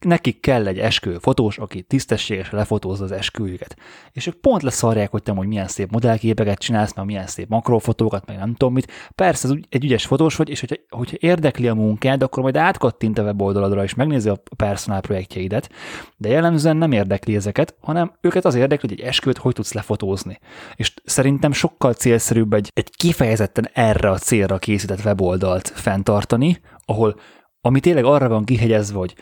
nekik 0.00 0.40
kell 0.40 0.66
egy 0.66 0.78
esküvő 0.78 1.18
fotós, 1.18 1.58
aki 1.58 1.82
tisztességesen 1.82 2.58
lefotózza 2.58 3.04
az 3.04 3.12
esküvőjüket. 3.12 3.76
És 4.12 4.26
ők 4.26 4.34
pont 4.34 4.62
leszarják, 4.62 5.10
hogy 5.10 5.22
te 5.22 5.32
hogy 5.32 5.46
milyen 5.46 5.68
szép 5.68 5.90
modellképeket 5.90 6.58
csinálsz, 6.58 6.94
meg 6.94 7.04
milyen 7.04 7.26
szép 7.26 7.48
makrofotókat, 7.48 8.26
meg 8.26 8.36
nem 8.36 8.54
tudom 8.54 8.72
mit. 8.72 8.92
Persze, 9.14 9.48
egy 9.68 9.84
ügyes 9.84 10.06
fotós 10.06 10.36
vagy, 10.36 10.48
és 10.48 10.60
hogyha, 10.60 10.76
hogyha 10.88 11.16
érdekli 11.20 11.68
a 11.68 11.74
munkád, 11.74 12.22
akkor 12.22 12.42
majd 12.42 12.56
átkattint 12.56 13.18
a 13.18 13.22
weboldaladra, 13.22 13.82
és 13.82 13.94
megnézi 13.94 14.28
a 14.28 14.42
personál 14.56 15.00
projektjeidet, 15.00 15.70
de 16.16 16.28
jellemzően 16.28 16.76
nem 16.76 16.92
érdekli 16.92 17.34
ezeket, 17.34 17.74
hanem 17.80 18.12
őket 18.20 18.44
az 18.44 18.54
érdekli, 18.54 18.88
hogy 18.88 19.00
egy 19.00 19.06
esküvőt 19.06 19.38
hogy 19.38 19.54
tudsz 19.54 19.72
lefotózni. 19.72 20.38
És 20.74 20.94
szerintem 21.04 21.52
sokkal 21.52 21.92
célszerűbb 21.92 22.52
egy, 22.52 22.70
egy 22.74 22.90
kifejezetten 22.96 23.68
erre 23.72 24.10
a 24.10 24.18
célra 24.18 24.58
készített 24.58 25.04
weboldalt 25.04 25.68
fenntartani, 25.68 26.60
ahol 26.84 27.20
ami 27.60 27.80
tényleg 27.80 28.04
arra 28.04 28.28
van 28.28 28.44
kihegyezve, 28.44 28.98
hogy 28.98 29.14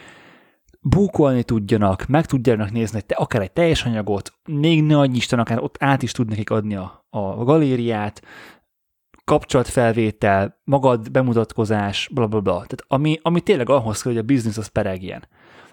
búkolni 0.89 1.43
tudjanak, 1.43 2.07
meg 2.07 2.27
tudjanak 2.27 2.71
nézni 2.71 3.03
te 3.03 3.15
akár 3.15 3.43
egy 3.43 3.53
teljes 3.53 3.85
anyagot, 3.85 4.33
még 4.45 4.83
ne 4.83 4.99
adj 4.99 5.17
Isten, 5.17 5.39
akár 5.39 5.63
ott 5.63 5.77
át 5.79 6.03
is 6.03 6.13
tud 6.13 6.29
nekik 6.29 6.51
adni 6.51 6.77
a, 6.77 7.07
a 7.11 7.45
galériát, 7.45 8.23
kapcsolatfelvétel, 9.25 10.61
magad 10.65 11.11
bemutatkozás, 11.11 12.09
bla 12.13 12.27
bla 12.27 12.41
bla. 12.41 12.53
Tehát 12.53 12.85
ami, 12.87 13.19
ami 13.23 13.41
tényleg 13.41 13.71
ahhoz 13.71 14.03
kell, 14.03 14.13
hogy 14.13 14.21
a 14.21 14.25
biznisz 14.25 14.57
az 14.57 14.67
peregjen. 14.67 15.29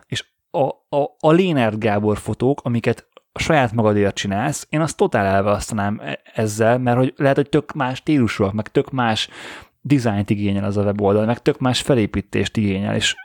És 0.05 0.25
a, 0.51 0.65
a, 0.97 1.15
a 1.19 1.31
Lénert 1.31 1.79
Gábor 1.79 2.17
fotók, 2.17 2.61
amiket 2.63 3.07
a 3.31 3.39
saját 3.39 3.71
magadért 3.71 4.15
csinálsz, 4.15 4.67
én 4.69 4.81
azt 4.81 4.97
totál 4.97 5.25
elválasztanám 5.25 5.99
e- 6.03 6.19
ezzel, 6.33 6.77
mert 6.77 6.97
hogy 6.97 7.13
lehet, 7.17 7.35
hogy 7.35 7.49
tök 7.49 7.73
más 7.73 7.97
stílusúak, 7.97 8.53
meg 8.53 8.67
tök 8.67 8.91
más 8.91 9.29
dizájnt 9.81 10.29
igényel 10.29 10.63
az 10.63 10.77
a 10.77 10.83
weboldal, 10.83 11.25
meg 11.25 11.41
tök 11.41 11.59
más 11.59 11.81
felépítést 11.81 12.57
igényel, 12.57 12.95
és 12.95 13.15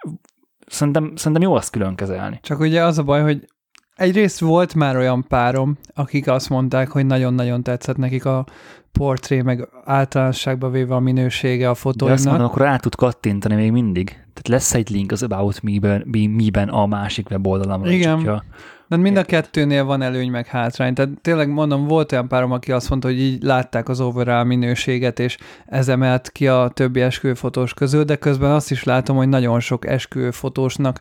szerintem, 0.69 1.12
szerintem 1.16 1.43
jó 1.43 1.55
azt 1.55 1.70
külön 1.70 1.95
kezelni. 1.95 2.39
Csak 2.43 2.61
ugye 2.61 2.85
az 2.85 2.99
a 2.99 3.03
baj, 3.03 3.23
hogy 3.23 3.49
egyrészt 3.95 4.40
volt 4.40 4.74
már 4.74 4.97
olyan 4.97 5.24
párom, 5.28 5.78
akik 5.95 6.28
azt 6.28 6.49
mondták, 6.49 6.90
hogy 6.90 7.07
nagyon-nagyon 7.07 7.62
tetszett 7.62 7.97
nekik 7.97 8.24
a 8.24 8.45
portré, 8.93 9.43
meg 9.43 9.69
általánosságban 9.85 10.70
véve 10.70 10.95
a 10.95 11.01
minősége 11.01 11.70
a 11.70 11.77
De 11.97 12.05
azt 12.12 12.24
mondom, 12.24 12.47
akkor 12.47 12.62
rá 12.62 12.77
tud 12.77 12.95
kattintani 12.95 13.55
még 13.55 13.73
mindig. 13.73 14.09
Tehát 14.09 14.49
lesz 14.49 14.74
egy 14.74 14.90
link 14.90 15.12
az 15.12 15.23
About 15.23 15.62
Me-ben, 15.62 16.07
Me-ben 16.11 16.69
a 16.69 16.86
másik 16.86 17.31
weboldalamra. 17.31 17.90
Igen. 17.90 18.16
Hogyha 18.16 18.45
De 18.89 18.97
mind 18.97 19.16
a 19.16 19.24
kettőnél 19.24 19.85
van 19.85 20.02
előny 20.02 20.31
meg 20.31 20.47
hátrány. 20.47 20.94
Tehát 20.94 21.20
tényleg 21.20 21.48
mondom, 21.48 21.86
volt 21.86 22.12
olyan 22.12 22.28
párom, 22.28 22.52
aki 22.52 22.73
azt 22.73 22.89
mondta, 22.89 23.09
hogy 23.09 23.20
így 23.20 23.43
látták 23.43 23.89
az 23.89 24.01
overall 24.01 24.44
minőséget, 24.44 25.19
és 25.19 25.39
ez 25.66 25.89
emelt 25.89 26.31
ki 26.31 26.48
a 26.48 26.70
többi 26.74 27.01
esküvőfotós 27.01 27.74
közül, 27.74 28.05
de 28.05 28.16
közben 28.16 28.51
azt 28.51 28.70
is 28.70 28.85
látom, 28.85 29.16
hogy 29.16 29.28
nagyon 29.28 29.60
sok 29.60 29.86
esküvőfotósnak 29.86 31.01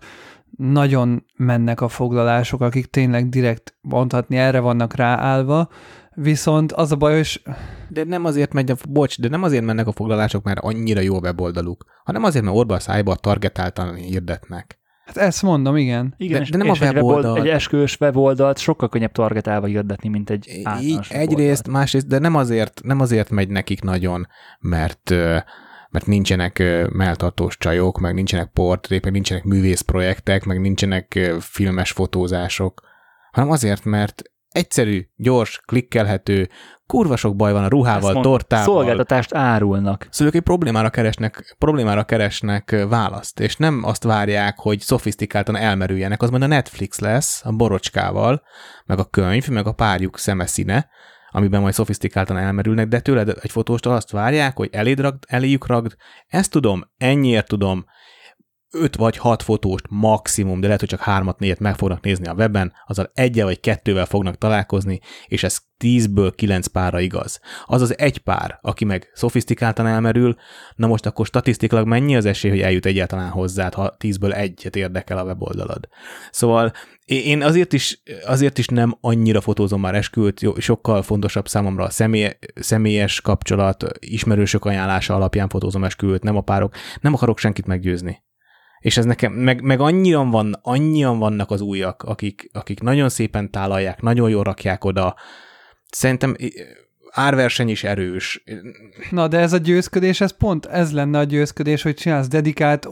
nagyon 0.57 1.25
mennek 1.35 1.81
a 1.81 1.87
foglalások, 1.87 2.61
akik 2.61 2.85
tényleg 2.85 3.29
direkt 3.29 3.77
mondhatni 3.81 4.37
erre 4.37 4.59
vannak 4.59 4.95
ráállva, 4.95 5.69
viszont 6.13 6.71
az 6.71 6.91
a 6.91 6.95
baj, 6.95 7.15
hogy 7.15 7.41
De 7.89 8.03
nem 8.03 8.25
azért 8.25 8.53
megy 8.53 8.71
a, 8.71 8.75
bocs, 8.89 9.19
de 9.19 9.27
nem 9.27 9.43
azért 9.43 9.65
mennek 9.65 9.87
a 9.87 9.91
foglalások, 9.91 10.43
mert 10.43 10.59
annyira 10.59 11.01
jó 11.01 11.15
a 11.15 11.19
weboldaluk, 11.19 11.85
hanem 12.03 12.23
azért, 12.23 12.45
mert 12.45 12.57
orba 12.57 12.75
a 12.75 12.79
szájba 12.79 13.15
targetáltan 13.15 13.95
hirdetnek. 13.95 14.79
Hát 15.07 15.17
ezt 15.17 15.41
mondom, 15.41 15.75
igen. 15.75 16.13
igen, 16.17 16.37
De- 16.37 16.43
és, 16.43 16.49
de 16.49 16.57
nem 16.57 16.67
és 16.67 16.81
a 16.81 16.85
weboldal. 16.85 17.37
egy 17.37 17.47
esküvős 17.47 17.99
weboldalt 17.99 18.57
sokkal 18.57 18.89
könnyebb 18.89 19.11
targetálva 19.11 19.67
hirdetni, 19.67 20.09
mint 20.09 20.29
egy 20.29 20.61
általános 20.63 21.09
egyrészt, 21.09 21.31
weboldalt. 21.41 21.67
másrészt, 21.67 22.07
de 22.07 22.19
nem 22.19 22.35
azért, 22.35 22.81
nem 22.83 22.99
azért 22.99 23.29
megy 23.29 23.49
nekik 23.49 23.81
nagyon, 23.81 24.27
mert 24.59 25.13
mert 25.89 26.05
nincsenek 26.05 26.63
melltartós 26.91 27.57
csajok, 27.57 27.99
meg 27.99 28.13
nincsenek 28.13 28.49
portrék, 28.53 29.03
meg 29.03 29.13
nincsenek 29.13 29.43
művészprojektek, 29.43 30.43
meg 30.45 30.61
nincsenek 30.61 31.19
filmes 31.39 31.91
fotózások, 31.91 32.81
hanem 33.31 33.49
azért, 33.49 33.85
mert 33.85 34.21
egyszerű, 34.57 35.07
gyors, 35.15 35.61
klikkelhető, 35.65 36.49
kurva 36.85 37.15
sok 37.15 37.35
baj 37.35 37.51
van 37.51 37.63
a 37.63 37.67
ruhával, 37.67 38.13
mondom, 38.13 38.31
tortával. 38.31 38.65
Szolgáltatást 38.65 39.33
árulnak. 39.33 40.07
Szóval 40.09 40.27
ők 40.27 40.35
egy 40.35 40.41
problémára 40.41 40.89
keresnek, 40.89 41.55
problémára 41.57 42.03
keresnek 42.03 42.85
választ, 42.89 43.39
és 43.39 43.55
nem 43.55 43.81
azt 43.83 44.03
várják, 44.03 44.57
hogy 44.57 44.79
szofisztikáltan 44.79 45.55
elmerüljenek, 45.55 46.21
az 46.21 46.29
majd 46.29 46.43
a 46.43 46.47
Netflix 46.47 46.99
lesz 46.99 47.41
a 47.45 47.51
borocskával, 47.51 48.41
meg 48.85 48.99
a 48.99 49.05
könyv, 49.05 49.47
meg 49.47 49.67
a 49.67 49.71
párjuk 49.71 50.17
szemeszíne, 50.17 50.89
amiben 51.31 51.61
majd 51.61 51.73
szofisztikáltan 51.73 52.37
elmerülnek, 52.37 52.87
de 52.87 52.99
tőled 52.99 53.37
egy 53.41 53.51
fotóstól 53.51 53.93
azt 53.93 54.11
várják, 54.11 54.55
hogy 54.55 54.69
eléd 54.71 54.99
ragd, 54.99 55.23
eléjük 55.27 55.67
ragd, 55.67 55.95
ezt 56.27 56.51
tudom, 56.51 56.83
ennyiért 56.97 57.47
tudom, 57.47 57.85
öt 58.71 58.95
vagy 58.95 59.17
hat 59.17 59.43
fotóst 59.43 59.85
maximum, 59.89 60.59
de 60.59 60.65
lehet, 60.65 60.79
hogy 60.79 60.89
csak 60.89 60.99
hármat, 60.99 61.39
négyet 61.39 61.59
meg 61.59 61.75
fognak 61.75 62.03
nézni 62.03 62.27
a 62.27 62.33
weben, 62.33 62.73
azzal 62.87 63.11
egyel 63.13 63.45
vagy 63.45 63.59
kettővel 63.59 64.05
fognak 64.05 64.37
találkozni, 64.37 64.99
és 65.27 65.43
ez 65.43 65.59
tízből 65.77 66.35
kilenc 66.35 66.67
párra 66.67 66.99
igaz. 66.99 67.39
Az 67.65 67.81
az 67.81 67.97
egy 67.97 68.17
pár, 68.17 68.59
aki 68.61 68.85
meg 68.85 69.11
szofisztikáltan 69.13 69.87
elmerül, 69.87 70.35
na 70.75 70.87
most 70.87 71.05
akkor 71.05 71.25
statisztikailag 71.25 71.87
mennyi 71.87 72.15
az 72.15 72.25
esély, 72.25 72.51
hogy 72.51 72.61
eljut 72.61 72.85
egyáltalán 72.85 73.29
hozzád, 73.29 73.73
ha 73.73 73.95
tízből 73.97 74.33
egyet 74.33 74.75
érdekel 74.75 75.17
a 75.17 75.23
weboldalad. 75.23 75.87
Szóval 76.31 76.73
én 77.05 77.43
azért 77.43 77.73
is, 77.73 78.01
azért 78.25 78.57
is 78.57 78.67
nem 78.67 78.97
annyira 79.01 79.41
fotózom 79.41 79.81
már 79.81 79.95
esküvőt, 79.95 80.41
jó, 80.41 80.59
sokkal 80.59 81.01
fontosabb 81.01 81.47
számomra 81.47 81.83
a 81.83 81.89
személy, 81.89 82.29
személyes 82.55 83.21
kapcsolat, 83.21 83.85
ismerősök 83.99 84.65
ajánlása 84.65 85.15
alapján 85.15 85.49
fotózom 85.49 85.83
esküvőt, 85.83 86.23
nem 86.23 86.35
a 86.35 86.41
párok. 86.41 86.73
Nem 87.01 87.13
akarok 87.13 87.37
senkit 87.37 87.65
meggyőzni. 87.65 88.25
És 88.79 88.97
ez 88.97 89.05
nekem, 89.05 89.33
meg, 89.33 89.61
meg 89.61 89.79
annyian, 89.79 90.29
van, 90.29 90.59
annyian 90.61 91.19
vannak 91.19 91.51
az 91.51 91.61
újak, 91.61 92.03
akik, 92.03 92.49
akik 92.53 92.79
nagyon 92.79 93.09
szépen 93.09 93.51
tálalják, 93.51 94.01
nagyon 94.01 94.29
jól 94.29 94.43
rakják 94.43 94.83
oda. 94.83 95.15
Szerintem 95.91 96.35
árverseny 97.11 97.69
is 97.69 97.83
erős. 97.83 98.43
Na, 99.09 99.27
de 99.27 99.37
ez 99.37 99.53
a 99.53 99.57
győzködés, 99.57 100.21
ez 100.21 100.37
pont 100.37 100.65
ez 100.65 100.93
lenne 100.93 101.19
a 101.19 101.23
győzködés, 101.23 101.81
hogy 101.81 101.93
csinálsz 101.93 102.27
dedikált 102.27 102.87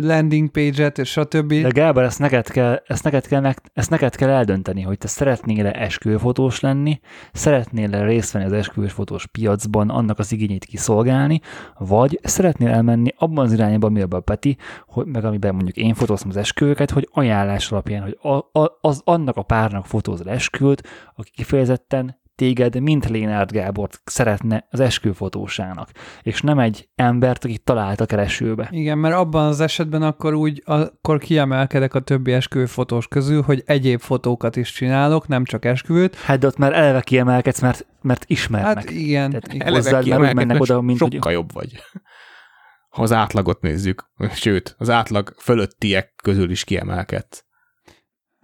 landing 0.00 0.50
page-et, 0.50 0.98
és 0.98 1.10
stb. 1.10 1.54
De 1.54 1.68
Gábor, 1.68 2.02
ezt 2.02 2.18
neked 2.18 2.48
kell, 2.48 2.82
ezt 2.86 3.04
neked 3.04 3.26
kell, 3.26 3.52
ezt 3.72 3.90
neked 3.90 4.16
kell 4.16 4.28
eldönteni, 4.28 4.82
hogy 4.82 4.98
te 4.98 5.08
szeretnél-e 5.08 5.72
esküvőfotós 5.72 6.60
lenni, 6.60 7.00
szeretnél-e 7.32 8.04
részt 8.04 8.32
venni 8.32 8.44
az 8.44 8.52
esküvős 8.52 8.92
fotós 8.92 9.26
piacban, 9.26 9.90
annak 9.90 10.18
az 10.18 10.32
igényét 10.32 10.64
kiszolgálni, 10.64 11.40
vagy 11.78 12.20
szeretnél 12.22 12.68
elmenni 12.68 13.12
abban 13.16 13.44
az 13.44 13.52
irányba, 13.52 13.86
amiben 13.86 14.18
a 14.18 14.20
Peti, 14.20 14.56
hogy, 14.86 15.06
meg 15.06 15.24
amiben 15.24 15.54
mondjuk 15.54 15.76
én 15.76 15.94
fotózom 15.94 16.28
az 16.28 16.36
esküvőket, 16.36 16.90
hogy 16.90 17.08
ajánlás 17.12 17.72
alapján, 17.72 18.02
hogy 18.02 18.18
a, 18.22 18.60
a, 18.60 18.78
az 18.80 19.00
annak 19.04 19.36
a 19.36 19.42
párnak 19.42 19.86
fotózol 19.86 20.30
esküvőt, 20.30 20.82
aki 21.14 21.30
kifejezetten 21.30 22.24
téged, 22.36 22.80
mint 22.80 23.08
Lénárd 23.08 23.50
Gábort 23.50 24.00
szeretne 24.04 24.66
az 24.70 24.80
esküvőfotósának, 24.80 25.90
és 26.22 26.40
nem 26.40 26.58
egy 26.58 26.88
embert, 26.94 27.44
aki 27.44 27.58
talált 27.58 28.00
a 28.00 28.06
keresőbe. 28.06 28.68
Igen, 28.70 28.98
mert 28.98 29.14
abban 29.14 29.46
az 29.46 29.60
esetben 29.60 30.02
akkor 30.02 30.34
úgy, 30.34 30.62
akkor 30.64 31.18
kiemelkedek 31.18 31.94
a 31.94 32.00
többi 32.00 32.32
esküvőfotós 32.32 33.08
közül, 33.08 33.42
hogy 33.42 33.62
egyéb 33.66 34.00
fotókat 34.00 34.56
is 34.56 34.72
csinálok, 34.72 35.28
nem 35.28 35.44
csak 35.44 35.64
esküvőt. 35.64 36.14
Hát 36.14 36.38
de 36.38 36.46
ott 36.46 36.56
már 36.56 36.72
eleve 36.72 37.00
kiemelkedsz, 37.00 37.60
mert, 37.60 37.86
mert 38.02 38.24
ismernek. 38.26 38.74
Hát 38.74 38.90
igen. 38.90 39.30
Tehát 39.30 39.52
igen. 39.52 39.66
Eleve 39.66 39.76
hozzád 39.76 40.08
már 40.08 40.20
úgy 40.20 40.34
mennek 40.34 40.60
oda, 40.60 40.80
mint 40.80 41.00
hogy 41.00 41.12
sokkal 41.12 41.32
jobb 41.32 41.52
vagy. 41.52 41.82
Ha 42.88 43.02
az 43.02 43.12
átlagot 43.12 43.60
nézzük, 43.60 44.10
sőt, 44.34 44.74
az 44.78 44.90
átlag 44.90 45.34
fölöttiek 45.38 46.12
közül 46.22 46.50
is 46.50 46.64
kiemelkedsz. 46.64 47.45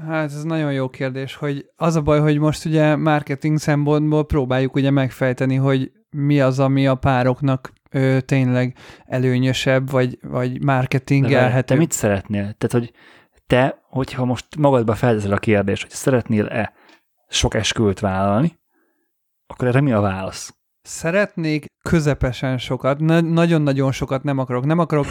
Hát 0.09 0.25
ez 0.25 0.43
nagyon 0.43 0.73
jó 0.73 0.89
kérdés, 0.89 1.35
hogy 1.35 1.67
az 1.77 1.97
a 1.97 2.01
baj, 2.01 2.21
hogy 2.21 2.39
most 2.39 2.65
ugye 2.65 2.97
marketing 2.97 3.59
szempontból 3.59 4.27
próbáljuk 4.27 4.75
ugye 4.75 4.91
megfejteni, 4.91 5.55
hogy 5.55 5.93
mi 6.11 6.41
az, 6.41 6.59
ami 6.59 6.87
a 6.87 6.95
pároknak 6.95 7.73
ö, 7.91 8.21
tényleg 8.21 8.77
előnyösebb, 9.05 9.91
vagy, 9.91 10.19
vagy 10.23 10.63
marketingelhető. 10.63 11.75
Te 11.75 11.81
mit 11.81 11.93
szeretnél? 11.93 12.43
Tehát, 12.43 12.73
hogy 12.73 12.93
te, 13.47 13.83
hogyha 13.89 14.25
most 14.25 14.47
magadba 14.59 14.95
felteszel 14.95 15.33
a 15.33 15.39
kérdést, 15.39 15.83
hogy 15.83 15.91
szeretnél-e 15.91 16.73
sok 17.29 17.55
esküvőt 17.55 18.01
vállalni, 18.01 18.59
akkor 19.47 19.69
erre 19.69 19.81
mi 19.81 19.93
a 19.93 20.01
válasz? 20.01 20.55
Szeretnék 20.83 21.67
közepesen 21.83 22.59
sokat, 22.59 22.99
na- 22.99 23.21
nagyon-nagyon 23.21 23.93
sokat 23.93 24.23
nem 24.23 24.39
akarok, 24.39 24.65
nem 24.65 24.79
akarok, 24.79 25.07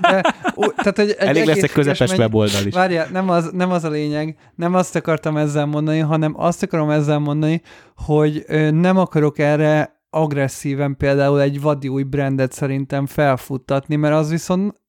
de, 0.00 0.34
ú, 0.54 0.70
tehát 0.72 0.98
egy, 0.98 1.10
egy 1.10 1.28
Elég 1.28 1.46
lesz 1.46 1.62
egy 1.62 1.72
közepes 1.72 2.10
megy- 2.10 2.18
weboldal 2.18 2.66
is. 2.66 2.74
Várjál, 2.74 3.08
nem 3.12 3.28
az, 3.28 3.50
nem 3.52 3.70
az 3.70 3.84
a 3.84 3.88
lényeg, 3.88 4.36
nem 4.54 4.74
azt 4.74 4.96
akartam 4.96 5.36
ezzel 5.36 5.66
mondani, 5.66 5.98
hanem 5.98 6.34
azt 6.36 6.62
akarom 6.62 6.90
ezzel 6.90 7.18
mondani, 7.18 7.62
hogy 7.96 8.44
nem 8.72 8.98
akarok 8.98 9.38
erre 9.38 10.02
agresszíven 10.10 10.96
például 10.96 11.40
egy 11.40 11.60
vadi 11.60 11.88
új 11.88 12.02
brandet 12.02 12.52
szerintem 12.52 13.06
felfuttatni, 13.06 13.96
mert 13.96 14.14
az 14.14 14.30
viszont 14.30 14.80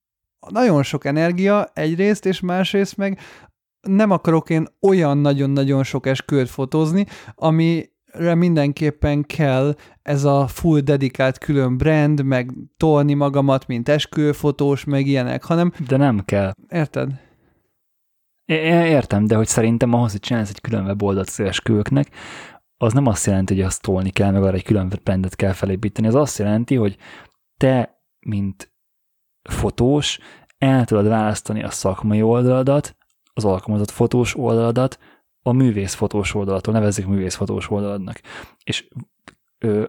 nagyon 0.50 0.84
sok 0.84 1.06
energia 1.06 1.72
egyrészt, 1.74 2.26
és 2.26 2.40
másrészt 2.40 2.98
meg 2.98 3.20
nem 3.82 4.12
akarok 4.12 4.50
én 4.50 4.66
olyan 4.82 5.18
nagyon-nagyon 5.18 5.84
sok 5.84 6.06
esküvőt 6.06 6.50
fotózni, 6.50 7.06
amire 7.36 7.94
mindenképpen 8.18 9.24
kell 9.24 9.76
ez 10.02 10.24
a 10.24 10.48
full 10.48 10.80
dedikált 10.80 11.38
külön 11.38 11.78
brand, 11.78 12.24
meg 12.24 12.52
tolni 12.78 13.14
magamat, 13.14 13.68
mint 13.68 13.90
esküvőfotós, 13.90 14.84
meg 14.84 15.08
ilyenek, 15.08 15.44
hanem 15.44 15.72
De 15.88 15.98
nem 15.98 16.22
kell. 16.26 16.52
érted? 16.70 17.10
É- 18.46 18.64
értem, 18.88 19.26
de 19.26 19.36
hogy 19.36 19.48
szerintem 19.48 19.94
ahhoz, 19.94 20.12
hogy 20.12 20.20
csinálsz 20.20 20.50
egy 20.50 20.62
külön 20.62 20.86
weboldalt 20.86 21.28
az 21.28 21.40
esküvőknek, 21.40 22.10
az 22.78 22.94
nem 22.94 23.06
azt 23.06 23.26
jelenti, 23.26 23.54
hogy 23.56 23.64
azt 23.64 23.82
tolni 23.82 24.10
kell, 24.10 24.32
meg 24.32 24.44
arra 24.44 24.56
egy 24.56 24.64
külön 24.64 24.92
brandet 25.04 25.36
kell 25.36 25.52
felépíteni. 25.52 26.08
Az 26.08 26.16
azt 26.16 26.38
jelenti, 26.38 26.76
hogy 26.76 26.98
te, 27.58 28.02
mint 28.20 28.74
fotós, 29.50 30.20
el 30.58 30.86
tudod 30.86 31.08
választani 31.08 31.64
a 31.64 31.70
szakmai 31.70 32.22
oldaladat, 32.22 32.96
az 33.34 33.46
alkalmazott 33.46 33.90
fotós 33.92 34.38
oldaladat, 34.38 35.00
a 35.48 35.52
művész 35.52 35.94
fotós 35.94 36.34
oldalattól, 36.34 36.74
nevezzük 36.74 37.08
művész 37.08 37.36
fotós 37.36 37.70
oldaladnak. 37.70 38.22
És 38.64 38.88
ö, 39.58 39.84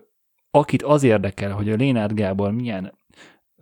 akit 0.51 0.83
az 0.83 1.03
érdekel, 1.03 1.53
hogy 1.53 1.70
a 1.70 1.74
Lénárd 1.74 2.12
Gábor 2.12 2.53
milyen 2.53 2.99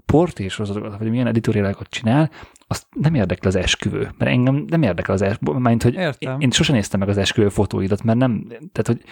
portrésorozatokat, 0.04 0.98
vagy 0.98 1.10
milyen 1.10 1.26
editoriálokat 1.26 1.88
csinál, 1.88 2.30
azt 2.66 2.86
nem 2.90 3.14
érdekel 3.14 3.48
az 3.48 3.54
esküvő, 3.54 4.10
mert 4.18 4.30
engem 4.30 4.64
nem 4.68 4.82
érdekel 4.82 5.14
az 5.14 5.22
esküvő, 5.22 5.58
mert 5.58 5.82
hogy 5.82 5.94
Értem. 5.94 6.40
én 6.40 6.50
sosem 6.50 6.74
néztem 6.74 7.00
meg 7.00 7.08
az 7.08 7.16
esküvő 7.16 7.48
fotóidat, 7.48 8.02
mert 8.02 8.18
nem, 8.18 8.46
tehát 8.48 8.86
hogy 8.86 9.02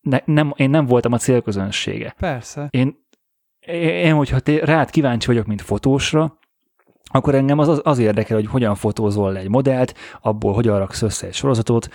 ne, 0.00 0.18
nem, 0.24 0.52
én 0.56 0.70
nem 0.70 0.86
voltam 0.86 1.12
a 1.12 1.18
célközönsége. 1.18 2.14
Persze. 2.18 2.68
Én, 2.70 3.06
én 3.76 4.14
hogyha 4.14 4.40
te, 4.40 4.64
rád 4.64 4.90
kíváncsi 4.90 5.26
vagyok, 5.26 5.46
mint 5.46 5.62
fotósra, 5.62 6.38
akkor 7.12 7.34
engem 7.34 7.58
az, 7.58 7.80
az, 7.82 7.98
érdekel, 7.98 8.36
hogy 8.36 8.46
hogyan 8.46 8.74
fotózol 8.74 9.32
le 9.32 9.38
egy 9.38 9.48
modellt, 9.48 9.94
abból 10.20 10.52
hogyan 10.52 10.78
raksz 10.78 11.02
össze 11.02 11.26
egy 11.26 11.34
sorozatot, 11.34 11.88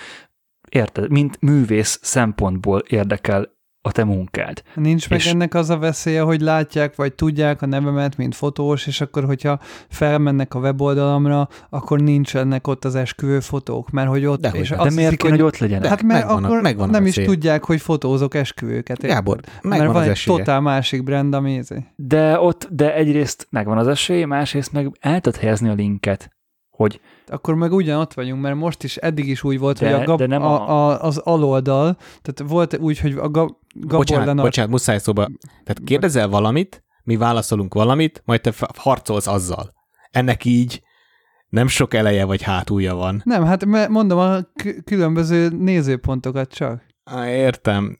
érted, 0.70 1.12
mint 1.12 1.42
művész 1.42 2.00
szempontból 2.02 2.80
érdekel 2.80 3.60
a 3.84 3.92
te 3.92 4.04
munkád. 4.04 4.62
Nincs 4.76 5.10
meg 5.10 5.20
És- 5.20 5.28
ennek 5.28 5.54
az 5.54 5.70
a 5.70 5.78
veszélye, 5.78 6.22
hogy 6.22 6.42
látják, 6.42 6.96
vagy 6.96 7.14
tudják 7.14 7.62
a 7.62 7.66
nevemet, 7.66 8.18
mint 8.18 8.36
fotós, 8.36 8.88
és 8.88 9.02
akkor, 9.02 9.26
hogyha 9.26 9.60
felmennek 9.90 10.54
a 10.54 10.60
weboldalamra, 10.60 11.48
akkor 11.70 12.00
nincsenek 12.02 12.68
ott 12.68 12.86
az 12.86 12.96
esküvő 12.96 13.40
fotók, 13.40 13.90
mert 13.90 14.08
hogy 14.08 14.26
ott... 14.26 14.42
Dehogy 14.42 14.60
és. 14.60 14.70
De 14.70 14.76
azt 14.76 14.86
miért 14.96 15.02
hiszik, 15.02 15.18
kéne, 15.20 15.32
hogy 15.34 15.42
ott 15.44 15.58
legyenek? 15.58 15.90
Hát 15.90 16.02
mert 16.04 16.20
megvan 16.26 16.44
a- 16.44 16.48
akkor 16.48 16.62
megvan 16.62 16.90
a 16.90 16.92
nem 16.92 17.06
is 17.06 17.16
tudják, 17.16 17.64
hogy 17.66 17.82
fotózok 17.82 18.34
esküvőket. 18.36 19.02
Gábor, 19.02 19.40
mert 19.46 19.64
megvan 19.64 19.88
van 19.88 19.96
az 19.96 20.04
egy 20.04 20.10
esélye. 20.10 20.38
totál 20.38 20.62
másik 20.62 21.04
brand, 21.04 21.34
ami. 21.34 21.62
De 21.96 22.40
ott, 22.40 22.68
de 22.72 22.96
egyrészt 22.96 23.48
megvan 23.50 23.78
az 23.78 23.88
esély, 23.88 24.24
másrészt 24.24 24.72
meg 24.72 24.92
el 25.00 25.20
tudod 25.22 25.40
helyezni 25.40 25.70
a 25.70 25.74
linket, 25.74 26.30
hogy 26.82 27.00
Akkor 27.28 27.56
meg 27.56 27.72
ugyanott 27.72 28.14
vagyunk, 28.14 28.42
mert 28.42 28.56
most 28.56 28.84
is 28.84 28.98
eddig 28.98 29.28
is 29.28 29.44
úgy 29.44 29.60
volt, 29.60 29.80
De- 29.80 29.94
hogy 29.94 30.02
a, 30.02 30.06
gab, 30.06 30.18
de 30.18 30.26
nem 30.28 30.42
a, 30.42 30.70
a- 30.70 30.90
a, 30.90 31.02
az 31.04 31.18
aloldal, 31.18 31.98
tehát 32.22 32.52
volt 32.52 32.78
úgy, 32.78 33.00
hogy 33.00 33.14
a 33.14 33.30
gab, 33.30 33.50
Bocsánat, 33.76 34.08
Gabordának 34.08 34.46
bocsánat, 34.46 34.72
muszáj 34.72 34.98
szóba. 34.98 35.26
Tehát 35.64 35.82
kérdezel 35.86 36.28
valamit, 36.28 36.84
mi 37.04 37.16
válaszolunk 37.18 37.74
valamit, 37.74 38.22
majd 38.26 38.42
te 38.42 38.54
harcolsz 38.78 39.28
azzal. 39.28 39.74
Ennek 40.12 40.46
így 40.46 40.82
nem 41.50 41.68
sok 41.68 41.94
eleje 41.94 42.26
vagy 42.26 42.42
hátulja 42.42 42.96
van. 42.96 43.22
Nem, 43.26 43.44
hát 43.46 43.66
mert 43.66 43.90
mondom 43.90 44.18
a 44.18 44.42
k- 44.42 44.84
különböző 44.84 45.50
nézőpontokat 45.50 46.52
csak. 46.54 46.84
Á, 47.04 47.30
értem. 47.30 47.98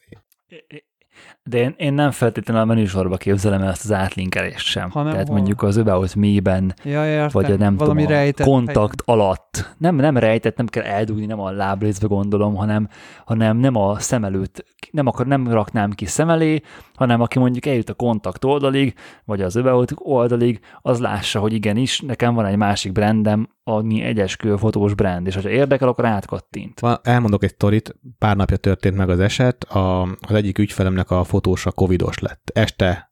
De 1.44 1.58
én, 1.58 1.74
én 1.78 1.94
nem 1.94 2.12
feltétlenül 2.12 2.62
a 2.62 2.66
menüsorba 2.66 3.18
képzelem 3.18 3.62
el 3.62 3.70
ezt 3.70 3.84
az 3.84 3.92
átlinkelést 3.92 4.66
sem. 4.66 4.90
Hanem 4.90 5.12
Tehát 5.12 5.28
hol? 5.28 5.36
mondjuk 5.36 5.62
az 5.64 5.78
About 5.78 6.16
Me-ben, 6.16 6.74
Ja, 6.84 7.06
értem. 7.06 7.30
vagy 7.32 7.52
a 7.52 7.56
nem 7.58 7.78
Valami 7.78 8.06
tudom, 8.06 8.32
a 8.38 8.44
kontakt 8.44 9.02
alatt. 9.06 9.74
Nem, 9.78 9.96
nem 9.96 10.18
rejtett, 10.18 10.58
nem 10.58 10.68
kell 10.68 10.84
eldugni, 10.84 11.26
nem 11.26 11.40
a 11.40 11.52
lábrészbe 11.52 12.08
gondolom, 12.08 12.56
hanem, 12.56 12.88
hanem 13.26 13.58
nem 13.58 13.76
a 13.76 14.00
szem 14.00 14.24
előtt, 14.24 14.66
nem, 14.92 15.08
akar, 15.08 15.26
nem 15.28 15.48
raknám 15.52 15.92
ki 15.92 16.06
szem 16.06 16.30
elé, 16.30 16.62
hanem 16.96 17.22
aki 17.22 17.40
mondjuk 17.40 17.66
eljut 17.66 17.90
a 17.90 17.94
kontakt 17.94 18.46
oldalig, 18.46 18.94
vagy 19.26 19.42
az 19.42 19.56
About 19.56 19.92
oldalig, 19.96 20.60
az 20.82 21.00
lássa, 21.00 21.40
hogy 21.40 21.54
igenis, 21.54 22.00
nekem 22.00 22.34
van 22.34 22.46
egy 22.46 22.58
másik 22.58 22.92
brandem, 22.92 23.50
ami 23.64 24.02
egy 24.02 24.20
esküvő 24.20 24.56
fotós 24.56 24.94
brand, 24.94 25.28
és 25.28 25.36
ha 25.36 25.50
érdekel, 25.50 25.88
akkor 25.88 26.06
átkattint. 26.06 26.82
Elmondok 27.04 27.44
egy 27.44 27.54
sztorit, 27.54 27.96
pár 28.18 28.36
napja 28.36 28.58
történt 28.58 28.96
meg 28.96 29.10
az 29.10 29.20
eset, 29.20 29.64
a, 29.64 30.02
az 30.02 30.34
egyik 30.34 30.58
ügyfelemnek 30.58 31.12
a 31.12 31.24
fotósa 31.32 31.72
covidos 31.72 32.20
lett. 32.20 32.52
Este 32.54 33.12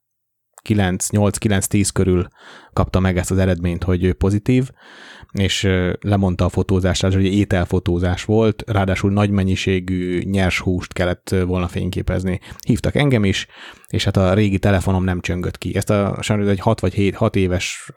9, 0.62 1.10
8, 1.10 1.38
9, 1.38 1.68
10 1.68 1.90
körül 1.90 2.28
kapta 2.74 3.00
meg 3.00 3.18
ezt 3.18 3.32
az 3.32 3.38
eredményt, 3.38 3.84
hogy 3.84 4.04
ő 4.04 4.14
pozitív, 4.14 4.70
és 5.32 5.68
lemondta 6.00 6.46
a 6.46 6.50
fotózást, 6.50 7.04
ez 7.04 7.14
egy 7.14 7.34
ételfotózás 7.34 8.24
volt, 8.24 8.64
ráadásul 8.68 9.12
nagy 9.12 9.30
mennyiségű 9.30 10.22
nyers 10.22 10.60
húst 10.60 10.94
kellett 10.94 11.36
volna 11.46 11.68
fényképezni. 11.68 12.40
Hívtak 12.68 12.96
engem 12.96 13.26
is, 13.26 13.48
és 13.90 14.04
hát 14.04 14.18
a 14.18 14.34
régi 14.34 14.60
telefonom 14.60 15.04
nem 15.04 15.20
csöngött 15.20 15.58
ki. 15.58 15.76
Ezt 15.76 15.90
a 15.90 16.18
sajnos 16.22 16.48
egy 16.48 16.60
6 16.60 16.80
vagy 16.80 16.94
7, 16.94 17.16
6 17.16 17.36
éves 17.36 17.92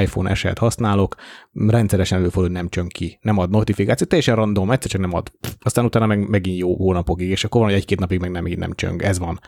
iPhone 0.00 0.34
SE-t 0.34 0.58
használok, 0.58 1.14
rendszeresen 1.52 2.18
előfordul, 2.18 2.52
nem 2.52 2.68
csöng 2.68 2.92
ki, 2.92 3.18
nem 3.22 3.38
ad 3.38 3.50
notifikációt, 3.50 4.08
teljesen 4.08 4.34
random, 4.34 4.70
egyszer 4.70 4.90
csak 4.90 5.00
nem 5.00 5.14
ad. 5.14 5.32
Aztán 5.60 5.84
utána 5.84 6.06
meg 6.06 6.28
megint 6.28 6.58
jó 6.58 6.76
hónapokig, 6.76 7.28
és 7.28 7.44
akkor 7.44 7.60
van, 7.60 7.70
hogy 7.70 7.78
egy-két 7.78 8.00
napig 8.00 8.20
meg 8.20 8.30
nem, 8.30 8.46
így 8.46 8.58
nem 8.58 8.72
csöng. 8.72 9.02
Ez 9.02 9.18
van. 9.18 9.40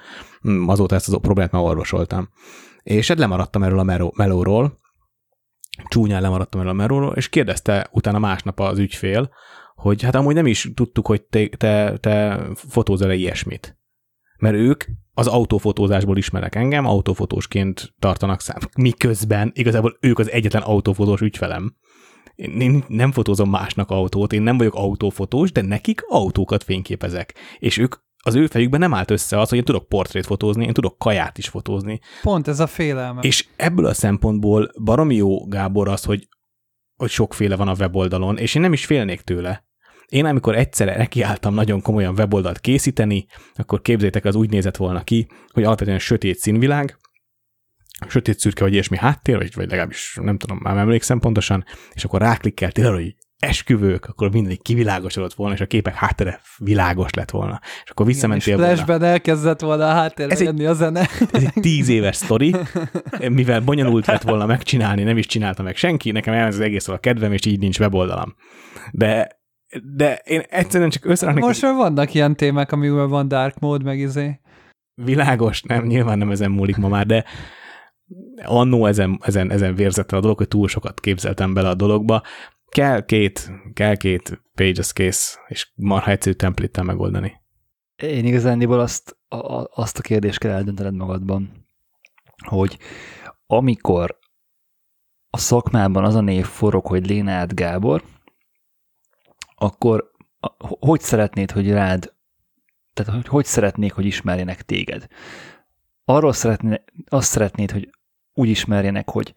Mm, 0.48 0.68
Azóta 0.68 0.94
ezt 0.94 1.12
a 1.12 1.18
problémát 1.18 1.52
már 1.52 1.62
orvosoltam. 1.62 2.28
És 2.82 3.08
hát 3.08 3.18
lemaradtam 3.18 3.62
erről 3.62 3.78
a 3.78 3.82
meló- 3.82 4.14
melóról, 4.16 4.80
csúnyán 5.88 6.22
lemaradtam 6.22 6.60
erről 6.60 6.72
a 6.72 6.76
melóról, 6.76 7.12
és 7.16 7.28
kérdezte 7.28 7.88
utána 7.92 8.18
másnap 8.18 8.60
az 8.60 8.78
ügyfél, 8.78 9.30
hogy 9.74 10.02
hát 10.02 10.14
amúgy 10.14 10.34
nem 10.34 10.46
is 10.46 10.70
tudtuk, 10.74 11.06
hogy 11.06 11.22
te, 11.22 11.48
te, 11.48 11.98
te 11.98 12.40
fotózol-e 12.54 13.14
ilyesmit. 13.14 13.79
Mert 14.40 14.54
ők 14.54 14.84
az 15.14 15.26
autófotózásból 15.26 16.16
ismerek 16.16 16.54
engem, 16.54 16.86
autófotósként 16.86 17.94
tartanak 17.98 18.40
szám. 18.40 18.58
Miközben 18.76 19.50
igazából 19.54 19.96
ők 20.00 20.18
az 20.18 20.30
egyetlen 20.30 20.62
autófotós 20.62 21.20
ügyfelem. 21.20 21.76
Én 22.34 22.84
nem 22.88 23.12
fotózom 23.12 23.50
másnak 23.50 23.90
autót, 23.90 24.32
én 24.32 24.42
nem 24.42 24.56
vagyok 24.56 24.74
autófotós, 24.74 25.52
de 25.52 25.62
nekik 25.62 26.02
autókat 26.06 26.62
fényképezek. 26.62 27.34
És 27.58 27.78
ők 27.78 27.94
az 28.22 28.34
ő 28.34 28.46
fejükben 28.46 28.80
nem 28.80 28.94
állt 28.94 29.10
össze 29.10 29.40
az, 29.40 29.48
hogy 29.48 29.58
én 29.58 29.64
tudok 29.64 29.88
portrét 29.88 30.26
fotózni, 30.26 30.64
én 30.64 30.72
tudok 30.72 30.98
kaját 30.98 31.38
is 31.38 31.48
fotózni. 31.48 32.00
Pont 32.22 32.48
ez 32.48 32.60
a 32.60 32.66
félelme. 32.66 33.20
És 33.20 33.46
ebből 33.56 33.86
a 33.86 33.94
szempontból 33.94 34.70
baromi 34.84 35.14
jó, 35.14 35.46
Gábor, 35.46 35.88
az, 35.88 36.04
hogy, 36.04 36.28
hogy 36.96 37.10
sokféle 37.10 37.56
van 37.56 37.68
a 37.68 37.74
weboldalon, 37.78 38.38
és 38.38 38.54
én 38.54 38.62
nem 38.62 38.72
is 38.72 38.86
félnék 38.86 39.20
tőle. 39.20 39.68
Én 40.06 40.24
amikor 40.24 40.56
egyszerre 40.56 40.96
nekiálltam 40.96 41.54
nagyon 41.54 41.80
komolyan 41.82 42.14
weboldalt 42.14 42.60
készíteni, 42.60 43.26
akkor 43.54 43.80
képzétek, 43.82 44.24
az 44.24 44.34
úgy 44.34 44.50
nézett 44.50 44.76
volna 44.76 45.02
ki, 45.04 45.26
hogy 45.52 45.64
alapvetően 45.64 45.98
sötét 45.98 46.38
színvilág, 46.38 46.96
sötét 48.08 48.38
szürke 48.38 48.62
vagy 48.62 48.72
ilyesmi 48.72 48.96
háttér, 48.96 49.36
vagy, 49.36 49.54
vagy 49.54 49.68
legalábbis 49.68 50.18
nem 50.22 50.38
tudom, 50.38 50.58
már 50.62 50.74
nem 50.74 50.82
emlékszem 50.82 51.18
pontosan, 51.18 51.64
és 51.92 52.04
akkor 52.04 52.20
ráklikkeltél 52.20 52.86
arra, 52.86 52.94
hogy 52.94 53.14
esküvők, 53.36 54.04
akkor 54.04 54.30
mindig 54.32 54.62
kivilágosodott 54.62 55.34
volna, 55.34 55.54
és 55.54 55.60
a 55.60 55.66
képek 55.66 55.94
háttere 55.94 56.40
világos 56.58 57.12
lett 57.12 57.30
volna. 57.30 57.60
És 57.84 57.90
akkor 57.90 58.08
és 58.08 58.12
visszamentél 58.12 58.56
volna. 58.56 58.72
flashben 58.72 59.02
elkezdett 59.02 59.60
volna 59.60 59.88
a 59.88 59.92
háttérbe 59.92 60.32
Ez 60.32 60.40
egy- 60.40 60.46
jönni 60.46 60.64
a 60.66 60.72
zene. 60.74 61.00
Ez 61.32 61.42
egy 61.42 61.52
tíz 61.60 61.88
éves 61.88 62.16
sztori, 62.16 62.54
mivel 63.28 63.60
bonyolult 63.60 64.06
lett 64.06 64.22
volna 64.22 64.46
megcsinálni, 64.46 65.02
nem 65.02 65.18
is 65.18 65.26
csinálta 65.26 65.62
meg 65.62 65.76
senki, 65.76 66.10
nekem 66.10 66.34
elment 66.34 66.52
az 66.54 66.60
egész 66.60 66.88
a 66.88 66.98
kedvem, 66.98 67.32
és 67.32 67.46
így 67.46 67.58
nincs 67.58 67.78
weboldalam. 67.78 68.34
De, 68.92 69.39
de 69.82 70.14
én 70.14 70.42
egyszerűen 70.48 70.90
csak 70.90 71.04
összeraknék, 71.04 71.44
Most 71.44 71.62
már 71.62 71.74
vannak 71.74 72.14
ilyen 72.14 72.36
témák, 72.36 72.72
amivel 72.72 73.06
van 73.06 73.28
dark 73.28 73.58
mode, 73.58 73.84
meg 73.84 73.98
izé. 73.98 74.40
világos, 74.94 75.62
nem, 75.62 75.84
nyilván 75.84 76.18
nem 76.18 76.30
ezen 76.30 76.50
múlik 76.50 76.76
ma 76.76 76.88
már, 76.88 77.06
de 77.06 77.24
annó 78.44 78.86
ezen, 78.86 79.18
ezen, 79.22 79.50
ezen 79.50 79.74
vérzett 79.74 80.12
a 80.12 80.20
dolog, 80.20 80.36
hogy 80.36 80.48
túl 80.48 80.68
sokat 80.68 81.00
képzeltem 81.00 81.54
bele 81.54 81.68
a 81.68 81.74
dologba. 81.74 82.22
Kell 82.68 83.04
két, 83.04 83.50
kell 83.72 83.96
két 83.96 84.42
page, 84.54 84.78
az 84.78 84.92
kész, 84.92 85.38
és 85.48 85.70
marha 85.74 86.10
egyszerű 86.10 86.34
template 86.34 86.82
megoldani. 86.82 87.40
Én 87.96 88.24
igazándiból 88.24 88.80
azt 88.80 89.16
a, 89.28 89.64
azt 89.74 89.98
a 89.98 90.02
kérdést 90.02 90.38
kell 90.38 90.50
eldöntened 90.52 90.94
magadban, 90.94 91.66
hogy 92.46 92.78
amikor 93.46 94.18
a 95.30 95.38
szakmában 95.38 96.04
az 96.04 96.14
a 96.14 96.20
név 96.20 96.44
forog, 96.44 96.86
hogy 96.86 97.06
Lénád 97.06 97.52
Gábor, 97.52 98.02
akkor 99.62 100.10
hogy 100.80 101.00
szeretnéd, 101.00 101.50
hogy 101.50 101.70
rád, 101.70 102.14
tehát 102.92 103.14
hogy, 103.14 103.28
hogy 103.28 103.44
szeretnék, 103.44 103.92
hogy 103.92 104.04
ismerjenek 104.04 104.62
téged? 104.62 105.06
Arról 106.04 106.32
szeretné, 106.32 106.84
azt 107.08 107.28
szeretnéd, 107.28 107.70
hogy 107.70 107.90
úgy 108.32 108.48
ismerjenek, 108.48 109.10
hogy 109.10 109.34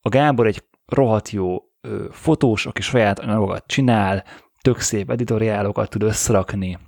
a 0.00 0.08
Gábor 0.08 0.46
egy 0.46 0.64
rohadt 0.86 1.30
jó 1.30 1.58
ö, 1.80 2.06
fotós, 2.10 2.66
aki 2.66 2.82
saját 2.82 3.18
anyagokat 3.18 3.66
csinál, 3.66 4.24
tök 4.60 4.78
szép 4.78 5.10
editoriálokat 5.10 5.90
tud 5.90 6.02
összerakni, 6.02 6.78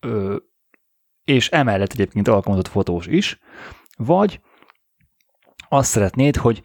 ö, 0.00 0.36
és 1.24 1.48
emellett 1.48 1.92
egyébként 1.92 2.28
alkalmazott 2.28 2.68
fotós 2.68 3.06
is, 3.06 3.38
vagy 3.96 4.40
azt 5.68 5.90
szeretnéd, 5.90 6.36
hogy 6.36 6.62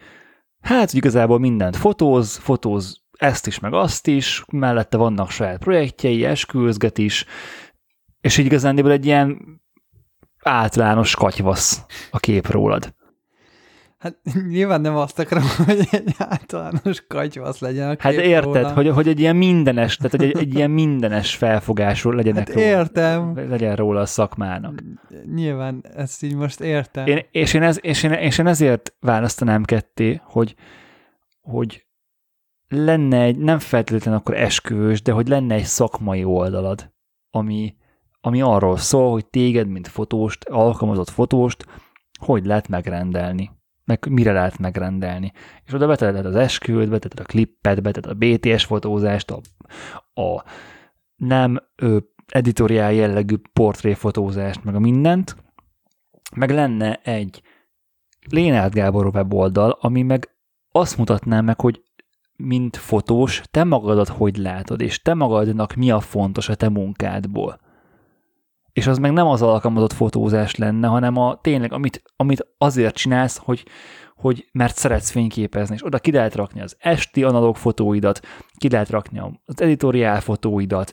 hát 0.60 0.92
igazából 0.92 1.38
mindent 1.38 1.76
fotóz, 1.76 2.36
fotóz 2.36 2.99
ezt 3.20 3.46
is, 3.46 3.58
meg 3.58 3.72
azt 3.72 4.06
is, 4.06 4.44
mellette 4.52 4.96
vannak 4.96 5.30
saját 5.30 5.58
projektjei, 5.58 6.24
esküvőzget 6.24 6.98
is, 6.98 7.24
és 8.20 8.38
így 8.38 8.46
igazándiból 8.46 8.90
egy 8.90 9.06
ilyen 9.06 9.60
általános 10.42 11.14
katyvasz 11.14 11.84
a 12.10 12.18
kép 12.18 12.50
rólad. 12.50 12.94
Hát 13.98 14.18
nyilván 14.48 14.80
nem 14.80 14.96
azt 14.96 15.18
akarom, 15.18 15.44
hogy 15.66 15.88
egy 15.90 16.14
általános 16.18 17.06
katyvasz 17.08 17.58
legyen 17.58 17.90
a 17.90 17.94
Hát 17.98 18.12
kép 18.12 18.20
érted, 18.24 18.62
róla. 18.62 18.72
hogy, 18.72 18.88
hogy 18.88 19.08
egy 19.08 19.20
ilyen 19.20 19.36
mindenes, 19.36 19.96
tehát 19.96 20.10
hogy 20.10 20.24
egy, 20.24 20.38
egy 20.38 20.54
ilyen 20.54 20.70
mindenes 20.70 21.34
felfogásról 21.34 22.14
legyenek 22.14 22.46
Hát 22.46 22.56
róla, 22.56 22.66
értem. 22.66 23.48
legyen 23.48 23.76
róla 23.76 24.00
a 24.00 24.06
szakmának. 24.06 24.82
Nyilván 25.34 25.84
ezt 25.96 26.22
így 26.22 26.34
most 26.34 26.60
értem. 26.60 27.06
Én, 27.06 27.26
és, 27.30 27.54
én 27.54 27.62
ez, 27.62 27.78
és, 27.80 28.02
én, 28.02 28.12
és 28.12 28.38
én 28.38 28.46
ezért 28.46 28.94
választanám 29.00 29.64
ketté, 29.64 30.20
hogy, 30.24 30.54
hogy 31.40 31.84
lenne 32.70 33.20
egy, 33.20 33.36
nem 33.36 33.58
feltétlenül 33.58 34.20
akkor 34.20 34.36
esküvős, 34.36 35.02
de 35.02 35.12
hogy 35.12 35.28
lenne 35.28 35.54
egy 35.54 35.64
szakmai 35.64 36.24
oldalad, 36.24 36.92
ami, 37.30 37.76
ami 38.20 38.40
arról 38.40 38.76
szól, 38.76 39.10
hogy 39.10 39.26
téged, 39.26 39.68
mint 39.68 39.88
fotóst, 39.88 40.44
alkalmazott 40.44 41.08
fotóst, 41.08 41.66
hogy 42.18 42.46
lehet 42.46 42.68
megrendelni. 42.68 43.50
meg 43.84 44.06
mire 44.08 44.32
lehet 44.32 44.58
megrendelni. 44.58 45.32
És 45.64 45.72
oda 45.72 45.86
beteted 45.86 46.26
az 46.26 46.36
esküvőt, 46.36 46.90
beteted 46.90 47.20
a 47.20 47.24
klippet, 47.24 47.82
beteted 47.82 48.10
a 48.10 48.14
BTS 48.14 48.64
fotózást, 48.64 49.30
a, 49.30 49.40
a 50.20 50.44
nem 51.16 51.58
ö, 51.76 51.98
editoriál 52.26 52.92
jellegű 52.92 53.36
portréfotózást, 53.52 54.64
meg 54.64 54.74
a 54.74 54.78
mindent, 54.78 55.36
meg 56.36 56.50
lenne 56.50 56.94
egy 56.94 57.42
Lénárd 58.28 58.72
Gábor 58.72 59.06
weboldal, 59.06 59.70
ami 59.80 60.02
meg 60.02 60.34
azt 60.72 60.96
mutatná 60.96 61.40
meg, 61.40 61.60
hogy 61.60 61.82
mint 62.40 62.76
fotós, 62.76 63.42
te 63.50 63.64
magadat 63.64 64.08
hogy 64.08 64.36
látod, 64.36 64.80
és 64.80 65.02
te 65.02 65.14
magadnak 65.14 65.74
mi 65.74 65.90
a 65.90 66.00
fontos 66.00 66.48
a 66.48 66.54
te 66.54 66.68
munkádból. 66.68 67.58
És 68.72 68.86
az 68.86 68.98
meg 68.98 69.12
nem 69.12 69.26
az 69.26 69.42
alkalmazott 69.42 69.92
fotózás 69.92 70.54
lenne, 70.54 70.86
hanem 70.86 71.16
a 71.16 71.38
tényleg, 71.40 71.72
amit, 71.72 72.02
amit 72.16 72.46
azért 72.58 72.94
csinálsz, 72.94 73.36
hogy, 73.36 73.64
hogy 74.16 74.48
mert 74.52 74.76
szeretsz 74.76 75.10
fényképezni, 75.10 75.74
és 75.74 75.84
oda 75.84 75.98
ki 75.98 76.12
lehet 76.12 76.34
rakni 76.34 76.60
az 76.60 76.76
esti 76.78 77.22
analóg 77.22 77.56
fotóidat, 77.56 78.20
ki 78.56 78.70
lehet 78.70 78.90
rakni 78.90 79.18
az 79.44 79.60
editoriál 79.60 80.20
fotóidat, 80.20 80.92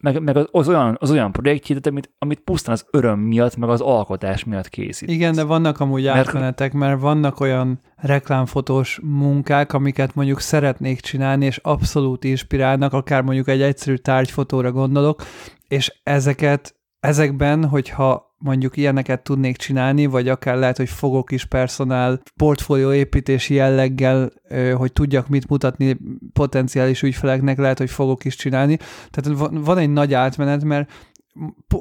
meg, 0.00 0.22
meg 0.22 0.36
az, 0.36 0.46
az, 0.50 0.68
olyan, 0.68 0.96
az 1.00 1.10
olyan 1.10 1.32
projektjét, 1.32 1.86
amit, 1.86 2.10
amit 2.18 2.40
pusztán 2.40 2.74
az 2.74 2.86
öröm 2.90 3.18
miatt, 3.18 3.56
meg 3.56 3.68
az 3.68 3.80
alkotás 3.80 4.44
miatt 4.44 4.68
készít. 4.68 5.10
Igen, 5.10 5.34
de 5.34 5.42
vannak 5.42 5.80
amúgy 5.80 6.06
átmenetek, 6.06 6.72
mert 6.72 7.00
vannak 7.00 7.40
olyan 7.40 7.80
reklámfotós 7.96 9.00
munkák, 9.02 9.72
amiket 9.72 10.14
mondjuk 10.14 10.40
szeretnék 10.40 11.00
csinálni, 11.00 11.44
és 11.44 11.56
abszolút 11.56 12.24
inspirálnak, 12.24 12.92
akár 12.92 13.22
mondjuk 13.22 13.48
egy 13.48 13.62
egyszerű 13.62 13.96
tárgyfotóra 13.96 14.72
gondolok, 14.72 15.22
és 15.68 16.00
ezeket, 16.02 16.74
ezekben, 17.06 17.64
hogyha 17.64 18.34
mondjuk 18.38 18.76
ilyeneket 18.76 19.22
tudnék 19.22 19.56
csinálni, 19.56 20.06
vagy 20.06 20.28
akár 20.28 20.56
lehet, 20.56 20.76
hogy 20.76 20.88
fogok 20.88 21.32
is 21.32 21.44
personál 21.44 22.20
portfólió 22.36 22.92
építési 22.92 23.54
jelleggel, 23.54 24.30
hogy 24.74 24.92
tudjak 24.92 25.28
mit 25.28 25.48
mutatni 25.48 25.98
potenciális 26.32 27.02
ügyfeleknek, 27.02 27.58
lehet, 27.58 27.78
hogy 27.78 27.90
fogok 27.90 28.24
is 28.24 28.36
csinálni. 28.36 28.78
Tehát 29.10 29.48
van 29.50 29.78
egy 29.78 29.90
nagy 29.90 30.14
átmenet, 30.14 30.64
mert 30.64 30.90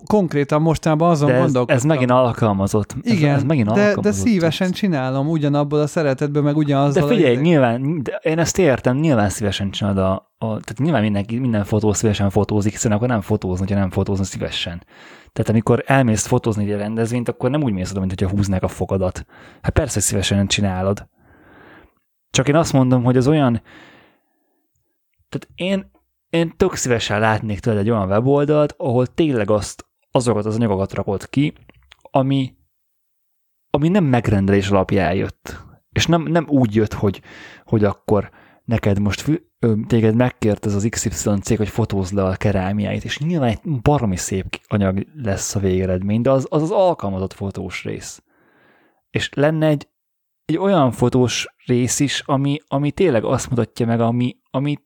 konkrétan 0.06 0.62
mostanában 0.62 1.10
azon 1.10 1.28
de 1.28 1.34
ez, 1.34 1.42
gondolkodtam. 1.42 1.76
Ez 1.76 1.84
megint 1.84 2.12
alkalmazott. 2.12 2.96
Igen, 3.02 3.30
ez, 3.30 3.36
ez 3.36 3.44
megint 3.44 3.66
de, 3.66 3.72
alkalmazott. 3.72 4.04
de 4.04 4.12
szívesen 4.12 4.72
csinálom 4.72 5.30
ugyanabból 5.30 5.80
a 5.80 5.88
szeretetből, 5.88 6.44
meg 6.44 6.58
ugyanazzal. 6.58 7.08
De 7.08 7.16
figyelj, 7.16 7.36
a... 7.36 7.40
nyilván, 7.40 8.04
de 8.04 8.20
én 8.24 8.40
ezt 8.40 8.58
értem, 8.58 8.98
nyilván 8.98 9.30
szívesen 9.30 9.72
csinálod 9.72 9.98
a, 9.98 10.12
a 10.38 10.46
tehát 10.48 10.78
nyilván 10.78 11.02
mindenki, 11.02 11.40
minden 11.40 11.64
fotó 11.64 11.94
szívesen 11.94 12.30
fotózik, 12.30 12.72
hiszen 12.72 12.92
akkor 12.92 13.08
nem 13.08 13.22
fotózni, 13.22 13.74
ha 13.74 13.80
nem 13.80 13.90
fotózni 13.90 14.26
szívesen. 14.26 14.84
Tehát 15.34 15.50
amikor 15.50 15.84
elmész 15.86 16.26
fotózni 16.26 16.72
egy 16.72 16.78
rendezvényt, 16.78 17.30
akkor 17.30 17.50
nem 17.50 17.64
úgy 17.64 17.74
mész 17.74 17.92
oda, 17.92 18.00
mint 18.00 18.20
hogyha 18.20 18.36
húznák 18.36 18.64
a 18.64 18.68
fogadat. 18.68 19.26
Hát 19.62 19.74
persze, 19.74 19.94
hogy 19.94 20.04
szívesen 20.04 20.48
csinálod. 20.48 21.08
Csak 22.30 22.48
én 22.48 22.56
azt 22.56 22.74
mondom, 22.74 23.04
hogy 23.04 23.18
az 23.18 23.28
olyan... 23.28 23.62
Tehát 25.30 25.48
én, 25.56 25.92
én 26.30 26.54
tök 26.58 26.76
szívesen 26.76 27.20
látnék 27.20 27.60
tőled 27.60 27.80
egy 27.80 27.90
olyan 27.90 28.08
weboldalt, 28.08 28.74
ahol 28.78 29.08
tényleg 29.08 29.50
azt, 29.50 29.86
azokat 30.12 30.46
az 30.46 30.56
anyagokat 30.56 30.94
rakod 30.94 31.30
ki, 31.30 31.54
ami, 32.02 32.56
ami 33.70 33.88
nem 33.88 34.04
megrendelés 34.04 34.70
alapján 34.70 35.14
jött. 35.14 35.64
És 35.92 36.06
nem, 36.06 36.22
nem 36.22 36.46
úgy 36.48 36.76
jött, 36.76 36.94
hogy, 36.94 37.22
hogy 37.64 37.84
akkor 37.84 38.32
neked 38.64 39.00
most 39.00 39.46
téged 39.88 40.16
megkért 40.16 40.66
ez 40.66 40.76
az 40.76 40.88
XY 40.90 41.30
cég, 41.42 41.58
hogy 41.58 41.70
fotózd 41.70 42.14
le 42.14 42.24
a 42.24 42.36
kerámiáit, 42.36 43.04
és 43.04 43.20
nyilván 43.20 43.50
egy 43.50 43.82
baromi 43.82 44.16
szép 44.16 44.62
anyag 44.68 45.08
lesz 45.16 45.56
a 45.56 45.60
végeredmény, 45.60 46.22
de 46.22 46.32
az 46.32 46.48
az, 46.50 46.62
az 46.62 46.72
alkalmazott 46.72 47.34
fotós 47.34 47.84
rész. 47.84 48.24
És 49.10 49.34
lenne 49.34 49.68
egy, 49.68 49.90
egy 50.46 50.58
olyan 50.58 50.92
fotós 50.92 51.48
rész 51.66 52.00
is, 52.00 52.22
ami, 52.26 52.60
ami 52.68 52.92
tényleg 52.92 53.24
azt 53.24 53.50
mutatja 53.50 53.86
meg, 53.86 54.00
ami, 54.00 54.38
ami 54.50 54.78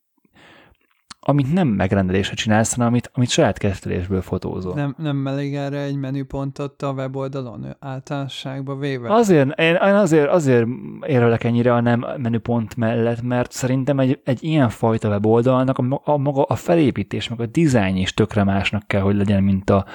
amit 1.22 1.54
nem 1.54 1.68
megrendelésre 1.68 2.36
csinálsz, 2.36 2.74
hanem 2.74 2.88
amit, 2.88 3.12
amit 3.14 3.30
saját 3.30 3.58
kezdetésből 3.58 4.22
fotózol. 4.22 4.74
Nem, 4.74 4.96
nem 4.98 5.28
elég 5.28 5.56
erre 5.56 5.80
egy 5.80 5.96
menüpontot 5.96 6.82
a 6.82 6.92
weboldalon 6.92 7.76
általánosságba 7.80 8.76
véve? 8.76 9.14
Azért, 9.14 9.60
én 9.60 9.76
azért, 9.76 10.30
azért 10.30 10.68
érvelek 11.06 11.44
ennyire 11.44 11.74
a 11.74 11.80
nem 11.82 12.06
menüpont 12.18 12.76
mellett, 12.76 13.22
mert 13.22 13.52
szerintem 13.52 14.00
egy, 14.00 14.22
egy 14.24 14.44
ilyen 14.44 14.70
fajta 14.70 15.10
weboldalnak 15.10 15.78
a, 15.78 16.02
a 16.04 16.18
maga 16.18 16.44
a 16.44 16.56
felépítés, 16.56 17.28
meg 17.28 17.40
a 17.40 17.46
dizájn 17.46 17.96
is 17.96 18.14
tökre 18.14 18.44
másnak 18.44 18.88
kell, 18.88 19.02
hogy 19.02 19.16
legyen, 19.16 19.44
mint 19.44 19.70
a, 19.70 19.86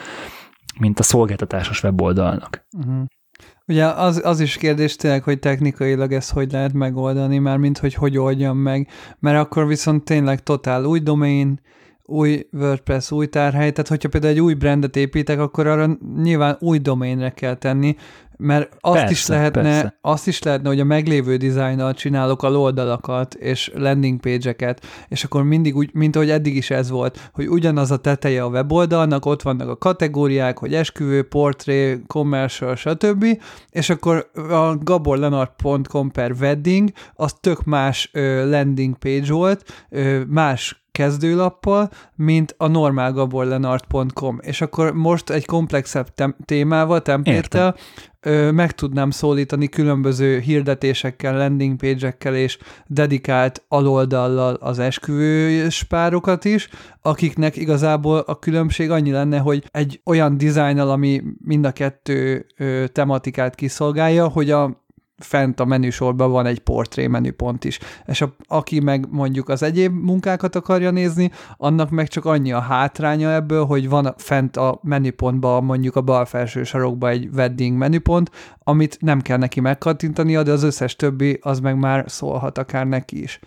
mint 0.78 0.98
a 0.98 1.02
szolgáltatásos 1.02 1.82
weboldalnak. 1.82 2.66
Uh-huh. 2.78 3.05
Ugye 3.66 3.86
az, 3.86 4.20
az 4.24 4.40
is 4.40 4.56
kérdés 4.56 4.96
tényleg, 4.96 5.22
hogy 5.22 5.38
technikailag 5.38 6.12
ezt 6.12 6.32
hogy 6.32 6.52
lehet 6.52 6.72
megoldani, 6.72 7.38
már 7.38 7.56
mint 7.56 7.78
hogy 7.78 7.94
hogy 7.94 8.18
oldjam 8.18 8.58
meg, 8.58 8.88
mert 9.18 9.38
akkor 9.38 9.66
viszont 9.66 10.04
tényleg 10.04 10.42
totál 10.42 10.84
új 10.84 11.00
domain, 11.00 11.60
új 12.06 12.46
WordPress, 12.52 13.10
új 13.10 13.26
tárhely, 13.26 13.72
tehát 13.72 13.88
hogyha 13.88 14.08
például 14.08 14.32
egy 14.32 14.40
új 14.40 14.54
brandet 14.54 14.96
építek, 14.96 15.38
akkor 15.38 15.66
arra 15.66 15.98
nyilván 16.22 16.56
új 16.60 16.78
domainre 16.78 17.30
kell 17.30 17.54
tenni, 17.54 17.96
mert 18.36 18.77
azt 18.81 18.98
persze, 18.98 19.12
is 19.12 19.27
lehetne, 19.27 19.62
persze. 19.62 19.98
azt 20.01 20.27
is 20.27 20.43
lehetne, 20.43 20.69
hogy 20.69 20.81
a 20.81 20.85
meglévő 20.85 21.36
dizájnnal 21.36 21.94
csinálok 21.94 22.43
a 22.43 22.51
oldalakat 22.51 23.35
és 23.35 23.70
landing 23.74 24.20
page-eket, 24.20 24.86
és 25.09 25.24
akkor 25.24 25.43
mindig 25.43 25.77
úgy, 25.77 25.90
mint 25.93 26.16
ahogy 26.16 26.31
eddig 26.31 26.56
is 26.56 26.70
ez 26.70 26.90
volt, 26.90 27.31
hogy 27.32 27.48
ugyanaz 27.48 27.90
a 27.90 27.97
teteje 27.97 28.43
a 28.43 28.48
weboldalnak, 28.48 29.27
ott 29.27 29.43
vannak 29.43 29.69
a 29.69 29.77
kategóriák, 29.77 30.59
hogy 30.59 30.74
esküvő, 30.74 31.23
portré, 31.23 32.02
commercial, 32.06 32.77
stb., 32.77 33.24
és 33.70 33.90
akkor 33.90 34.31
a 34.35 34.77
gaborlenart.com 34.77 36.11
per 36.11 36.32
wedding, 36.40 36.90
az 37.15 37.35
tök 37.40 37.65
más 37.65 38.11
ö, 38.12 38.51
landing 38.51 38.97
page 38.98 39.32
volt, 39.32 39.86
ö, 39.90 40.20
más 40.28 40.85
kezdőlappal, 40.94 41.90
mint 42.15 42.55
a 42.59 42.66
normálgaborlenart.com. 42.66 44.39
És 44.40 44.61
akkor 44.61 44.93
most 44.93 45.31
egy 45.31 45.44
komplexebb 45.44 46.06
témával, 46.44 47.02
templéttel 47.02 47.77
meg 48.52 48.72
tudnám 48.72 49.10
szólítani 49.10 49.68
különböző 49.68 50.38
hirdetésekkel, 50.38 51.36
landing 51.36 51.76
page-ekkel 51.76 52.34
és 52.34 52.59
dedikált 52.86 53.62
aloldallal 53.68 54.55
az 54.55 54.78
esküvős 54.78 55.82
párokat 55.82 56.44
is, 56.44 56.68
akiknek 57.02 57.56
igazából 57.56 58.18
a 58.18 58.38
különbség 58.38 58.90
annyi 58.90 59.10
lenne, 59.10 59.38
hogy 59.38 59.64
egy 59.70 60.01
olyan 60.05 60.36
dizájnnal, 60.36 60.90
ami 60.90 61.22
mind 61.44 61.64
a 61.64 61.72
kettő 61.72 62.46
ö, 62.56 62.84
tematikát 62.92 63.55
kiszolgálja, 63.55 64.28
hogy 64.28 64.51
a 64.51 64.84
fent 65.18 65.60
a 65.60 65.64
menüsorban 65.64 66.30
van 66.30 66.46
egy 66.46 66.58
portré 66.58 67.06
menüpont 67.06 67.64
is. 67.64 67.78
És 68.06 68.20
a, 68.20 68.34
aki 68.46 68.80
meg 68.80 69.06
mondjuk 69.10 69.48
az 69.48 69.62
egyéb 69.62 69.92
munkákat 69.92 70.56
akarja 70.56 70.90
nézni, 70.90 71.30
annak 71.56 71.90
meg 71.90 72.08
csak 72.08 72.24
annyi 72.24 72.52
a 72.52 72.60
hátránya 72.60 73.32
ebből, 73.32 73.64
hogy 73.64 73.88
van 73.88 74.14
fent 74.16 74.56
a 74.56 74.78
menüpontban 74.82 75.64
mondjuk 75.64 75.96
a 75.96 76.00
bal 76.00 76.24
felső 76.24 76.64
sarokban 76.64 77.10
egy 77.10 77.28
wedding 77.34 77.76
menüpont, 77.76 78.30
amit 78.58 78.96
nem 79.00 79.20
kell 79.20 79.38
neki 79.38 79.60
megkattintania, 79.60 80.42
de 80.42 80.52
az 80.52 80.62
összes 80.62 80.96
többi 80.96 81.38
az 81.42 81.60
meg 81.60 81.78
már 81.78 82.04
szólhat 82.06 82.58
akár 82.58 82.86
neki 82.86 83.22
is. 83.22 83.40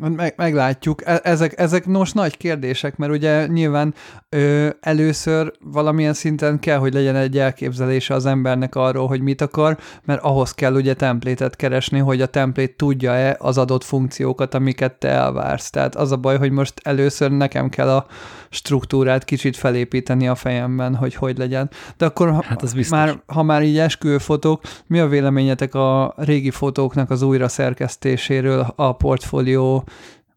Meg, 0.00 0.34
meglátjuk. 0.36 1.06
E, 1.06 1.20
ezek, 1.22 1.58
ezek 1.60 1.86
most 1.86 2.14
nagy 2.14 2.36
kérdések, 2.36 2.96
mert 2.96 3.12
ugye 3.12 3.46
nyilván 3.46 3.94
ö, 4.28 4.68
először 4.80 5.52
valamilyen 5.60 6.14
szinten 6.14 6.58
kell, 6.58 6.78
hogy 6.78 6.92
legyen 6.92 7.16
egy 7.16 7.38
elképzelése 7.38 8.14
az 8.14 8.26
embernek 8.26 8.74
arról, 8.74 9.06
hogy 9.06 9.20
mit 9.20 9.40
akar, 9.40 9.78
mert 10.04 10.22
ahhoz 10.22 10.52
kell 10.52 10.74
ugye 10.74 10.94
templétet 10.94 11.56
keresni, 11.56 11.98
hogy 11.98 12.20
a 12.20 12.26
templét 12.26 12.76
tudja-e 12.76 13.36
az 13.38 13.58
adott 13.58 13.84
funkciókat, 13.84 14.54
amiket 14.54 14.92
te 14.92 15.08
elvársz. 15.08 15.70
Tehát 15.70 15.94
az 15.94 16.12
a 16.12 16.16
baj, 16.16 16.38
hogy 16.38 16.50
most 16.50 16.80
először 16.82 17.30
nekem 17.30 17.68
kell 17.68 17.88
a 17.88 18.06
struktúrát 18.50 19.24
kicsit 19.24 19.56
felépíteni 19.56 20.28
a 20.28 20.34
fejemben, 20.34 20.94
hogy 20.94 21.14
hogy 21.14 21.38
legyen. 21.38 21.70
De 21.96 22.06
akkor 22.06 22.44
hát 22.44 22.62
az 22.62 22.88
már, 22.90 23.22
ha 23.26 23.42
már 23.42 23.62
így 23.62 23.78
esküvőfotók, 23.78 24.62
mi 24.86 24.98
a 24.98 25.06
véleményetek 25.06 25.74
a 25.74 26.14
régi 26.16 26.50
fotóknak 26.50 27.10
az 27.10 27.22
újra 27.22 27.48
szerkesztéséről 27.48 28.72
a 28.76 28.92
portfólió 28.92 29.87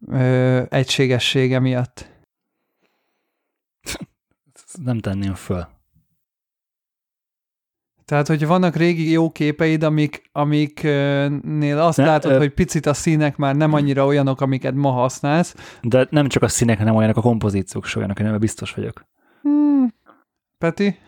ö, 0.06 0.62
egységessége 0.68 1.58
miatt? 1.58 2.10
Nem 4.84 4.98
tenném 4.98 5.34
föl. 5.34 5.66
Tehát, 8.04 8.26
hogy 8.26 8.46
vannak 8.46 8.76
régi 8.76 9.10
jó 9.10 9.30
képeid, 9.30 9.82
amik, 9.82 10.22
amiknél 10.32 11.78
azt 11.78 11.98
ne, 11.98 12.04
látod, 12.04 12.32
ö... 12.32 12.38
hogy 12.38 12.54
picit 12.54 12.86
a 12.86 12.94
színek 12.94 13.36
már 13.36 13.56
nem 13.56 13.72
annyira 13.72 14.06
olyanok, 14.06 14.40
amiket 14.40 14.74
ma 14.74 14.90
használsz. 14.90 15.54
De 15.82 16.06
nem 16.10 16.28
csak 16.28 16.42
a 16.42 16.48
színek, 16.48 16.78
hanem 16.78 16.94
olyanok 16.94 17.16
a 17.16 17.20
kompozíciók 17.20 17.84
is 17.84 17.94
olyanok, 17.96 18.20
én 18.20 18.38
biztos 18.38 18.74
vagyok. 18.74 19.06
Hmm. 19.42 19.94
Peti? 20.58 20.98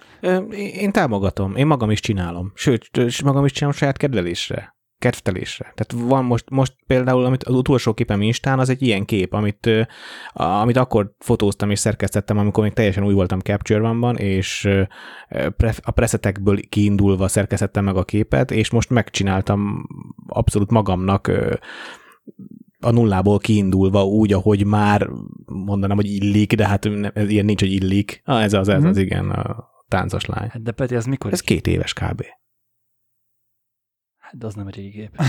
Én 0.50 0.92
támogatom, 0.92 1.56
én 1.56 1.66
magam 1.66 1.90
is 1.90 2.00
csinálom. 2.00 2.52
Sőt, 2.54 2.90
magam 3.22 3.44
is 3.44 3.52
csinálom 3.52 3.76
saját 3.76 3.96
kedvelésre 3.96 4.73
kedvtelésre. 5.04 5.72
Tehát 5.74 6.06
van 6.08 6.24
most, 6.24 6.50
most 6.50 6.74
például, 6.86 7.24
amit 7.24 7.44
az 7.44 7.54
utolsó 7.54 7.94
képem 7.94 8.22
Instán, 8.22 8.58
az 8.58 8.68
egy 8.68 8.82
ilyen 8.82 9.04
kép, 9.04 9.32
amit, 9.32 9.70
amit 10.32 10.76
akkor 10.76 11.14
fotóztam 11.18 11.70
és 11.70 11.78
szerkesztettem, 11.78 12.38
amikor 12.38 12.62
még 12.62 12.72
teljesen 12.72 13.04
új 13.04 13.12
voltam 13.14 13.38
Capture 13.40 13.80
One-ban, 13.80 14.16
és 14.16 14.68
a 15.82 15.90
preszetekből 15.90 16.60
kiindulva 16.68 17.28
szerkesztettem 17.28 17.84
meg 17.84 17.96
a 17.96 18.04
képet, 18.04 18.50
és 18.50 18.70
most 18.70 18.90
megcsináltam 18.90 19.86
abszolút 20.26 20.70
magamnak 20.70 21.30
a 22.80 22.90
nullából 22.90 23.38
kiindulva 23.38 24.04
úgy, 24.04 24.32
ahogy 24.32 24.66
már 24.66 25.08
mondanám, 25.46 25.96
hogy 25.96 26.06
illik, 26.10 26.54
de 26.54 26.66
hát 26.66 26.84
ne- 26.90 27.08
ez 27.14 27.28
ilyen 27.28 27.44
nincs, 27.44 27.60
hogy 27.60 27.72
illik. 27.72 28.22
Ah, 28.24 28.42
ez 28.42 28.52
az, 28.52 28.68
ez 28.68 28.80
Mhm. 28.80 28.88
az, 28.88 28.96
igen, 28.96 29.30
a 29.30 29.68
táncos 29.88 30.24
lány. 30.24 30.48
Hát 30.48 30.62
de 30.62 30.70
Peti, 30.72 30.94
az 30.94 31.04
mikor? 31.06 31.32
Ez 31.32 31.40
két 31.40 31.66
éves 31.66 31.92
kb. 31.92 32.22
Hát 34.24 34.38
de 34.38 34.46
az 34.46 34.54
nem 34.54 34.66
egy 34.66 34.74
régi 34.74 34.88
gép. 34.88 35.22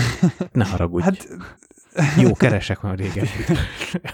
Ne 0.52 0.66
haragudj. 0.66 1.04
Hát, 1.04 1.28
Jó, 2.20 2.32
keresek 2.32 2.84
olyan 2.84 2.96
régen. 2.96 3.26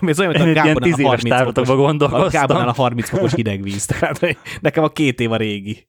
Ez 0.01 0.21
olyan, 0.21 0.43
mint 0.43 0.77
a 0.77 0.81
tíz 0.81 0.95
a 0.95 0.99
éves 0.99 1.09
30 1.09 1.29
távlatokban 1.29 1.99
fokos, 1.99 2.27
a. 2.27 2.29
Gábornál 2.31 2.69
a 2.69 2.73
30 2.73 3.09
fokos 3.09 3.35
hidegvíz. 3.35 3.87
Tehát 3.87 4.37
nekem 4.61 4.85
a 4.85 4.89
két 4.89 5.21
év 5.21 5.33
a 5.33 5.37
régi. 5.37 5.89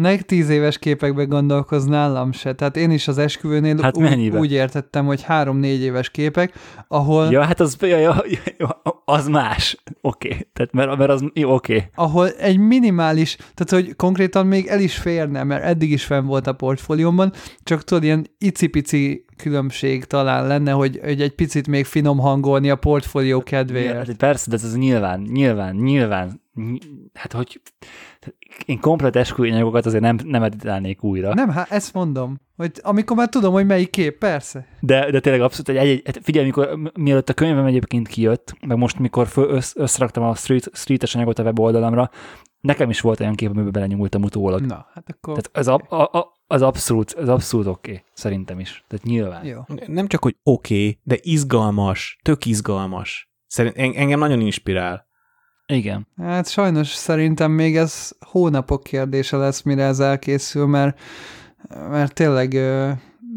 Nek 0.00 0.22
tíz 0.22 0.48
éves 0.48 0.78
képekbe 0.78 1.24
gondolkoz 1.24 1.84
nálam 1.84 2.32
se. 2.32 2.54
Tehát 2.54 2.76
én 2.76 2.90
is 2.90 3.08
az 3.08 3.18
esküvőnél 3.18 3.76
Hát 3.82 3.96
úgy, 3.96 4.02
mennyibe? 4.02 4.38
úgy 4.38 4.52
értettem, 4.52 5.06
hogy 5.06 5.22
három-négy 5.22 5.80
éves 5.80 6.10
képek, 6.10 6.54
ahol, 6.88 7.30
Ja, 7.30 7.42
hát 7.44 7.60
az, 7.60 7.76
ja, 7.80 7.98
ja, 7.98 8.22
ja, 8.58 8.82
az 9.04 9.28
más. 9.28 9.76
Oké. 10.00 10.28
Okay. 10.28 10.46
Tehát 10.52 10.72
mert, 10.72 10.96
mert 10.96 11.10
az, 11.10 11.22
oké. 11.22 11.42
Okay. 11.42 11.82
ahol 11.94 12.28
egy 12.28 12.58
minimális, 12.58 13.36
tehát 13.36 13.84
hogy 13.84 13.96
konkrétan 13.96 14.46
még 14.46 14.66
el 14.66 14.80
is 14.80 14.96
férne, 14.96 15.42
mert 15.42 15.64
eddig 15.64 15.90
is 15.90 16.04
fenn 16.04 16.26
volt 16.26 16.46
a 16.46 16.52
portfóliómban, 16.52 17.32
csak 17.62 17.84
tudod, 17.84 18.04
ilyen 18.04 18.26
icipici 18.38 19.24
különbség 19.36 20.04
talán 20.04 20.46
lenne, 20.46 20.70
hogy, 20.70 21.00
hogy 21.02 21.22
egy 21.22 21.34
picit 21.34 21.66
még 21.66 21.84
finom 21.84 22.18
hangolni 22.18 22.70
a 22.70 22.76
portfólió 22.76 23.36
Ja, 23.36 23.42
kedvéért. 23.42 24.06
hát 24.06 24.16
persze, 24.16 24.50
de 24.50 24.56
ez 24.56 24.76
nyilván, 24.76 25.20
nyilván, 25.20 25.74
nyilván, 25.76 26.40
ny- 26.54 26.88
hát 27.14 27.32
hogy 27.32 27.60
én 28.66 28.80
komplet 28.80 29.16
esküvőanyagokat 29.16 29.86
azért 29.86 30.02
nem, 30.02 30.18
nem 30.24 30.42
editálnék 30.42 31.02
újra. 31.02 31.34
Nem, 31.34 31.50
hát 31.50 31.70
ezt 31.70 31.94
mondom, 31.94 32.40
hogy 32.56 32.72
amikor 32.82 33.16
már 33.16 33.28
tudom, 33.28 33.52
hogy 33.52 33.66
melyik 33.66 33.90
kép, 33.90 34.18
persze. 34.18 34.66
De, 34.80 35.10
de 35.10 35.20
tényleg 35.20 35.42
abszolút, 35.42 35.68
egy, 35.68 35.88
egy, 35.88 36.02
egy, 36.04 36.18
figyelj, 36.22 36.46
mikor, 36.46 36.78
mielőtt 36.94 37.28
a 37.28 37.34
könyvem 37.34 37.66
egyébként 37.66 38.08
kijött, 38.08 38.54
meg 38.66 38.76
most, 38.76 38.98
mikor 38.98 39.26
föl, 39.26 39.50
össz, 39.50 39.72
összeraktam 39.76 40.22
a 40.22 40.34
street, 40.34 40.70
streetes 40.72 41.14
anyagot 41.14 41.38
a 41.38 41.42
weboldalamra, 41.42 42.10
nekem 42.60 42.90
is 42.90 43.00
volt 43.00 43.20
olyan 43.20 43.34
kép, 43.34 43.50
amiben 43.50 43.72
belenyúltam 43.72 44.22
utólag. 44.22 44.60
Na, 44.60 44.86
hát 44.94 45.04
akkor 45.08 45.40
Tehát 45.40 45.50
ez 45.52 45.66
a, 45.66 45.80
a, 45.88 46.18
a, 46.18 46.42
az 46.46 46.62
abszolút, 46.62 47.12
az 47.12 47.28
abszolút 47.28 47.66
oké, 47.66 47.90
okay, 47.90 48.04
szerintem 48.12 48.60
is. 48.60 48.84
Tehát 48.88 49.04
nyilván. 49.04 49.44
jó. 49.44 49.60
Nem 49.86 50.06
csak, 50.06 50.22
hogy 50.22 50.36
oké, 50.42 50.74
okay, 50.74 50.98
de 51.02 51.18
izgalmas, 51.20 52.18
tök 52.22 52.46
izgalmas. 52.46 53.30
Szerint 53.46 53.76
en- 53.76 53.94
engem 53.94 54.18
nagyon 54.18 54.40
inspirál. 54.40 55.08
Igen. 55.70 56.06
Hát 56.18 56.48
sajnos 56.48 56.88
szerintem 56.88 57.50
még 57.50 57.76
ez 57.76 58.10
hónapok 58.20 58.82
kérdése 58.82 59.36
lesz, 59.36 59.62
mire 59.62 59.84
ez 59.84 60.00
elkészül, 60.00 60.66
mert, 60.66 61.00
mert 61.90 62.14
tényleg 62.14 62.58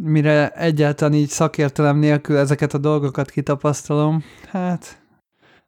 mire 0.04 0.50
egyáltalán 0.50 1.14
így 1.14 1.30
szakértelem 1.30 1.98
nélkül 1.98 2.38
ezeket 2.38 2.74
a 2.74 2.78
dolgokat 2.78 3.30
kitapasztalom, 3.30 4.24
hát 4.52 5.03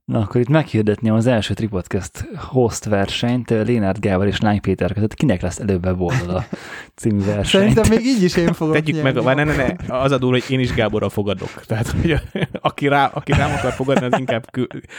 Na, 0.06 0.20
akkor 0.20 0.42
itt 0.42 0.50
meghirdetném 0.50 1.14
az 1.14 1.26
első 1.26 1.54
Tripodcast 1.54 2.28
host 2.38 2.86
versenyt 2.86 3.50
Lénárd 3.50 4.00
Gábor 4.00 4.28
és 4.28 4.40
Lány 4.40 4.62
Péter 4.62 4.94
között. 4.94 5.14
Kinek 5.14 5.42
lesz 5.42 5.60
előbb 5.60 5.86
weboldala 5.86 6.46
című 6.96 7.24
versenyt? 7.24 7.46
szerintem 7.46 7.84
még 7.90 8.06
így 8.06 8.24
is 8.24 8.36
én 8.36 8.54
fogok 8.54 8.74
Tegyük 8.74 9.04
meg, 9.04 9.24
várj, 9.24 9.44
ne, 9.44 9.56
ne, 9.56 9.68
ne, 9.88 10.00
az 10.00 10.12
a 10.12 10.18
durva, 10.18 10.38
hogy 10.40 10.52
én 10.52 10.60
is 10.60 10.74
Gáborra 10.74 11.10
fogadok. 11.10 11.66
Tehát, 11.66 11.88
hogy 11.88 12.12
a, 12.12 12.20
aki, 12.70 12.88
rá, 12.88 13.06
aki 13.14 13.32
rám 13.32 13.52
akar 13.54 13.72
fogadni, 13.72 14.06
az 14.06 14.20
inkább 14.20 14.46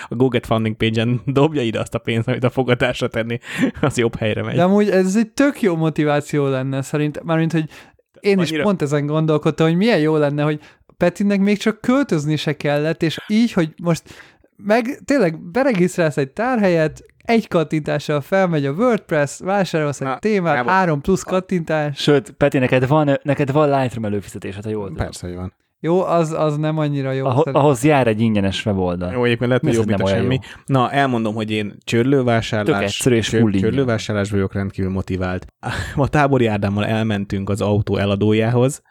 a 0.08 0.14
Google 0.14 0.40
Funding 0.42 0.76
page-en 0.76 1.20
dobja 1.24 1.62
ide 1.62 1.80
azt 1.80 1.94
a 1.94 1.98
pénzt, 1.98 2.28
amit 2.28 2.44
a 2.44 2.50
fogadásra 2.50 3.08
tenni, 3.08 3.38
az 3.80 3.98
jobb 3.98 4.16
helyre 4.16 4.42
megy. 4.42 4.54
De 4.54 4.62
amúgy 4.62 4.88
ez 4.88 5.16
egy 5.16 5.28
tök 5.28 5.62
jó 5.62 5.76
motiváció 5.76 6.46
lenne 6.46 6.82
szerintem, 6.82 7.22
mármint, 7.26 7.52
hogy 7.52 7.68
én 8.20 8.38
is 8.38 8.48
Annyira- 8.48 8.64
pont 8.64 8.82
ezen 8.82 9.06
gondolkodtam, 9.06 9.66
hogy 9.66 9.76
milyen 9.76 9.98
jó 9.98 10.16
lenne, 10.16 10.42
hogy 10.42 10.60
Petinek 10.96 11.40
még 11.40 11.58
csak 11.58 11.80
költözni 11.80 12.36
se 12.36 12.56
kellett, 12.56 13.02
és 13.02 13.18
így, 13.28 13.52
hogy 13.52 13.74
most 13.82 14.02
meg 14.56 15.00
tényleg 15.04 15.40
beregisztrálsz 15.50 16.16
egy 16.16 16.30
tárhelyet, 16.30 17.04
egy 17.24 17.48
kattintással 17.48 18.20
felmegy 18.20 18.66
a 18.66 18.72
WordPress, 18.72 19.38
vásárolsz 19.38 20.00
egy 20.00 20.06
Na, 20.06 20.18
témát, 20.18 20.54
Gábor. 20.54 20.72
három 20.72 21.00
plusz 21.00 21.22
kattintás. 21.22 21.98
Sőt, 21.98 22.30
Peti, 22.30 22.58
neked 22.58 22.86
van, 22.86 23.18
neked 23.22 23.52
van 23.52 23.80
Lightroom 23.80 24.04
előfizetésed, 24.04 24.64
ha 24.64 24.70
jól 24.70 24.88
tudom. 24.88 25.04
Persze, 25.04 25.26
hogy 25.26 25.36
van. 25.36 25.52
Jó, 25.80 26.02
az, 26.02 26.32
az 26.32 26.56
nem 26.56 26.78
annyira 26.78 27.12
jó. 27.12 27.26
Szerintem. 27.28 27.54
ahhoz 27.54 27.84
jár 27.84 28.06
egy 28.06 28.20
ingyenes 28.20 28.66
weboldal. 28.66 29.12
Jó, 29.12 29.24
egyébként 29.24 29.48
lehet, 29.48 29.64
hogy 29.64 29.74
jobb, 29.74 29.86
nem 29.86 29.96
mint 29.96 30.08
a 30.08 30.12
olyan 30.12 30.22
semmi. 30.22 30.38
Na, 30.66 30.90
elmondom, 30.90 31.34
hogy 31.34 31.50
én 31.50 31.74
csörlővásárlás, 31.84 32.96
Tök 32.96 33.12
és 33.12 33.32
ingyen. 33.32 33.60
csörlővásárlás 33.60 34.30
vagyok 34.30 34.52
rendkívül 34.52 34.90
motivált. 34.90 35.46
A 35.94 36.08
tábori 36.08 36.46
Ádámmal 36.46 36.86
elmentünk 36.86 37.48
az 37.48 37.60
autó 37.60 37.96
eladójához, 37.96 38.82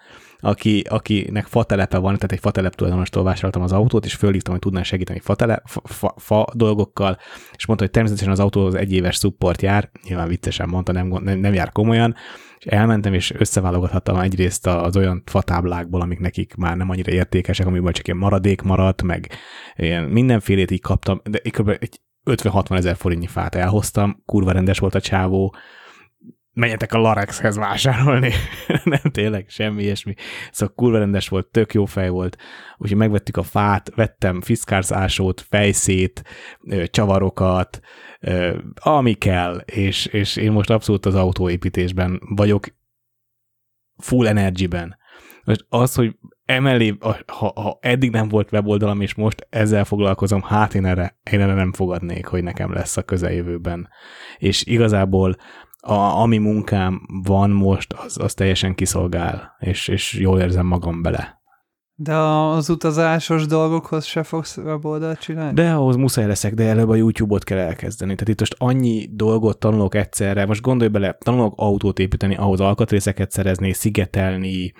aki, 0.45 0.83
akinek 0.89 1.45
fa 1.45 1.63
telepe 1.63 1.97
van, 1.97 2.15
tehát 2.15 2.31
egy 2.31 2.39
fa 2.39 2.51
telep 2.51 2.75
tulajdonostól 2.75 3.23
vásároltam 3.23 3.61
az 3.61 3.71
autót, 3.71 4.05
és 4.05 4.13
fölhívtam, 4.13 4.53
hogy 4.53 4.61
tudná 4.61 4.83
segíteni 4.83 5.19
fa, 5.19 5.35
tele, 5.35 5.61
fa, 5.65 5.81
fa, 5.83 6.13
fa 6.17 6.45
dolgokkal, 6.53 7.17
és 7.55 7.65
mondta, 7.65 7.85
hogy 7.85 7.93
természetesen 7.93 8.31
az 8.31 8.39
autóhoz 8.39 8.75
egy 8.75 8.93
éves 8.93 9.15
support 9.15 9.61
jár, 9.61 9.89
nyilván 10.07 10.27
viccesen 10.27 10.69
mondta, 10.69 10.91
nem, 10.91 11.07
nem, 11.07 11.39
nem 11.39 11.53
jár 11.53 11.71
komolyan, 11.71 12.15
és 12.57 12.65
elmentem, 12.65 13.13
és 13.13 13.33
összeválogathattam 13.37 14.19
egyrészt 14.19 14.67
az 14.67 14.97
olyan 14.97 15.23
fatáblákból, 15.25 16.01
amik 16.01 16.19
nekik 16.19 16.55
már 16.55 16.77
nem 16.77 16.89
annyira 16.89 17.11
értékesek, 17.11 17.65
amiből 17.65 17.91
csak 17.91 18.07
ilyen 18.07 18.19
maradék 18.19 18.61
maradt, 18.61 19.03
meg 19.03 19.29
ilyen 19.75 20.03
mindenfélét 20.03 20.71
így 20.71 20.81
kaptam, 20.81 21.21
de 21.23 21.39
kb. 21.49 21.69
egy 21.69 22.01
50-60 22.25 22.77
ezer 22.77 22.95
forintnyi 22.95 23.27
fát 23.27 23.55
elhoztam, 23.55 24.21
kurva 24.25 24.51
rendes 24.51 24.79
volt 24.79 24.95
a 24.95 25.01
csávó, 25.01 25.55
menjetek 26.55 26.93
a 26.93 26.97
Larexhez 26.97 27.55
vásárolni. 27.55 28.31
nem, 28.83 29.11
tényleg, 29.11 29.45
semmi 29.49 29.83
ilyesmi. 29.83 30.13
Szóval 30.51 30.75
kurva 30.75 30.97
rendes 30.97 31.27
volt, 31.27 31.47
tök 31.47 31.73
jó 31.73 31.85
fej 31.85 32.09
volt. 32.09 32.37
Úgyhogy 32.77 32.97
megvettük 32.97 33.37
a 33.37 33.43
fát, 33.43 33.91
vettem 33.95 34.41
fiszkárzásót, 34.41 35.45
fejszét, 35.49 36.23
csavarokat, 36.85 37.79
ami 38.73 39.13
kell, 39.13 39.55
és, 39.65 40.05
és 40.05 40.35
én 40.35 40.51
most 40.51 40.69
abszolút 40.69 41.05
az 41.05 41.15
autóépítésben 41.15 42.21
vagyok 42.35 42.67
full 43.97 44.27
energyben. 44.27 44.97
Most 45.43 45.65
az, 45.69 45.95
hogy 45.95 46.15
emellé, 46.45 46.97
ha, 47.27 47.51
ha 47.55 47.77
eddig 47.81 48.11
nem 48.11 48.27
volt 48.27 48.51
weboldalam, 48.51 49.01
és 49.01 49.15
most 49.15 49.47
ezzel 49.49 49.85
foglalkozom, 49.85 50.41
hát 50.41 50.73
én 50.73 50.85
erre, 50.85 51.19
én 51.31 51.41
erre 51.41 51.53
nem 51.53 51.73
fogadnék, 51.73 52.25
hogy 52.25 52.43
nekem 52.43 52.73
lesz 52.73 52.97
a 52.97 53.03
közeljövőben. 53.03 53.89
És 54.37 54.65
igazából 54.65 55.35
a, 55.85 56.21
ami 56.21 56.37
munkám 56.37 57.01
van 57.23 57.49
most, 57.49 57.93
az, 57.93 58.17
az 58.19 58.33
teljesen 58.33 58.75
kiszolgál, 58.75 59.55
és, 59.59 59.87
és 59.87 60.13
jól 60.13 60.39
érzem 60.39 60.65
magam 60.65 61.01
bele. 61.01 61.43
De 61.97 62.15
az 62.15 62.69
utazásos 62.69 63.45
dolgokhoz 63.45 64.05
se 64.05 64.23
fogsz 64.23 64.57
weboldalt 64.57 65.19
csinálni? 65.19 65.53
De 65.53 65.71
ahhoz 65.71 65.95
muszáj 65.95 66.25
leszek, 66.25 66.53
de 66.53 66.63
előbb 66.63 66.89
a 66.89 66.95
YouTube-ot 66.95 67.43
kell 67.43 67.57
elkezdeni. 67.57 68.13
Tehát 68.13 68.29
itt 68.29 68.39
most 68.39 68.55
annyi 68.57 69.09
dolgot 69.11 69.59
tanulok 69.59 69.95
egyszerre, 69.95 70.45
most 70.45 70.61
gondolj 70.61 70.89
bele, 70.89 71.17
tanulok 71.19 71.53
autót 71.57 71.99
építeni, 71.99 72.35
ahhoz 72.35 72.59
alkatrészeket 72.59 73.31
szerezni, 73.31 73.73
szigetelni, 73.73 74.73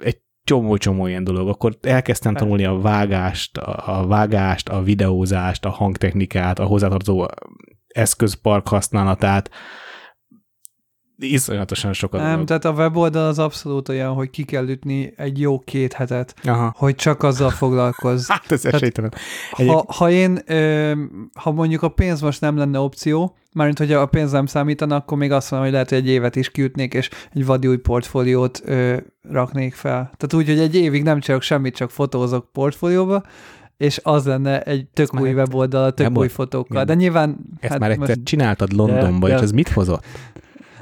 egy 0.00 0.20
csomó-csomó 0.44 1.06
ilyen 1.06 1.24
dolog. 1.24 1.48
Akkor 1.48 1.76
elkezdtem 1.80 2.34
tanulni 2.34 2.64
a 2.64 2.78
vágást, 2.78 3.58
a 3.58 4.00
a 4.00 4.06
vágást, 4.06 4.68
a 4.68 4.82
videózást, 4.82 5.64
a 5.64 5.70
hangtechnikát, 5.70 6.58
a 6.58 6.64
hozzátartozó 6.64 7.26
eszközpark 7.86 8.68
használatát. 8.68 9.50
Iszonyatosan 11.18 11.92
sokat 11.92 12.20
Nem, 12.20 12.30
dolog. 12.30 12.46
tehát 12.46 12.64
a 12.64 12.70
weboldal 12.72 13.26
az 13.26 13.38
abszolút 13.38 13.88
olyan, 13.88 14.12
hogy 14.12 14.30
ki 14.30 14.42
kell 14.44 14.68
ütni 14.68 15.12
egy 15.16 15.40
jó 15.40 15.58
két 15.58 15.92
hetet, 15.92 16.34
Aha. 16.44 16.74
hogy 16.76 16.94
csak 16.94 17.22
azzal 17.22 17.50
foglalkozz. 17.50 18.28
Hát 18.30 18.52
ez 18.52 18.60
Tehát- 18.60 18.76
esélytelen. 18.76 19.12
Ha, 19.50 19.84
ha 19.88 20.10
én, 20.10 20.38
ö, 20.46 20.92
ha 21.34 21.50
mondjuk 21.52 21.82
a 21.82 21.88
pénz 21.88 22.20
most 22.20 22.40
nem 22.40 22.56
lenne 22.56 22.78
opció, 22.78 23.36
mármint 23.52 23.78
hogy 23.78 23.92
a 23.92 24.06
pénz 24.06 24.32
nem 24.32 24.46
számítana, 24.46 24.96
akkor 24.96 25.18
még 25.18 25.32
azt 25.32 25.50
mondom, 25.50 25.68
hogy 25.68 25.74
lehet, 25.78 25.88
hogy 25.90 25.98
egy 25.98 26.08
évet 26.08 26.36
is 26.36 26.50
kiütnék, 26.50 26.94
és 26.94 27.10
egy 27.34 27.46
vadi 27.46 27.66
új 27.66 27.76
portfóliót 27.76 28.62
ö, 28.64 28.96
raknék 29.30 29.74
fel. 29.74 30.10
Tehát 30.16 30.34
úgy, 30.34 30.46
hogy 30.46 30.58
egy 30.58 30.74
évig 30.76 31.02
nem 31.02 31.20
csinálok 31.20 31.42
semmit, 31.42 31.74
csak 31.76 31.90
fotózok 31.90 32.52
portfólióba, 32.52 33.22
és 33.76 34.00
az 34.02 34.26
lenne 34.26 34.60
egy 34.62 34.86
tök 34.92 35.10
már 35.12 35.22
új 35.22 35.32
weboldal, 35.32 35.92
tök 35.94 36.18
új 36.18 36.28
fotókkal. 36.28 36.82
igen. 36.82 36.86
De 36.86 36.94
nyilván... 36.94 37.36
Ezt 37.60 37.70
hát 37.72 37.80
már 37.80 37.90
egyszer 37.90 38.08
most 38.08 38.24
csináltad 38.24 38.72
Londonba, 38.72 39.28
de- 39.28 39.34
és 39.34 39.40
ez 39.40 39.50
mit 39.52 39.68
hozott? 39.68 40.04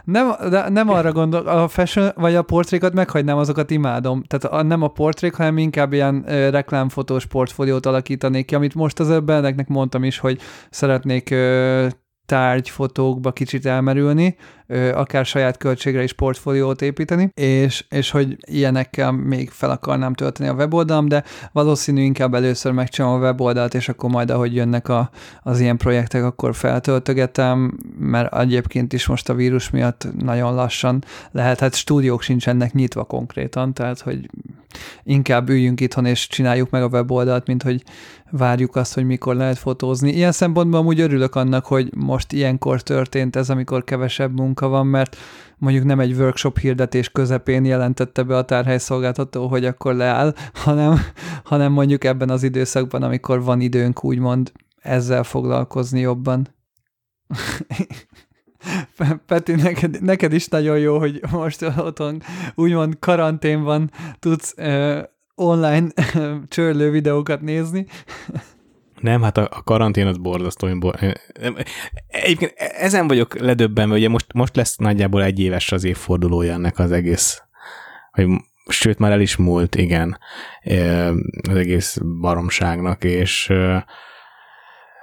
Nem, 0.05 0.33
de 0.51 0.69
nem 0.69 0.89
arra 0.89 1.13
gondol, 1.13 1.47
a 1.47 1.69
fashion 1.69 2.11
vagy 2.15 2.35
a 2.35 2.43
portrékat 2.43 2.95
meghagynám, 2.95 3.37
azokat 3.37 3.71
imádom. 3.71 4.23
Tehát 4.23 4.61
a, 4.61 4.63
nem 4.63 4.83
a 4.83 4.89
portrék, 4.89 5.35
hanem 5.35 5.59
inkább 5.59 5.93
ilyen 5.93 6.25
ö, 6.27 6.51
reklámfotós 6.51 7.27
portfóliót 7.27 7.87
alakítanék 7.87 8.47
ki, 8.47 8.55
amit 8.55 8.75
most 8.75 9.01
az 9.01 9.11
előbb 9.11 9.31
neknek 9.31 9.69
mondtam 9.69 10.05
is, 10.05 10.19
hogy 10.19 10.41
szeretnék 10.71 11.31
ö, 11.31 11.87
tárgyfotókba 12.27 13.33
kicsit 13.33 13.67
elmerülni, 13.67 14.37
akár 14.95 15.27
saját 15.27 15.57
költségre 15.57 16.03
is 16.03 16.13
portfóliót 16.13 16.83
építeni, 16.83 17.31
és, 17.35 17.85
és 17.89 18.11
hogy 18.11 18.37
ilyenekkel 18.41 19.13
még 19.13 19.51
fel 19.51 19.71
akarnám 19.71 20.15
tölteni 20.15 20.49
a 20.49 20.55
weboldalam, 20.55 21.09
de 21.09 21.25
valószínű 21.53 22.03
inkább 22.03 22.35
először 22.35 22.73
megcsinálom 22.73 23.21
a 23.21 23.25
weboldalt, 23.25 23.75
és 23.75 23.89
akkor 23.89 24.11
majd 24.11 24.31
ahogy 24.31 24.55
jönnek 24.55 24.89
a, 24.89 25.11
az 25.43 25.61
ilyen 25.61 25.77
projektek, 25.77 26.25
akkor 26.25 26.55
feltöltögetem, 26.55 27.79
mert 27.99 28.35
egyébként 28.35 28.93
is 28.93 29.07
most 29.07 29.29
a 29.29 29.35
vírus 29.35 29.71
miatt 29.71 30.07
nagyon 30.19 30.55
lassan 30.55 31.05
lehet, 31.31 31.61
hát 31.61 31.75
stúdiók 31.75 32.23
sincsenek 32.23 32.73
nyitva 32.73 33.05
konkrétan, 33.05 33.75
tehát 33.75 34.01
hogy 34.01 34.31
inkább 35.03 35.49
üljünk 35.49 35.81
itthon 35.81 36.07
és 36.07 36.27
csináljuk 36.27 36.71
meg 36.71 36.83
a 36.83 36.89
weboldalt, 36.89 37.47
mint 37.47 37.63
hogy 37.63 37.83
várjuk 38.31 38.77
azt, 38.77 38.95
hogy 38.95 39.05
mikor 39.05 39.35
lehet 39.35 39.59
fotózni. 39.59 40.13
Ilyen 40.13 40.33
szempontból 40.33 40.81
amúgy 40.81 41.01
örülök 41.01 41.35
annak, 41.35 41.67
hogy 41.67 41.95
most 41.95 42.33
ilyenkor 42.33 42.83
történt 42.83 43.37
ez, 43.37 43.51
amikor 43.51 43.85
kevesebb 43.85 44.39
munka 44.39 44.52
van, 44.61 44.87
mert 44.87 45.17
mondjuk 45.57 45.85
nem 45.85 46.01
egy 46.01 46.13
workshop 46.13 46.59
hirdetés 46.59 47.11
közepén 47.11 47.65
jelentette 47.65 48.23
be 48.23 48.37
a 48.37 48.45
tárhelyszolgáltató, 48.45 49.47
hogy 49.47 49.65
akkor 49.65 49.95
leáll, 49.95 50.35
hanem, 50.65 51.01
hanem 51.45 51.73
mondjuk 51.73 52.05
ebben 52.05 52.31
az 52.31 52.43
időszakban, 52.43 53.03
amikor 53.03 53.43
van 53.43 53.61
időnk 53.61 54.05
úgymond 54.05 54.53
ezzel 54.83 55.23
foglalkozni 55.23 56.01
jobban. 56.01 56.49
Peti, 59.27 59.55
neked, 59.55 60.03
neked 60.03 60.33
is 60.33 60.49
nagyon 60.49 60.79
jó, 60.79 60.99
hogy 60.99 61.21
most 61.31 61.63
otthon 61.63 62.23
úgymond 62.55 62.97
karanténban 62.99 63.91
tudsz 64.19 64.55
uh, 64.57 65.03
online 65.35 65.89
csörlő 66.49 66.91
videókat 66.91 67.41
nézni. 67.41 67.87
Nem, 69.03 69.23
hát 69.23 69.39
a, 69.39 69.49
a 69.51 69.63
karantén 69.63 70.07
az 70.07 70.17
borzasztó. 70.17 70.69
Egyébként 72.07 72.53
ezen 72.57 73.09
vagyok 73.09 73.39
ledöbbenve, 73.39 73.95
ugye 73.95 74.09
most, 74.09 74.33
most 74.33 74.57
lesz 74.57 74.77
nagyjából 74.77 75.23
egy 75.23 75.41
éves 75.41 75.73
az 75.73 75.85
évfordulója 75.85 76.53
ennek 76.53 76.79
az 76.79 76.93
egész, 76.93 77.43
vagy 78.13 78.29
sőt, 78.67 78.99
már 78.99 79.13
el 79.13 79.21
is 79.21 79.37
múlt, 79.37 79.75
igen, 79.75 80.19
az 81.49 81.57
egész 81.57 81.99
baromságnak, 82.21 83.05
és 83.05 83.53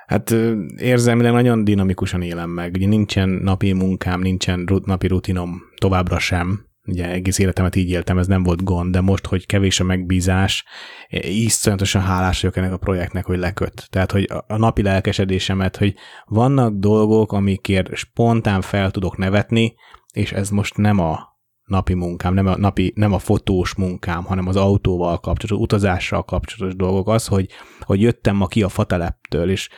hát 0.08 0.36
érzelmileg 0.78 1.32
nagyon 1.32 1.64
dinamikusan 1.64 2.22
élem 2.22 2.50
meg. 2.50 2.74
Ugye 2.74 2.88
nincsen 2.88 3.30
napi 3.30 3.74
munkám, 3.74 4.20
nincsen 4.20 4.68
napi 4.86 5.08
rutinom 5.08 5.62
továbbra 5.78 6.20
sem, 6.20 6.69
ugye 6.90 7.10
egész 7.10 7.40
életemet 7.40 7.76
így 7.76 7.90
éltem, 7.90 8.18
ez 8.18 8.28
nem 8.28 8.44
volt 8.44 8.64
gond, 8.64 8.92
de 8.92 9.02
most, 9.02 9.26
hogy 9.26 9.46
kevés 9.46 9.80
a 9.80 9.84
megbízás, 9.84 10.66
iszonyatosan 11.10 12.02
hálás 12.02 12.42
vagyok 12.42 12.58
ennek 12.58 12.74
a 12.74 12.78
projektnek, 12.78 13.26
hogy 13.26 13.38
leköt. 13.38 13.88
Tehát, 13.90 14.12
hogy 14.12 14.28
a 14.48 14.58
napi 14.58 14.82
lelkesedésemet, 14.82 15.78
hogy 15.78 15.96
vannak 16.26 16.74
dolgok, 16.74 17.32
amikért 17.32 17.96
spontán 17.96 18.62
fel 18.62 18.92
tudok 18.92 19.18
nevetni, 19.18 19.76
és 20.14 20.32
ez 20.32 20.50
most 20.50 20.78
nem 20.78 21.00
a 21.00 21.28
napi 21.64 21.94
munkám, 21.94 22.34
nem 22.34 22.48
a, 22.48 22.58
napi, 22.58 22.94
nem 22.96 23.14
a 23.14 23.20
fotós 23.20 23.76
munkám, 23.76 24.24
hanem 24.24 24.48
az 24.48 24.56
autóval 24.56 25.20
kapcsolatos, 25.20 25.64
utazással 25.64 26.24
kapcsolatos 26.24 26.76
dolgok. 26.76 27.08
Az, 27.08 27.28
hogy, 27.28 27.50
hogy 27.80 28.02
jöttem 28.02 28.36
ma 28.36 28.48
ki 28.48 28.64
a 28.64 28.70
fateleptől, 28.70 29.50
és 29.50 29.70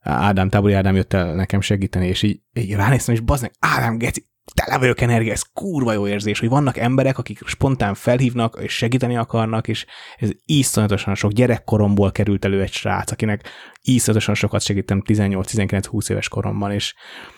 Ádám, 0.00 0.48
Tábori 0.48 0.72
Ádám 0.72 0.94
jött 0.94 1.12
el 1.12 1.34
nekem 1.34 1.60
segíteni, 1.60 2.06
és 2.06 2.22
így, 2.22 2.40
így 2.52 2.72
ránéztem, 2.72 3.14
és 3.14 3.20
bazd 3.20 3.50
Ádám, 3.58 3.98
geci, 3.98 4.28
tele 4.54 4.78
vagyok 4.78 5.00
energia, 5.00 5.32
ez 5.32 5.42
kurva 5.54 5.92
jó 5.92 6.08
érzés, 6.08 6.38
hogy 6.38 6.48
vannak 6.48 6.76
emberek, 6.76 7.18
akik 7.18 7.46
spontán 7.46 7.94
felhívnak, 7.94 8.58
és 8.60 8.72
segíteni 8.72 9.16
akarnak, 9.16 9.68
és 9.68 9.86
ez 10.16 10.30
iszonyatosan 10.44 11.14
sok 11.14 11.32
gyerekkoromból 11.32 12.12
került 12.12 12.44
elő 12.44 12.62
egy 12.62 12.72
srác, 12.72 13.10
akinek 13.10 13.48
iszonyatosan 13.82 14.34
sokat 14.34 14.62
segítem 14.62 15.02
18-19-20 15.06 16.10
éves 16.10 16.28
koromban, 16.28 16.72
és, 16.72 16.94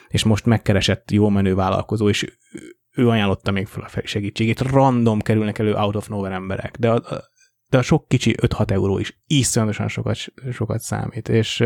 és 0.09 0.25
most 0.25 0.47
megkeresett 0.47 1.11
jó 1.11 1.29
menő 1.29 1.55
vállalkozó, 1.55 2.09
és 2.09 2.27
ő 2.93 3.09
ajánlotta 3.09 3.51
még 3.51 3.67
fel 3.67 3.89
a 3.95 4.01
segítségét. 4.05 4.61
Random 4.61 5.21
kerülnek 5.21 5.59
elő 5.59 5.75
out 5.75 5.97
of 5.97 6.09
nowhere 6.09 6.35
emberek, 6.35 6.77
de 6.79 7.01
de 7.71 7.79
a 7.79 7.83
sok 7.83 8.09
kicsi 8.09 8.35
5-6 8.43 8.71
euró 8.71 8.99
is 8.99 9.21
iszonyatosan 9.27 9.89
sokat, 9.89 10.17
sokat 10.53 10.81
számít, 10.81 11.29
és 11.29 11.65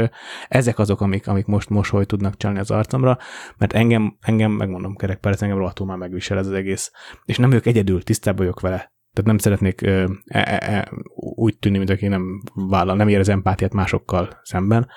ezek 0.48 0.78
azok, 0.78 1.00
amik, 1.00 1.28
amik 1.28 1.46
most 1.46 1.68
mosoly 1.68 2.04
tudnak 2.04 2.36
csalni 2.36 2.58
az 2.58 2.70
arcomra, 2.70 3.18
mert 3.58 3.72
engem, 3.72 4.16
engem 4.20 4.50
megmondom 4.50 4.96
kerekperec, 4.96 5.42
engem 5.42 5.58
rohadtul 5.58 5.86
már 5.86 5.96
megvisel 5.96 6.38
ez 6.38 6.46
az 6.46 6.52
egész, 6.52 6.92
és 7.24 7.36
nem 7.36 7.48
vagyok 7.48 7.66
egyedül, 7.66 8.02
tisztában 8.02 8.38
vagyok 8.40 8.60
vele. 8.60 8.76
Tehát 9.12 9.30
nem 9.30 9.38
szeretnék 9.38 9.82
e, 9.82 10.08
e, 10.26 10.58
e, 10.60 10.88
úgy 11.14 11.58
tűnni, 11.58 11.78
mint 11.78 11.90
aki 11.90 12.06
nem 12.06 12.42
vállal, 12.54 12.96
nem 12.96 13.08
érez 13.08 13.28
empátiát 13.28 13.72
másokkal 13.72 14.40
szemben, 14.42 14.88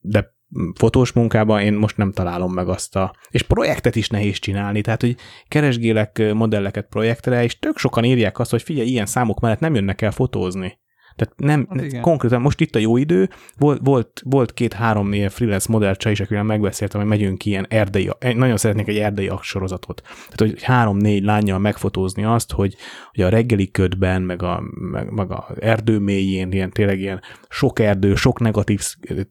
de 0.00 0.33
fotós 0.74 1.12
munkában 1.12 1.60
én 1.60 1.72
most 1.72 1.96
nem 1.96 2.12
találom 2.12 2.52
meg 2.52 2.68
azt 2.68 2.96
a... 2.96 3.14
És 3.30 3.42
projektet 3.42 3.96
is 3.96 4.08
nehéz 4.08 4.38
csinálni, 4.38 4.80
tehát, 4.80 5.00
hogy 5.00 5.16
keresgélek 5.48 6.32
modelleket 6.34 6.86
projektre, 6.88 7.42
és 7.42 7.58
tök 7.58 7.78
sokan 7.78 8.04
írják 8.04 8.38
azt, 8.38 8.50
hogy 8.50 8.62
figyelj, 8.62 8.88
ilyen 8.88 9.06
számok 9.06 9.40
mellett 9.40 9.60
nem 9.60 9.74
jönnek 9.74 10.02
el 10.02 10.12
fotózni. 10.12 10.78
Tehát 11.16 11.34
nem, 11.36 11.66
hát 11.70 12.00
konkrétan 12.00 12.40
most 12.40 12.60
itt 12.60 12.74
a 12.74 12.78
jó 12.78 12.96
idő, 12.96 13.28
volt, 13.58 13.80
volt, 13.82 14.22
volt 14.24 14.54
két-három 14.54 15.12
ilyen 15.12 15.28
freelance 15.28 15.72
modellcsa 15.72 16.10
is, 16.10 16.20
akivel 16.20 16.42
megbeszéltem, 16.42 17.00
hogy 17.00 17.08
megyünk 17.08 17.44
ilyen 17.44 17.66
erdei, 17.68 18.10
nagyon 18.34 18.56
szeretnék 18.56 18.88
egy 18.88 18.98
erdei 18.98 19.30
sorozatot. 19.40 20.02
Tehát, 20.02 20.38
hogy 20.38 20.62
három-négy 20.62 21.22
lányjal 21.22 21.58
megfotózni 21.58 22.24
azt, 22.24 22.52
hogy, 22.52 22.76
hogy 23.12 23.24
a 23.24 23.28
reggeli 23.28 23.70
ködben, 23.70 24.22
meg 24.22 24.42
a, 24.42 24.62
meg, 24.90 25.10
meg 25.10 25.30
a 25.30 25.48
erdő 25.60 25.98
mélyén, 25.98 26.52
ilyen 26.52 26.70
tényleg 26.70 27.00
ilyen 27.00 27.20
sok 27.48 27.78
erdő, 27.78 28.14
sok 28.14 28.40
negatív 28.40 28.82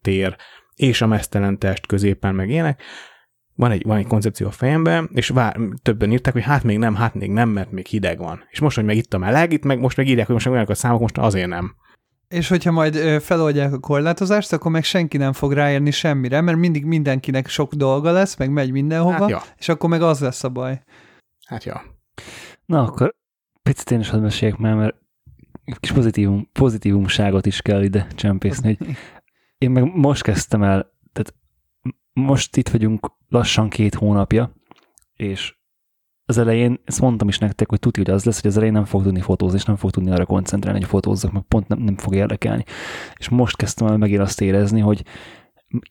tér, 0.02 0.36
és 0.76 1.02
a 1.02 1.08
mesztelen 1.08 1.60
test 1.60 1.86
középen 1.86 2.36
meg 2.36 2.50
ilyenek, 2.50 2.82
van 3.56 3.72
egy, 3.72 3.84
van 3.86 3.98
egy 3.98 4.08
koncepció 4.08 4.48
a 4.48 4.52
fejemben, 4.52 5.10
és 5.14 5.28
vár, 5.28 5.60
többen 5.82 6.12
írták, 6.12 6.34
hogy 6.34 6.44
hát 6.44 6.64
még 6.64 6.78
nem, 6.78 6.96
hát 6.96 7.14
még 7.14 7.32
nem, 7.32 7.50
mert 7.50 7.72
még 7.72 7.86
hideg 7.86 8.18
van. 8.18 8.44
És 8.50 8.60
most, 8.60 8.76
hogy 8.76 8.86
meg 8.86 8.96
itt 8.96 9.14
a 9.14 9.18
meleg, 9.18 9.52
itt 9.54 9.64
meg 9.64 9.80
most 9.80 9.98
meg 9.98 10.08
írják, 10.08 10.26
hogy 10.26 10.36
most 10.36 10.48
olyanok 10.48 10.70
a 10.70 10.76
számok, 10.76 11.00
most 11.00 11.18
azért 11.18 11.48
nem. 11.48 11.76
És 12.28 12.48
hogyha 12.48 12.72
majd 12.72 12.96
feloldják 13.22 13.74
a 13.74 13.80
korlátozást, 13.80 14.54
akkor 14.54 14.72
meg 14.72 14.84
senki 14.84 15.18
nem 15.18 15.34
fog 15.34 15.54
ráérni 15.54 15.92
semmire, 15.92 16.42
mert 16.42 16.58
mindig 16.58 16.86
mindenkinek 16.86 17.48
sok 17.48 17.74
dolga 17.74 18.12
lesz, 18.12 18.38
meg 18.38 18.52
megy 18.52 18.72
mindenhova, 18.72 19.20
hát 19.20 19.30
ja. 19.30 19.42
és 19.58 19.70
akkor 19.70 19.90
meg 19.90 20.02
az 20.02 20.20
lesz 20.20 20.44
a 20.44 20.50
baj. 20.50 20.82
Hát 21.46 21.64
ja. 21.64 21.82
Na 22.66 22.84
akkor 22.84 23.14
picit 23.64 23.92
én 23.92 24.00
is 24.00 24.10
hadd 24.10 24.22
meséljek 24.22 24.58
már, 24.58 24.76
mert 24.76 24.96
kis 25.80 25.92
pozitívum, 25.92 26.50
pozitívumságot 26.52 27.46
is 27.46 27.62
kell 27.62 27.84
ide 27.84 28.08
csempészni, 28.16 28.78
hogy 28.78 28.96
én 29.64 29.72
meg 29.72 29.96
most 29.96 30.24
kezdtem 30.24 30.64
el, 30.64 30.92
tehát 31.14 31.34
most 32.14 32.58
itt 32.58 32.70
vagyunk 32.70 33.12
lassan 33.30 33.70
két 33.70 33.96
hónapja, 33.96 34.54
és 35.14 35.56
az 36.26 36.38
elején, 36.38 36.80
ezt 36.86 37.02
mondtam 37.02 37.28
is 37.28 37.38
nektek, 37.38 37.70
hogy 37.70 37.80
tudja, 37.80 38.04
hogy 38.04 38.14
az 38.14 38.24
lesz, 38.24 38.42
hogy 38.42 38.50
az 38.50 38.56
elején 38.56 38.74
nem 38.74 38.86
fog 38.86 39.04
tudni 39.04 39.22
fotózni, 39.22 39.58
és 39.58 39.66
nem 39.66 39.76
fog 39.76 39.92
tudni 39.92 40.12
arra 40.12 40.26
koncentrálni, 40.26 40.80
hogy 40.80 40.90
fotózzak, 40.90 41.32
meg 41.32 41.42
pont 41.42 41.68
nem, 41.68 41.80
nem 41.80 41.98
fog 41.98 42.16
érdekelni. 42.16 42.64
És 43.16 43.30
most 43.30 43.56
kezdtem 43.56 43.88
el 43.88 43.98
megint 43.98 44.22
azt 44.22 44.42
érezni, 44.42 44.80
hogy 44.80 45.04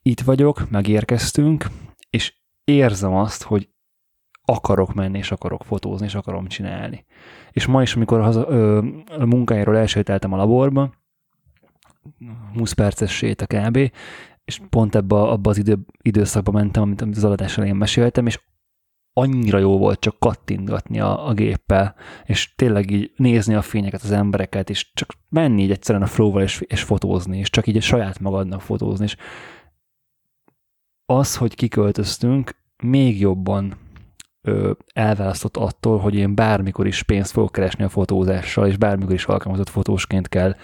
itt 0.01 0.21
vagyok, 0.21 0.69
megérkeztünk, 0.69 1.65
és 2.09 2.33
érzem 2.63 3.13
azt, 3.13 3.43
hogy 3.43 3.69
akarok 4.45 4.93
menni, 4.93 5.17
és 5.17 5.31
akarok 5.31 5.63
fotózni, 5.63 6.05
és 6.05 6.15
akarom 6.15 6.47
csinálni. 6.47 7.05
És 7.51 7.65
ma 7.65 7.81
is, 7.81 7.95
amikor 7.95 8.21
haza, 8.21 8.45
ö, 8.49 8.85
a 9.19 9.25
munkájáról 9.25 9.77
elsétáltam 9.77 10.33
a 10.33 10.37
laborba, 10.37 10.93
20 12.53 12.71
perces 12.71 13.11
séta 13.11 13.45
kb. 13.45 13.91
És 14.45 14.61
pont 14.69 14.95
ebbe 14.95 15.15
abba 15.15 15.49
az 15.49 15.57
idő, 15.57 15.77
időszakban 16.01 16.53
mentem, 16.53 16.83
amit, 16.83 17.01
amit 17.01 17.15
az 17.15 17.23
adatás 17.23 17.57
elején 17.57 17.75
meséltem, 17.75 18.25
és 18.25 18.39
annyira 19.13 19.57
jó 19.57 19.77
volt 19.77 19.99
csak 19.99 20.19
kattintgatni 20.19 20.99
a, 20.99 21.27
a 21.27 21.33
géppel, 21.33 21.95
és 22.25 22.55
tényleg 22.55 22.91
így 22.91 23.11
nézni 23.15 23.53
a 23.55 23.61
fényeket, 23.61 24.01
az 24.03 24.11
embereket, 24.11 24.69
és 24.69 24.91
csak 24.93 25.13
menni 25.29 25.63
így 25.63 25.71
egyszerűen 25.71 26.03
a 26.03 26.07
flow 26.07 26.39
és, 26.39 26.61
és 26.67 26.83
fotózni, 26.83 27.37
és 27.37 27.49
csak 27.49 27.67
így 27.67 27.77
a 27.77 27.81
saját 27.81 28.19
magadnak 28.19 28.61
fotózni, 28.61 29.05
és 29.05 29.15
az, 31.05 31.37
hogy 31.37 31.55
kiköltöztünk, 31.55 32.55
még 32.83 33.19
jobban 33.19 33.77
ö, 34.41 34.71
elválasztott 34.93 35.57
attól, 35.57 35.97
hogy 35.97 36.15
én 36.15 36.35
bármikor 36.35 36.87
is 36.87 37.03
pénzt 37.03 37.31
fogok 37.31 37.51
keresni 37.51 37.83
a 37.83 37.89
fotózással, 37.89 38.67
és 38.67 38.77
bármikor 38.77 39.13
is 39.13 39.25
alkalmazott 39.25 39.69
fotósként 39.69 40.29
kell 40.29 40.55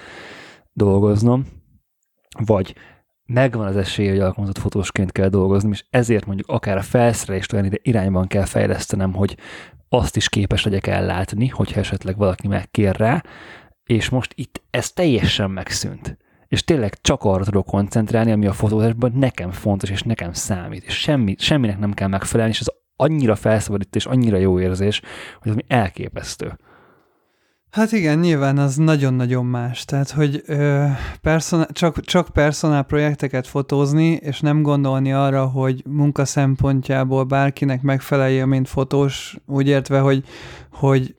dolgoznom, 0.74 1.46
vagy 2.46 2.76
megvan 3.26 3.68
az 3.68 3.78
esély, 3.78 4.10
hogy 4.10 4.20
alkalmazott 4.20 4.58
fotósként 4.58 5.12
kell 5.12 5.30
dolgoznom, 5.30 5.72
és 5.72 5.84
ezért 5.90 6.26
mondjuk 6.26 6.50
akár 6.50 6.78
a 6.78 6.82
felszerelést 6.82 7.54
olyan 7.54 7.70
irányban 7.82 8.28
kell 8.28 8.46
fejlesztenem, 8.46 9.14
hogy 9.14 9.38
azt 9.90 10.16
is 10.16 10.30
képes 10.30 10.64
legyek 10.64 10.88
ellátni, 10.88 11.48
hogyha 11.48 11.80
esetleg 11.80 12.18
valaki 12.18 12.48
megkér 12.48 12.96
rá, 12.96 13.24
és 13.84 14.10
most 14.10 14.34
itt 14.36 14.62
ez 14.70 14.92
teljesen 14.92 15.52
megszűnt. 15.52 16.18
És 16.48 16.64
tényleg 16.64 17.02
csak 17.02 17.24
arra 17.24 17.44
tudok 17.44 17.66
koncentrálni, 17.66 18.32
ami 18.32 18.46
a 18.48 18.54
fotózásban 18.54 19.12
nekem 19.16 19.52
fontos, 19.52 19.90
és 19.90 20.02
nekem 20.02 20.34
számít, 20.34 20.84
és 20.84 21.00
semmi, 21.00 21.36
semminek 21.38 21.80
nem 21.80 21.94
kell 21.94 22.08
megfelelni, 22.08 22.52
és 22.52 22.60
ez 22.60 22.68
annyira 22.96 23.36
felszabadít, 23.36 23.96
és 23.96 24.06
annyira 24.06 24.38
jó 24.38 24.60
érzés, 24.60 25.02
hogy 25.40 25.50
az 25.52 25.56
mi 25.56 25.64
elképesztő. 25.68 26.58
Hát 27.72 27.92
igen, 27.92 28.20
nyilván 28.20 28.58
az 28.58 28.76
nagyon-nagyon 28.76 29.46
más. 29.46 29.86
Tehát, 29.86 30.12
hogy 30.12 30.44
ö, 30.46 30.86
persona, 31.22 31.66
csak, 31.72 32.02
csak 32.02 32.30
personál 32.30 32.84
projekteket 32.84 33.48
fotózni, 33.48 34.12
és 34.12 34.40
nem 34.40 34.62
gondolni 34.62 35.14
arra, 35.14 35.46
hogy 35.46 35.84
munka 35.88 36.26
szempontjából 36.26 37.24
bárkinek 37.24 37.82
megfelelje, 37.82 38.46
mint 38.46 38.68
fotós, 38.68 39.38
úgy 39.46 39.68
értve, 39.68 40.00
hogy, 40.00 40.24
hogy 40.72 41.16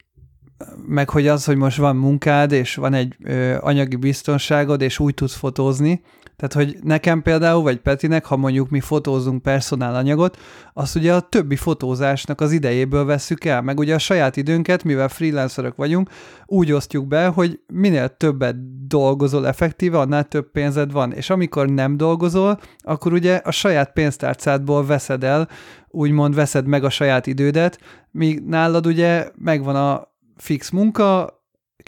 meg 0.86 1.10
hogy 1.10 1.26
az, 1.26 1.44
hogy 1.44 1.56
most 1.56 1.76
van 1.76 1.96
munkád, 1.96 2.52
és 2.52 2.74
van 2.74 2.94
egy 2.94 3.16
ö, 3.24 3.56
anyagi 3.60 3.96
biztonságod, 3.96 4.80
és 4.80 4.98
úgy 4.98 5.14
tudsz 5.14 5.36
fotózni, 5.36 6.02
tehát, 6.40 6.66
hogy 6.66 6.78
nekem 6.82 7.22
például, 7.22 7.62
vagy 7.62 7.80
Petinek, 7.80 8.24
ha 8.24 8.36
mondjuk 8.36 8.70
mi 8.70 8.80
fotózunk 8.80 9.42
personál 9.42 9.94
anyagot, 9.94 10.38
azt 10.72 10.96
ugye 10.96 11.14
a 11.14 11.20
többi 11.20 11.56
fotózásnak 11.56 12.40
az 12.40 12.52
idejéből 12.52 13.04
vesszük 13.04 13.44
el, 13.44 13.62
meg 13.62 13.78
ugye 13.78 13.94
a 13.94 13.98
saját 13.98 14.36
időnket, 14.36 14.84
mivel 14.84 15.08
freelancerök 15.08 15.76
vagyunk, 15.76 16.10
úgy 16.46 16.72
osztjuk 16.72 17.06
be, 17.06 17.26
hogy 17.26 17.60
minél 17.72 18.08
többet 18.08 18.86
dolgozol 18.86 19.46
effektíve, 19.46 19.98
annál 19.98 20.24
több 20.24 20.50
pénzed 20.50 20.92
van, 20.92 21.12
és 21.12 21.30
amikor 21.30 21.68
nem 21.68 21.96
dolgozol, 21.96 22.60
akkor 22.78 23.12
ugye 23.12 23.34
a 23.34 23.50
saját 23.50 23.92
pénztárcádból 23.92 24.86
veszed 24.86 25.24
el, 25.24 25.48
úgymond 25.88 26.34
veszed 26.34 26.66
meg 26.66 26.84
a 26.84 26.90
saját 26.90 27.26
idődet, 27.26 27.80
míg 28.10 28.42
nálad 28.46 28.86
ugye 28.86 29.30
megvan 29.36 29.76
a 29.76 30.08
fix 30.36 30.70
munka, 30.70 31.39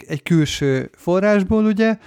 egy 0.07 0.23
külső 0.23 0.89
forrásból, 0.97 1.65
ugye, 1.65 1.97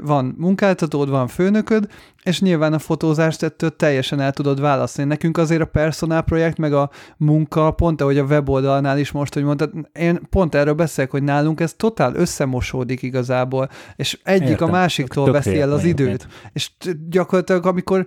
van 0.00 0.34
munkáltatód, 0.38 1.08
van 1.08 1.28
főnököd, 1.28 1.86
és 2.22 2.40
nyilván 2.40 2.72
a 2.72 2.78
fotózást 2.78 3.42
ettől 3.42 3.76
teljesen 3.76 4.20
el 4.20 4.32
tudod 4.32 4.60
választani. 4.60 5.08
Nekünk 5.08 5.38
azért 5.38 5.60
a 5.60 5.64
personál 5.64 6.22
projekt, 6.22 6.58
meg 6.58 6.72
a 6.72 6.90
munka, 7.16 7.70
pont 7.70 8.00
ahogy 8.00 8.18
a 8.18 8.24
weboldalnál 8.24 8.98
is 8.98 9.10
most, 9.10 9.34
hogy 9.34 9.42
mondtad, 9.42 9.70
én 9.92 10.20
pont 10.30 10.54
erről 10.54 10.74
beszélek, 10.74 11.10
hogy 11.10 11.22
nálunk 11.22 11.60
ez 11.60 11.74
totál 11.74 12.14
összemosódik 12.14 13.02
igazából, 13.02 13.68
és 13.96 14.18
egyik 14.22 14.48
Értem. 14.48 14.68
a 14.68 14.70
másiktól 14.70 15.32
veszi 15.32 15.60
el 15.60 15.72
az 15.72 15.84
időt. 15.84 16.26
És 16.52 16.70
gyakorlatilag, 17.08 17.66
amikor 17.66 18.06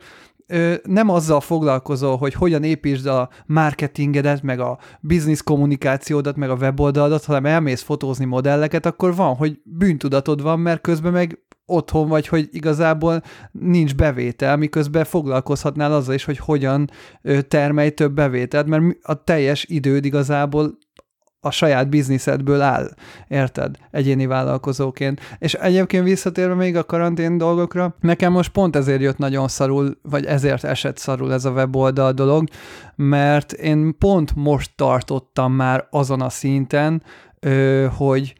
nem 0.83 1.09
azzal 1.09 1.41
foglalkozol, 1.41 2.17
hogy 2.17 2.33
hogyan 2.33 2.63
építsd 2.63 3.05
a 3.05 3.29
marketingedet, 3.45 4.41
meg 4.41 4.59
a 4.59 4.77
business 4.99 5.41
kommunikációdat, 5.43 6.35
meg 6.35 6.49
a 6.49 6.55
weboldaladat, 6.55 7.25
hanem 7.25 7.45
elmész 7.45 7.81
fotózni 7.81 8.25
modelleket, 8.25 8.85
akkor 8.85 9.15
van, 9.15 9.35
hogy 9.35 9.59
bűntudatod 9.63 10.41
van, 10.41 10.59
mert 10.59 10.81
közben 10.81 11.11
meg 11.11 11.39
otthon 11.65 12.07
vagy, 12.07 12.27
hogy 12.27 12.49
igazából 12.51 13.21
nincs 13.51 13.95
bevétel, 13.95 14.57
miközben 14.57 15.03
foglalkozhatnál 15.03 15.93
azzal 15.93 16.13
is, 16.13 16.23
hogy 16.23 16.37
hogyan 16.37 16.89
termelj 17.47 17.89
több 17.89 18.13
bevételt, 18.13 18.67
mert 18.67 18.83
a 19.01 19.23
teljes 19.23 19.65
időd 19.65 20.05
igazából 20.05 20.77
a 21.45 21.51
saját 21.51 21.89
bizniszedből 21.89 22.61
áll, 22.61 22.89
érted? 23.27 23.75
Egyéni 23.91 24.25
vállalkozóként. 24.25 25.21
És 25.37 25.53
egyébként 25.53 26.03
visszatérve 26.03 26.53
még 26.53 26.75
a 26.75 26.83
karantén 26.83 27.37
dolgokra, 27.37 27.95
nekem 27.99 28.31
most 28.31 28.51
pont 28.51 28.75
ezért 28.75 29.01
jött 29.01 29.17
nagyon 29.17 29.47
szarul, 29.47 29.97
vagy 30.01 30.25
ezért 30.25 30.63
esett 30.63 30.97
szarul 30.97 31.33
ez 31.33 31.45
a 31.45 31.51
weboldal 31.51 32.11
dolog, 32.11 32.47
mert 32.95 33.51
én 33.51 33.97
pont 33.97 34.35
most 34.35 34.71
tartottam 34.75 35.53
már 35.53 35.87
azon 35.89 36.21
a 36.21 36.29
szinten, 36.29 37.03
hogy 37.97 38.35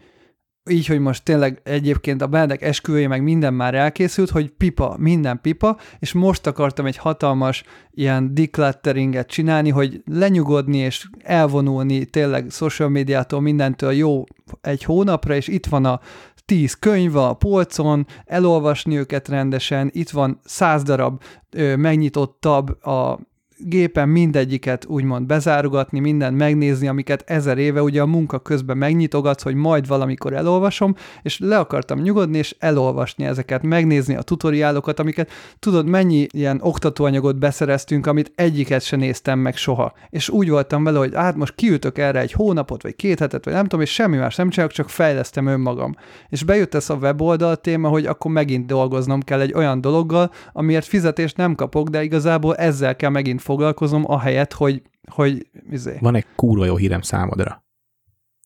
így, 0.69 0.85
hogy 0.85 0.99
most 0.99 1.23
tényleg 1.23 1.61
egyébként 1.63 2.21
a 2.21 2.27
Benedek 2.27 2.61
esküvője 2.61 3.07
meg 3.07 3.23
minden 3.23 3.53
már 3.53 3.73
elkészült, 3.73 4.29
hogy 4.29 4.49
pipa, 4.49 4.95
minden 4.97 5.39
pipa, 5.41 5.77
és 5.99 6.13
most 6.13 6.47
akartam 6.47 6.85
egy 6.85 6.97
hatalmas 6.97 7.63
ilyen 7.91 8.33
declutteringet 8.33 9.27
csinálni, 9.27 9.69
hogy 9.69 10.01
lenyugodni 10.05 10.77
és 10.77 11.07
elvonulni 11.23 12.05
tényleg 12.05 12.49
social 12.49 12.89
médiától 12.89 13.41
mindentől 13.41 13.91
jó 13.91 14.23
egy 14.61 14.83
hónapra, 14.83 15.35
és 15.35 15.47
itt 15.47 15.65
van 15.65 15.85
a 15.85 15.99
tíz 16.45 16.73
könyv 16.73 17.15
a 17.15 17.33
polcon, 17.33 18.07
elolvasni 18.25 18.97
őket 18.97 19.27
rendesen, 19.27 19.89
itt 19.93 20.09
van 20.09 20.39
száz 20.43 20.83
darab 20.83 21.23
ö, 21.51 21.75
megnyitottabb 21.75 22.83
a 22.83 23.19
gépen 23.57 24.10
mindegyiket 24.10 24.86
úgymond 24.86 25.26
bezárugatni, 25.26 25.99
mindent 25.99 26.38
megnézni, 26.38 26.88
amiket 26.88 27.23
ezer 27.26 27.57
éve 27.57 27.82
ugye 27.82 28.02
a 28.02 28.06
munka 28.06 28.40
közben 28.40 28.77
megnyitogatsz, 28.77 29.44
hogy 29.44 29.56
majd 29.56 29.88
valamikor 29.88 30.34
elolvasom, 30.34 30.95
és 31.22 31.40
le 31.40 31.57
akartam 31.57 31.99
nyugodni, 31.99 32.38
és 32.38 32.56
elolvasni 32.60 33.26
ezeket, 33.26 33.64
megnézni 33.64 34.15
a 34.15 34.22
tutoriálokat, 34.22 34.99
amiket 34.99 35.32
tudod, 35.60 35.86
mennyi 35.86 36.27
ilyen 36.32 36.60
oktatóanyagot 36.61 37.40
beszereztünk, 37.40 38.06
amit 38.07 38.32
egyiket 38.36 38.84
se 38.84 38.95
néztem 38.95 39.40
meg 39.40 39.56
soha. 39.56 39.94
És 40.10 40.30
úgy 40.30 40.49
voltam 40.49 40.84
vele, 40.84 40.98
hogy 40.98 41.15
hát 41.15 41.36
most 41.36 41.56
kiütök 41.56 41.98
erre 41.98 42.19
egy 42.19 42.32
hónapot, 42.32 42.82
vagy 42.82 42.95
két 42.95 43.19
hetet, 43.19 43.45
vagy 43.45 43.53
nem 43.53 43.64
tudom, 43.64 43.82
és 43.82 43.94
semmi 43.94 44.18
más 44.18 44.36
nem 44.36 44.49
csinálok, 44.49 44.73
csak 44.73 44.90
fejlesztem 44.90 45.48
önmagam. 45.48 45.95
És 46.30 46.44
bejött 46.44 46.73
ez 46.73 46.90
a 46.90 46.95
weboldal 46.95 47.56
téma, 47.56 47.88
hogy 47.88 48.06
akkor 48.06 48.32
megint 48.32 48.65
dolgoznom 48.65 49.22
kell 49.22 49.40
egy 49.40 49.53
olyan 49.53 49.82
dologgal, 49.82 50.32
amiért 50.53 50.86
fizetést 50.86 51.38
nem 51.38 51.56
kapok, 51.56 51.90
de 51.90 52.03
igazából 52.03 52.56
ezzel 52.56 52.95
kell 52.95 53.10
megint 53.10 53.44
foglalkozom, 53.45 54.03
ahelyett, 54.05 54.53
hogy, 54.53 54.81
hogy 55.11 55.49
izé. 55.69 55.97
Van 56.01 56.15
egy 56.15 56.26
kurva 56.35 56.65
jó 56.65 56.76
hírem 56.76 57.01
számodra. 57.01 57.65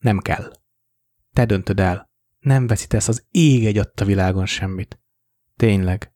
Nem 0.01 0.17
kell. 0.17 0.51
Te 1.33 1.45
döntöd 1.45 1.79
el. 1.79 2.09
Nem 2.39 2.67
veszítesz 2.67 3.07
az 3.07 3.25
ég 3.31 3.65
egy 3.65 3.77
a 3.77 4.05
világon 4.05 4.45
semmit. 4.45 4.99
Tényleg. 5.55 6.13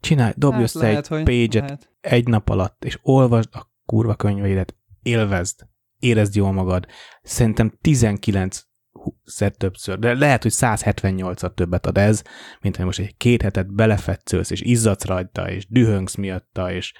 Csinálj, 0.00 0.32
dobj 0.36 0.54
hát 0.54 0.62
össze 0.62 0.78
lehet, 0.78 1.12
egy 1.12 1.24
page 1.24 1.78
egy 2.00 2.28
nap 2.28 2.48
alatt, 2.48 2.84
és 2.84 2.98
olvasd 3.02 3.48
a 3.52 3.72
kurva 3.86 4.14
könyveidet. 4.14 4.76
Élvezd. 5.02 5.66
Érezd 5.98 6.34
jól 6.34 6.52
magad. 6.52 6.86
Szerintem 7.22 7.78
19 7.80 8.62
szer 9.24 9.52
többször, 9.52 9.98
de 9.98 10.14
lehet, 10.14 10.42
hogy 10.42 10.52
178-at 10.54 11.54
többet 11.54 11.86
ad 11.86 11.98
ez, 11.98 12.22
mint 12.60 12.76
hogy 12.76 12.84
most 12.84 12.98
egy 12.98 13.16
két 13.16 13.42
hetet 13.42 13.74
belefetszölsz, 13.74 14.50
és 14.50 14.60
izzadsz 14.60 15.04
rajta, 15.04 15.50
és 15.50 15.66
dühöngsz 15.68 16.14
miatta, 16.14 16.72
és 16.72 16.92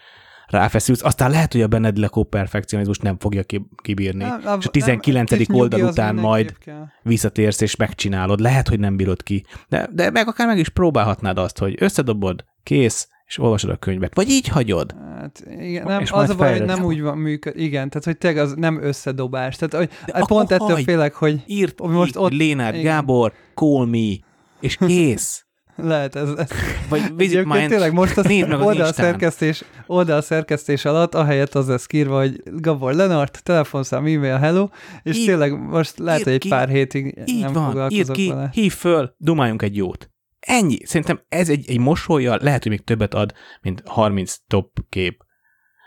ráfeszülsz, 0.47 1.03
aztán 1.03 1.31
lehet, 1.31 1.53
hogy 1.53 1.63
a 1.63 1.67
benned 1.67 1.97
lekó 1.97 2.25
perfekcionizmus 2.25 2.99
nem 2.99 3.19
fogja 3.19 3.43
kibírni, 3.83 4.25
Na, 4.25 4.57
és 4.59 4.67
a 4.67 4.71
19. 4.71 5.31
Nem, 5.31 5.41
oldal 5.49 5.81
után 5.81 6.15
majd 6.15 6.59
kell. 6.59 6.87
visszatérsz 7.03 7.61
és 7.61 7.77
megcsinálod, 7.77 8.41
lehet, 8.41 8.69
hogy 8.69 8.81
nem 8.81 8.97
bírod 8.97 9.23
ki, 9.23 9.45
de, 9.69 9.89
de 9.93 10.11
meg 10.11 10.29
akár 10.29 10.47
meg 10.47 10.59
is 10.59 10.69
próbálhatnád 10.69 11.39
azt, 11.39 11.59
hogy 11.59 11.75
összedobod, 11.79 12.45
kész, 12.63 13.09
és 13.27 13.39
olvasod 13.39 13.71
a 13.71 13.77
könyvet. 13.77 14.15
Vagy 14.15 14.29
így 14.29 14.49
hagyod. 14.49 14.95
Hát 15.17 15.45
igen, 15.59 15.87
nem, 15.87 16.01
és 16.01 16.11
az 16.11 16.31
a 16.31 16.35
baj, 16.35 16.59
hogy 16.59 16.67
nem 16.67 16.85
úgy 16.85 17.03
van 17.03 17.19
működ. 17.19 17.59
Igen, 17.59 17.89
tehát 17.89 18.05
hogy 18.05 18.19
tényleg 18.19 18.43
az 18.43 18.55
nem 18.57 18.83
összedobás. 18.83 19.57
Tehát 19.57 19.75
hogy 19.75 20.13
De 20.15 20.25
pont 20.27 20.51
ettől 20.51 20.77
félek, 20.77 21.15
hogy 21.15 21.43
írt 21.47 21.83
most 21.83 22.17
ott... 22.17 22.33
Lénárd 22.33 22.81
Gábor, 22.81 23.33
call 23.55 23.87
me, 23.87 24.15
és 24.61 24.77
kész. 24.77 25.44
Lehet, 25.77 26.17
ez, 26.17 26.29
ez. 26.29 26.51
Vagy 26.89 27.03
visit 27.17 27.45
mind. 27.45 27.69
Tényleg 27.69 27.93
most 27.93 28.17
az 28.17 28.27
oldalszerkesztés, 28.61 29.65
oldalszerkesztés 29.87 30.85
alatt, 30.85 31.15
ahelyett 31.15 31.55
az 31.55 31.69
lesz 31.69 31.87
kírva, 31.87 32.19
hogy 32.19 32.43
Gabor 32.45 32.95
Lenart, 32.95 33.43
telefonszám, 33.43 34.07
e-mail, 34.07 34.37
hello, 34.37 34.69
és 35.03 35.17
így, 35.17 35.27
tényleg 35.27 35.59
most 35.59 35.99
lehet, 35.99 36.23
hogy 36.23 36.33
egy 36.33 36.41
ki, 36.41 36.49
pár 36.49 36.69
hétig 36.69 37.23
így 37.27 37.41
nem 37.41 37.53
van, 37.53 37.65
foglalkozok 37.65 38.17
ki, 38.17 38.29
vele. 38.29 38.51
hív 38.53 38.73
föl, 38.73 39.15
dumáljunk 39.19 39.63
egy 39.63 39.77
jót. 39.77 40.11
Ennyi. 40.41 40.79
Szerintem 40.85 41.21
ez 41.29 41.49
egy, 41.49 41.65
egy 41.69 41.79
mosolya, 41.79 42.39
lehet, 42.41 42.63
hogy 42.63 42.71
még 42.71 42.85
többet 42.85 43.15
ad, 43.15 43.33
mint 43.63 43.83
30 43.85 44.37
top 44.47 44.79
kép. 44.89 45.23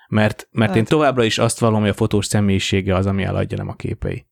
Mert, 0.10 0.48
mert 0.52 0.70
hát, 0.70 0.80
én 0.80 0.86
továbbra 0.86 1.24
is 1.24 1.38
azt 1.38 1.60
vallom, 1.60 1.80
hogy 1.80 1.90
a 1.90 1.94
fotós 1.94 2.26
személyisége 2.26 2.96
az, 2.96 3.06
ami 3.06 3.24
eladja, 3.24 3.58
nem 3.58 3.68
a 3.68 3.76
képei. 3.76 4.26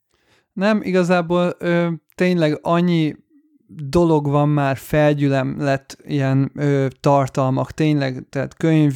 Nem, 0.53 0.81
igazából 0.83 1.55
ö, 1.59 1.91
tényleg 2.15 2.59
annyi 2.61 3.15
dolog 3.67 4.27
van 4.27 4.49
már 4.49 4.77
felgyülem 4.77 5.55
lett 5.59 5.97
ilyen 6.03 6.51
ö, 6.55 6.87
tartalmak, 6.99 7.71
tényleg, 7.71 8.25
tehát 8.29 8.55
könyv, 8.57 8.93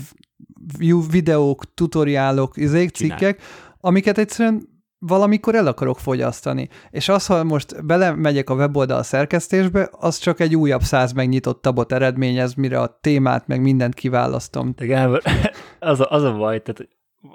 videók, 1.10 1.74
tutoriálok, 1.74 2.58
izék, 2.58 2.90
cikkek, 2.90 3.42
amiket 3.80 4.18
egyszerűen 4.18 4.68
valamikor 5.00 5.56
el 5.56 5.68
akarok 5.68 6.00
fogyasztani. 6.00 6.70
És 6.90 7.10
az, 7.10 7.26
ha 7.26 7.44
most 7.44 7.86
belemegyek 7.86 8.50
a 8.50 8.54
weboldal 8.56 9.04
szerkesztésbe, 9.04 9.90
az 9.92 10.18
csak 10.18 10.40
egy 10.40 10.56
újabb 10.56 10.82
száz 10.82 11.12
megnyitott 11.12 11.62
tabot 11.62 11.92
eredményez, 11.92 12.54
mire 12.54 12.80
a 12.80 12.98
témát 13.02 13.48
meg 13.48 13.62
mindent 13.62 13.94
kiválasztom. 13.94 14.74
De 14.76 14.86
Gábor, 14.86 15.22
az 15.80 16.00
a, 16.00 16.08
az 16.10 16.24
a 16.24 16.34
baj, 16.34 16.62
tehát 16.62 16.90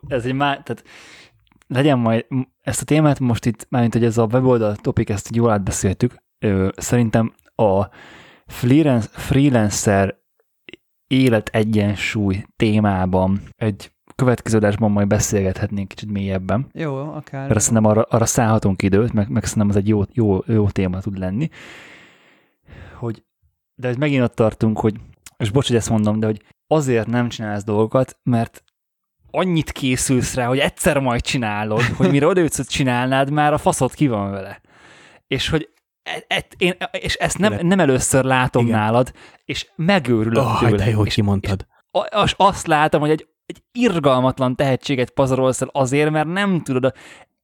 ez 0.09 0.25
egy 0.25 0.35
má, 0.35 0.63
tehát 0.63 0.85
legyen 1.67 1.99
majd, 1.99 2.27
ezt 2.61 2.83
a 2.83 2.85
témát 2.85 3.21
most 3.21 3.47
itt, 3.47 3.67
mármint, 3.69 3.93
hogy 3.93 4.05
ez 4.05 4.19
a 4.19 4.29
weboldal 4.33 4.77
topik, 4.77 5.09
ezt 5.09 5.37
jól 5.37 5.51
átbeszéltük, 5.51 6.23
szerintem 6.77 7.35
a 7.55 7.89
freelancer 8.47 10.17
élet 11.07 11.49
egyensúly 11.49 12.45
témában 12.57 13.41
egy 13.57 13.93
következő 14.15 14.57
adásban 14.57 14.91
majd 14.91 15.07
beszélgethetnénk 15.07 15.89
kicsit 15.89 16.11
mélyebben. 16.11 16.67
Jó, 16.73 16.97
akár. 16.97 17.49
Mert 17.49 17.61
szerintem 17.61 17.91
arra, 17.91 18.03
arra 18.03 18.27
szállhatunk 18.27 18.83
időt, 18.83 19.13
meg, 19.13 19.29
meg 19.29 19.45
szerintem 19.45 19.69
az 19.69 19.77
egy 19.77 19.89
jó, 19.89 20.03
jó, 20.13 20.39
jó 20.47 20.69
téma 20.69 21.01
tud 21.01 21.19
lenni. 21.19 21.49
Hogy, 22.99 23.25
de 23.75 23.89
hogy 23.89 23.99
megint 23.99 24.23
ott 24.23 24.35
tartunk, 24.35 24.81
hogy, 24.81 24.95
és 25.37 25.51
bocs, 25.51 25.67
hogy 25.67 25.77
ezt 25.77 25.91
mondom, 25.91 26.21
de 26.21 26.27
hogy 26.27 26.43
azért 26.67 27.07
nem 27.07 27.29
csinálsz 27.29 27.65
dolgokat, 27.65 28.19
mert 28.23 28.65
annyit 29.31 29.73
készülsz 29.73 30.35
rá, 30.35 30.47
hogy 30.47 30.59
egyszer 30.59 30.99
majd 30.99 31.21
csinálod, 31.21 31.83
hogy 31.83 32.11
mire 32.11 32.27
odaütsz, 32.27 32.57
hogy 32.57 32.67
csinálnád, 32.67 33.31
már 33.31 33.53
a 33.53 33.59
faszod 33.59 33.95
ki 33.95 34.09
van 34.09 34.31
vele. 34.31 34.61
És 35.27 35.49
hogy 35.49 35.74
e, 36.05 36.25
e, 36.29 36.47
én, 36.59 36.75
és 36.91 37.15
ezt 37.15 37.39
nem, 37.39 37.67
nem 37.67 37.81
először 37.81 38.25
látom 38.25 38.67
Igen. 38.67 38.79
nálad, 38.79 39.13
és 39.45 39.69
megőrülök 39.77 40.45
oh, 40.45 40.59
tőle. 40.59 40.77
De 40.77 40.91
jó, 40.91 41.05
és, 41.05 41.15
kimondtad. 41.15 41.67
És, 41.93 42.01
és 42.25 42.35
azt 42.37 42.67
látom, 42.67 43.01
hogy 43.01 43.11
egy, 43.11 43.27
egy 43.47 43.63
irgalmatlan 43.73 44.57
tehetséget 44.57 45.11
pazarolsz 45.11 45.61
el 45.61 45.69
azért, 45.73 46.11
mert 46.11 46.29
nem 46.29 46.61
tudod, 46.61 46.95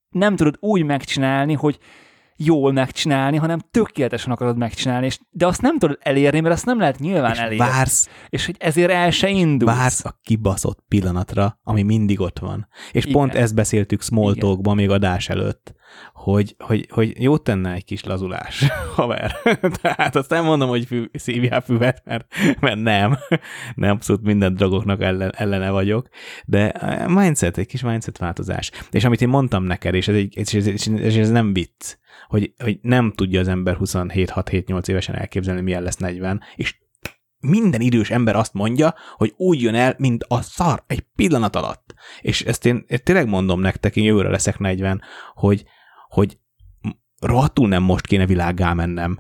nem 0.09 0.37
tudod 0.37 0.57
úgy 0.61 0.85
megcsinálni, 0.85 1.55
hogy 1.55 1.79
jól 2.45 2.73
megcsinálni, 2.73 3.37
hanem 3.37 3.59
tökéletesen 3.71 4.33
akarod 4.33 4.57
megcsinálni, 4.57 5.07
és, 5.07 5.19
de 5.31 5.47
azt 5.47 5.63
nem 5.63 5.79
tudod 5.79 5.99
elérni, 6.01 6.41
mert 6.41 6.55
azt 6.55 6.65
nem 6.65 6.79
lehet 6.79 6.99
nyilván 6.99 7.33
és 7.33 7.39
elérni. 7.39 7.57
Vársz, 7.57 8.09
és 8.29 8.47
hogy 8.47 8.57
ezért 8.59 8.91
el 8.91 9.11
se 9.11 9.29
indulsz. 9.29 9.77
Vársz 9.77 10.05
a 10.05 10.19
kibaszott 10.23 10.85
pillanatra, 10.89 11.59
ami 11.63 11.83
mindig 11.83 12.21
ott 12.21 12.39
van. 12.39 12.69
És 12.91 13.05
Igen. 13.05 13.17
pont 13.17 13.35
ezt 13.35 13.55
beszéltük 13.55 14.03
small 14.03 14.35
talkban 14.35 14.77
még 14.77 14.91
adás 14.91 15.29
előtt, 15.29 15.75
hogy, 16.13 16.55
hogy, 16.59 16.87
hogy 16.91 17.23
jót 17.23 17.43
tenne 17.43 17.73
egy 17.73 17.85
kis 17.85 18.05
lazulás, 18.05 18.67
haver. 18.97 19.37
Tehát 19.83 20.17
azt 20.17 20.31
nem 20.31 20.45
mondom, 20.45 20.69
hogy 20.69 20.87
fű, 20.87 21.05
szívjál 21.13 21.61
füvet, 21.61 22.03
mert, 22.05 22.35
mert 22.61 22.81
nem. 22.81 23.19
Nem 23.75 23.91
abszolút 23.91 24.23
minden 24.23 24.55
drogoknak 24.55 25.03
ellen, 25.03 25.33
ellene 25.37 25.71
vagyok, 25.71 26.09
de 26.47 26.73
mindset, 27.07 27.59
egy 27.59 27.67
kis 27.67 27.83
mindset 27.83 28.19
változás. 28.19 28.71
És 28.91 29.05
amit 29.05 29.21
én 29.21 29.29
mondtam 29.29 29.65
neked, 29.65 29.95
és 29.95 30.09
ez, 30.09 30.15
egy, 30.15 30.37
és 30.37 30.55
ez, 30.55 30.67
és 30.87 31.17
ez 31.17 31.31
nem 31.31 31.53
vicc, 31.53 31.97
hogy, 32.29 32.53
hogy 32.59 32.79
nem 32.83 33.13
tudja 33.13 33.41
az 33.41 33.49
ember 33.49 33.77
27-6-7-8 33.81 34.89
évesen 34.89 35.15
elképzelni, 35.15 35.61
milyen 35.61 35.83
lesz 35.83 35.97
40, 35.97 36.43
és 36.57 36.75
minden 37.41 37.81
idős 37.81 38.11
ember 38.11 38.37
azt 38.37 38.55
mondja, 38.55 38.95
hogy 39.17 39.35
úgy 39.37 39.63
jön 39.63 39.75
el, 39.75 39.95
mint 39.99 40.25
a 40.29 40.43
szar, 40.43 40.85
egy 40.87 41.05
pillanat 41.17 41.57
alatt. 41.57 41.95
És 42.21 42.43
ezt 42.43 42.67
én, 42.67 42.85
én 42.89 42.99
tényleg 43.05 43.29
mondom 43.29 43.61
nektek, 43.61 43.97
én 43.97 44.05
jövőre 44.05 44.29
leszek 44.29 44.59
40, 44.59 45.03
hogy, 45.35 45.65
hogy 46.11 46.39
rohadtul 47.21 47.69
nem 47.69 47.83
most 47.83 48.07
kéne 48.07 48.27
világgá 48.27 48.73
mennem. 48.73 49.19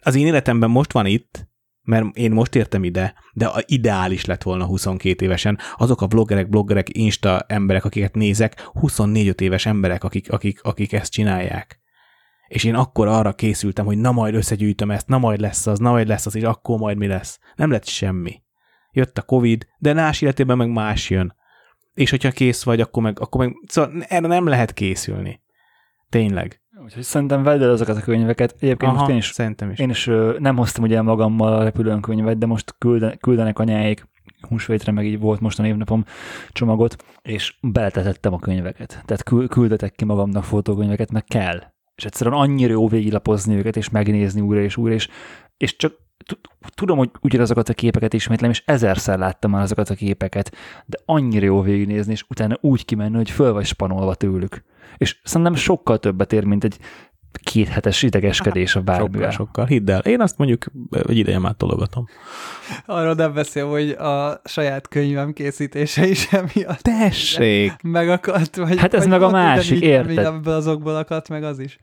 Az 0.00 0.14
én 0.14 0.26
életemben 0.26 0.70
most 0.70 0.92
van 0.92 1.06
itt, 1.06 1.48
mert 1.82 2.16
én 2.16 2.30
most 2.30 2.54
értem 2.54 2.84
ide, 2.84 3.14
de 3.32 3.46
a 3.46 3.62
ideális 3.66 4.24
lett 4.24 4.42
volna 4.42 4.64
22 4.64 5.24
évesen. 5.24 5.58
Azok 5.76 6.00
a 6.00 6.06
bloggerek, 6.06 6.48
bloggerek, 6.48 6.96
insta 6.96 7.44
emberek, 7.48 7.84
akiket 7.84 8.14
nézek, 8.14 8.60
24 8.72 9.40
éves 9.40 9.66
emberek, 9.66 10.04
akik, 10.04 10.32
akik, 10.32 10.62
akik 10.62 10.92
ezt 10.92 11.12
csinálják 11.12 11.82
és 12.54 12.64
én 12.64 12.74
akkor 12.74 13.08
arra 13.08 13.32
készültem, 13.32 13.84
hogy 13.84 13.98
na 13.98 14.12
majd 14.12 14.34
összegyűjtöm 14.34 14.90
ezt, 14.90 15.08
na 15.08 15.18
majd 15.18 15.40
lesz 15.40 15.66
az, 15.66 15.78
na 15.78 15.90
majd 15.90 16.08
lesz 16.08 16.26
az, 16.26 16.36
és 16.36 16.42
akkor 16.42 16.78
majd 16.78 16.96
mi 16.96 17.06
lesz. 17.06 17.38
Nem 17.54 17.70
lett 17.70 17.86
semmi. 17.86 18.42
Jött 18.90 19.18
a 19.18 19.22
Covid, 19.22 19.66
de 19.78 19.92
más 19.92 20.22
életében 20.22 20.56
meg 20.56 20.68
más 20.68 21.10
jön. 21.10 21.34
És 21.94 22.10
hogyha 22.10 22.30
kész 22.30 22.62
vagy, 22.62 22.80
akkor 22.80 23.02
meg, 23.02 23.20
akkor 23.20 23.46
meg 23.46 23.54
szóval 23.66 24.02
erre 24.02 24.26
nem 24.26 24.46
lehet 24.46 24.72
készülni. 24.72 25.40
Tényleg. 26.14 26.60
Úgyhogy 26.84 27.02
szerintem 27.02 27.42
vedd 27.42 27.62
el 27.62 27.70
azokat 27.70 27.96
a 27.96 28.00
könyveket. 28.00 28.54
Egyébként 28.60 28.90
Aha, 28.90 28.98
most 28.98 29.10
én 29.10 29.16
is, 29.16 29.26
szerintem 29.26 29.70
is. 29.70 29.78
én 29.78 29.90
is 29.90 30.06
ö, 30.06 30.36
nem 30.38 30.56
hoztam 30.56 30.84
ugye 30.84 31.02
magammal 31.02 31.52
a 31.52 31.62
repülőn 31.62 32.00
könyvet, 32.00 32.38
de 32.38 32.46
most 32.46 32.74
külden, 32.78 33.18
küldenek 33.20 33.58
anyáik 33.58 34.08
húsvétre, 34.48 34.92
meg 34.92 35.06
így 35.06 35.18
volt 35.18 35.40
most 35.40 35.58
a 35.58 35.62
névnapom 35.62 36.04
csomagot, 36.48 37.04
és 37.22 37.56
beletetettem 37.60 38.32
a 38.32 38.38
könyveket. 38.38 39.02
Tehát 39.04 39.48
küldetek 39.48 39.92
ki 39.92 40.04
magamnak 40.04 40.44
fotókönyveket, 40.44 41.10
meg 41.10 41.24
kell 41.24 41.72
és 41.94 42.04
egyszerűen 42.04 42.36
annyira 42.36 42.72
jó 42.72 42.88
végilapozni 42.88 43.56
őket, 43.56 43.76
és 43.76 43.90
megnézni 43.90 44.40
újra 44.40 44.60
és 44.60 44.76
újra, 44.76 44.94
és, 44.94 45.08
és 45.56 45.76
csak 45.76 45.92
tudom, 46.74 46.98
hogy 46.98 47.10
ugyanazokat 47.20 47.68
a 47.68 47.74
képeket 47.74 48.14
ismétlem, 48.14 48.50
és 48.50 48.62
ezerszer 48.66 49.18
láttam 49.18 49.50
már 49.50 49.62
azokat 49.62 49.90
a 49.90 49.94
képeket, 49.94 50.56
de 50.86 50.98
annyira 51.04 51.44
jó 51.44 51.60
végignézni, 51.60 52.12
és 52.12 52.24
utána 52.28 52.58
úgy 52.60 52.84
kimenni, 52.84 53.16
hogy 53.16 53.30
föl 53.30 53.52
vagy 53.52 53.66
spanolva 53.66 54.14
tőlük. 54.14 54.64
És 54.96 55.20
szerintem 55.24 55.54
sokkal 55.54 55.98
többet 55.98 56.32
ér, 56.32 56.44
mint 56.44 56.64
egy 56.64 56.78
kéthetes 57.42 58.02
idegeskedés 58.02 58.76
a 58.76 58.80
bármivel. 58.80 59.30
Sokkal, 59.30 59.46
sokkal, 59.46 59.66
hidd 59.66 59.90
el. 59.90 60.00
Én 60.00 60.20
azt 60.20 60.38
mondjuk, 60.38 60.64
hogy 60.90 61.16
ideje 61.16 61.38
már 61.38 61.54
tologatom. 61.56 62.06
Arról 62.86 63.14
nem 63.14 63.34
beszél, 63.34 63.66
hogy 63.66 63.90
a 63.90 64.40
saját 64.44 64.88
könyvem 64.88 65.32
készítése 65.32 66.06
is 66.06 66.32
emiatt. 66.32 66.80
Tessék! 66.80 67.72
Megakadt, 67.82 68.56
vagy... 68.56 68.78
Hát 68.78 68.94
ez 68.94 69.00
vagy 69.00 69.10
meg 69.10 69.22
a 69.22 69.30
másik, 69.30 69.80
érted? 69.80 70.18
Ebből 70.18 70.54
azokból 70.54 70.96
akadt 70.96 71.28
meg 71.28 71.44
az 71.44 71.58
is. 71.58 71.78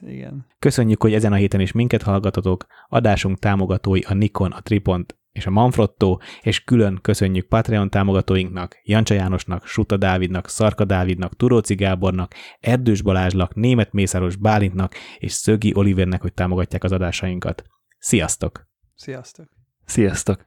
Igen. 0.00 0.46
Köszönjük, 0.58 1.02
hogy 1.02 1.14
ezen 1.14 1.32
a 1.32 1.36
héten 1.36 1.60
is 1.60 1.72
minket 1.72 2.02
hallgatotok. 2.02 2.66
Adásunk 2.88 3.38
támogatói 3.38 4.00
a 4.00 4.14
Nikon, 4.14 4.52
a 4.52 4.60
Tripont 4.60 5.18
és 5.32 5.46
a 5.46 5.50
Manfrotto, 5.50 6.18
és 6.40 6.64
külön 6.64 6.98
köszönjük 7.02 7.48
Patreon 7.48 7.90
támogatóinknak, 7.90 8.80
Jancsa 8.82 9.14
Jánosnak, 9.14 9.66
Suta 9.66 9.96
Dávidnak, 9.96 10.48
Szarka 10.48 10.84
Dávidnak, 10.84 11.36
Turóci 11.36 11.74
Gábornak, 11.74 12.34
Erdős 12.60 13.02
Balázsnak, 13.02 13.54
Német 13.54 13.92
Mészáros 13.92 14.36
Bálintnak 14.36 14.94
és 15.18 15.32
Szögi 15.32 15.74
Olivernek, 15.74 16.20
hogy 16.20 16.34
támogatják 16.34 16.84
az 16.84 16.92
adásainkat. 16.92 17.62
Sziasztok! 17.98 18.66
Sziasztok! 18.94 19.46
Sziasztok! 19.84 20.46